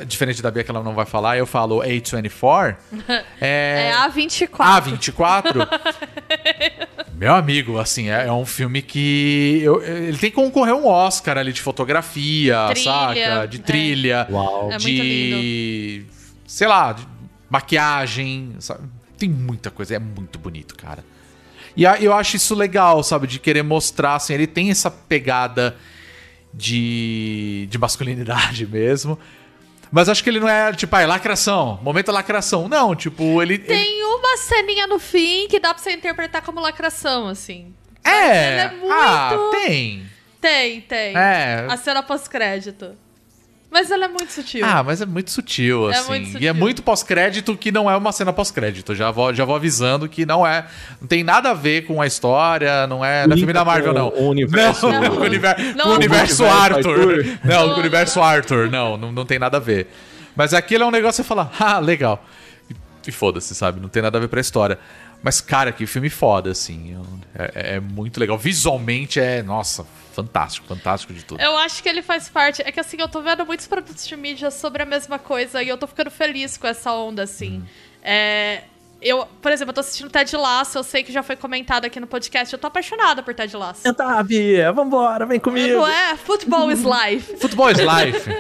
Diferente 0.09 0.43
da 0.43 0.51
Bia 0.51 0.65
que 0.65 0.71
ela 0.73 0.83
não 0.83 0.93
vai 0.93 1.07
falar, 1.07 1.39
eu 1.39 1.47
falo 1.47 1.79
A24. 1.79 2.77
É, 3.41 3.93
A24. 4.09 4.49
A24. 4.59 5.69
Meu 7.15 7.33
amigo, 7.33 7.79
assim, 7.79 8.09
é, 8.11 8.27
é 8.27 8.33
um 8.33 8.45
filme 8.45 8.83
que. 8.83 9.61
eu- 9.63 9.81
ele 9.83 10.19
tem 10.19 10.31
que 10.31 10.37
concorrer 10.37 10.75
a 10.75 10.77
um 10.77 10.87
Oscar 10.87 11.39
ali 11.39 11.53
de 11.53 11.63
fotografia, 11.63 12.67
Trilha, 12.71 12.85
saca? 12.85 13.47
De 13.49 13.59
é. 13.59 13.63
trilha. 13.63 14.27
Uau. 14.31 14.67
É 14.73 14.73
muito 14.73 14.81
de. 14.85 16.05
Sei 16.47 16.67
lá, 16.67 16.93
de 16.93 17.07
maquiagem. 17.49 18.57
Sabe? 18.59 18.89
Tem 19.17 19.29
muita 19.29 19.71
coisa, 19.71 19.95
é 19.95 19.99
muito 20.01 20.41
bonito, 20.41 20.75
cara. 20.77 21.05
E 21.77 21.83
eu 21.85 22.13
acho 22.13 22.37
isso 22.37 22.55
legal, 22.55 23.03
sabe? 23.03 23.27
De 23.27 23.39
querer 23.39 23.63
mostrar, 23.63 24.15
assim, 24.17 24.33
ele 24.35 24.47
tem 24.47 24.71
essa 24.71 24.91
pegada 24.91 25.77
de, 26.53 27.67
de 27.71 27.79
masculinidade 27.79 28.67
mesmo. 28.71 29.19
Mas 29.91 30.09
acho 30.09 30.25
que 30.25 30.31
ele 30.31 30.41
não 30.41 30.49
é, 30.49 30.73
tipo, 30.73 30.95
ai, 30.97 31.07
lacração, 31.07 31.79
momento 31.83 32.11
lacração. 32.11 32.69
Não, 32.69 32.95
tipo, 32.97 33.41
ele. 33.43 33.55
ele- 33.55 33.65
Tem 33.65 34.05
uma 34.05 34.37
ceninha 34.39 34.87
no 34.87 34.99
fim 34.99 35.47
que 35.49 35.61
dá 35.61 35.73
pra 35.73 35.83
você 35.83 35.93
interpretar 35.93 36.43
como 36.43 36.61
lacração, 36.61 37.29
assim. 37.29 37.73
É, 38.03 38.51
ele 38.53 38.61
é 38.61 38.71
muito- 38.77 38.93
ah, 38.93 39.51
tem. 39.53 40.05
Tem, 40.41 40.81
tem. 40.83 41.17
É. 41.17 41.67
A 41.69 41.77
cena 41.77 42.03
pós-crédito. 42.03 42.93
Mas 43.75 43.91
ela 43.91 44.05
é 44.05 44.09
muito 44.09 44.31
sutil. 44.33 44.65
Ah, 44.65 44.85
mas 44.85 45.01
é 45.03 45.07
muito 45.07 45.33
sutil, 45.33 45.91
É 45.91 45.97
assim. 45.97 46.09
muito 46.09 46.29
E 46.41 46.47
é 46.47 46.51
sutil. 46.51 46.55
muito 46.55 46.83
pós-crédito 46.83 47.57
que 47.57 47.73
não 47.73 47.91
é 47.91 47.97
uma 47.97 48.13
cena 48.13 48.33
pós-crédito. 48.33 48.95
Já 48.95 49.11
vou, 49.11 49.35
já 49.35 49.45
vou 49.45 49.57
avisando 49.57 50.09
que 50.09 50.25
não 50.25 50.47
é. 50.47 50.65
Não 51.01 51.09
tem 51.09 51.25
nada 51.25 51.51
a 51.51 51.55
ver 51.55 51.85
com 51.85 52.01
a 52.01 52.07
história, 52.07 52.87
não 52.87 53.05
é. 53.05 53.27
Não 53.27 53.35
é 53.35 53.37
filme 53.37 53.53
da 53.53 53.65
Marvel, 53.65 53.93
não. 53.93 54.11
o 54.11 54.29
universo- 54.29 54.89
Não, 54.89 55.11
com 55.11 55.17
o 55.17 55.25
univer- 55.25 55.75
Não 55.75 55.89
o 55.91 55.95
universo 55.95 56.45
universo 56.45 56.45
Arthur. 56.47 57.25
Não, 57.45 57.69
com 57.71 57.75
o 57.75 57.79
universo 57.81 58.23
Arthur. 58.23 58.71
Não, 58.71 58.97
não, 58.97 59.11
não 59.11 59.27
tem 59.27 59.41
nada 59.41 59.57
a 59.57 59.61
ver. 59.61 59.89
Mas 60.37 60.55
aquilo 60.55 60.85
é 60.85 60.87
um 60.87 60.91
negócio 60.93 61.23
que 61.25 61.27
você 61.27 61.35
fala, 61.35 61.51
ah, 61.59 61.81
legal. 61.81 62.25
E, 62.71 62.75
e 63.09 63.13
foda-se, 63.13 63.55
sabe? 63.57 63.81
Não 63.81 63.89
tem 63.89 64.03
nada 64.03 64.19
a 64.19 64.21
ver 64.21 64.29
pra 64.29 64.41
história. 64.41 64.79
Mas, 65.25 65.41
cara, 65.41 65.73
que 65.73 65.87
filme 65.87 66.11
foda, 66.11 66.51
assim. 66.51 66.93
Eu- 66.93 67.25
É, 67.37 67.77
é 67.77 67.81
muito 67.81 68.21
legal. 68.21 68.39
Visualmente 68.39 69.19
é, 69.19 69.43
nossa, 69.43 69.85
fantástico, 70.15 70.67
fantástico 70.69 71.13
de 71.13 71.25
tudo. 71.25 71.41
Eu 71.43 71.57
acho 71.57 71.83
que 71.83 71.89
ele 71.89 72.01
faz 72.03 72.29
parte. 72.29 72.63
É 72.63 72.71
que 72.71 72.79
assim, 72.79 72.97
eu 73.01 73.09
tô 73.09 73.21
vendo 73.23 73.45
muitos 73.45 73.67
produtos 73.67 74.07
de 74.07 74.17
mídia 74.17 74.51
sobre 74.53 74.83
a 74.83 74.87
mesma 74.87 75.19
coisa 75.19 75.61
e 75.63 75.69
eu 75.69 75.77
tô 75.77 75.87
ficando 75.89 76.11
feliz 76.13 76.57
com 76.57 76.67
essa 76.69 76.93
onda, 76.93 77.23
assim. 77.25 77.59
Hum. 77.61 77.67
É. 78.03 78.63
Eu, 79.05 79.29
por 79.43 79.53
exemplo, 79.53 79.71
eu 79.71 79.75
tô 79.75 79.81
assistindo 79.81 80.09
Ted 80.09 80.35
Lasso, 80.35 80.79
eu 80.79 80.83
sei 80.83 81.03
que 81.03 81.13
já 81.13 81.23
foi 81.23 81.37
comentado 81.37 81.85
aqui 81.85 82.01
no 82.01 82.07
podcast. 82.07 82.51
Eu 82.53 82.59
tô 82.59 82.67
apaixonada 82.67 83.23
por 83.23 83.35
Ted 83.35 83.55
Lasso. 83.55 83.93
Tá, 83.93 84.23
Bia, 84.23 84.73
vambora, 84.73 85.27
vem 85.27 85.39
comigo. 85.39 85.75
Não 85.81 85.87
é? 85.87 86.17
Football 86.17 86.73
is 86.73 86.83
life. 86.83 87.37
Futebol 87.39 87.71
is 87.71 87.79
life. 87.79 88.31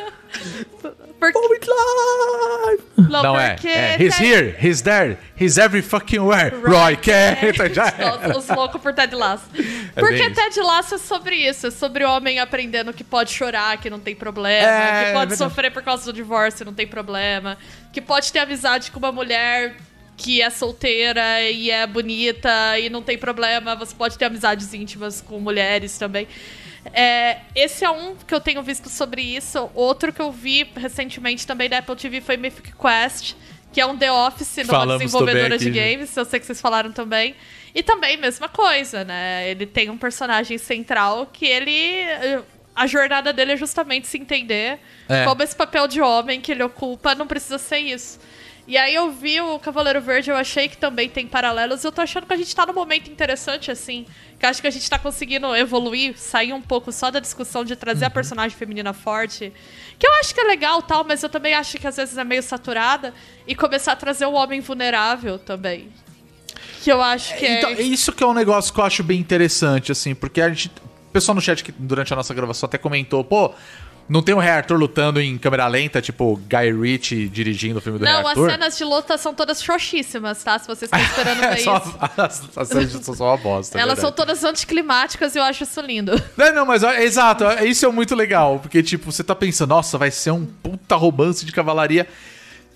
Porque, 1.20 1.38
Oh, 1.38 1.54
it's 1.54 1.66
live. 1.68 2.82
não, 3.10 3.22
Não 3.22 3.38
é. 3.40 3.56
é. 3.64 3.96
He's 4.02 4.16
Ted- 4.16 4.26
here, 4.26 4.56
he's 4.60 4.82
there, 4.82 5.18
he's 5.40 5.58
every 5.58 5.80
fucking 5.80 6.20
where. 6.20 6.50
Roy 6.56 6.96
Kent. 6.96 7.56
Já 7.72 7.86
era. 7.86 8.36
Os, 8.36 8.48
os 8.48 8.56
loucos 8.56 8.80
por 8.80 8.92
Ted 8.92 9.14
Lasso. 9.14 9.44
É 9.96 10.00
Porque. 10.00 10.30
Ted 10.30 10.60
Lasso 10.60 10.96
é 10.96 10.98
sobre 10.98 11.36
isso. 11.36 11.66
É 11.68 11.70
sobre 11.70 12.04
o 12.04 12.10
homem 12.10 12.40
aprendendo 12.40 12.92
que 12.92 13.04
pode 13.04 13.32
chorar, 13.32 13.78
que 13.78 13.88
não 13.88 14.00
tem 14.00 14.14
problema. 14.14 14.66
É, 14.68 14.70
que 15.04 15.10
é 15.10 15.12
pode 15.12 15.30
verdade. 15.30 15.36
sofrer 15.36 15.70
por 15.72 15.82
causa 15.82 16.04
do 16.04 16.12
divórcio, 16.12 16.64
não 16.66 16.74
tem 16.74 16.86
problema. 16.86 17.56
Que 17.92 18.00
pode 18.02 18.30
ter 18.32 18.40
amizade 18.40 18.90
com 18.90 18.98
uma 18.98 19.12
mulher 19.12 19.76
que 20.16 20.40
é 20.40 20.50
solteira 20.50 21.42
e 21.42 21.70
é 21.70 21.86
bonita 21.86 22.78
e 22.78 22.88
não 22.88 23.02
tem 23.02 23.18
problema. 23.18 23.74
Você 23.76 23.94
pode 23.94 24.16
ter 24.16 24.26
amizades 24.26 24.72
íntimas 24.72 25.20
com 25.20 25.40
mulheres 25.40 25.98
também. 25.98 26.28
É, 26.92 27.38
esse 27.54 27.84
é 27.84 27.90
um 27.90 28.14
que 28.14 28.34
eu 28.34 28.40
tenho 28.40 28.62
visto 28.62 28.88
sobre 28.88 29.22
isso. 29.22 29.70
Outro 29.74 30.12
que 30.12 30.20
eu 30.20 30.30
vi 30.30 30.68
recentemente 30.76 31.46
também 31.46 31.68
da 31.68 31.78
Apple 31.78 31.96
TV 31.96 32.20
foi 32.20 32.36
Mythic 32.36 32.72
Quest, 32.72 33.34
que 33.72 33.80
é 33.80 33.86
um 33.86 33.96
The 33.96 34.12
Office 34.12 34.56
numa 34.58 34.66
Falamos 34.66 35.02
desenvolvedora 35.02 35.58
de 35.58 35.70
games. 35.70 36.16
Eu 36.16 36.24
sei 36.24 36.38
que 36.38 36.46
vocês 36.46 36.60
falaram 36.60 36.92
também. 36.92 37.34
E 37.74 37.82
também, 37.82 38.16
mesma 38.16 38.48
coisa, 38.48 39.02
né? 39.02 39.48
Ele 39.50 39.66
tem 39.66 39.90
um 39.90 39.98
personagem 39.98 40.58
central 40.58 41.26
que 41.32 41.44
ele. 41.46 42.04
A 42.76 42.86
jornada 42.86 43.32
dele 43.32 43.52
é 43.52 43.56
justamente 43.56 44.06
se 44.06 44.18
entender 44.18 44.78
É. 45.08 45.24
como 45.24 45.42
esse 45.42 45.54
papel 45.54 45.86
de 45.88 46.00
homem 46.00 46.40
que 46.40 46.52
ele 46.52 46.62
ocupa 46.62 47.14
não 47.14 47.26
precisa 47.26 47.56
ser 47.56 47.78
isso. 47.78 48.18
E 48.66 48.78
aí 48.78 48.94
eu 48.94 49.10
vi 49.12 49.38
o 49.42 49.58
Cavaleiro 49.58 50.00
Verde, 50.00 50.30
eu 50.30 50.36
achei 50.36 50.68
que 50.68 50.76
também 50.78 51.06
tem 51.06 51.26
paralelos. 51.26 51.84
Eu 51.84 51.92
tô 51.92 52.00
achando 52.00 52.26
que 52.26 52.32
a 52.32 52.36
gente 52.36 52.56
tá 52.56 52.64
num 52.64 52.72
momento 52.72 53.10
interessante, 53.10 53.70
assim. 53.70 54.06
Que 54.40 54.46
acho 54.46 54.62
que 54.62 54.66
a 54.66 54.70
gente 54.70 54.88
tá 54.88 54.98
conseguindo 54.98 55.54
evoluir, 55.54 56.16
sair 56.18 56.54
um 56.54 56.62
pouco 56.62 56.90
só 56.90 57.10
da 57.10 57.20
discussão 57.20 57.62
de 57.62 57.76
trazer 57.76 58.06
a 58.06 58.08
Uhum. 58.08 58.14
personagem 58.14 58.56
feminina 58.56 58.94
forte. 58.94 59.52
Que 59.98 60.06
eu 60.06 60.12
acho 60.14 60.34
que 60.34 60.40
é 60.40 60.44
legal 60.44 60.80
tal, 60.80 61.04
mas 61.04 61.22
eu 61.22 61.28
também 61.28 61.52
acho 61.52 61.76
que 61.78 61.86
às 61.86 61.96
vezes 61.96 62.16
é 62.16 62.24
meio 62.24 62.42
saturada. 62.42 63.12
E 63.46 63.54
começar 63.54 63.92
a 63.92 63.96
trazer 63.96 64.24
o 64.24 64.32
homem 64.32 64.60
vulnerável 64.60 65.38
também. 65.38 65.90
Que 66.82 66.90
eu 66.90 67.02
acho 67.02 67.36
que 67.36 67.46
Então, 67.46 67.68
é. 67.70 67.82
isso 67.82 68.12
que 68.12 68.24
é 68.24 68.26
um 68.26 68.32
negócio 68.34 68.72
que 68.72 68.80
eu 68.80 68.84
acho 68.84 69.02
bem 69.02 69.20
interessante, 69.20 69.92
assim, 69.92 70.14
porque 70.14 70.40
a 70.40 70.48
gente. 70.48 70.68
O 71.08 71.12
pessoal 71.14 71.34
no 71.36 71.40
chat 71.40 71.62
que 71.62 71.70
durante 71.70 72.12
a 72.12 72.16
nossa 72.16 72.32
gravação 72.34 72.66
até 72.66 72.76
comentou, 72.78 73.22
pô, 73.22 73.52
não 74.08 74.22
tem 74.22 74.34
o 74.34 74.38
Rei 74.38 74.50
Arthur 74.50 74.76
lutando 74.76 75.20
em 75.20 75.36
câmera 75.38 75.66
lenta, 75.66 76.00
tipo 76.02 76.36
Guy 76.48 76.72
Ritchie 76.72 77.28
dirigindo 77.28 77.78
o 77.78 77.80
filme 77.82 77.98
do 77.98 78.04
Rei 78.04 78.12
Não, 78.12 78.20
as 78.20 78.26
Arthur? 78.28 78.50
cenas 78.50 78.76
de 78.76 78.84
luta 78.84 79.16
são 79.16 79.32
todas 79.34 79.62
xoxíssimas, 79.62 80.42
tá? 80.44 80.58
Se 80.58 80.66
vocês 80.66 80.90
estão 80.92 81.00
esperando 81.00 81.38
ver 81.40 81.46
É 81.46 81.56
só 81.56 81.76
isso. 81.78 81.98
as, 82.18 82.50
as 82.58 82.68
cenas 82.68 82.92
são 83.04 83.26
uma 83.26 83.36
bosta. 83.36 83.78
é 83.78 83.82
Elas 83.82 83.98
são 83.98 84.12
todas 84.12 84.44
anticlimáticas 84.44 85.34
e 85.34 85.38
eu 85.38 85.42
acho 85.42 85.62
isso 85.64 85.80
lindo. 85.80 86.12
Não, 86.36 86.52
não, 86.54 86.66
mas 86.66 86.82
exato, 86.82 87.44
isso 87.64 87.86
é 87.86 87.90
muito 87.90 88.14
legal, 88.14 88.58
porque 88.60 88.82
tipo, 88.82 89.10
você 89.10 89.24
tá 89.24 89.34
pensando, 89.34 89.70
nossa, 89.70 89.96
vai 89.96 90.10
ser 90.10 90.30
um 90.32 90.44
puta 90.44 90.96
romance 90.96 91.44
de 91.44 91.52
cavalaria. 91.52 92.06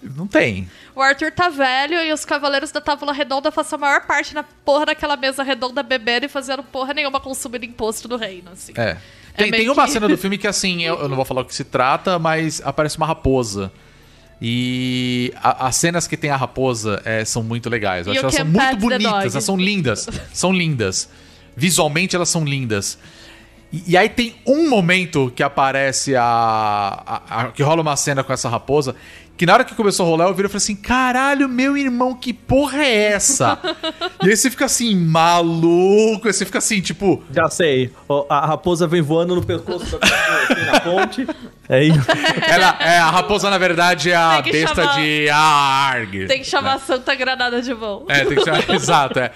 Não 0.00 0.26
tem. 0.28 0.70
O 0.94 1.02
Arthur 1.02 1.32
tá 1.32 1.48
velho 1.48 2.00
e 2.00 2.12
os 2.12 2.24
cavaleiros 2.24 2.70
da 2.70 2.80
Távola 2.80 3.12
Redonda 3.12 3.50
passam 3.50 3.76
a 3.78 3.80
maior 3.80 4.06
parte 4.06 4.32
na 4.32 4.44
porra 4.44 4.86
daquela 4.86 5.16
mesa 5.16 5.42
redonda 5.42 5.82
bebendo 5.82 6.26
e 6.26 6.28
fazendo 6.28 6.62
porra 6.62 6.94
nenhuma 6.94 7.18
consumindo 7.20 7.64
imposto 7.64 8.06
do 8.06 8.16
reino, 8.16 8.50
assim. 8.52 8.72
É. 8.76 8.96
Tem, 9.38 9.50
meio 9.50 9.62
tem 9.64 9.70
uma 9.70 9.84
que- 9.86 9.90
cena 9.92 10.08
do 10.08 10.18
filme 10.18 10.36
que, 10.38 10.46
assim, 10.46 10.82
eu, 10.82 10.98
eu 11.00 11.08
não 11.08 11.16
vou 11.16 11.24
falar 11.24 11.40
o 11.42 11.44
que 11.44 11.54
se 11.54 11.64
trata, 11.64 12.18
mas 12.18 12.60
aparece 12.64 12.96
uma 12.96 13.06
raposa. 13.06 13.72
E 14.40 15.32
a- 15.42 15.66
as 15.66 15.76
cenas 15.76 16.06
que 16.06 16.16
tem 16.16 16.30
a 16.30 16.36
raposa 16.36 17.02
é, 17.04 17.24
são 17.24 17.42
muito 17.42 17.68
legais. 17.68 18.06
Eu 18.06 18.12
acho 18.12 18.20
elas 18.26 18.34
são 18.34 18.44
can 18.44 18.50
muito 18.50 18.80
bonitas, 18.80 19.32
elas 19.34 19.44
são 19.44 19.56
lindas. 19.56 20.08
São 20.32 20.52
lindas. 20.52 21.08
Visualmente 21.56 22.14
elas 22.14 22.28
são 22.28 22.44
lindas. 22.44 22.98
E, 23.72 23.82
e 23.88 23.96
aí 23.96 24.08
tem 24.08 24.36
um 24.46 24.68
momento 24.70 25.32
que 25.34 25.42
aparece 25.42 26.14
a, 26.14 26.22
a- 26.24 27.22
a- 27.42 27.44
que 27.50 27.62
rola 27.62 27.82
uma 27.82 27.96
cena 27.96 28.22
com 28.22 28.32
essa 28.32 28.48
raposa. 28.48 28.94
Que 29.38 29.46
na 29.46 29.54
hora 29.54 29.64
que 29.64 29.72
começou 29.72 30.04
a 30.04 30.08
rolar, 30.08 30.24
eu 30.26 30.34
viro 30.34 30.48
e 30.48 30.50
falei 30.50 30.56
assim: 30.56 30.74
caralho, 30.74 31.48
meu 31.48 31.76
irmão, 31.76 32.12
que 32.12 32.32
porra 32.32 32.82
é 32.82 33.12
essa? 33.12 33.56
e 34.20 34.28
aí 34.30 34.36
você 34.36 34.50
fica 34.50 34.64
assim, 34.64 34.96
maluco. 34.96 36.26
Aí 36.26 36.32
você 36.32 36.44
fica 36.44 36.58
assim, 36.58 36.80
tipo. 36.80 37.22
Já 37.32 37.48
sei. 37.48 37.92
A 38.28 38.46
raposa 38.46 38.88
vem 38.88 39.00
voando 39.00 39.36
no 39.36 39.44
pescoço 39.44 39.96
da 39.96 40.06
assim, 40.08 40.64
na 40.66 40.80
ponte. 40.80 41.26
É 41.68 41.84
isso. 41.84 42.06
Ela, 42.48 42.76
é, 42.80 42.98
a 42.98 43.10
raposa, 43.10 43.48
na 43.48 43.58
verdade, 43.58 44.10
é 44.10 44.16
a 44.16 44.42
besta 44.42 44.74
chamar- 44.74 44.96
de 45.00 45.28
Arg. 45.30 46.26
Tem 46.26 46.38
que 46.40 46.46
chamar 46.46 46.74
a 46.74 46.78
Santa 46.80 47.14
Granada 47.14 47.62
de 47.62 47.72
mão. 47.72 48.06
É, 48.08 48.24
tem 48.24 48.38
que 48.38 48.44
chamar. 48.44 48.68
Exato, 48.74 49.20
é. 49.20 49.30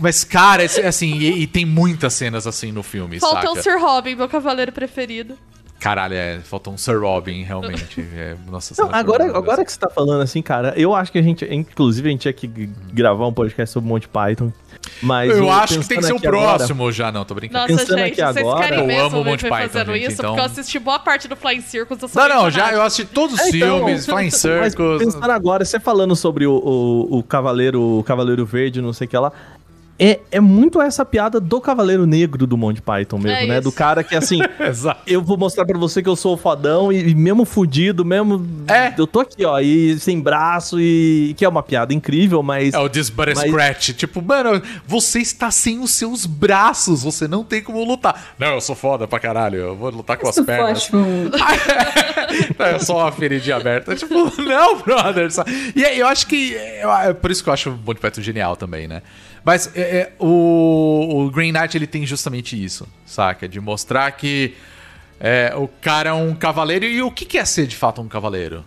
Mas, 0.00 0.22
cara, 0.22 0.62
assim, 0.62 1.14
e, 1.14 1.42
e 1.42 1.46
tem 1.48 1.64
muitas 1.64 2.14
cenas 2.14 2.46
assim 2.46 2.70
no 2.70 2.84
filme, 2.84 3.18
saca? 3.18 3.50
o 3.50 3.56
Sir 3.60 3.80
Robin, 3.80 4.14
meu 4.14 4.28
cavaleiro 4.28 4.70
preferido. 4.70 5.36
Caralho, 5.80 6.14
é, 6.14 6.40
falta 6.40 6.70
um 6.70 6.76
Sir 6.76 7.00
Robin, 7.00 7.42
realmente. 7.44 8.04
É, 8.14 8.34
nossa 8.50 8.74
Não, 8.76 8.86
Senhora, 8.88 8.96
agora, 8.98 9.36
agora 9.36 9.64
que 9.64 9.70
você 9.72 9.78
tá 9.78 9.88
falando 9.88 10.20
assim, 10.22 10.42
cara, 10.42 10.74
eu 10.76 10.94
acho 10.94 11.12
que 11.12 11.18
a 11.18 11.22
gente, 11.22 11.44
inclusive, 11.44 12.08
a 12.08 12.10
gente 12.10 12.20
tinha 12.22 12.32
que 12.32 12.46
g- 12.48 12.68
gravar 12.92 13.26
um 13.28 13.32
podcast 13.32 13.72
sobre 13.72 13.88
Monty 13.88 14.08
Python. 14.08 14.52
Mas 15.02 15.30
Eu 15.30 15.44
o- 15.44 15.50
acho 15.52 15.78
que 15.80 15.86
tem 15.88 15.98
que 15.98 16.04
ser 16.04 16.12
o 16.12 16.16
aqui 16.16 16.26
agora- 16.26 16.56
próximo 16.56 16.90
já, 16.90 17.12
não, 17.12 17.24
tô 17.24 17.34
brincando. 17.34 17.60
Nossa, 17.72 17.84
Pensando 17.84 17.98
gente, 17.98 18.20
aqui 18.20 18.32
vocês 18.32 18.46
agora- 18.46 18.64
querem 18.66 18.80
Eu 18.80 18.86
mesmo 18.86 19.06
amo 19.16 19.24
ver 19.24 19.30
Monty 19.30 19.42
Python, 19.48 19.56
fazendo 19.68 19.92
gente, 19.94 20.02
isso? 20.02 20.12
então- 20.14 20.30
Porque 20.34 20.40
eu 20.40 20.44
assisti 20.44 20.78
boa 20.78 20.98
parte 20.98 21.28
do 21.28 21.36
Flying 21.36 21.60
Circus, 21.60 22.02
eu 22.02 22.08
sou 22.08 22.22
Não, 22.22 22.28
não, 22.42 22.50
já 22.50 22.72
eu 22.72 22.82
assisti 22.82 23.04
todos 23.12 23.34
os 23.34 23.40
É, 23.40 23.48
então, 23.56 23.76
filmes, 23.78 24.04
Flying 24.06 24.16
Mas 24.30 24.34
Circus. 24.34 24.98
pensando 25.04 25.30
agora, 25.30 25.64
você 25.64 25.78
falando 25.78 26.16
sobre 26.16 26.46
o, 26.46 26.52
o, 26.54 27.18
o 27.18 27.22
Cavaleiro 27.22 27.80
o 27.80 28.02
Cavaleiro 28.04 28.44
Verde, 28.44 28.80
não 28.80 28.92
sei 28.92 29.06
o 29.06 29.10
que 29.10 29.16
lá. 29.18 29.32
É, 29.98 30.20
é 30.30 30.38
muito 30.40 30.80
essa 30.80 31.04
piada 31.04 31.40
do 31.40 31.60
Cavaleiro 31.60 32.06
Negro 32.06 32.46
do 32.46 32.56
Monty 32.56 32.80
Python 32.80 33.18
mesmo, 33.18 33.36
É 33.38 33.46
né? 33.46 33.54
isso. 33.54 33.62
Do 33.64 33.72
cara 33.72 34.04
que 34.04 34.14
assim. 34.14 34.38
Eu 35.06 35.22
vou 35.22 35.36
mostrar 35.36 35.64
pra 35.66 35.76
você 35.78 36.02
que 36.02 36.08
eu 36.08 36.14
sou 36.14 36.34
o 36.34 36.36
fodão 36.36 36.92
e, 36.92 37.08
e 37.10 37.14
mesmo 37.14 37.44
fudido, 37.44 38.04
mesmo. 38.04 38.46
É. 38.68 38.92
Eu 38.96 39.06
tô 39.06 39.20
aqui, 39.20 39.44
ó, 39.44 39.58
e 39.58 39.98
sem 39.98 40.20
braço 40.20 40.78
e. 40.80 41.34
Que 41.36 41.44
é 41.44 41.48
uma 41.48 41.62
piada 41.62 41.92
incrível, 41.92 42.42
mas. 42.42 42.74
É 42.74 42.78
o 42.78 42.88
This 42.88 43.10
Butter 43.10 43.34
Mas- 43.36 43.50
Scratch. 43.50 43.88
Tipo, 43.94 44.22
mano, 44.22 44.62
você 44.86 45.18
está 45.20 45.50
sem 45.50 45.80
os 45.80 45.90
seus 45.90 46.26
braços, 46.26 47.02
você 47.02 47.26
não 47.26 47.42
tem 47.42 47.62
como 47.62 47.82
lutar. 47.84 48.34
Não, 48.38 48.54
eu 48.54 48.60
sou 48.60 48.76
foda 48.76 49.08
pra 49.08 49.18
caralho, 49.18 49.56
eu 49.58 49.76
vou 49.76 49.90
lutar 49.90 50.16
com 50.16 50.28
as 50.28 50.36
Isso 50.36 50.44
pernas. 50.44 50.86
foi 50.86 51.00
um- 51.00 51.30
É 52.58 52.78
só 52.78 52.98
uma 52.98 53.12
feridinha 53.12 53.56
aberta. 53.56 53.94
Tipo, 53.96 54.14
não, 54.42 54.78
brother. 54.78 55.30
só- 55.32 55.44
E 55.74 55.84
aí, 55.84 55.98
eu 55.98 56.06
acho 56.06 56.26
que. 56.26 56.54
É 56.56 56.82
é 57.08 57.12
por 57.12 57.30
isso 57.30 57.42
que 57.42 57.48
eu 57.48 57.52
acho 57.54 57.70
o 57.70 57.78
Monty 57.84 58.00
Python 58.00 58.20
genial 58.22 58.56
também, 58.56 58.86
né? 58.88 59.02
Mas 59.48 59.74
é, 59.74 59.80
é, 59.80 60.12
o, 60.18 61.22
o 61.24 61.30
Green 61.30 61.52
Knight 61.52 61.74
ele 61.74 61.86
tem 61.86 62.04
justamente 62.04 62.62
isso, 62.62 62.86
saca? 63.06 63.48
De 63.48 63.58
mostrar 63.58 64.10
que 64.12 64.54
é, 65.18 65.54
o 65.56 65.66
cara 65.66 66.10
é 66.10 66.12
um 66.12 66.34
cavaleiro. 66.34 66.84
E 66.84 67.00
o 67.02 67.10
que 67.10 67.24
que 67.24 67.38
é 67.38 67.46
ser 67.46 67.66
de 67.66 67.74
fato 67.74 68.02
um 68.02 68.08
cavaleiro? 68.08 68.62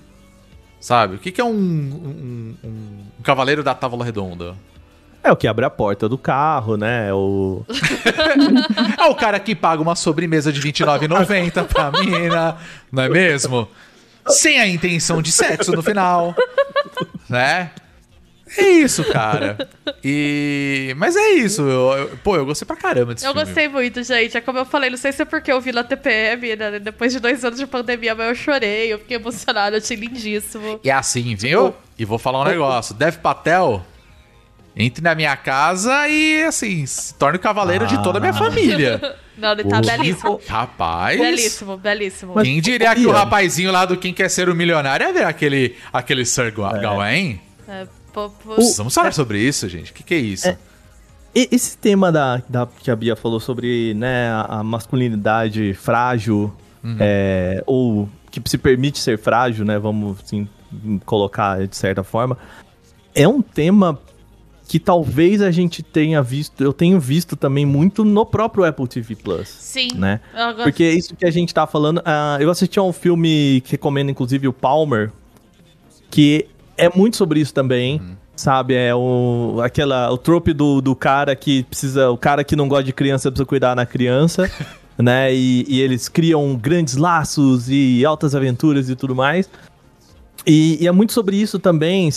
Sabe? 0.80 1.18
O 1.18 1.20
que, 1.20 1.32
que 1.32 1.40
é 1.40 1.44
um, 1.44 1.50
um, 1.52 2.58
um- 2.64 3.06
um 3.20 3.22
cavaleiro 3.22 3.62
da 3.64 3.76
Távola 3.76 4.04
Redonda? 4.04 4.56
É 5.24 5.32
o 5.32 5.36
que 5.36 5.48
abre 5.48 5.64
a 5.66 5.70
porta 5.70 6.10
do 6.10 6.18
carro, 6.18 6.76
né? 6.78 7.10
É 7.10 7.14
o. 7.14 7.64
É 9.00 9.06
o 9.06 9.14
cara 9.14 9.40
que 9.40 9.54
paga 9.54 9.84
uma 9.84 9.96
sobremesa 9.96 10.52
de 10.52 10.60
R$29,90 10.62 11.66
pra 11.68 11.92
mina, 11.92 12.58
não 12.92 13.04
é 13.04 13.10
mesmo? 13.10 13.68
Sem 14.30 14.60
a 14.60 14.66
intenção 14.68 15.22
de 15.22 15.32
sexo 15.32 15.74
no 15.74 15.84
final, 15.84 16.34
né? 17.30 17.70
É 18.58 18.64
isso, 18.70 19.04
cara. 19.06 19.58
E... 20.04 20.94
Mas 20.98 21.16
é 21.16 21.30
isso. 21.32 21.62
Eu, 21.62 21.98
eu- 21.98 22.18
pô, 22.24 22.36
eu 22.36 22.46
gostei 22.46 22.66
pra 22.66 22.76
caramba 22.76 23.14
desse 23.14 23.26
Eu 23.26 23.32
filme. 23.32 23.46
gostei 23.46 23.68
muito, 23.68 24.04
gente. 24.04 24.36
É 24.38 24.42
como 24.42 24.60
eu 24.60 24.66
falei, 24.66 24.90
não 24.90 24.98
sei 24.98 25.12
se 25.12 25.22
é 25.22 25.26
porque 25.26 25.52
eu 25.52 25.62
vi 25.62 25.72
na 25.72 25.84
TPM, 25.84 26.56
né? 26.56 26.80
Depois 26.80 27.14
de 27.14 27.20
dois 27.20 27.44
anos 27.46 27.60
de 27.60 27.66
pandemia, 27.68 28.14
mas 28.16 28.28
eu 28.30 28.36
chorei, 28.36 28.92
eu 28.94 29.00
fiquei 29.00 29.18
emocionada, 29.18 29.78
eu 29.78 29.82
achei 29.82 29.96
lindíssimo. 29.98 30.80
E 30.84 30.90
é 30.90 30.94
assim, 30.94 31.36
viu? 31.36 31.74
E 31.98 32.04
vou 32.06 32.18
falar 32.18 32.42
um 32.42 32.46
negócio. 32.46 32.94
Dev 32.96 33.16
Patel, 33.18 33.86
entre 34.76 35.04
na 35.04 35.14
minha 35.16 35.36
casa 35.38 36.08
e, 36.08 36.44
assim, 36.44 36.86
se 36.86 37.14
torne 37.14 37.38
o 37.38 37.42
cavaleiro 37.42 37.86
de 37.88 38.02
toda 38.04 38.18
a 38.18 38.22
minha 38.22 38.34
família. 38.34 39.00
Não, 39.38 39.54
ele 39.54 39.64
tá 39.64 39.80
O- 39.80 39.82
belíssimo. 39.82 40.42
Rapaz... 40.48 41.20
Belíssimo, 41.20 41.78
belíssimo. 41.78 42.34
Mas- 42.36 42.48
Quem 42.48 42.62
diria 42.62 42.94
que 42.94 43.08
o 43.08 43.12
rapazinho 43.12 43.72
lá 43.72 43.86
do 43.86 43.98
Quem 43.98 44.14
Quer 44.14 44.30
Ser 44.30 44.48
o 44.50 44.56
Milionário 44.56 45.08
ia 45.08 45.14
ver 45.14 45.24
aquele, 45.26 45.76
aquele 45.92 46.26
Sir 46.26 46.52
Ga- 46.54 46.78
Gawain? 46.78 47.40
É, 47.68 47.88
pô. 48.14 48.30
Precisamos 48.56 48.94
falar 48.94 49.14
sobre 49.14 49.40
isso, 49.40 49.68
gente. 49.70 49.92
O 49.92 49.94
que, 49.94 50.04
que 50.04 50.14
é 50.14 50.18
isso? 50.20 50.48
É. 50.48 50.58
Esse 51.34 51.78
tema 51.78 52.12
da, 52.12 52.42
da- 52.50 52.68
que 52.68 52.92
a 52.92 52.96
Bia 52.96 53.16
falou 53.16 53.40
sobre 53.40 53.94
né, 53.94 54.30
a, 54.50 54.62
masculinidade 54.64 55.74
frágil, 55.74 56.54
é, 57.00 57.64
ou 57.66 58.10
que 58.30 58.42
se 58.50 58.58
permite 58.58 59.00
ser 59.00 59.18
frágil, 59.18 59.64
né? 59.64 59.80
Vamos 59.80 60.18
assim, 60.24 60.48
colocar 61.06 61.66
de 61.66 61.76
certa 61.76 62.04
forma. 62.04 62.38
É 63.16 63.28
um 63.28 63.42
tema 63.42 63.98
que 64.68 64.80
talvez 64.80 65.42
a 65.42 65.52
gente 65.52 65.84
tenha 65.84 66.22
visto, 66.22 66.64
eu 66.64 66.72
tenho 66.72 66.98
visto 66.98 67.36
também 67.36 67.66
muito 67.66 68.06
no 68.06 68.26
próprio 68.26 68.64
Apple 68.64 68.88
TV 68.88 69.16
Plus. 69.16 69.50
Sim. 69.50 69.90
Né? 69.96 70.22
Porque 70.64 70.90
isso 70.90 71.14
que 71.16 71.26
a 71.26 71.32
gente 71.32 71.54
tá 71.54 71.68
falando. 71.68 72.02
ah, 72.06 72.38
eu 72.40 72.50
assisti 72.50 72.80
a 72.80 72.84
um 72.84 72.94
filme 72.94 73.62
que 73.66 73.72
recomendo, 73.72 74.12
inclusive, 74.12 74.48
o 74.48 74.54
Palmer, 74.54 75.12
que 76.10 76.48
é 76.86 76.90
muito 76.96 77.18
sobre 77.18 77.40
isso 77.40 77.54
também. 77.54 78.02
Sabe? 78.36 78.74
É 78.74 78.94
o, 78.96 79.60
aquela, 79.64 80.12
o 80.12 80.18
trope 80.18 80.52
do, 80.52 80.82
do 80.82 80.96
cara 80.96 81.36
que 81.36 81.64
precisa. 81.64 82.10
O 82.10 82.18
cara 82.18 82.44
que 82.44 82.56
não 82.56 82.68
gosta 82.68 82.86
de 82.86 82.94
criança 82.94 83.30
precisa 83.30 83.46
cuidar 83.46 83.76
na 83.76 83.86
criança. 83.86 84.50
né? 84.98 85.34
E, 85.34 85.66
e 85.68 85.80
eles 85.80 86.10
criam 86.10 86.56
grandes 86.56 86.96
laços 86.96 87.70
e 87.70 88.04
altas 88.06 88.34
aventuras 88.36 88.90
e 88.90 88.96
tudo 88.96 89.16
mais. 89.16 89.50
E, 90.46 90.78
e 90.82 90.88
é 90.88 90.92
muito 90.92 91.14
sobre 91.14 91.36
isso 91.36 91.60
também. 91.60 92.10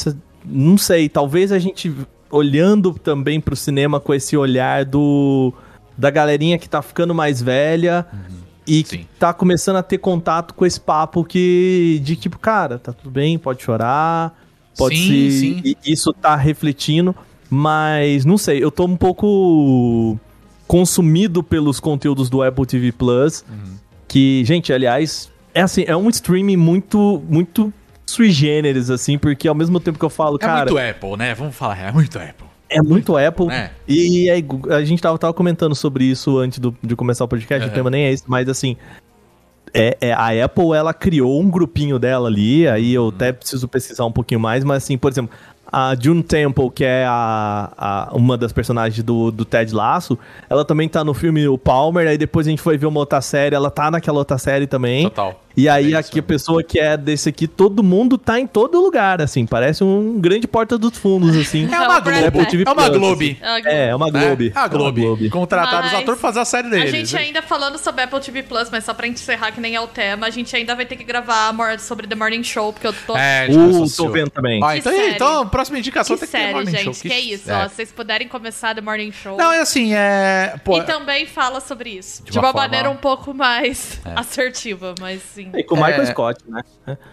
Não 0.45 0.79
sei, 0.79 1.09
talvez 1.09 1.53
a 1.53 1.59
gente 1.59 1.95
olhando 2.31 2.95
também 2.95 3.41
pro 3.41 3.55
cinema 3.55 4.01
com 4.01 4.13
esse 4.13 4.37
olhar 4.37 4.85
do 4.85 5.53
da 5.97 6.11
galerinha 6.11 6.59
que 6.59 6.69
tá 6.69 6.83
ficando 6.83 7.15
mais 7.15 7.41
velha 7.41 8.05
e 8.67 8.83
que 8.83 8.99
Sim. 8.99 9.07
tá 9.19 9.33
começando 9.33 9.77
a 9.77 9.83
ter 9.83 9.99
contato 9.99 10.53
com 10.53 10.67
esse 10.67 10.81
papo 10.81 11.23
que 11.23 12.01
de 12.03 12.17
tipo, 12.17 12.39
cara, 12.39 12.79
tá 12.79 12.93
tudo 12.93 13.11
bem, 13.11 13.39
pode 13.39 13.63
chorar, 13.63 14.37
pode 14.77 14.97
Sim, 14.97 15.31
se 15.31 15.41
sim. 15.65 15.75
isso 15.87 16.13
tá 16.13 16.35
refletindo, 16.37 17.15
mas 17.51 18.25
não 18.25 18.37
sei, 18.39 18.63
eu 18.63 18.71
tô 18.71 18.85
um 18.85 18.97
pouco 18.97 20.19
consumido 20.67 21.43
pelos 21.43 21.79
conteúdos 21.81 22.29
do 22.31 22.43
Apple 22.43 22.67
TV 22.67 22.93
Plus, 22.93 23.45
Uhum. 23.49 23.75
que, 24.09 24.43
gente, 24.45 24.73
aliás, 24.73 25.31
é 25.55 25.61
assim, 25.61 25.85
é 25.87 25.97
um 25.97 26.09
streaming 26.09 26.57
muito 26.57 27.23
muito 27.29 27.73
sui 28.07 28.31
generis 28.31 28.91
assim, 28.91 29.17
porque 29.19 29.49
ao 29.49 29.55
mesmo 29.55 29.81
tempo 29.81 29.99
que 29.99 30.05
eu 30.05 30.11
falo, 30.11 30.37
É 30.37 30.39
cara, 30.39 30.71
muito 30.71 30.79
Apple, 30.79 31.17
né? 31.17 31.35
Vamos 31.35 31.55
falar, 31.55 31.79
é 31.79 31.93
muito 31.93 32.19
Apple. 32.19 32.47
é 32.69 32.83
muito 32.83 33.17
Apple. 33.17 33.47
né? 33.47 33.71
E 33.87 34.29
aí, 34.31 34.45
a 34.71 34.83
gente 34.85 35.01
tava, 35.01 35.17
tava 35.19 35.33
comentando 35.33 35.75
sobre 35.75 36.05
isso 36.05 36.39
antes 36.39 36.59
do- 36.59 36.75
de 36.83 36.97
começar 36.97 37.25
o 37.25 37.29
podcast, 37.29 37.65
Uhum. 37.67 37.71
o 37.73 37.75
tema 37.75 37.91
nem 37.91 38.05
é 38.07 38.13
esse, 38.13 38.25
mas 38.27 38.49
assim. 38.49 38.77
É, 39.77 39.97
é, 40.01 40.13
a 40.13 40.45
Apple, 40.45 40.73
ela 40.73 40.95
criou 40.95 41.41
um 41.41 41.51
grupinho 41.51 41.99
dela 41.99 42.29
ali, 42.29 42.67
aí 42.69 42.95
eu 42.95 43.09
até 43.09 43.33
preciso 43.33 43.67
pesquisar 43.67 44.05
um 44.05 44.13
pouquinho 44.13 44.39
mais, 44.39 44.63
mas 44.63 44.85
assim, 44.85 44.97
por 44.97 45.11
exemplo, 45.11 45.35
a 45.73 45.97
June 46.01 46.23
Temple, 46.23 46.71
que 46.71 46.85
é 46.85 47.05
a, 47.09 47.73
a- 47.77 48.11
uma 48.15 48.39
das 48.39 48.53
personagens 48.53 49.03
do, 49.03 49.33
do 49.33 49.45
Ted 49.45 49.75
Lasso, 49.75 50.17
ela 50.49 50.65
também 50.65 50.89
tá 50.89 51.03
no 51.03 51.13
filme 51.13 51.49
O 51.49 51.59
Palmer, 51.59 52.07
aí 52.07 52.17
depois 52.17 52.47
a 52.47 52.51
gente 52.51 52.63
foi 52.63 52.79
ver 52.79 52.87
uma 52.87 53.01
outra 53.01 53.21
série, 53.21 53.57
ela 53.57 53.69
tá 53.71 53.91
naquela 53.91 54.19
outra 54.19 54.39
série 54.39 54.69
também. 54.69 55.05
Total. 55.05 55.41
E 55.57 55.69
aí 55.69 55.95
É 55.95 55.97
aqui 55.97 56.19
a 56.19 56.23
pessoa 56.23 56.63
que 56.65 56.81
é 56.81 56.97
desse 56.97 57.29
aqui, 57.29 57.47
todo 57.47 57.83
mundo 57.83 58.19
tá 58.19 58.41
em 58.41 58.47
todo 58.47 58.81
lugar, 58.81 59.23
assim, 59.23 59.47
parece 59.47 59.85
um 59.85 60.21
grande 60.21 60.49
porta 60.49 60.77
dos 60.77 60.99
fundos, 60.99 61.37
assim. 61.37 61.69
É 61.73 61.79
uma 61.79 62.01
Globo. 62.01 62.11
É 62.11 62.73
uma 62.73 62.75
Plus, 62.75 62.99
Globo. 62.99 63.23
assim. 63.23 63.37
Ah, 63.43 63.61
É, 63.65 63.89
é 63.89 63.95
uma? 63.95 64.11
Globe. 64.11 64.53
A 64.55 64.67
Globo. 64.69 65.01
É 65.01 65.03
uma 65.05 65.07
Globe. 65.09 65.31
Contrataram 65.31 65.87
os 65.87 65.93
atores 65.95 66.07
pra 66.07 66.17
fazer 66.17 66.41
a 66.41 66.45
série 66.45 66.67
A 66.69 66.71
deles. 66.71 66.91
gente 66.91 67.17
ainda 67.17 67.41
falando 67.43 67.79
sobre 67.79 68.03
Apple 68.03 68.21
TV 68.21 68.43
Plus, 68.43 68.69
mas 68.71 68.85
só 68.85 68.93
pra 68.95 69.07
encerrar, 69.07 69.53
que 69.53 69.61
nem 69.61 69.75
é 69.77 69.81
o 69.81 69.87
tema, 69.87 70.27
a 70.27 70.31
gente 70.31 70.55
ainda 70.57 70.75
vai 70.75 70.87
ter 70.87 70.97
que 70.97 71.05
gravar 71.05 71.55
sobre 71.79 72.07
The 72.09 72.15
Morning 72.17 72.43
Show, 72.43 72.73
porque 72.73 72.87
eu 72.87 72.93
tô. 73.07 73.17
É, 73.17 73.43
a 73.43 73.51
a 73.51 73.85
Uh, 73.85 73.91
tô 73.97 74.09
vendo 74.09 74.31
também. 74.31 74.61
Ah, 74.63 74.73
Que 74.73 74.79
então, 74.79 74.93
série. 74.93 75.13
então, 75.15 75.49
próxima 75.49 75.79
indicação 75.79 76.17
que 76.17 76.21
tem 76.21 76.29
que 76.29 76.33
ter 76.37 76.39
série, 76.43 76.53
Morning 76.55 76.71
gente. 76.71 76.85
Show. 76.85 76.95
Que, 76.95 77.13
é 77.13 77.21
isso, 77.21 77.51
é. 77.51 77.65
ó. 77.65 77.69
Se 77.69 77.77
vocês 77.77 77.93
puderem 77.93 78.27
começar 78.29 78.75
The 78.75 78.81
Morning 78.81 79.13
Show. 79.13 79.37
Não, 79.37 79.53
é 79.53 79.61
assim, 79.61 79.95
é... 79.95 80.55
Pô, 80.65 80.79
E 80.79 80.83
também 80.83 81.27
fala 81.27 81.61
sobre 81.61 81.91
isso. 81.91 82.23
De, 82.25 82.33
De 82.33 82.39
uma, 82.39 82.49
uma 82.49 82.53
forma- 82.53 82.67
maneira 82.69 82.91
um 82.91 82.97
pouco 82.97 83.33
mais 83.33 84.01
assertiva, 84.17 84.95
mas 85.01 85.21
sim. 85.35 85.44
E 85.55 85.63
com 85.65 85.75
o 85.75 85.79
Michael 85.79 86.03
É. 86.03 86.07
Scott, 86.07 86.41
né? 86.49 86.63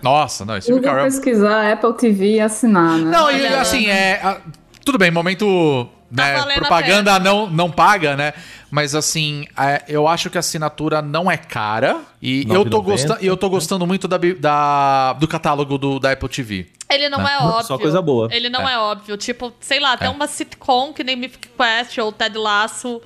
Nossa, 0.01 0.45
não, 0.45 0.57
esse 0.57 0.69
Eu 0.69 0.75
vou 0.77 0.83
Carell... 0.83 1.05
pesquisar 1.05 1.71
Apple 1.71 1.93
TV 1.93 2.35
e 2.35 2.39
assinar, 2.39 2.97
né? 2.97 3.11
Não, 3.11 3.31
e 3.31 3.45
assim, 3.47 3.89
é... 3.89 4.39
Tudo 4.85 4.97
bem, 4.97 5.11
momento... 5.11 5.87
né, 6.09 6.37
valendo 6.37 6.57
a 6.57 6.59
propaganda 6.61 7.19
não, 7.19 7.47
não 7.49 7.69
paga, 7.71 8.15
né? 8.17 8.33
Mas 8.69 8.95
assim, 8.95 9.45
é, 9.57 9.83
eu 9.87 10.07
acho 10.07 10.29
que 10.29 10.37
a 10.37 10.39
assinatura 10.39 11.01
não 11.01 11.29
é 11.29 11.35
cara. 11.37 11.99
E 12.21 12.45
eu 12.49 12.63
tô, 12.65 12.79
9,90, 12.81 12.83
gostando, 12.83 13.19
eu 13.21 13.37
tô 13.37 13.49
gostando 13.49 13.85
muito 13.87 14.07
da, 14.07 14.17
da- 14.39 15.13
do 15.13 15.27
catálogo 15.27 15.77
do, 15.77 15.99
da 15.99 16.11
Apple 16.13 16.29
TV. 16.29 16.67
Ele 16.89 17.09
não 17.09 17.27
é 17.27 17.37
óbvio. 17.37 17.63
Só 17.65 17.77
coisa 17.77 18.01
boa. 18.01 18.27
Ele 18.31 18.49
não 18.49 18.67
é, 18.67 18.77
óbvio. 18.77 19.15
Tipo, 19.17 19.53
sei 19.59 19.79
lá, 19.79 19.95
tem 19.97 20.07
É. 20.07 20.11
uma 20.11 20.25
sitcom 20.27 20.93
que 20.93 21.03
nem 21.03 21.15
Mythic 21.15 21.49
Quest 21.49 21.97
ou 21.99 22.11
Ted 22.11 22.37
Lasso. 22.37 23.01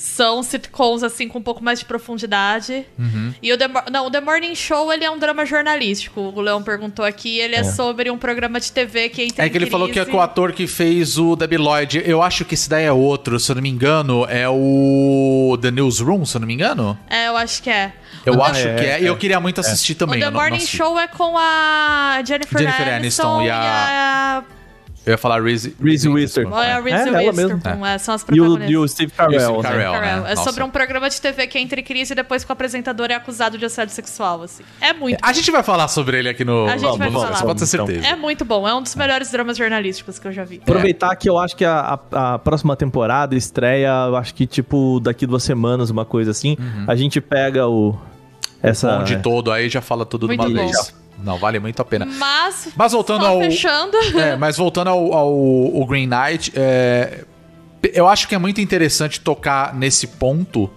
São 0.00 0.44
sitcoms, 0.44 1.02
assim, 1.02 1.26
com 1.26 1.40
um 1.40 1.42
pouco 1.42 1.62
mais 1.64 1.80
de 1.80 1.84
profundidade. 1.84 2.86
Uhum. 2.96 3.34
E 3.42 3.52
o 3.52 3.58
The, 3.58 3.66
não, 3.90 4.06
o 4.06 4.10
The 4.12 4.20
Morning 4.20 4.54
Show, 4.54 4.92
ele 4.92 5.04
é 5.04 5.10
um 5.10 5.18
drama 5.18 5.44
jornalístico. 5.44 6.20
O 6.20 6.40
Leão 6.40 6.62
perguntou 6.62 7.04
aqui. 7.04 7.40
Ele 7.40 7.56
é, 7.56 7.64
sobre 7.64 8.08
um 8.08 8.16
programa 8.16 8.60
de 8.60 8.70
TV 8.70 9.08
que 9.08 9.24
entra 9.24 9.44
É 9.44 9.48
que 9.48 9.56
ele 9.58 9.66
falou 9.66 9.88
que 9.88 9.98
é 9.98 10.02
crise. 10.02 10.12
com 10.12 10.18
o 10.18 10.20
ator 10.20 10.52
que 10.52 10.68
fez 10.68 11.18
o 11.18 11.34
Debbie 11.34 11.56
Lloyd. 11.56 12.00
Eu 12.06 12.22
acho 12.22 12.44
que 12.44 12.54
esse 12.54 12.70
daí 12.70 12.84
é 12.84 12.92
outro, 12.92 13.40
se 13.40 13.50
eu 13.50 13.56
não 13.56 13.62
me 13.62 13.68
engano. 13.68 14.24
É 14.28 14.48
o 14.48 15.58
The 15.60 15.72
Newsroom, 15.72 16.24
se 16.24 16.36
eu 16.36 16.40
não 16.42 16.46
me 16.46 16.54
engano. 16.54 16.96
É, 17.10 17.26
eu 17.26 17.36
acho 17.36 17.60
que 17.60 17.68
é. 17.68 17.92
Eu 18.24 18.34
o 18.34 18.42
acho 18.44 18.68
é, 18.68 18.74
que 18.76 18.84
é. 18.84 19.00
E 19.02 19.06
eu 19.06 19.14
é. 19.14 19.16
queria 19.16 19.40
muito 19.40 19.60
assistir 19.60 19.96
também. 19.96 20.18
o 20.18 20.20
The 20.20 20.26
eu 20.26 20.30
não- 20.30 20.40
não 20.40 20.48
Morning. 20.48 20.64
Show 20.64 20.96
é 20.96 21.08
com 21.08 21.36
a 21.36 22.22
Jennifer, 22.24 22.56
Jennifer 22.60 22.88
Aniston 22.94 23.38
Aniston, 23.40 23.42
e 23.42 23.50
a- 23.50 24.44
Eu 25.08 25.12
ia 25.12 25.18
falar 25.18 25.42
Reese... 25.42 25.74
Reese 25.82 26.06
Witherspoon. 26.08 26.54
A 26.54 26.80
Reese 26.80 27.08
É, 27.08 27.08
ela 27.08 27.18
Witherspoon, 27.32 27.86
é, 27.86 27.96
são 27.98 28.14
as 28.14 28.24
E 28.30 28.40
o, 28.40 28.62
e 28.64 28.76
o 28.76 28.86
Steve 28.86 29.10
o 29.12 29.16
Carell, 29.16 29.40
Steve 29.40 29.56
né? 29.56 29.62
Carell, 29.62 29.92
Carell. 29.92 30.22
né? 30.22 30.32
É 30.32 30.34
Nossa. 30.34 30.44
sobre 30.50 30.62
um 30.62 30.68
programa 30.70 31.08
de 31.08 31.18
TV 31.20 31.46
que 31.46 31.58
entra 31.58 31.80
em 31.80 31.82
crise 31.82 32.12
e 32.12 32.16
depois 32.16 32.44
que 32.44 32.50
o 32.50 32.52
apresentador 32.52 33.06
é 33.10 33.14
acusado 33.14 33.56
de 33.56 33.64
assédio 33.64 33.94
sexual, 33.94 34.42
assim. 34.42 34.62
É 34.80 34.92
muito 34.92 35.18
A 35.22 35.32
gente 35.32 35.50
vai 35.50 35.62
falar 35.62 35.88
sobre 35.88 36.18
ele 36.18 36.28
aqui 36.28 36.44
no... 36.44 36.66
A 36.66 36.72
gente 36.72 36.82
Vamos, 36.82 36.98
vai 36.98 37.08
vamos, 37.10 37.22
falar. 37.38 37.42
Pode 37.42 37.58
ter 37.60 37.74
Então. 37.74 37.86
certeza. 37.86 38.06
É 38.06 38.14
muito 38.16 38.44
bom, 38.44 38.68
é 38.68 38.74
um 38.74 38.82
dos 38.82 38.94
melhores 38.94 39.30
dramas 39.30 39.56
jornalísticos 39.56 40.18
que 40.18 40.28
eu 40.28 40.32
já 40.32 40.44
vi. 40.44 40.58
Aproveitar 40.62 41.16
que 41.16 41.28
eu 41.30 41.38
acho 41.38 41.56
que 41.56 41.64
a, 41.64 41.98
a- 42.12 42.34
a 42.34 42.38
próxima 42.38 42.76
temporada 42.76 43.34
estreia, 43.34 43.88
eu 44.08 44.16
acho 44.16 44.34
que 44.34 44.46
tipo 44.46 45.00
daqui 45.00 45.26
duas 45.26 45.42
semanas, 45.42 45.88
uma 45.88 46.04
coisa 46.04 46.30
assim. 46.32 46.56
A 46.86 46.94
gente 46.94 47.20
pega 47.20 47.66
o. 47.66 47.96
Essa. 48.62 48.98
Uhum. 48.98 49.04
de 49.04 49.16
todo 49.18 49.50
aí 49.52 49.68
já 49.68 49.80
fala 49.80 50.04
tudo 50.04 50.28
de 50.28 50.36
Muito 50.36 50.50
uma 50.52 50.60
bom. 50.60 50.66
vez. 50.66 50.94
Não, 51.22 51.36
vale 51.38 51.58
muito 51.58 51.80
a 51.82 51.84
pena. 51.84 52.06
Mas, 52.06 52.68
Mas 52.76 52.92
voltando 52.92 53.26
ao- 53.26 53.40
fechando, 53.40 53.96
É, 54.18 54.36
mas 54.36 54.56
voltando 54.56 54.88
ao, 54.88 55.12
ao- 55.12 55.76
ao 55.80 55.86
Green 55.86 56.06
Knight, 56.08 56.52
é, 56.54 57.24
eu 57.92 58.06
acho 58.08 58.28
que 58.28 58.34
é 58.34 58.38
muito 58.38 58.60
interessante 58.60 59.20
tocar 59.20 59.74
nesse 59.74 60.06
ponto 60.06 60.70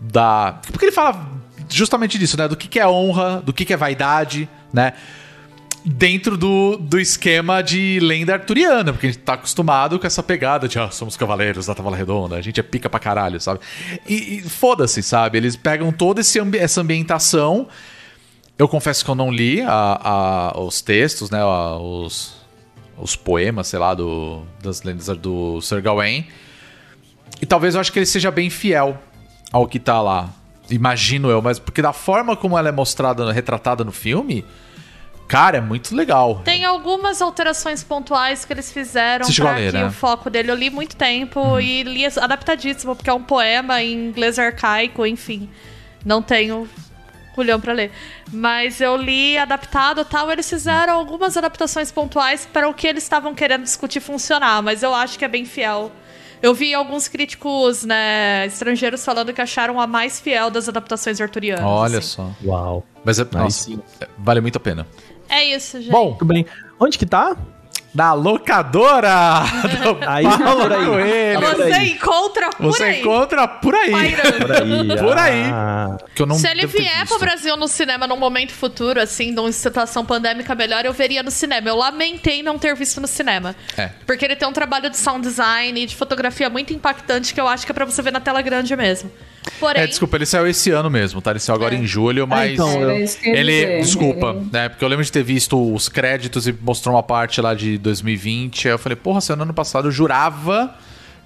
da. 0.00 0.60
Porque 0.70 0.84
ele 0.86 0.92
fala 0.92 1.26
justamente 1.68 2.18
disso, 2.18 2.36
né? 2.36 2.46
Do 2.48 2.56
que, 2.56 2.68
que 2.68 2.78
é 2.78 2.86
honra, 2.86 3.42
do 3.44 3.52
que, 3.52 3.64
que 3.64 3.72
é 3.72 3.76
vaidade, 3.76 4.48
né? 4.72 4.92
Dentro 5.84 6.36
do, 6.36 6.76
do 6.76 7.00
esquema 7.00 7.60
de 7.60 7.98
lenda 8.00 8.34
arturiana, 8.34 8.92
porque 8.92 9.08
a 9.08 9.10
gente 9.10 9.20
tá 9.22 9.32
acostumado 9.32 9.98
com 9.98 10.06
essa 10.06 10.22
pegada 10.22 10.68
de, 10.68 10.78
ah, 10.78 10.88
somos 10.92 11.16
cavaleiros 11.16 11.66
da 11.66 11.74
Tavala 11.74 11.96
Redonda, 11.96 12.36
a 12.36 12.40
gente 12.40 12.60
é 12.60 12.62
pica 12.62 12.88
pra 12.88 13.00
caralho, 13.00 13.40
sabe? 13.40 13.58
E, 14.08 14.36
e 14.36 14.42
foda-se, 14.42 15.02
sabe? 15.02 15.38
Eles 15.38 15.56
pegam 15.56 15.90
toda 15.90 16.20
esse 16.20 16.38
essa 16.56 16.80
ambientação. 16.82 17.66
Eu 18.58 18.68
confesso 18.68 19.04
que 19.04 19.10
eu 19.10 19.14
não 19.14 19.30
li 19.30 19.60
a- 19.62 20.52
a- 20.54 20.60
os 20.60 20.80
textos, 20.82 21.30
né? 21.30 21.40
a- 21.40 21.76
os, 21.78 22.34
os 22.98 23.16
poemas, 23.16 23.66
sei 23.66 23.78
lá, 23.78 23.94
do, 23.94 24.42
das 24.62 24.82
lendas 24.82 25.08
do 25.16 25.60
Sir 25.60 25.82
Gawain. 25.82 26.26
E 27.40 27.46
talvez 27.46 27.74
eu 27.74 27.80
acho 27.80 27.92
que 27.92 27.98
ele 27.98 28.06
seja 28.06 28.30
bem 28.30 28.50
fiel 28.50 28.96
ao 29.52 29.66
que 29.66 29.80
tá 29.80 30.00
lá. 30.00 30.28
Imagino 30.70 31.28
eu, 31.28 31.42
mas 31.42 31.58
porque 31.58 31.82
da 31.82 31.92
forma 31.92 32.36
como 32.36 32.56
ela 32.56 32.68
é 32.68 32.72
mostrada, 32.72 33.32
retratada 33.32 33.82
no 33.82 33.90
filme, 33.90 34.44
cara, 35.26 35.58
é 35.58 35.60
muito 35.60 35.94
legal. 35.94 36.40
tem 36.44 36.64
algumas 36.64 37.20
alterações 37.20 37.82
pontuais 37.82 38.44
que 38.44 38.52
eles 38.52 38.70
fizeram 38.70 39.24
Você 39.26 39.42
pra 39.42 39.56
ler, 39.56 39.72
que 39.72 39.78
né? 39.78 39.86
o 39.86 39.90
foco 39.90 40.30
dele. 40.30 40.50
Eu 40.52 40.54
li 40.54 40.70
muito 40.70 40.94
tempo 40.94 41.58
e 41.58 41.82
li 41.82 42.06
adaptadíssimo, 42.06 42.94
porque 42.94 43.10
é 43.10 43.14
um 43.14 43.22
poema 43.22 43.82
em 43.82 43.92
inglês 44.08 44.38
arcaico, 44.38 45.04
enfim. 45.04 45.48
Não 46.04 46.22
tenho 46.22 46.68
culhão 47.34 47.60
pra 47.60 47.72
ler. 47.72 47.90
Mas 48.32 48.80
eu 48.80 48.96
li 48.96 49.36
adaptado 49.36 50.00
e 50.00 50.04
tal, 50.04 50.30
eles 50.30 50.48
fizeram 50.48 50.94
algumas 50.94 51.36
adaptações 51.36 51.90
pontuais 51.90 52.46
para 52.50 52.68
o 52.68 52.74
que 52.74 52.86
eles 52.86 53.02
estavam 53.02 53.34
querendo 53.34 53.62
discutir 53.62 54.00
funcionar, 54.00 54.62
mas 54.62 54.82
eu 54.82 54.94
acho 54.94 55.18
que 55.18 55.24
é 55.24 55.28
bem 55.28 55.44
fiel. 55.44 55.90
Eu 56.42 56.52
vi 56.52 56.74
alguns 56.74 57.06
críticos, 57.06 57.84
né, 57.84 58.46
estrangeiros 58.46 59.04
falando 59.04 59.32
que 59.32 59.40
acharam 59.40 59.80
a 59.80 59.86
mais 59.86 60.20
fiel 60.20 60.50
das 60.50 60.68
adaptações 60.68 61.20
arturianas. 61.20 61.64
Olha 61.64 61.98
assim. 61.98 62.08
só. 62.08 62.30
Uau. 62.44 62.84
Mas 63.04 63.20
é, 63.20 63.26
nossa, 63.32 63.64
sim. 63.64 63.80
vale 64.18 64.40
muito 64.40 64.56
a 64.56 64.60
pena. 64.60 64.86
É 65.28 65.44
isso, 65.44 65.80
gente. 65.80 65.90
Bom, 65.92 66.10
Muito 66.10 66.24
bem. 66.24 66.44
Onde 66.78 66.98
que 66.98 67.06
tá? 67.06 67.36
Na 67.94 68.12
locadora 68.14 69.40
do 69.82 69.98
Aí, 70.08 70.24
Paulo 70.24 70.62
por 70.62 70.72
aí. 70.72 70.86
Coelho. 70.86 71.40
Por 71.40 71.56
Você 71.56 71.72
aí. 71.72 71.90
encontra 71.92 72.50
por 72.50 72.66
Você 72.66 72.84
aí. 72.84 73.00
encontra 73.00 73.48
por 73.48 73.74
aí. 73.74 73.90
Por 73.90 74.52
aí. 74.52 74.98
Por 74.98 75.18
aí. 75.18 75.42
Ah. 75.52 75.96
Que 76.14 76.22
eu 76.22 76.26
não 76.26 76.36
Se 76.36 76.48
ele 76.48 76.66
vier 76.66 77.06
pro 77.06 77.18
Brasil 77.18 77.56
no 77.56 77.68
cinema 77.68 78.06
num 78.06 78.16
momento 78.16 78.52
futuro, 78.52 79.00
assim, 79.00 79.34
de 79.34 79.40
uma 79.40 79.52
situação 79.52 80.04
pandêmica 80.04 80.54
melhor, 80.54 80.84
eu 80.84 80.92
veria 80.92 81.22
no 81.22 81.30
cinema. 81.30 81.68
Eu 81.68 81.76
lamentei 81.76 82.42
não 82.42 82.58
ter 82.58 82.74
visto 82.74 83.00
no 83.00 83.06
cinema. 83.06 83.54
É. 83.76 83.90
Porque 84.06 84.24
ele 84.24 84.36
tem 84.36 84.48
um 84.48 84.52
trabalho 84.52 84.88
de 84.88 84.96
sound 84.96 85.20
design 85.26 85.80
e 85.80 85.86
de 85.86 85.94
fotografia 85.94 86.48
muito 86.48 86.72
impactante 86.72 87.34
que 87.34 87.40
eu 87.40 87.46
acho 87.48 87.66
que 87.66 87.72
é 87.72 87.74
pra 87.74 87.84
você 87.84 88.00
ver 88.00 88.12
na 88.12 88.20
tela 88.20 88.40
grande 88.40 88.74
mesmo. 88.74 89.10
Porém, 89.58 89.82
É, 89.82 89.86
desculpa, 89.86 90.16
ele 90.16 90.26
saiu 90.26 90.46
esse 90.46 90.70
ano 90.70 90.88
mesmo, 90.90 91.20
tá? 91.20 91.30
Ele 91.32 91.40
saiu 91.40 91.56
agora 91.56 91.74
É. 91.74 91.78
em 91.78 91.86
julho, 91.86 92.26
mas. 92.26 92.52
então, 92.52 92.68
Era 92.82 92.98
isso 93.00 93.18
que 93.18 93.28
eu 93.28 93.34
Ele, 93.34 93.52
dizer. 93.52 93.80
desculpa, 93.80 94.30
Ele- 94.30 94.48
né? 94.52 94.68
Porque 94.68 94.84
eu 94.84 94.88
lembro 94.88 95.04
de 95.04 95.10
ter 95.12 95.22
visto 95.22 95.74
os 95.74 95.88
créditos 95.88 96.46
e 96.46 96.52
mostrou 96.52 96.94
uma 96.94 97.02
parte 97.02 97.40
lá 97.40 97.52
de 97.54 97.76
2020. 97.78 98.68
Aí 98.68 98.74
eu 98.74 98.78
falei, 98.78 98.96
porra, 98.96 99.20
saiu 99.20 99.36
no 99.36 99.42
ano 99.42 99.54
passado, 99.54 99.88
eu 99.88 99.92
jurava, 99.92 100.74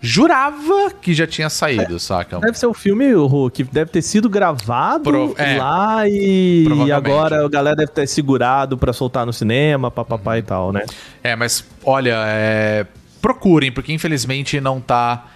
jurava 0.01 0.91
que 1.01 1.13
já 1.13 1.27
tinha 1.27 1.51
saído, 1.51 1.99
saca? 1.99 2.39
Deve 2.39 2.59
ser 2.59 2.67
o 2.67 2.75
filme 2.75 3.13
Ru, 3.13 3.51
que 3.51 3.65
deve 3.65 3.91
ter 3.91 4.03
sido 4.03 4.29
gravado 4.29 5.05
Pro- 5.05 5.35
é. 5.37 5.57
lá 5.59 6.09
e, 6.09 6.67
e 6.87 6.93
agora 6.93 7.45
a 7.45 7.49
galera 7.49 7.77
deve 7.77 7.93
ter 7.93 8.07
segurado 8.07 8.79
pra 8.79 8.93
soltar 8.93 9.27
no 9.27 9.33
cinema, 9.33 9.91
papapá 9.91 10.39
e 10.39 10.43
tal, 10.43 10.73
né? 10.73 10.85
É, 11.23 11.35
mas 11.35 11.65
olha, 11.85 12.15
é, 12.27 12.87
procurem, 13.21 13.73
porque 13.73 13.93
infelizmente 13.93 14.61
não 14.61 14.81
tá 14.81 15.27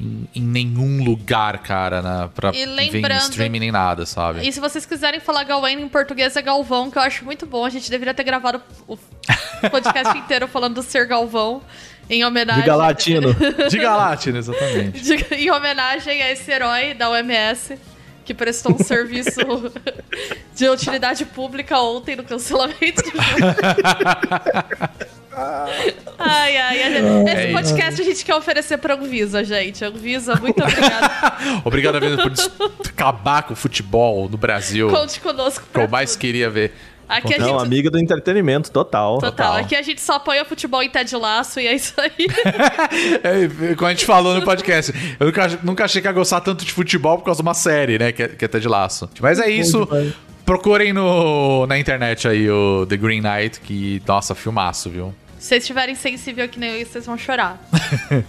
em, 0.00 0.28
em 0.34 0.42
nenhum 0.42 1.04
lugar, 1.04 1.58
cara, 1.58 2.02
na, 2.02 2.28
pra 2.28 2.50
E 2.54 2.66
ver 2.90 3.10
em 3.10 3.16
streaming 3.18 3.60
nem 3.60 3.72
nada, 3.72 4.04
sabe? 4.04 4.46
E 4.46 4.52
se 4.52 4.60
vocês 4.60 4.84
quiserem 4.84 5.20
falar 5.20 5.44
Gawain 5.44 5.80
em 5.80 5.88
português 5.88 6.36
é 6.36 6.42
Galvão, 6.42 6.90
que 6.90 6.98
eu 6.98 7.02
acho 7.02 7.24
muito 7.24 7.46
bom. 7.46 7.64
A 7.64 7.70
gente 7.70 7.90
deveria 7.90 8.12
ter 8.14 8.24
gravado 8.24 8.60
o 8.88 8.96
podcast 9.70 10.16
inteiro 10.18 10.48
falando 10.48 10.74
do 10.74 10.82
Ser 10.82 11.06
Galvão 11.06 11.62
em 12.10 12.24
homenagem. 12.24 12.62
Diga 12.62 12.76
latino. 12.76 13.34
Diga 13.70 13.96
lá, 13.96 14.16
Tina, 14.16 14.38
exatamente. 14.38 15.00
De- 15.00 15.34
em 15.34 15.50
homenagem 15.50 16.22
a 16.22 16.30
esse 16.32 16.50
herói 16.50 16.94
da 16.94 17.08
OMS 17.10 17.78
que 18.24 18.32
prestou 18.34 18.72
um 18.74 18.78
serviço 18.78 19.40
de 20.56 20.68
utilidade 20.68 21.24
pública 21.26 21.78
ontem 21.80 22.16
no 22.16 22.24
cancelamento 22.24 23.02
do 23.02 23.10
jogo. 23.10 23.52
Ai, 26.18 26.56
ai, 26.56 26.82
a 26.82 26.90
gente- 26.90 27.30
esse 27.30 27.46
É 27.48 27.52
podcast 27.52 28.00
a 28.00 28.04
gente 28.04 28.24
quer 28.24 28.34
oferecer 28.34 28.78
pra 28.78 28.94
Anvisa, 28.94 29.42
gente. 29.44 29.84
Anvisa, 29.84 30.34
muito 30.36 30.62
obrigada. 30.62 31.34
Obrigado 31.64 32.00
mesmo 32.00 32.18
por 32.18 32.72
acabar 32.88 33.42
com 33.42 33.52
o 33.52 33.56
futebol 33.56 34.28
no 34.28 34.36
Brasil. 34.36 34.88
Conte 34.88 35.20
conosco. 35.20 35.64
que 35.72 35.80
eu 35.80 35.88
mais 35.88 36.12
tudo. 36.12 36.20
queria 36.20 36.48
ver. 36.48 36.72
Aqui 37.06 37.34
a 37.34 37.38
Não, 37.38 37.48
gente. 37.48 37.62
amiga 37.66 37.90
do 37.90 37.98
entretenimento, 37.98 38.70
total. 38.70 39.16
Total. 39.18 39.30
total. 39.32 39.56
Aqui 39.56 39.76
a 39.76 39.82
gente 39.82 40.00
só 40.00 40.14
apoia 40.14 40.42
futebol 40.44 40.82
em 40.82 40.88
Ted 40.88 41.14
Laço 41.16 41.60
e 41.60 41.66
é 41.66 41.74
isso 41.74 41.92
aí. 42.00 42.10
É, 43.70 43.74
como 43.74 43.88
a 43.88 43.90
gente 43.90 44.06
falou 44.06 44.34
no 44.34 44.42
podcast, 44.42 44.92
eu 45.20 45.26
nunca, 45.26 45.58
nunca 45.62 45.84
achei 45.84 46.00
que 46.00 46.08
ia 46.08 46.12
gostar 46.12 46.40
tanto 46.40 46.64
de 46.64 46.72
futebol 46.72 47.18
por 47.18 47.24
causa 47.24 47.38
de 47.38 47.46
uma 47.46 47.52
série, 47.54 47.98
né? 47.98 48.10
Que 48.12 48.22
é, 48.22 48.28
que 48.28 48.44
é 48.44 48.48
Ted 48.48 48.66
Laço. 48.66 49.08
Mas 49.20 49.38
é 49.38 49.50
isso. 49.50 49.86
Procurem 50.46 50.92
no, 50.92 51.66
na 51.66 51.78
internet 51.78 52.26
aí 52.28 52.48
o 52.50 52.86
The 52.86 52.96
Green 52.96 53.20
Knight, 53.20 53.60
que, 53.60 54.02
nossa, 54.06 54.34
filmaço, 54.34 54.88
viu? 54.90 55.14
Se 55.44 55.48
vocês 55.48 55.64
estiverem 55.64 55.94
sensível 55.94 56.48
que 56.48 56.58
nem 56.58 56.70
eu, 56.80 56.86
vocês 56.86 57.04
vão 57.04 57.18
chorar. 57.18 57.62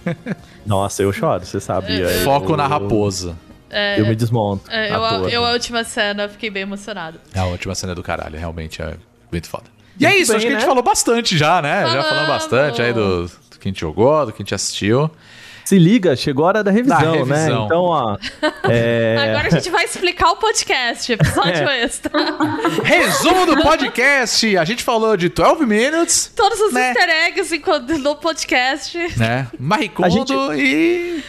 Nossa, 0.66 1.02
eu 1.02 1.10
choro, 1.14 1.46
você 1.46 1.58
sabe. 1.58 2.02
É. 2.02 2.06
aí 2.06 2.22
Foco 2.22 2.52
eu- 2.52 2.56
na 2.58 2.66
raposa. 2.66 3.34
É, 3.70 3.98
Eu 3.98 4.04
me 4.06 4.14
desmonto. 4.14 4.70
é, 4.70 4.94
eu, 4.94 4.98
toa. 5.00 5.30
eu, 5.30 5.42
a 5.42 5.52
última 5.52 5.82
cena, 5.82 6.28
fiquei 6.28 6.50
bem 6.50 6.64
emocionado. 6.64 7.18
É 7.32 7.38
a 7.38 7.46
última 7.46 7.74
cena 7.74 7.94
do 7.94 8.02
caralho, 8.02 8.38
realmente 8.38 8.82
é 8.82 8.98
muito 9.32 9.48
foda. 9.48 9.64
E 9.98 10.04
é 10.04 10.14
isso, 10.14 10.30
bem, 10.30 10.36
acho 10.36 10.46
que 10.46 10.52
a 10.52 10.56
gente 10.56 10.60
né? 10.60 10.66
falou 10.68 10.82
bastante 10.82 11.38
já, 11.38 11.62
né? 11.62 11.84
Já 11.84 12.02
falamos 12.02 12.08
Falamos. 12.10 12.28
bastante 12.28 12.82
aí 12.82 12.92
do, 12.92 13.22
do 13.26 13.58
que 13.58 13.66
a 13.66 13.70
gente 13.70 13.80
jogou, 13.80 14.26
do 14.26 14.32
que 14.32 14.42
a 14.42 14.44
gente 14.44 14.54
assistiu. 14.54 15.10
Se 15.66 15.78
liga, 15.80 16.14
chegou 16.14 16.44
a 16.44 16.48
hora 16.48 16.62
da 16.64 16.70
revisão, 16.70 16.96
Da 17.00 17.10
revisão. 17.10 17.26
né? 17.58 17.64
Então, 17.66 17.82
ó. 17.82 18.16
É... 18.70 19.16
Agora 19.30 19.48
a 19.48 19.50
gente 19.50 19.68
vai 19.68 19.84
explicar 19.84 20.30
o 20.30 20.36
podcast, 20.36 21.12
episódio 21.12 21.68
É. 21.68 21.82
extra. 21.82 22.12
Resumo 22.84 23.46
do 23.46 23.60
podcast. 23.60 24.56
A 24.56 24.64
gente 24.64 24.84
falou 24.84 25.16
de 25.16 25.28
12 25.28 25.66
Minutes, 25.66 26.30
Todos 26.36 26.60
os 26.60 26.72
Né? 26.72 26.90
easter 26.90 27.08
eggs 27.26 27.52
enquanto- 27.52 27.98
no 27.98 28.14
podcast. 28.14 28.96
né? 29.18 29.48
Maricondo 29.58 30.08
gente- 30.10 30.32
e... 30.62 31.24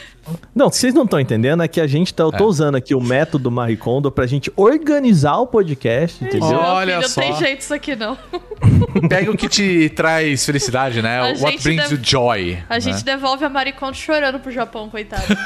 Não, 0.54 0.68
o 0.68 0.70
que 0.70 0.78
vocês 0.78 0.94
não 0.94 1.04
estão 1.04 1.20
entendendo 1.20 1.64
é 1.64 1.68
que 1.68 1.80
a 1.80 1.88
gente 1.88 2.14
tá. 2.14 2.24
Eu 2.24 2.32
tô 2.32 2.44
É. 2.44 2.48
usando 2.48 2.76
aqui 2.76 2.94
o 2.96 3.02
método 3.02 3.50
Marie 3.52 3.78
Kondo 3.78 4.12
pra 4.12 4.26
gente 4.26 4.52
organizar 4.56 5.38
o 5.38 5.48
podcast, 5.48 6.24
entendeu? 6.24 6.50
Meu 6.50 6.60
Olha 6.60 6.98
filho, 6.98 7.10
só. 7.10 7.22
não 7.22 7.28
tem 7.28 7.38
jeito 7.38 7.62
isso 7.62 7.74
aqui 7.74 7.96
não. 7.96 8.18
Pega 9.08 9.32
o 9.32 9.38
que 9.38 9.48
te 9.48 9.90
traz 9.96 10.46
felicidade, 10.46 11.02
né? 11.02 11.20
A 11.20 11.24
What 11.24 11.40
gente 11.52 11.64
brings 11.64 11.92
you 11.92 12.00
joy. 12.02 12.58
A 12.70 12.76
né? 12.76 12.80
gente 12.80 13.04
devolve 13.04 13.46
a 13.46 13.50
Maricondo 13.50 13.96
chorando 13.96 14.40
pro 14.40 14.52
Japão, 14.52 14.90
coitado. 14.90 15.24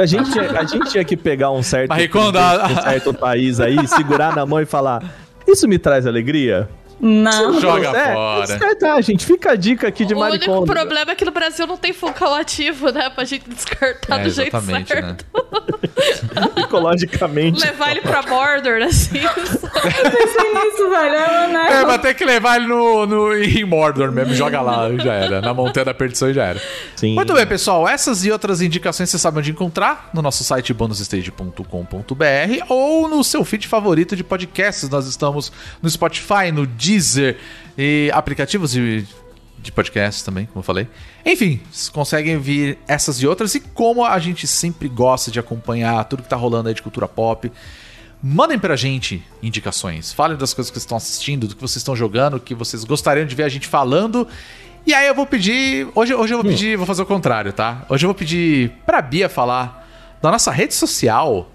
A 0.00 0.06
gente, 0.06 0.38
a 0.38 0.64
gente 0.64 0.90
tinha 0.90 1.04
que 1.04 1.16
pegar 1.16 1.50
um 1.50 1.62
certo, 1.62 1.90
Marie 1.90 2.08
Kondo, 2.08 2.38
um 2.38 2.82
certo 2.82 3.12
país 3.14 3.60
aí, 3.60 3.86
segurar 3.88 4.34
na 4.34 4.44
mão 4.46 4.60
e 4.60 4.64
falar: 4.66 5.02
Isso 5.46 5.68
me 5.68 5.78
traz 5.78 6.06
alegria? 6.06 6.68
Não. 7.04 7.60
Joga 7.60 7.88
É, 7.88 8.14
fora. 8.14 8.46
descartar, 8.46 9.00
gente. 9.02 9.26
Fica 9.26 9.50
a 9.50 9.56
dica 9.56 9.88
aqui 9.88 10.04
de 10.04 10.14
o 10.14 10.18
Marie 10.20 10.36
único 10.36 10.64
problema 10.64 11.10
é 11.10 11.14
que 11.16 11.24
no 11.24 11.32
Brasil 11.32 11.66
não 11.66 11.76
tem 11.76 11.92
focal 11.92 12.32
ativo, 12.34 12.90
né? 12.92 13.10
Pra 13.10 13.24
gente 13.24 13.50
descartar 13.50 14.20
É, 14.20 14.22
do 14.22 14.30
jeito 14.30 14.56
exatamente, 14.56 14.88
certo. 14.88 15.26
né? 15.34 16.48
Psicologicamente. 16.54 17.60
Levar 17.60 17.90
ele 17.90 18.02
pra 18.02 18.22
Mordor, 18.22 18.82
assim. 18.82 19.18
Pensei 19.18 20.54
nisso, 20.54 20.90
velho. 20.90 21.14
Eu, 21.14 21.48
né? 21.48 21.68
É, 21.72 21.84
vai 21.84 21.98
ter 21.98 22.14
que 22.14 22.24
levar 22.24 22.56
ele 22.56 22.66
no, 22.68 23.04
no, 23.04 23.34
em 23.36 23.64
Mordor 23.64 24.12
mesmo, 24.12 24.32
joga 24.34 24.60
lá, 24.60 24.88
já 24.96 25.12
era. 25.14 25.40
Na 25.40 25.52
Montanha 25.52 25.86
da 25.86 25.94
Perdição 25.94 26.30
e 26.30 26.34
já 26.34 26.44
era. 26.44 26.62
Sim. 26.94 27.14
Muito 27.16 27.34
bem, 27.34 27.46
pessoal. 27.46 27.88
Essas 27.88 28.24
e 28.24 28.30
outras 28.30 28.60
indicações 28.62 29.10
você 29.10 29.18
sabe 29.18 29.38
onde 29.40 29.50
encontrar 29.50 30.08
no 30.14 30.22
nosso 30.22 30.44
site 30.44 30.72
bonusstage.com.br 30.72 32.64
ou 32.68 33.08
no 33.08 33.24
seu 33.24 33.44
feed 33.44 33.66
favorito 33.66 34.14
de 34.14 34.22
podcasts. 34.22 34.88
Nós 34.88 35.06
estamos 35.06 35.52
no 35.82 35.90
Spotify, 35.90 36.52
no 36.52 36.64
Deezer 36.92 37.36
e 37.76 38.10
aplicativos 38.12 38.72
de, 38.72 39.06
de 39.58 39.72
podcasts 39.72 40.22
também, 40.22 40.46
como 40.46 40.60
eu 40.60 40.62
falei. 40.62 40.88
Enfim, 41.24 41.60
vocês 41.70 41.88
conseguem 41.88 42.38
vir 42.38 42.78
essas 42.86 43.16
e 43.22 43.26
outras. 43.26 43.54
E 43.54 43.60
como 43.60 44.04
a 44.04 44.18
gente 44.18 44.46
sempre 44.46 44.88
gosta 44.88 45.30
de 45.30 45.38
acompanhar 45.38 46.04
tudo 46.04 46.22
que 46.22 46.28
tá 46.28 46.36
rolando 46.36 46.68
aí 46.68 46.74
de 46.74 46.82
cultura 46.82 47.08
pop, 47.08 47.50
Mandem 48.24 48.56
pra 48.56 48.76
gente 48.76 49.20
indicações. 49.42 50.12
Falem 50.12 50.38
das 50.38 50.54
coisas 50.54 50.70
que 50.70 50.76
vocês 50.76 50.84
estão 50.84 50.96
assistindo, 50.96 51.48
do 51.48 51.56
que 51.56 51.60
vocês 51.60 51.78
estão 51.78 51.96
jogando, 51.96 52.38
que 52.38 52.54
vocês 52.54 52.84
gostariam 52.84 53.26
de 53.26 53.34
ver 53.34 53.42
a 53.42 53.48
gente 53.48 53.66
falando. 53.66 54.28
E 54.86 54.94
aí 54.94 55.08
eu 55.08 55.14
vou 55.14 55.26
pedir. 55.26 55.88
Hoje, 55.92 56.14
hoje 56.14 56.32
eu 56.32 56.38
vou 56.40 56.48
pedir, 56.48 56.76
vou 56.76 56.86
fazer 56.86 57.02
o 57.02 57.06
contrário, 57.06 57.52
tá? 57.52 57.84
Hoje 57.88 58.04
eu 58.04 58.08
vou 58.08 58.14
pedir 58.14 58.70
pra 58.86 59.02
Bia 59.02 59.28
falar 59.28 59.88
da 60.22 60.30
nossa 60.30 60.52
rede 60.52 60.72
social. 60.72 61.50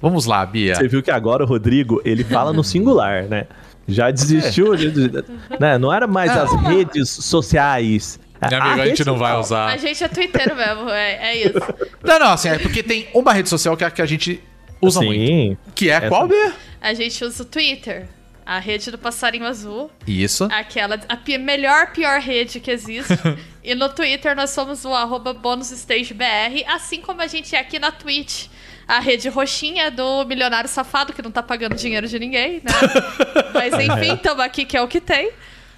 Vamos 0.00 0.24
lá, 0.24 0.46
Bia. 0.46 0.76
Você 0.76 0.88
viu 0.88 1.02
que 1.02 1.10
agora 1.10 1.44
o 1.44 1.46
Rodrigo, 1.46 2.00
ele 2.06 2.24
fala 2.24 2.54
no 2.54 2.64
singular, 2.64 3.24
né? 3.24 3.46
Já 3.88 4.10
desistiu, 4.10 4.74
de- 4.76 4.90
de- 4.90 5.24
né? 5.58 5.76
Não 5.78 5.92
era 5.92 6.06
mais 6.06 6.30
as 6.30 6.52
redes 6.62 7.08
sociais. 7.10 8.18
Minha 8.48 8.60
amiga, 8.60 8.74
a, 8.74 8.76
rede 8.84 8.88
gente 8.96 9.06
não 9.06 9.16
vai 9.18 9.36
usar. 9.36 9.66
A 9.66 9.76
gente 9.76 10.02
é 10.02 10.08
twitteiro 10.08 10.56
mesmo, 10.56 10.90
é, 10.90 11.12
é 11.30 11.36
isso. 11.46 11.58
Não, 12.02 12.18
não, 12.18 12.32
assim, 12.32 12.48
é 12.48 12.58
porque 12.58 12.82
tem 12.82 13.08
uma 13.14 13.32
rede 13.32 13.48
social 13.48 13.76
que 13.76 13.84
é 13.84 13.86
a 13.86 13.90
que 13.90 14.02
a 14.02 14.06
gente 14.06 14.42
usa 14.80 15.00
muito. 15.00 15.20
Sim. 15.20 15.56
Que 15.74 15.90
é 15.90 15.94
Essa- 15.94 16.08
qual, 16.08 16.26
Bia? 16.26 16.52
A 16.80 16.92
gente 16.94 17.24
usa 17.24 17.44
o 17.44 17.46
Twitter, 17.46 18.08
a 18.44 18.58
rede 18.58 18.90
do 18.90 18.98
passarinho 18.98 19.46
azul. 19.46 19.88
Isso. 20.06 20.48
Aquela, 20.50 20.98
a 21.08 21.16
pi- 21.16 21.38
melhor, 21.38 21.92
pior 21.92 22.20
rede 22.20 22.58
que 22.58 22.70
existe. 22.72 23.12
e 23.62 23.74
no 23.76 23.88
Twitter 23.88 24.34
nós 24.34 24.50
somos 24.50 24.84
o 24.84 24.92
arroba 24.92 25.32
bonusstagebr, 25.32 26.64
assim 26.66 27.00
como 27.00 27.20
a 27.22 27.26
gente 27.28 27.54
é 27.54 27.60
aqui 27.60 27.78
na 27.78 27.92
Twitch. 27.92 28.46
A 28.86 29.00
rede 29.00 29.28
roxinha 29.28 29.90
do 29.90 30.24
milionário 30.24 30.68
safado, 30.68 31.12
que 31.12 31.22
não 31.22 31.30
tá 31.30 31.42
pagando 31.42 31.74
dinheiro 31.74 32.06
de 32.06 32.18
ninguém, 32.18 32.60
né? 32.64 32.72
Mas 33.54 33.74
enfim, 33.74 34.14
estamos 34.14 34.44
aqui, 34.44 34.64
que 34.64 34.76
é 34.76 34.82
o 34.82 34.88
que 34.88 35.00
tem. 35.00 35.30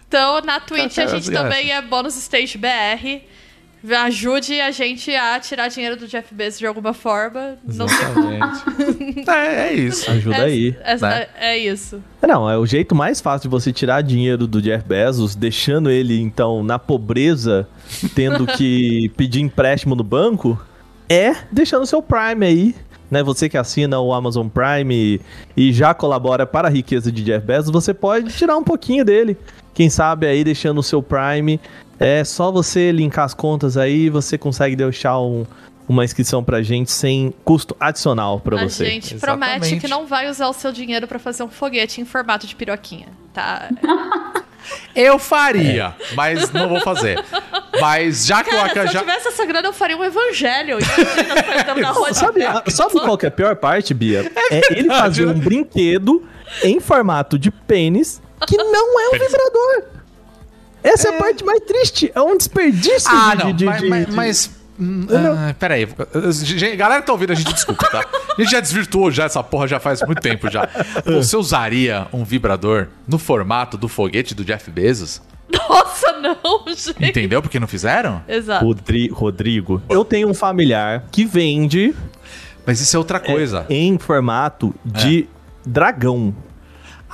Então, 0.09 0.40
na 0.43 0.60
Twitch 0.60 0.98
a 0.98 1.06
gente 1.06 1.31
também 1.31 1.72
é 1.72 1.82
bonusstagebr. 1.82 3.22
Ajude 3.93 4.60
a 4.62 4.70
gente 4.70 5.14
a 5.14 5.39
tirar 5.39 5.68
dinheiro 5.68 5.97
do 5.97 6.06
Jeff 6.06 6.35
Bezos 6.35 6.59
de 6.59 6.66
alguma 6.66 6.94
forma. 6.94 7.59
Não 7.62 7.86
sei 7.86 7.98
Exatamente. 7.98 9.28
é, 9.28 9.68
é 9.68 9.72
isso. 9.74 10.10
Ajuda 10.10 10.43
aí. 10.44 10.74
É, 10.82 10.97
né? 10.97 11.26
é, 11.35 11.48
é 11.51 11.59
isso. 11.59 12.02
Não, 12.22 12.48
é 12.48 12.56
o 12.56 12.64
jeito 12.64 12.94
mais 12.94 13.20
fácil 13.20 13.43
de 13.43 13.51
você 13.51 13.72
tirar 13.74 14.01
dinheiro 14.02 14.47
do 14.47 14.62
Jeff 14.62 14.89
Bezos, 14.89 15.35
deixando 15.35 15.90
ele, 15.90 16.18
então, 16.18 16.62
na 16.62 16.78
pobreza, 16.78 17.68
tendo 18.14 18.47
que 18.47 19.10
pedir 19.18 19.43
empréstimo 19.43 19.94
no 19.94 20.02
banco, 20.02 20.59
é 21.06 21.35
deixando 21.52 21.85
seu 21.85 22.01
Prime 22.01 22.47
aí. 22.47 22.74
Né, 23.15 23.23
você 23.23 23.49
que 23.49 23.57
assina 23.57 24.01
o 24.01 24.12
Amazon 24.12 24.49
Prime 24.49 24.93
e, 24.93 25.20
e 25.57 25.73
já 25.73 25.95
colabora 25.95 26.45
para 26.45 26.66
a 26.66 26.70
riqueza 26.70 27.12
de 27.12 27.23
Jeff 27.23 27.47
Bezos, 27.47 27.70
você 27.70 27.95
pode 27.95 28.32
tirar 28.35 28.57
um 28.57 28.65
pouquinho 28.65 29.05
dele. 29.05 29.36
Quem 29.73 29.89
sabe 29.89 30.27
aí 30.27 30.43
deixando 30.43 30.78
o 30.78 30.82
seu 30.82 31.01
Prime, 31.01 31.61
é 32.01 32.24
só 32.24 32.51
você 32.51 32.91
linkar 32.91 33.24
as 33.24 33.32
contas 33.32 33.77
aí, 33.77 34.11
você 34.11 34.36
consegue 34.36 34.74
deixar 34.74 35.20
um- 35.20 35.47
uma 35.89 36.05
inscrição 36.05 36.43
pra 36.43 36.61
gente 36.61 36.91
sem 36.91 37.32
custo 37.45 37.77
adicional 37.78 38.41
pra 38.41 38.61
A 38.61 38.69
você. 38.69 38.85
gente 38.86 39.15
Exatamente. 39.15 39.61
promete 39.61 39.81
que 39.81 39.86
não 39.86 40.07
vai 40.09 40.28
usar 40.28 40.49
o 40.49 40.53
seu 40.53 40.73
dinheiro 40.73 41.07
pra 41.07 41.20
fazer 41.20 41.45
um 41.45 41.49
foguete 41.49 42.01
em 42.01 42.05
formato 42.05 42.49
de 42.49 42.57
piroquinha, 42.57 43.07
tá? 43.32 43.69
Eu 44.95 45.19
faria, 45.19 45.95
mas 46.15 46.51
não 46.53 46.69
vou 46.69 46.81
fazer. 46.81 47.23
Mas 47.81 48.24
já 48.27 48.43
que 48.43 48.51
o 48.51 48.53
Cara, 48.53 48.66
Aka 48.70 48.89
se 48.89 48.95
eu 48.97 49.01
tivesse 49.01 49.28
essa 49.28 49.45
grana, 49.45 49.69
eu 49.69 49.73
faria 49.73 49.97
um 49.97 50.05
evangelho. 50.05 50.78
Na 51.81 51.91
rua 51.91 52.11
de 52.12 52.19
Sabe, 52.19 52.41
sabe 52.70 52.93
qual 53.01 53.19
que 53.19 53.27
é 53.27 53.28
a 53.28 53.32
pior 53.32 53.57
parte, 53.57 53.93
Bia? 53.93 54.31
É, 54.51 54.78
ele 54.78 54.89
fazer 54.89 55.27
um 55.27 55.35
brinquedo 55.39 56.27
em 56.62 56.78
formato 56.81 57.39
de 57.39 57.51
pênis 57.51 58.23
que 58.47 58.57
não 58.57 59.01
é 59.01 59.09
um 59.09 59.12
vibrador. 59.12 59.85
Essa 60.82 61.09
é, 61.09 61.16
a 61.16 61.19
parte 61.19 61.43
mais 61.45 61.61
triste. 61.61 62.12
É 62.15 62.20
um 62.20 62.36
desperdício 62.36 63.11
Ah, 63.11 63.35
de, 63.35 63.45
não, 63.45 63.53
de- 63.53 63.65
mas. 63.65 63.81
de- 63.81 63.89
mas, 63.89 64.07
de- 64.07 64.12
mas- 64.12 64.51
hum, 64.78 65.06
ah, 65.10 65.55
peraí. 65.59 65.86
Galera 66.76 67.01
que 67.01 67.06
tá 67.06 67.12
ouvindo, 67.12 67.32
a 67.32 67.34
gente 67.34 67.52
desculpa, 67.52 67.86
tá? 67.90 68.05
A 68.36 68.40
gente 68.42 68.51
já 68.52 68.60
desvirtuou 68.60 69.10
já 69.10 69.24
essa 69.24 69.42
porra 69.42 69.66
já 69.68 69.78
faz 69.80 70.01
muito 70.02 70.20
tempo 70.20 70.51
já. 70.51 70.68
Você 71.05 71.36
usaria 71.36 72.06
um 72.12 72.24
vibrador 72.24 72.88
no 73.06 73.18
formato 73.18 73.76
do 73.76 73.88
foguete 73.88 74.34
do 74.34 74.44
Jeff 74.44 74.70
Bezos? 74.70 75.20
Nossa, 75.52 76.12
não, 76.14 76.64
gente. 76.68 77.05
Entendeu 77.10 77.40
porque 77.42 77.60
não 77.60 77.66
fizeram? 77.68 78.22
Exato. 78.26 78.64
Rodri- 78.64 79.09
Rodrigo, 79.10 79.80
eu 79.88 80.05
tenho 80.05 80.28
um 80.28 80.34
familiar 80.34 81.05
que 81.12 81.24
vende 81.24 81.94
Mas 82.66 82.80
isso 82.80 82.96
é 82.96 82.98
outra 82.98 83.20
coisa. 83.20 83.66
em 83.68 83.96
formato 83.98 84.74
de 84.84 85.28
dragão. 85.64 86.34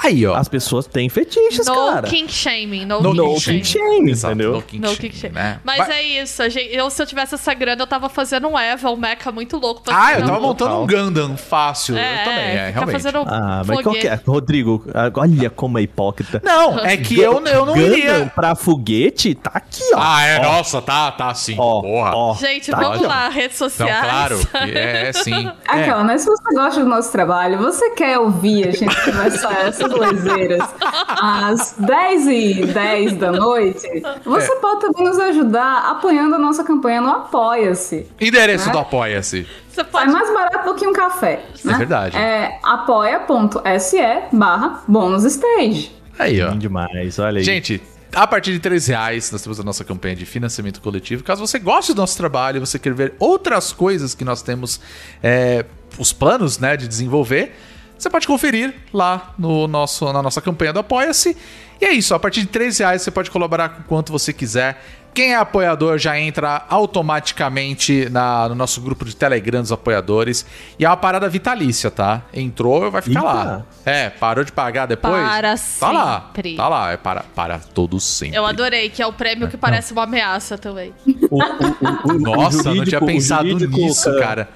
Aí, 0.03 0.27
ó. 0.27 0.35
As 0.35 0.49
pessoas 0.49 0.87
têm 0.87 1.09
fetiches, 1.09 1.67
No 1.67 1.75
cara. 1.75 2.07
kink 2.09 2.33
shaming. 2.33 2.85
No, 2.87 3.01
No 3.03 3.11
kink 3.11 3.17
No 3.17 3.41
shaming. 3.41 3.59
kink 3.61 3.67
shame, 3.69 4.11
Exato, 4.11 4.35
entendeu? 4.35 4.53
no 4.55 4.63
kink 4.63 4.79
No 4.83 4.89
shaming, 4.89 4.99
kink 5.01 5.17
shaming. 5.17 5.35
né? 5.35 5.61
Mas 5.65 5.79
Vai- 5.79 5.93
é 5.93 6.03
isso, 6.23 6.43
a 6.43 6.49
gente, 6.49 6.75
eu, 6.75 6.89
se 6.91 7.03
eu 7.03 7.07
tivesse 7.07 7.35
essa 7.35 7.53
grana, 7.55 7.83
eu 7.83 7.87
tava 7.87 8.09
fazendo 8.09 8.49
um 8.49 8.59
Eva, 8.59 8.91
um 8.91 8.97
mecha 8.97 9.31
muito 9.31 9.57
louco. 9.59 9.83
pra 9.83 9.95
Ah, 10.07 10.13
eu 10.15 10.21
tava 10.21 10.33
no- 10.33 10.41
montando 10.41 10.75
um 10.81 10.87
Gundam 10.87 11.37
fácil. 11.37 11.97
eu 11.99 12.03
também, 12.25 12.39
é, 12.39 12.71
realmente. 12.71 12.93
fazendo 13.03 13.19
Ah, 13.27 13.63
mas 13.67 13.81
qual 13.83 13.95
que 13.95 14.07
é? 14.07 14.11
foguete. 14.17 14.23
Rodrigo, 14.31 14.85
ah, 14.95 15.11
olha 15.17 15.51
como 15.51 15.79
é 15.79 15.83
hipócrita. 15.83 16.41
Não, 16.45 16.79
é 16.79 16.97
que 16.97 17.19
eu, 17.21 17.45
eu 17.47 17.67
não 17.67 17.75
Gundam 17.75 17.87
iria. 17.99 18.33
pra 18.35 18.55
foguete, 18.55 19.35
tá 19.35 19.51
aqui, 19.55 19.83
ó. 19.95 19.99
Ah, 20.01 20.25
é, 20.27 20.39
Ó, 20.41 20.43
nossa, 20.43 20.81
tá, 20.81 21.11
tá 21.13 21.35
sim. 21.35 21.57
Ó, 21.59 21.83
porra. 21.83 22.13
ó. 22.15 22.35
Gente, 22.35 22.71
Tá 22.71 22.79
vamos 22.79 22.97
aqui, 22.97 23.05
ó. 23.05 23.09
lá, 23.09 23.29
redes 23.29 23.61
Não, 23.61 23.69
sociais. 23.69 24.01
claro. 24.05 24.39
que 24.51 24.79
É, 24.79 25.09
é 25.09 25.13
sim. 25.13 25.47
É. 25.47 25.53
Aquela, 25.67 26.05
né? 26.05 26.17
Se 26.19 26.27
você 26.27 26.55
gosta 26.55 26.81
do 26.81 26.87
nosso 26.89 27.13
trabalho, 27.13 27.59
você 27.59 27.91
quer 27.91 28.19
ouvir 28.19 28.69
a 28.69 28.71
gente 28.73 29.05
conversar 29.05 29.67
essas 29.67 29.90
leseiras 29.91 30.63
às 31.09 31.75
10 31.79 32.27
e 32.27 32.67
10 32.67 33.17
da 33.17 33.33
noite, 33.33 33.87
você 34.25 34.53
É. 34.53 34.57
pode 34.57 34.81
também 34.81 35.05
nos 35.05 35.19
ajudar 35.19 35.91
apoiando 35.91 36.35
a 36.35 36.39
nossa 36.39 36.65
campanha 36.65 37.01
no 37.01 37.11
Apoia-se. 37.11 38.07
Endereço 38.21 38.67
Né? 38.67 38.73
do 38.73 38.79
Apoia-se. 38.79 39.47
Você 39.71 39.81
É 39.81 39.85
pode 39.85 40.11
mais 40.11 40.33
barato 40.33 40.65
do 40.69 40.75
que 40.75 40.87
um 40.87 40.93
café. 40.93 41.45
né? 41.65 41.75
verdade. 41.77 42.17
É 42.17 42.59
apoia.se 42.63 43.99
barra 44.33 44.83
bonusstage. 44.87 45.93
Aí, 46.19 46.43
ó. 46.43 46.51
Bem 46.51 46.59
demais, 46.59 47.19
olha 47.19 47.39
aí. 47.39 47.45
Gente, 47.45 47.81
a 48.15 48.27
partir 48.27 48.53
de 48.53 48.59
3 48.59 48.87
reais, 48.89 49.31
nós 49.33 49.41
temos 49.43 49.59
a 49.61 49.63
nossa 49.63 49.85
campanha 49.85 50.15
de 50.17 50.27
financiamento 50.27 50.81
coletivo. 50.81 51.23
Caso 51.25 51.47
você 51.47 51.59
goste 51.59 51.95
do 51.95 52.01
nosso 52.01 52.17
trabalho 52.17 52.57
e 52.59 52.61
você 52.61 52.79
quer 52.79 52.93
ver 52.93 53.15
outras 53.19 53.73
coisas 53.73 54.15
que 54.15 54.25
nós 54.25 54.43
temos, 54.43 54.81
é, 55.23 55.65
os 55.99 56.13
planos 56.13 56.59
né, 56.59 56.77
de 56.77 56.87
desenvolver, 56.89 57.55
você 58.03 58.09
pode 58.09 58.27
conferir 58.27 58.75
lá 58.93 59.35
no 59.39 59.69
nosso, 59.69 60.11
na 60.13 60.23
nossa 60.23 60.41
campanha 60.41 60.73
do 60.73 60.79
Apoia-se. 60.79 61.37
E 61.81 61.85
é 61.85 61.93
isso, 61.93 62.15
a 62.15 62.19
partir 62.19 62.41
de 62.41 62.47
3 62.47 62.79
reais 62.79 63.03
você 63.03 63.11
pode 63.11 63.31
colaborar 63.31 63.69
com 63.71 63.83
quanto 63.83 64.11
você 64.11 64.33
quiser. 64.33 64.83
Quem 65.13 65.33
é 65.33 65.37
apoiador 65.37 65.99
já 65.99 66.19
entra 66.19 66.63
automaticamente 66.69 68.09
na- 68.11 68.49
no 68.49 68.55
nosso 68.55 68.81
grupo 68.81 69.05
de 69.05 69.15
Telegram 69.15 69.61
dos 69.61 69.73
apoiadores. 69.73 70.47
E 70.79 70.85
é 70.85 70.89
uma 70.89 70.97
parada 70.97 71.29
vitalícia, 71.29 71.91
tá? 71.91 72.23
Entrou, 72.33 72.91
vai 72.91 73.03
ficar 73.03 73.21
Eita. 73.21 73.33
lá. 73.33 73.63
É, 73.85 74.09
parou 74.11 74.45
de 74.45 74.53
pagar 74.53 74.87
depois? 74.87 75.13
Para 75.15 75.55
Tá 75.81 75.91
lá. 75.93 76.27
sempre. 76.27 76.57
Tá 76.57 76.69
lá, 76.69 76.93
é 76.93 76.97
para, 76.97 77.25
para 77.35 77.59
todos 77.59 78.05
sempre. 78.05 78.37
Eu 78.37 78.47
adorei, 78.47 78.89
que 78.89 79.03
é 79.03 79.07
o 79.07 79.13
prêmio 79.13 79.49
que 79.49 79.57
parece 79.57 79.93
uma 79.93 80.05
ameaça 80.05 80.57
também. 80.57 80.93
O- 81.31 81.37
o- 81.37 81.41
o- 81.41 82.13
o- 82.15 82.19
Nossa, 82.21 82.59
o 82.69 82.73
eu 82.73 82.75
não 82.77 82.85
tinha 82.85 83.01
jurídico- 83.01 83.05
o 83.05 83.07
pensado 83.07 83.49
jurídico, 83.49 83.77
nisso, 83.77 84.19
cara. 84.19 84.49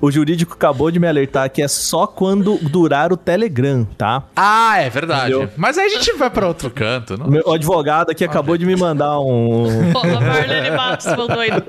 O 0.00 0.10
jurídico 0.10 0.54
acabou 0.54 0.90
de 0.90 0.98
me 0.98 1.06
alertar 1.06 1.48
que 1.50 1.62
é 1.62 1.68
só 1.68 2.06
quando 2.06 2.58
durar 2.58 3.12
o 3.12 3.16
Telegram, 3.16 3.84
tá? 3.96 4.24
Ah, 4.34 4.80
é 4.80 4.90
verdade. 4.90 5.32
Entendeu? 5.34 5.50
Mas 5.56 5.78
aí 5.78 5.86
a 5.86 5.88
gente 5.90 6.12
vai 6.14 6.30
pra 6.30 6.48
outro 6.48 6.70
canto. 6.70 7.16
Não? 7.16 7.28
Meu 7.28 7.52
advogado 7.52 8.10
aqui 8.10 8.24
acabou 8.24 8.56
de 8.56 8.66
me 8.66 8.74
mandar 8.76 9.20
um. 9.20 9.51
Pô, 9.92 10.00
a 10.06 10.20
Marlene 10.20 10.70
Matos 10.76 11.06
mandou 11.06 11.38
aí 11.40 11.50
no. 11.50 11.62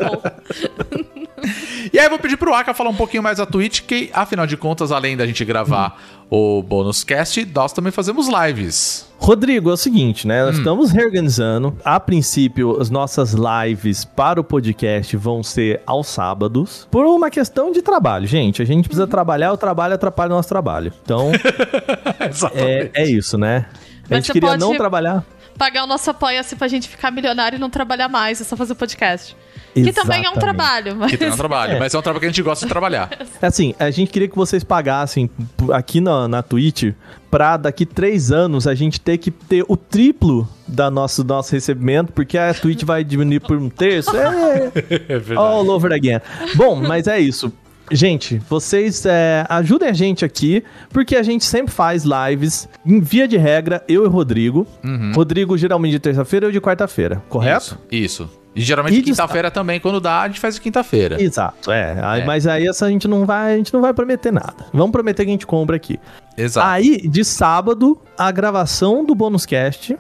E 1.92 2.00
aí 2.00 2.06
eu 2.06 2.10
vou 2.10 2.20
pedir 2.20 2.38
pro 2.38 2.54
Aka 2.54 2.74
falar 2.74 2.90
um 2.90 2.96
pouquinho 2.96 3.22
mais 3.22 3.38
da 3.38 3.46
Twitch, 3.46 3.82
que 3.82 4.10
afinal 4.14 4.48
de 4.48 4.56
contas, 4.56 4.92
além 4.92 5.18
da 5.18 5.26
gente 5.28 5.44
gravar 5.44 6.00
o 6.30 6.64
bônus 6.64 7.04
cast, 7.04 7.46
nós 7.54 7.74
também 7.74 7.92
fazemos 7.92 8.28
lives. 8.28 9.12
Rodrigo, 9.18 9.70
é 9.70 9.74
o 9.74 9.78
seguinte, 9.78 10.26
né? 10.28 10.42
Hum. 10.42 10.48
Nós 10.48 10.58
estamos 10.58 10.92
reorganizando. 10.92 11.78
A 11.84 12.00
princípio, 12.00 12.80
as 12.82 12.90
nossas 12.90 13.34
lives 13.34 14.04
para 14.06 14.40
o 14.40 14.44
podcast 14.44 15.16
vão 15.18 15.44
ser 15.44 15.82
aos 15.86 16.08
sábados. 16.08 16.88
Por 16.90 17.06
uma 17.06 17.30
questão 17.30 17.72
de 17.72 17.82
trabalho, 17.82 18.26
gente. 18.26 18.62
A 18.62 18.66
gente 18.66 18.88
precisa 18.88 19.06
trabalhar, 19.08 19.52
o 19.54 19.58
trabalho 19.58 19.94
atrapalha 19.96 20.32
o 20.32 20.36
nosso 20.36 20.50
trabalho. 20.50 20.92
Então, 21.04 21.32
é, 22.56 22.90
é 22.94 23.06
isso, 23.06 23.38
né? 23.38 23.66
A 23.70 24.08
Mas 24.10 24.18
gente 24.18 24.26
você 24.28 24.34
queria 24.34 24.50
pode- 24.50 24.62
não 24.62 24.76
trabalhar. 24.76 25.24
Pagar 25.58 25.84
o 25.84 25.88
nosso 25.88 26.10
apoia-se 26.10 26.56
pra 26.56 26.68
gente 26.68 26.88
ficar 26.90 27.12
milionário 27.12 27.58
e 27.58 27.60
não 27.60 27.70
trabalhar 27.70 28.10
mais, 28.10 28.42
é 28.42 28.44
só 28.44 28.56
fazer 28.58 28.76
podcast. 28.76 29.36
Que 29.74 29.92
também 29.92 30.20
é 30.20 30.30
um 30.30 30.34
Exatamente. 30.34 30.40
trabalho, 30.40 30.96
mas. 30.96 31.10
Que 31.12 31.18
tem 31.18 31.32
um 31.32 31.36
trabalho, 31.36 31.80
mas 31.80 31.94
é 31.94 31.98
um 31.98 32.02
trabalho 32.02 32.20
que 32.20 32.26
a 32.28 32.30
gente 32.30 32.44
gosta 32.44 32.64
de 32.66 32.70
trabalhar. 32.70 33.10
Assim, 33.42 33.74
a 33.80 33.90
gente 33.90 34.12
queria 34.12 34.28
que 34.28 34.36
vocês 34.36 34.64
pagassem 34.64 35.28
aqui 35.72 36.00
na, 36.00 36.28
na 36.28 36.44
Twitch 36.44 36.94
pra 37.32 37.58
daqui 37.58 37.84
três 37.84 38.32
anos 38.32 38.68
a 38.68 38.76
gente 38.76 39.02
ter 39.02 39.18
que 39.18 39.32
ter 39.32 39.66
o 39.68 39.76
triplo 39.76 40.48
da 40.68 40.92
nosso, 40.92 41.24
nosso 41.24 41.52
recebimento, 41.54 42.14
porque 42.14 42.38
a 42.38 42.54
Twitch 42.54 42.84
vai 42.84 43.04
diminuir 43.04 43.40
por 43.40 43.58
um 43.58 43.68
terço. 43.70 44.16
É, 44.16 44.72
É 45.10 45.18
verdade. 45.18 45.38
all 45.38 45.68
over 45.70 45.92
again. 45.92 46.20
Bom, 46.56 46.76
mas 46.76 47.08
é 47.08 47.20
isso. 47.20 47.52
Gente, 47.92 48.42
vocês 48.50 49.06
é, 49.06 49.46
ajudem 49.50 49.90
a 49.90 49.94
gente 49.94 50.24
aqui, 50.26 50.64
porque 50.90 51.16
a 51.16 51.24
gente 51.24 51.44
sempre 51.46 51.72
faz 51.74 52.04
lives, 52.06 52.68
em 52.86 53.00
via 53.00 53.28
de 53.28 53.38
regra, 53.38 53.84
eu 53.88 54.06
e 54.06 54.08
Rodrigo. 54.08 54.66
Rodrigo 55.14 55.58
geralmente 55.58 55.92
de 55.92 56.00
terça-feira, 56.00 56.48
eu 56.48 56.52
de 56.52 56.62
quarta-feira, 56.62 57.22
correto? 57.30 57.78
Isso. 57.92 58.24
isso. 58.26 58.30
E 58.56 58.62
geralmente 58.62 58.96
de 58.96 59.02
quinta-feira 59.02 59.50
também, 59.50 59.80
quando 59.80 60.00
dá, 60.00 60.22
a 60.22 60.28
gente 60.28 60.40
faz 60.40 60.60
quinta-feira. 60.60 61.22
Exato, 61.22 61.72
é. 61.72 61.98
Aí- 62.04 62.22
É. 62.22 62.26
Mas 62.26 62.46
aí 62.46 62.68
essa 62.68 62.86
a 62.86 62.90
gente 62.90 63.08
não 63.08 63.26
vai, 63.26 63.54
a 63.54 63.58
gente 63.58 63.74
não 63.74 63.82
vai 63.82 63.94
prometer 63.94 64.32
nada. 64.32 64.66
Vamos 64.72 64.92
prometer 64.92 65.26
que 65.26 65.30
a 65.32 65.34
gente 65.34 65.48
compra 65.48 65.76
aqui. 65.76 66.00
Exato. 66.38 66.68
Aí, 66.68 67.08
de 67.08 67.24
sábado, 67.26 68.00
a 68.18 68.32
gravação 68.32 69.04
do 69.04 69.16
bônus 69.16 69.44
cast, 69.46 69.98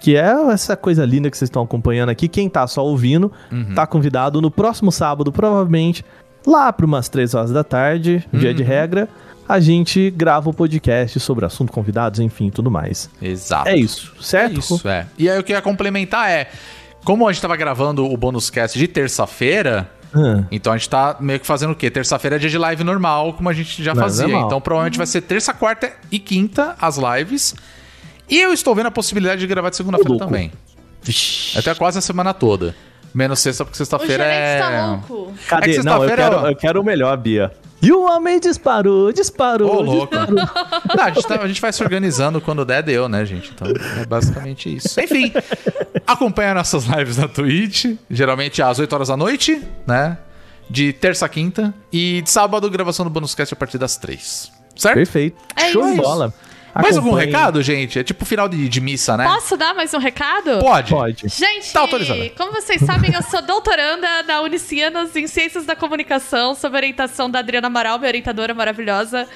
que 0.00 0.16
é 0.16 0.32
essa 0.50 0.74
coisa 0.76 1.04
linda 1.04 1.30
que 1.30 1.36
vocês 1.36 1.48
estão 1.48 1.62
acompanhando 1.62 2.08
aqui. 2.08 2.26
Quem 2.26 2.48
tá 2.48 2.66
só 2.66 2.82
ouvindo, 2.82 3.30
Uhum. 3.52 3.74
tá 3.74 3.86
convidado 3.86 4.40
no 4.40 4.50
próximo 4.50 4.90
sábado, 4.90 5.30
provavelmente, 5.30 6.02
lá 6.46 6.72
para 6.72 6.86
umas 6.86 7.08
3 7.08 7.34
horas 7.34 7.50
da 7.50 7.62
tarde, 7.64 8.24
dia 8.32 8.50
Uhum. 8.50 8.56
de 8.56 8.62
regra, 8.62 9.08
a 9.48 9.58
gente 9.60 10.10
grava 10.10 10.48
o 10.50 10.54
podcast 10.54 11.18
sobre 11.20 11.44
assunto, 11.44 11.72
convidados, 11.72 12.20
enfim, 12.20 12.50
tudo 12.50 12.70
mais. 12.70 13.10
Exato. 13.20 13.68
É 13.68 13.76
isso, 13.76 14.12
É 14.18 14.22
certo? 14.22 14.60
isso, 14.60 14.88
é. 14.88 15.06
E 15.18 15.28
aí 15.28 15.38
o 15.38 15.42
que 15.42 15.52
eu 15.52 15.56
ia 15.56 15.62
complementar 15.62 16.30
é, 16.30 16.48
como 17.04 17.26
a 17.26 17.32
gente 17.32 17.42
tava 17.42 17.56
gravando 17.56 18.04
o 18.04 18.16
bônus 18.16 18.48
cast 18.50 18.78
de 18.78 18.86
terça-feira, 18.88 19.90
Hum. 20.14 20.44
então 20.50 20.72
a 20.72 20.76
gente 20.76 20.88
tá 20.88 21.16
meio 21.20 21.38
que 21.40 21.46
fazendo 21.46 21.70
o 21.70 21.74
quê? 21.76 21.88
Terça-feira 21.90 22.36
é 22.36 22.38
dia 22.38 22.50
de 22.50 22.58
live 22.58 22.82
normal, 22.84 23.32
como 23.34 23.48
a 23.48 23.52
gente 23.52 23.82
já 23.82 23.92
Live 23.92 24.00
fazia. 24.02 24.26
normal. 24.28 24.46
Então 24.46 24.60
provavelmente 24.60 24.98
vai 24.98 25.06
ser 25.06 25.20
terça, 25.20 25.52
quarta 25.54 25.92
e 26.10 26.18
quinta 26.18 26.74
as 26.80 26.96
lives. 26.96 27.54
E 28.28 28.38
eu 28.40 28.52
estou 28.52 28.74
vendo 28.74 28.86
a 28.86 28.90
possibilidade 28.90 29.40
de 29.40 29.46
gravar 29.46 29.70
de 29.70 29.76
segunda-feira 29.76 30.16
também. 30.18 30.52
Vixe. 31.02 31.58
Até 31.58 31.74
quase 31.74 31.98
a 31.98 32.00
semana 32.00 32.32
toda. 32.34 32.74
Menos 33.12 33.40
sexta, 33.40 33.64
porque 33.64 33.76
sexta-feira 33.76 34.24
gerente 34.24 34.40
é. 34.40 34.58
tá 34.58 34.86
louco. 34.86 35.32
É 35.34 35.48
Cadê? 35.48 35.72
que 35.74 35.82
Não, 35.82 36.04
eu 36.04 36.16
quero, 36.16 36.36
eu 36.46 36.56
quero 36.56 36.80
o 36.80 36.84
melhor, 36.84 37.16
Bia. 37.16 37.52
E 37.82 37.90
o 37.92 38.02
homem 38.02 38.38
disparou, 38.38 39.10
disparou. 39.10 39.76
Ô, 39.76 39.80
louco. 39.80 40.14
disparou. 40.14 40.36
Não, 40.96 41.04
a, 41.04 41.10
gente 41.10 41.26
tá- 41.26 41.40
a 41.42 41.48
gente 41.48 41.60
vai 41.60 41.72
se 41.72 41.82
organizando 41.82 42.40
quando 42.40 42.64
der, 42.64 42.82
deu, 42.82 43.08
né, 43.08 43.24
gente? 43.24 43.52
Então 43.54 43.68
é 44.00 44.04
basicamente 44.04 44.74
isso. 44.76 45.00
Enfim, 45.00 45.32
acompanha 46.06 46.52
nossas 46.54 46.84
lives 46.84 47.16
na 47.16 47.26
Twitch, 47.26 47.86
geralmente 48.10 48.62
às 48.62 48.78
8 48.78 48.92
horas 48.92 49.08
da 49.08 49.16
noite, 49.16 49.62
né? 49.86 50.18
De 50.68 50.92
terça 50.92 51.26
a 51.26 51.28
quinta. 51.28 51.74
E 51.92 52.20
de 52.22 52.30
sábado, 52.30 52.68
gravação 52.70 53.04
do 53.04 53.10
Bonus 53.10 53.34
Cast 53.34 53.54
a 53.54 53.56
partir 53.56 53.78
das 53.78 53.96
3. 53.96 54.52
Certo? 54.76 54.94
Perfeito. 54.94 55.36
É 55.56 55.72
Show 55.72 55.90
de 55.90 55.96
bola. 55.96 56.32
Mais 56.74 56.96
algum 56.96 57.12
recado, 57.14 57.62
gente? 57.62 57.98
É 57.98 58.04
tipo 58.04 58.24
final 58.24 58.48
de, 58.48 58.68
de 58.68 58.80
missa, 58.80 59.16
né? 59.16 59.24
Posso 59.24 59.56
dar 59.56 59.74
mais 59.74 59.92
um 59.94 59.98
recado? 59.98 60.58
Pode. 60.60 60.90
Pode. 60.90 61.28
Gente, 61.28 61.72
Tá 61.72 61.80
autorizada. 61.80 62.30
como 62.36 62.52
vocês 62.52 62.80
sabem, 62.82 63.12
eu 63.14 63.22
sou 63.22 63.42
doutoranda 63.42 64.22
na 64.24 64.40
Unicianos 64.40 65.14
em 65.16 65.26
Ciências 65.26 65.64
da 65.64 65.74
Comunicação, 65.74 66.54
sob 66.54 66.76
orientação 66.76 67.28
da 67.30 67.40
Adriana 67.40 67.66
Amaral, 67.66 67.98
minha 67.98 68.08
orientadora 68.08 68.54
maravilhosa. 68.54 69.26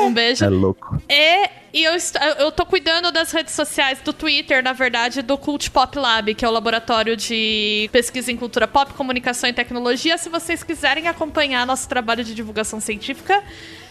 Um 0.00 0.12
beijo. 0.12 0.44
É 0.44 0.48
louco. 0.48 1.00
E, 1.08 1.48
e 1.72 1.84
eu, 1.84 1.94
est- 1.94 2.16
eu 2.38 2.50
tô 2.52 2.64
cuidando 2.64 3.10
das 3.12 3.32
redes 3.32 3.54
sociais, 3.54 3.98
do 4.04 4.12
Twitter, 4.12 4.62
na 4.62 4.72
verdade, 4.72 5.20
do 5.22 5.36
Cult 5.36 5.70
Pop 5.70 5.98
Lab, 5.98 6.34
que 6.34 6.44
é 6.44 6.48
o 6.48 6.52
laboratório 6.52 7.16
de 7.16 7.88
pesquisa 7.92 8.30
em 8.32 8.36
cultura 8.36 8.66
pop, 8.66 8.92
comunicação 8.94 9.48
e 9.50 9.52
tecnologia. 9.52 10.16
Se 10.16 10.28
vocês 10.28 10.62
quiserem 10.62 11.08
acompanhar 11.08 11.66
nosso 11.66 11.88
trabalho 11.88 12.24
de 12.24 12.34
divulgação 12.34 12.80
científica, 12.80 13.42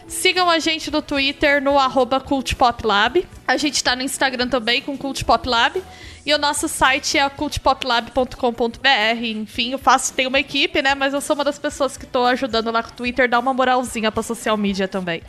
sigam 0.07 0.49
a 0.49 0.59
gente 0.59 0.89
no 0.89 1.01
Twitter, 1.01 1.61
no 1.61 1.77
arroba 1.77 2.19
Cult 2.19 2.55
Pop 2.55 2.85
Lab. 2.85 3.27
A 3.47 3.57
gente 3.57 3.83
tá 3.83 3.95
no 3.95 4.01
Instagram 4.01 4.47
também 4.47 4.81
com 4.81 4.97
Cult 4.97 5.23
Pop 5.25 5.47
Lab. 5.47 5.81
E 6.27 6.33
o 6.33 6.37
nosso 6.37 6.67
site 6.67 7.17
é 7.17 7.29
cultpoplab.com.br. 7.29 9.23
Enfim, 9.23 9.71
eu 9.71 9.77
faço, 9.77 10.13
tenho 10.13 10.27
uma 10.27 10.41
equipe, 10.41 10.81
né? 10.81 10.93
Mas 10.93 11.13
eu 11.13 11.21
sou 11.21 11.35
uma 11.35 11.43
das 11.45 11.57
pessoas 11.57 11.95
que 11.95 12.05
tô 12.05 12.25
ajudando 12.25 12.69
lá 12.69 12.83
com 12.83 12.89
o 12.89 12.93
Twitter, 12.93 13.29
dá 13.29 13.39
uma 13.39 13.53
moralzinha 13.53 14.11
pra 14.11 14.21
social 14.21 14.57
media 14.57 14.89
também. 14.89 15.21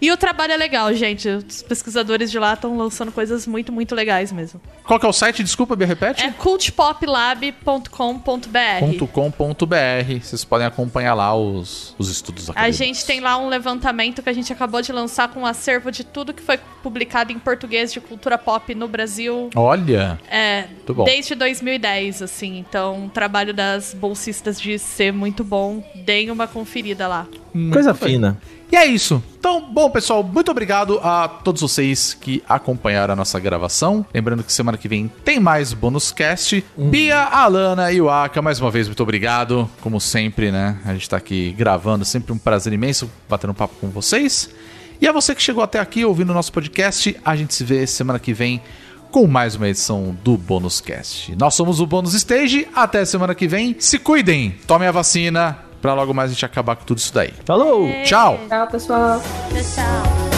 E 0.00 0.10
o 0.10 0.16
trabalho 0.16 0.54
é 0.54 0.56
legal, 0.56 0.94
gente. 0.94 1.28
Os 1.28 1.60
pesquisadores 1.60 2.30
de 2.30 2.38
lá 2.38 2.54
estão 2.54 2.74
lançando 2.74 3.12
coisas 3.12 3.46
muito, 3.46 3.70
muito 3.70 3.94
legais 3.94 4.32
mesmo. 4.32 4.58
Qual 4.84 4.98
que 4.98 5.04
é 5.04 5.08
o 5.10 5.12
site? 5.12 5.44
Desculpa, 5.44 5.76
me 5.76 5.84
repete. 5.84 6.24
É 6.24 6.30
cultpoplab.com.br. 6.30 9.06
.com.br. 9.12 10.20
Vocês 10.22 10.42
podem 10.42 10.66
acompanhar 10.66 11.12
lá 11.12 11.36
os, 11.36 11.94
os 11.98 12.08
estudos 12.08 12.48
A 12.48 12.52
acadêmicos. 12.52 12.78
gente 12.78 13.04
tem 13.04 13.20
lá 13.20 13.36
um 13.36 13.50
levantamento 13.50 14.22
que 14.22 14.30
a 14.30 14.32
gente 14.32 14.50
acabou 14.54 14.80
de 14.80 14.90
lançar 14.90 15.28
com 15.28 15.40
um 15.40 15.46
acervo 15.46 15.92
de 15.92 16.02
tudo 16.02 16.32
que 16.32 16.42
foi 16.42 16.58
publicado 16.82 17.30
em 17.30 17.38
português 17.38 17.92
de 17.92 18.00
cultura 18.00 18.38
pop 18.38 18.74
no 18.74 18.88
Brasil. 18.88 19.50
Olha. 19.54 20.18
É, 20.30 20.45
Muito 20.76 20.94
bom. 20.94 21.04
desde 21.04 21.34
2010, 21.34 22.22
assim. 22.22 22.58
Então, 22.58 23.06
o 23.06 23.08
trabalho 23.08 23.52
das 23.52 23.94
bolsistas 23.94 24.60
de 24.60 24.78
ser 24.78 25.12
muito 25.12 25.42
bom. 25.42 25.82
Deem 25.94 26.30
uma 26.30 26.46
conferida 26.46 27.06
lá. 27.08 27.26
Coisa 27.72 27.92
bem. 27.92 28.10
fina. 28.10 28.38
E 28.70 28.74
é 28.74 28.84
isso. 28.84 29.22
Então, 29.38 29.60
bom, 29.72 29.88
pessoal, 29.90 30.24
muito 30.24 30.50
obrigado 30.50 30.98
a 31.00 31.28
todos 31.28 31.62
vocês 31.62 32.14
que 32.14 32.42
acompanharam 32.48 33.12
a 33.12 33.16
nossa 33.16 33.38
gravação. 33.38 34.04
Lembrando 34.12 34.42
que 34.42 34.52
semana 34.52 34.76
que 34.76 34.88
vem 34.88 35.10
tem 35.24 35.38
mais 35.38 35.72
bônus 35.72 36.10
cast. 36.10 36.64
Bia, 36.76 37.16
Alana 37.16 37.92
e 37.92 38.00
o 38.00 38.10
Aka, 38.10 38.42
mais 38.42 38.60
uma 38.60 38.70
vez, 38.70 38.88
muito 38.88 39.02
obrigado. 39.02 39.70
Como 39.80 40.00
sempre, 40.00 40.50
né? 40.50 40.78
A 40.84 40.92
gente 40.94 41.08
tá 41.08 41.16
aqui 41.16 41.54
gravando, 41.56 42.04
sempre 42.04 42.32
um 42.32 42.38
prazer 42.38 42.72
imenso 42.72 43.08
batendo 43.28 43.52
um 43.52 43.54
papo 43.54 43.74
com 43.80 43.88
vocês. 43.88 44.50
E 45.00 45.06
a 45.06 45.12
você 45.12 45.34
que 45.34 45.42
chegou 45.42 45.62
até 45.62 45.78
aqui 45.78 46.04
ouvindo 46.04 46.30
o 46.30 46.34
nosso 46.34 46.52
podcast, 46.52 47.16
a 47.24 47.36
gente 47.36 47.54
se 47.54 47.62
vê 47.62 47.86
semana 47.86 48.18
que 48.18 48.32
vem 48.32 48.60
com 49.10 49.26
mais 49.26 49.54
uma 49.54 49.68
edição 49.68 50.16
do 50.22 50.36
Bônus 50.36 50.80
Cast. 50.80 51.34
Nós 51.36 51.54
somos 51.54 51.80
o 51.80 51.86
Bônus 51.86 52.14
Stage. 52.14 52.68
Até 52.74 53.04
semana 53.04 53.34
que 53.34 53.46
vem. 53.46 53.76
Se 53.78 53.98
cuidem, 53.98 54.54
tomem 54.66 54.88
a 54.88 54.92
vacina 54.92 55.58
pra 55.80 55.94
logo 55.94 56.12
mais 56.12 56.30
a 56.30 56.34
gente 56.34 56.44
acabar 56.44 56.76
com 56.76 56.84
tudo 56.84 56.98
isso 56.98 57.12
daí. 57.14 57.32
Falou! 57.44 57.88
Tchau! 58.04 58.40
Tchau, 58.48 58.66
pessoal. 58.66 59.22
Tchau, 59.50 59.62
tchau. 59.74 60.35